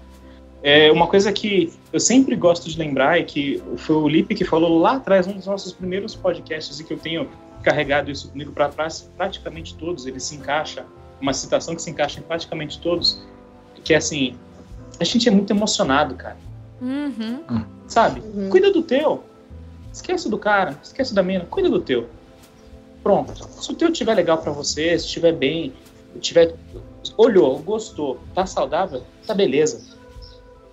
É 0.64 0.92
uma 0.92 1.08
coisa 1.08 1.32
que 1.32 1.72
eu 1.94 2.00
sempre 2.00 2.36
gosto 2.36 2.70
de 2.70 2.78
lembrar 2.78 3.20
é 3.20 3.24
que 3.24 3.62
foi 3.78 3.96
o 3.96 4.08
Lipe 4.08 4.34
que 4.34 4.44
falou 4.44 4.80
lá 4.80 4.94
atrás, 4.96 5.28
um 5.28 5.34
dos 5.34 5.46
nossos 5.46 5.72
primeiros 5.72 6.16
podcasts, 6.16 6.80
e 6.80 6.84
que 6.84 6.94
eu 6.94 6.98
tenho 6.98 7.30
carregado 7.62 8.10
isso 8.10 8.30
comigo 8.32 8.52
para 8.52 8.70
praticamente 9.16 9.76
todos, 9.76 10.06
ele 10.06 10.20
se 10.20 10.36
encaixa, 10.36 10.86
uma 11.22 11.34
citação 11.34 11.76
que 11.76 11.82
se 11.82 11.90
encaixa 11.90 12.20
em 12.20 12.24
praticamente 12.24 12.80
todos, 12.80 13.26
que 13.88 13.94
é 13.94 13.98
assim, 13.98 14.36
a 15.00 15.04
gente 15.06 15.30
é 15.30 15.32
muito 15.32 15.50
emocionado, 15.50 16.14
cara. 16.16 16.36
Uhum. 16.82 17.40
Hum. 17.50 17.66
Sabe? 17.88 18.20
Uhum. 18.20 18.50
Cuida 18.50 18.70
do 18.70 18.84
teu. 18.84 19.24
Esquece 19.94 20.30
do 20.30 20.38
cara, 20.38 20.78
esquece 20.84 21.16
da 21.16 21.24
mina, 21.24 21.46
cuida 21.46 21.70
do 21.70 21.80
teu. 21.80 22.10
Pronto. 23.02 23.34
Se 23.34 23.72
o 23.72 23.76
teu 23.76 23.90
estiver 23.90 24.14
legal 24.14 24.40
para 24.40 24.52
você, 24.52 25.00
se 25.00 25.06
estiver 25.06 25.32
bem, 25.32 25.72
tiver 26.20 26.54
olhou, 27.16 27.60
gostou, 27.60 28.20
tá 28.36 28.46
saudável, 28.46 29.04
tá 29.26 29.34
beleza. 29.34 29.82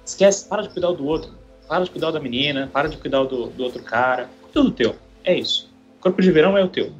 Esquece, 0.04 0.48
para 0.48 0.62
de 0.62 0.70
cuidar 0.70 0.90
do 0.90 1.06
outro. 1.06 1.30
Para 1.68 1.84
de 1.84 1.90
cuidar 1.92 2.10
da 2.10 2.18
menina, 2.18 2.68
para 2.72 2.88
de 2.88 2.96
cuidar 2.96 3.22
do, 3.22 3.46
do 3.46 3.62
outro 3.62 3.80
cara. 3.80 4.28
Cuida 4.42 4.68
do 4.68 4.72
teu. 4.72 4.96
É 5.22 5.38
isso. 5.38 5.72
Corpo 6.00 6.20
de 6.20 6.32
verão 6.32 6.58
é 6.58 6.64
o 6.64 6.68
teu. 6.68 6.92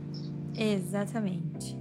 Exatamente. 0.57 1.77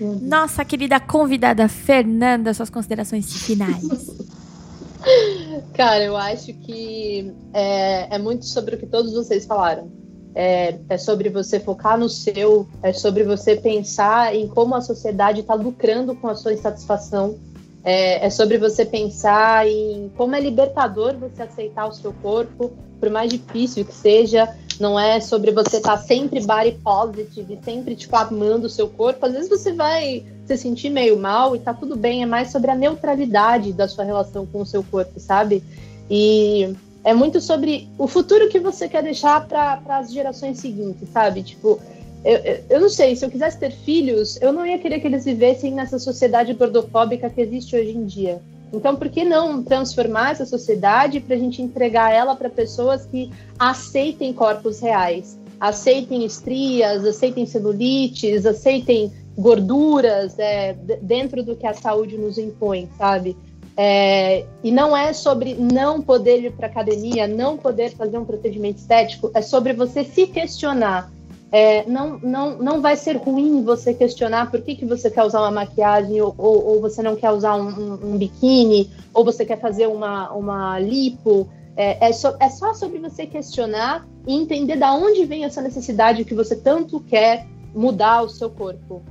Uhum. 0.00 0.18
Nossa 0.22 0.64
querida 0.64 1.00
convidada 1.00 1.68
Fernanda, 1.68 2.52
suas 2.52 2.70
considerações 2.70 3.32
finais. 3.42 3.82
Cara, 5.74 6.04
eu 6.04 6.16
acho 6.16 6.52
que 6.52 7.32
é, 7.52 8.14
é, 8.14 8.18
muito 8.18 8.44
sobre 8.44 8.74
o 8.74 8.78
que 8.78 8.86
todos 8.86 9.12
vocês 9.12 9.46
falaram. 9.46 9.90
É, 10.34 10.78
é, 10.90 10.98
sobre 10.98 11.30
você 11.30 11.58
focar 11.58 11.98
no 11.98 12.10
seu, 12.10 12.68
é 12.82 12.92
sobre 12.92 13.24
você 13.24 13.56
pensar 13.56 14.34
em 14.34 14.46
como 14.46 14.74
a 14.74 14.82
sociedade 14.82 15.40
está 15.40 15.54
lucrando 15.54 16.14
com 16.14 16.28
a 16.28 16.34
sua 16.34 16.52
insatisfação, 16.52 17.38
é, 17.82 18.26
é, 18.26 18.28
sobre 18.28 18.58
você 18.58 18.84
pensar 18.84 19.66
em 19.66 20.10
como 20.14 20.34
é 20.34 20.40
libertador 20.40 21.16
você 21.16 21.42
aceitar 21.42 21.86
o 21.86 21.92
seu 21.92 22.12
corpo, 22.12 22.72
por 23.00 23.08
mais 23.08 23.30
difícil 23.30 23.84
que 23.84 23.94
seja, 23.94 24.54
não 24.80 24.98
é 24.98 25.20
sobre 25.20 25.50
você 25.50 25.78
estar 25.78 25.96
tá 25.96 26.02
sempre 26.02 26.40
body 26.40 26.72
positive, 26.82 27.58
sempre 27.64 27.94
tipo 27.94 28.14
amando 28.16 28.66
o 28.66 28.70
seu 28.70 28.88
corpo. 28.88 29.24
Às 29.24 29.32
vezes 29.32 29.48
você 29.48 29.72
vai 29.72 30.24
se 30.44 30.56
sentir 30.56 30.90
meio 30.90 31.18
mal 31.18 31.56
e 31.56 31.58
tá 31.58 31.74
tudo 31.74 31.96
bem, 31.96 32.22
é 32.22 32.26
mais 32.26 32.50
sobre 32.50 32.70
a 32.70 32.74
neutralidade 32.74 33.72
da 33.72 33.88
sua 33.88 34.04
relação 34.04 34.46
com 34.46 34.60
o 34.60 34.66
seu 34.66 34.82
corpo, 34.82 35.18
sabe? 35.18 35.62
E 36.10 36.74
é 37.02 37.14
muito 37.14 37.40
sobre 37.40 37.88
o 37.98 38.06
futuro 38.06 38.48
que 38.48 38.58
você 38.58 38.88
quer 38.88 39.02
deixar 39.02 39.46
para 39.46 39.80
as 39.88 40.12
gerações 40.12 40.58
seguintes, 40.58 41.08
sabe? 41.12 41.42
Tipo, 41.42 41.80
eu, 42.24 42.38
eu, 42.38 42.64
eu, 42.70 42.80
não 42.80 42.88
sei, 42.88 43.14
se 43.14 43.24
eu 43.24 43.30
quisesse 43.30 43.58
ter 43.58 43.70
filhos, 43.70 44.36
eu 44.42 44.52
não 44.52 44.66
ia 44.66 44.78
querer 44.78 44.98
que 45.00 45.06
eles 45.06 45.24
vivessem 45.24 45.72
nessa 45.72 45.98
sociedade 45.98 46.52
gordofóbica 46.54 47.30
que 47.30 47.40
existe 47.40 47.76
hoje 47.76 47.90
em 47.90 48.04
dia. 48.04 48.40
Então, 48.72 48.96
por 48.96 49.08
que 49.08 49.24
não 49.24 49.62
transformar 49.62 50.32
essa 50.32 50.44
sociedade 50.44 51.20
para 51.20 51.36
a 51.36 51.38
gente 51.38 51.62
entregar 51.62 52.12
ela 52.12 52.34
para 52.34 52.50
pessoas 52.50 53.06
que 53.06 53.30
aceitem 53.58 54.32
corpos 54.32 54.80
reais, 54.80 55.38
aceitem 55.60 56.24
estrias, 56.24 57.04
aceitem 57.04 57.46
celulites, 57.46 58.44
aceitem 58.44 59.12
gorduras 59.36 60.38
é, 60.38 60.72
dentro 61.00 61.42
do 61.42 61.54
que 61.54 61.66
a 61.66 61.74
saúde 61.74 62.16
nos 62.16 62.38
impõe, 62.38 62.88
sabe? 62.98 63.36
É, 63.76 64.46
e 64.64 64.70
não 64.70 64.96
é 64.96 65.12
sobre 65.12 65.54
não 65.54 66.00
poder 66.00 66.42
ir 66.42 66.52
para 66.52 66.66
academia, 66.66 67.26
não 67.26 67.58
poder 67.58 67.90
fazer 67.90 68.16
um 68.16 68.24
procedimento 68.24 68.78
estético, 68.78 69.30
é 69.34 69.42
sobre 69.42 69.74
você 69.74 70.02
se 70.02 70.26
questionar 70.26 71.12
é, 71.52 71.88
não, 71.88 72.18
não, 72.18 72.58
não 72.58 72.82
vai 72.82 72.96
ser 72.96 73.16
ruim 73.16 73.62
você 73.62 73.94
questionar 73.94 74.50
por 74.50 74.60
que, 74.62 74.74
que 74.74 74.84
você 74.84 75.10
quer 75.10 75.24
usar 75.24 75.40
uma 75.40 75.50
maquiagem 75.50 76.20
ou, 76.20 76.34
ou, 76.36 76.66
ou 76.66 76.80
você 76.80 77.02
não 77.02 77.14
quer 77.14 77.30
usar 77.30 77.54
um, 77.54 77.68
um, 77.68 77.92
um, 78.12 78.18
biquíni 78.18 78.90
ou 79.14 79.24
você 79.24 79.44
quer 79.44 79.60
fazer 79.60 79.86
uma, 79.86 80.32
uma 80.32 80.78
lipo. 80.78 81.48
É, 81.76 82.08
é, 82.08 82.12
so, 82.12 82.34
é 82.40 82.48
só 82.48 82.74
sobre 82.74 82.98
você 82.98 83.26
questionar 83.26 84.06
e 84.26 84.34
entender 84.34 84.76
da 84.76 84.92
onde 84.92 85.24
vem 85.24 85.44
essa 85.44 85.62
necessidade 85.62 86.24
que 86.24 86.34
você 86.34 86.56
tanto 86.56 87.00
quer 87.00 87.46
mudar 87.74 88.22
o 88.22 88.28
seu 88.28 88.50
corpo. 88.50 89.02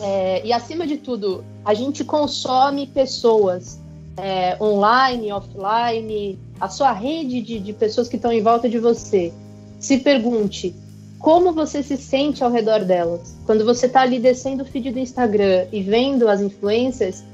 É, 0.00 0.46
e 0.46 0.52
acima 0.52 0.86
de 0.86 0.96
tudo, 0.96 1.44
a 1.64 1.74
gente 1.74 2.04
consome 2.04 2.86
pessoas 2.86 3.78
é, 4.16 4.56
online, 4.62 5.30
offline, 5.32 6.38
a 6.58 6.68
sua 6.68 6.92
rede 6.92 7.42
de, 7.42 7.58
de 7.58 7.72
pessoas 7.72 8.08
que 8.08 8.16
estão 8.16 8.32
em 8.32 8.42
volta 8.42 8.68
de 8.68 8.78
você. 8.78 9.32
Se 9.78 9.98
pergunte 9.98 10.74
como 11.18 11.52
você 11.52 11.82
se 11.82 11.96
sente 11.96 12.44
ao 12.44 12.50
redor 12.50 12.84
delas. 12.84 13.36
Quando 13.44 13.64
você 13.64 13.86
está 13.86 14.02
ali 14.02 14.18
descendo 14.18 14.62
o 14.62 14.66
feed 14.66 14.92
do 14.92 14.98
Instagram 14.98 15.66
e 15.72 15.82
vendo 15.82 16.28
as 16.28 16.40
influências, 16.40 17.24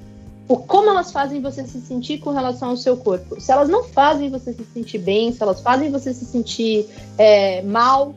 o 0.48 0.56
como 0.56 0.90
elas 0.90 1.12
fazem 1.12 1.40
você 1.40 1.66
se 1.66 1.80
sentir 1.80 2.18
com 2.18 2.30
relação 2.30 2.70
ao 2.70 2.76
seu 2.76 2.96
corpo. 2.96 3.40
Se 3.40 3.50
elas 3.50 3.68
não 3.68 3.84
fazem 3.84 4.30
você 4.30 4.52
se 4.52 4.64
sentir 4.72 4.98
bem, 4.98 5.32
se 5.32 5.42
elas 5.42 5.60
fazem 5.60 5.90
você 5.90 6.12
se 6.12 6.24
sentir 6.24 6.86
é, 7.16 7.62
mal, 7.62 8.14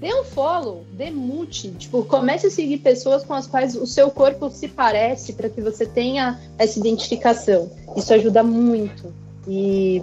dê 0.00 0.14
um 0.14 0.24
follow, 0.24 0.84
dê 0.92 1.10
mute. 1.10 1.70
Tipo, 1.70 2.04
comece 2.04 2.46
a 2.46 2.50
seguir 2.50 2.78
pessoas 2.78 3.24
com 3.24 3.34
as 3.34 3.46
quais 3.46 3.74
o 3.74 3.86
seu 3.86 4.10
corpo 4.10 4.50
se 4.50 4.68
parece 4.68 5.32
para 5.32 5.48
que 5.48 5.60
você 5.60 5.86
tenha 5.86 6.40
essa 6.58 6.78
identificação. 6.78 7.70
Isso 7.96 8.12
ajuda 8.12 8.42
muito. 8.42 9.12
E 9.46 10.02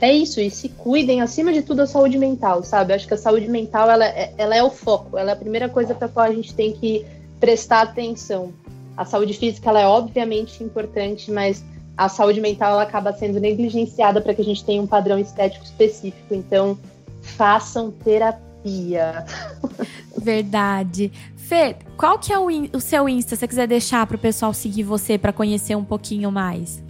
é 0.00 0.12
isso, 0.12 0.40
e 0.40 0.50
se 0.50 0.68
cuidem, 0.68 1.20
acima 1.20 1.52
de 1.52 1.62
tudo, 1.62 1.82
a 1.82 1.86
saúde 1.86 2.16
mental, 2.16 2.62
sabe? 2.62 2.92
Acho 2.92 3.06
que 3.06 3.14
a 3.14 3.18
saúde 3.18 3.48
mental, 3.48 3.90
ela, 3.90 4.06
é, 4.06 4.32
ela 4.38 4.56
é 4.56 4.62
o 4.62 4.70
foco, 4.70 5.18
ela 5.18 5.30
é 5.30 5.32
a 5.34 5.36
primeira 5.36 5.68
coisa 5.68 5.94
para 5.94 6.08
qual 6.08 6.26
a 6.26 6.32
gente 6.32 6.54
tem 6.54 6.72
que 6.72 7.04
prestar 7.38 7.82
atenção. 7.82 8.52
A 8.96 9.04
saúde 9.04 9.34
física, 9.34 9.68
ela 9.68 9.80
é 9.80 9.86
obviamente 9.86 10.64
importante, 10.64 11.30
mas 11.30 11.62
a 11.96 12.08
saúde 12.08 12.40
mental, 12.40 12.72
ela 12.72 12.82
acaba 12.82 13.12
sendo 13.12 13.38
negligenciada 13.38 14.20
para 14.22 14.32
que 14.32 14.40
a 14.40 14.44
gente 14.44 14.64
tenha 14.64 14.80
um 14.80 14.86
padrão 14.86 15.18
estético 15.18 15.64
específico. 15.64 16.34
Então, 16.34 16.78
façam 17.20 17.90
terapia. 17.90 19.24
Verdade. 20.16 21.12
Fê, 21.36 21.76
qual 21.96 22.18
que 22.18 22.32
é 22.32 22.38
o, 22.38 22.46
o 22.74 22.80
seu 22.80 23.08
Insta, 23.08 23.34
se 23.34 23.40
você 23.40 23.48
quiser 23.48 23.66
deixar 23.66 24.06
para 24.06 24.16
o 24.16 24.18
pessoal 24.18 24.54
seguir 24.54 24.82
você 24.82 25.18
para 25.18 25.32
conhecer 25.32 25.74
um 25.74 25.84
pouquinho 25.84 26.30
mais? 26.30 26.82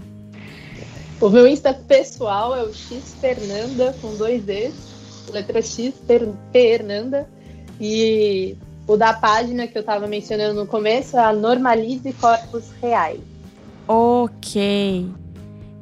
O 1.21 1.29
meu 1.29 1.47
Insta 1.47 1.75
pessoal 1.75 2.57
é 2.57 2.63
o 2.63 2.73
X 2.73 3.15
Fernanda 3.21 3.95
com 4.01 4.17
dois 4.17 4.49
E's, 4.49 4.73
letra 5.31 5.61
X 5.61 5.93
Fernanda. 6.51 7.29
E 7.79 8.57
o 8.87 8.97
da 8.97 9.13
página 9.13 9.67
que 9.67 9.77
eu 9.77 9.81
estava 9.81 10.07
mencionando 10.07 10.55
no 10.55 10.67
começo 10.67 11.19
é 11.19 11.21
a 11.21 11.33
Normalize 11.33 12.11
Corpos 12.15 12.65
Reais. 12.81 13.21
Ok. 13.87 15.09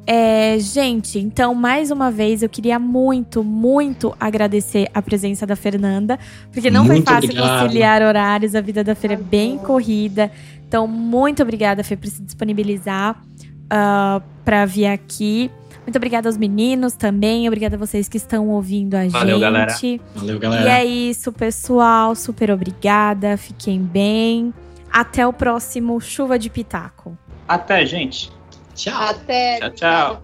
É, 0.05 0.57
gente, 0.59 1.19
então, 1.19 1.53
mais 1.53 1.91
uma 1.91 2.09
vez, 2.09 2.41
eu 2.41 2.49
queria 2.49 2.79
muito, 2.79 3.43
muito 3.43 4.13
agradecer 4.19 4.89
a 4.93 5.01
presença 5.01 5.45
da 5.45 5.55
Fernanda, 5.55 6.17
porque 6.51 6.71
não 6.71 6.83
Muito 6.83 7.05
foi 7.05 7.13
fácil 7.13 7.29
obrigado. 7.29 7.61
conciliar 7.61 8.01
horários, 8.01 8.55
a 8.55 8.61
vida 8.61 8.83
da 8.83 8.95
Fer 8.95 9.11
é 9.11 9.15
bem 9.15 9.57
corrida. 9.59 10.31
Então, 10.67 10.87
muito 10.87 11.43
obrigada, 11.43 11.83
Fê, 11.83 11.95
por 11.95 12.07
se 12.07 12.23
disponibilizar 12.23 13.21
ah, 13.69 14.21
para 14.43 14.65
vir 14.65 14.87
aqui. 14.87 15.51
Muito 15.85 15.95
obrigada 15.95 16.29
aos 16.29 16.37
meninos 16.37 16.93
também, 16.93 17.47
obrigada 17.47 17.75
a 17.75 17.79
vocês 17.79 18.07
que 18.07 18.17
estão 18.17 18.47
ouvindo 18.49 18.93
a 18.95 19.07
Valeu, 19.07 19.39
gente. 19.39 19.41
galera. 19.41 19.75
Valeu, 20.15 20.35
E 20.35 20.39
galera. 20.39 20.69
é 20.79 20.85
isso, 20.85 21.31
pessoal. 21.31 22.13
Super 22.15 22.51
obrigada. 22.51 23.35
Fiquem 23.37 23.79
bem. 23.81 24.53
Até 24.91 25.25
o 25.25 25.33
próximo 25.33 25.99
Chuva 25.99 26.37
de 26.37 26.49
Pitaco. 26.49 27.17
Até, 27.47 27.85
gente. 27.85 28.31
Tchau. 28.75 29.01
Até. 29.01 29.59
Tchau, 29.59 29.71
tchau. 29.71 30.21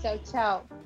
Tchau, 0.00 0.18
tchau. 0.30 0.81